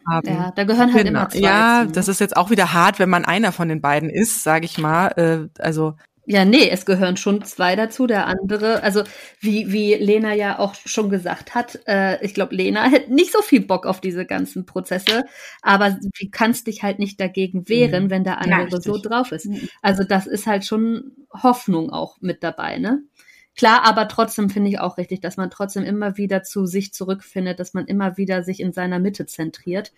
haben. 0.08 0.28
Ja, 0.28 0.52
da 0.52 0.64
gehören 0.64 0.94
halt 0.94 1.06
genau. 1.06 1.22
immer 1.22 1.30
zwei. 1.30 1.40
Ja, 1.40 1.80
zu, 1.82 1.88
ne? 1.88 1.92
das 1.94 2.08
ist 2.08 2.20
jetzt 2.20 2.38
auch 2.38 2.50
wieder 2.50 2.74
hart, 2.74 3.00
wenn 3.00 3.10
man 3.10 3.26
einer 3.26 3.52
von 3.52 3.70
den 3.70 3.82
beiden 3.82 4.10
ist, 4.10 4.44
sage 4.44 4.66
ich 4.66 4.78
mal. 4.78 5.08
Äh, 5.18 5.62
also 5.62 5.96
Ja, 6.28 6.46
nee, 6.46 6.70
es 6.70 6.86
gehören 6.86 7.18
schon 7.18 7.44
zwei 7.44 7.76
dazu. 7.76 8.06
Der 8.06 8.28
andere, 8.28 8.84
also 8.84 9.04
wie, 9.40 9.72
wie 9.72 9.96
Lena 9.96 10.34
ja 10.36 10.60
auch 10.60 10.76
schon 10.76 11.10
gesagt 11.10 11.56
hat, 11.56 11.80
äh, 11.88 12.24
ich 12.24 12.36
glaube, 12.36 12.56
Lena 12.56 12.84
hätte 12.90 13.12
nicht 13.14 13.32
so 13.32 13.42
viel 13.42 13.62
Bock 13.62 13.88
auf 13.88 14.02
diese 14.02 14.26
ganzen 14.28 14.66
Prozesse, 14.68 15.24
aber 15.64 15.92
du 16.00 16.30
kannst 16.32 16.68
dich 16.68 16.84
halt 16.84 17.00
nicht 17.00 17.20
dagegen 17.20 17.68
wehren, 17.68 18.06
Mhm. 18.06 18.10
wenn 18.12 18.24
der 18.24 18.34
Ja, 18.46 18.60
andere 18.60 18.82
so 18.82 18.92
richtig. 18.94 19.10
drauf 19.10 19.32
ist. 19.32 19.48
Mhm. 19.48 19.68
Also 19.82 20.04
das 20.04 20.28
ist 20.28 20.46
halt 20.46 20.64
schon 20.66 21.12
Hoffnung 21.34 21.90
auch 21.90 22.18
mit 22.22 22.44
dabei, 22.44 22.78
ne? 22.78 23.02
Klar, 23.56 23.84
aber 23.84 24.08
trotzdem 24.08 24.50
finde 24.50 24.70
ich 24.70 24.80
auch 24.80 24.98
richtig, 24.98 25.22
dass 25.22 25.38
man 25.38 25.50
trotzdem 25.50 25.84
immer 25.84 26.18
wieder 26.18 26.44
zu 26.44 26.66
sich 26.68 26.94
zurückfindet, 26.94 27.60
dass 27.60 27.74
man 27.74 27.86
immer 27.88 28.16
wieder 28.18 28.44
sich 28.44 28.60
in 28.62 28.72
seiner 28.74 29.00
Mitte 29.00 29.26
zentriert. 29.26 29.92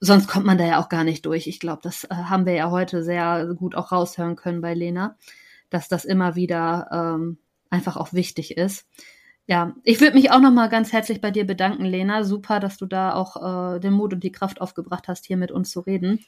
Sonst 0.00 0.28
kommt 0.28 0.44
man 0.46 0.58
da 0.58 0.64
ja 0.66 0.82
auch 0.82 0.88
gar 0.88 1.04
nicht 1.04 1.24
durch. 1.26 1.46
Ich 1.46 1.60
glaube, 1.60 1.80
das 1.82 2.04
äh, 2.04 2.14
haben 2.14 2.46
wir 2.46 2.54
ja 2.54 2.70
heute 2.70 3.02
sehr 3.02 3.46
gut 3.54 3.74
auch 3.74 3.92
raushören 3.92 4.36
können 4.36 4.60
bei 4.60 4.74
Lena, 4.74 5.16
dass 5.70 5.88
das 5.88 6.04
immer 6.04 6.36
wieder 6.36 6.88
ähm, 6.92 7.38
einfach 7.70 7.96
auch 7.96 8.12
wichtig 8.12 8.56
ist. 8.56 8.86
Ja, 9.46 9.74
ich 9.82 10.00
würde 10.00 10.14
mich 10.14 10.30
auch 10.30 10.40
noch 10.40 10.52
mal 10.52 10.68
ganz 10.68 10.92
herzlich 10.92 11.20
bei 11.20 11.30
dir 11.30 11.46
bedanken, 11.46 11.84
Lena. 11.84 12.24
Super, 12.24 12.60
dass 12.60 12.78
du 12.78 12.86
da 12.86 13.14
auch 13.14 13.74
äh, 13.76 13.80
den 13.80 13.92
Mut 13.92 14.14
und 14.14 14.24
die 14.24 14.32
Kraft 14.32 14.60
aufgebracht 14.60 15.06
hast, 15.06 15.26
hier 15.26 15.36
mit 15.36 15.52
uns 15.52 15.70
zu 15.70 15.80
reden. 15.80 16.24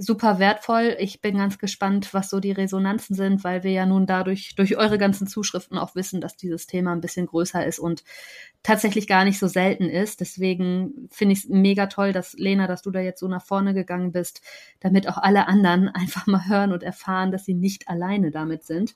Super 0.00 0.38
wertvoll. 0.38 0.96
Ich 1.00 1.20
bin 1.20 1.38
ganz 1.38 1.58
gespannt, 1.58 2.14
was 2.14 2.30
so 2.30 2.38
die 2.38 2.52
Resonanzen 2.52 3.16
sind, 3.16 3.42
weil 3.42 3.64
wir 3.64 3.72
ja 3.72 3.84
nun 3.84 4.06
dadurch 4.06 4.54
durch 4.54 4.76
eure 4.76 4.96
ganzen 4.96 5.26
Zuschriften 5.26 5.76
auch 5.76 5.96
wissen, 5.96 6.20
dass 6.20 6.36
dieses 6.36 6.68
Thema 6.68 6.92
ein 6.92 7.00
bisschen 7.00 7.26
größer 7.26 7.66
ist 7.66 7.80
und 7.80 8.04
tatsächlich 8.62 9.08
gar 9.08 9.24
nicht 9.24 9.40
so 9.40 9.48
selten 9.48 9.88
ist. 9.90 10.20
Deswegen 10.20 11.08
finde 11.10 11.32
ich 11.32 11.40
es 11.40 11.48
mega 11.48 11.88
toll, 11.88 12.12
dass 12.12 12.34
Lena, 12.34 12.68
dass 12.68 12.82
du 12.82 12.92
da 12.92 13.00
jetzt 13.00 13.18
so 13.18 13.26
nach 13.26 13.44
vorne 13.44 13.74
gegangen 13.74 14.12
bist, 14.12 14.40
damit 14.78 15.08
auch 15.08 15.18
alle 15.18 15.48
anderen 15.48 15.88
einfach 15.94 16.28
mal 16.28 16.46
hören 16.46 16.72
und 16.72 16.84
erfahren, 16.84 17.32
dass 17.32 17.44
sie 17.44 17.54
nicht 17.54 17.88
alleine 17.88 18.30
damit 18.30 18.62
sind. 18.62 18.94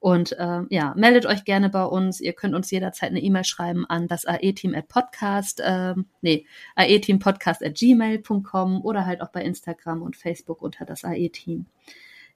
Und 0.00 0.34
ähm, 0.38 0.66
ja, 0.70 0.94
meldet 0.96 1.26
euch 1.26 1.44
gerne 1.44 1.68
bei 1.68 1.84
uns. 1.84 2.20
Ihr 2.20 2.32
könnt 2.32 2.54
uns 2.54 2.70
jederzeit 2.70 3.10
eine 3.10 3.20
E-Mail 3.20 3.44
schreiben 3.44 3.84
an 3.86 4.08
das 4.08 4.24
AE-Team 4.24 4.74
at 4.74 4.88
Podcast, 4.88 5.62
ähm, 5.62 6.06
nee, 6.22 6.46
aeteampodcast 6.74 7.62
at 7.62 7.74
gmail.com 7.74 8.82
oder 8.82 9.04
halt 9.04 9.20
auch 9.20 9.30
bei 9.30 9.42
Instagram 9.44 10.00
und 10.00 10.16
Facebook 10.16 10.62
unter 10.62 10.86
das 10.86 11.04
AE-Team. 11.04 11.66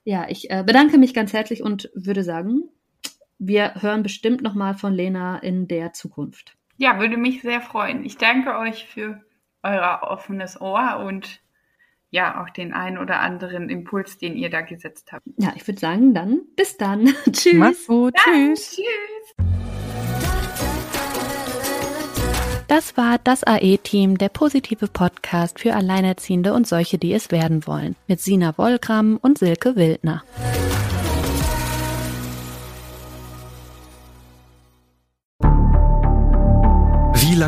Ja, 0.03 0.27
ich 0.29 0.51
äh, 0.51 0.63
bedanke 0.63 0.99
mich 0.99 1.15
ganz 1.15 1.33
herzlich 1.33 1.63
und 1.63 1.89
würde 1.95 2.23
sagen, 2.23 2.69
wir 3.39 3.81
hören 3.81 4.03
bestimmt 4.03 4.43
nochmal 4.43 4.75
von 4.75 4.93
Lena 4.93 5.39
in 5.39 5.67
der 5.67 5.91
Zukunft. 5.93 6.55
Ja, 6.77 6.99
würde 6.99 7.17
mich 7.17 7.41
sehr 7.41 7.61
freuen. 7.61 8.05
Ich 8.05 8.17
danke 8.17 8.57
euch 8.59 8.85
für 8.85 9.21
euer 9.63 10.01
offenes 10.03 10.61
Ohr 10.61 11.03
und 11.03 11.41
ja, 12.15 12.41
auch 12.41 12.49
den 12.49 12.73
einen 12.73 12.97
oder 12.97 13.19
anderen 13.19 13.69
Impuls, 13.69 14.17
den 14.17 14.37
ihr 14.37 14.49
da 14.49 14.61
gesetzt 14.61 15.11
habt. 15.11 15.25
Ja, 15.35 15.51
ich 15.53 15.67
würde 15.67 15.81
sagen, 15.81 16.13
dann 16.13 16.43
bis 16.55 16.77
dann. 16.77 17.13
Tschüss. 17.31 17.53
mach's 17.55 17.87
gut, 17.87 18.13
tschüss. 18.15 18.77
Tschüss. 18.77 19.45
Das 22.69 22.95
war 22.95 23.17
das 23.21 23.43
AE-Team, 23.43 24.17
der 24.17 24.29
positive 24.29 24.87
Podcast 24.87 25.59
für 25.59 25.75
Alleinerziehende 25.75 26.53
und 26.53 26.65
solche, 26.65 26.97
die 26.97 27.13
es 27.13 27.31
werden 27.31 27.67
wollen, 27.67 27.97
mit 28.07 28.21
Sina 28.21 28.57
Wollgramm 28.57 29.17
und 29.21 29.37
Silke 29.37 29.75
Wildner. 29.75 30.23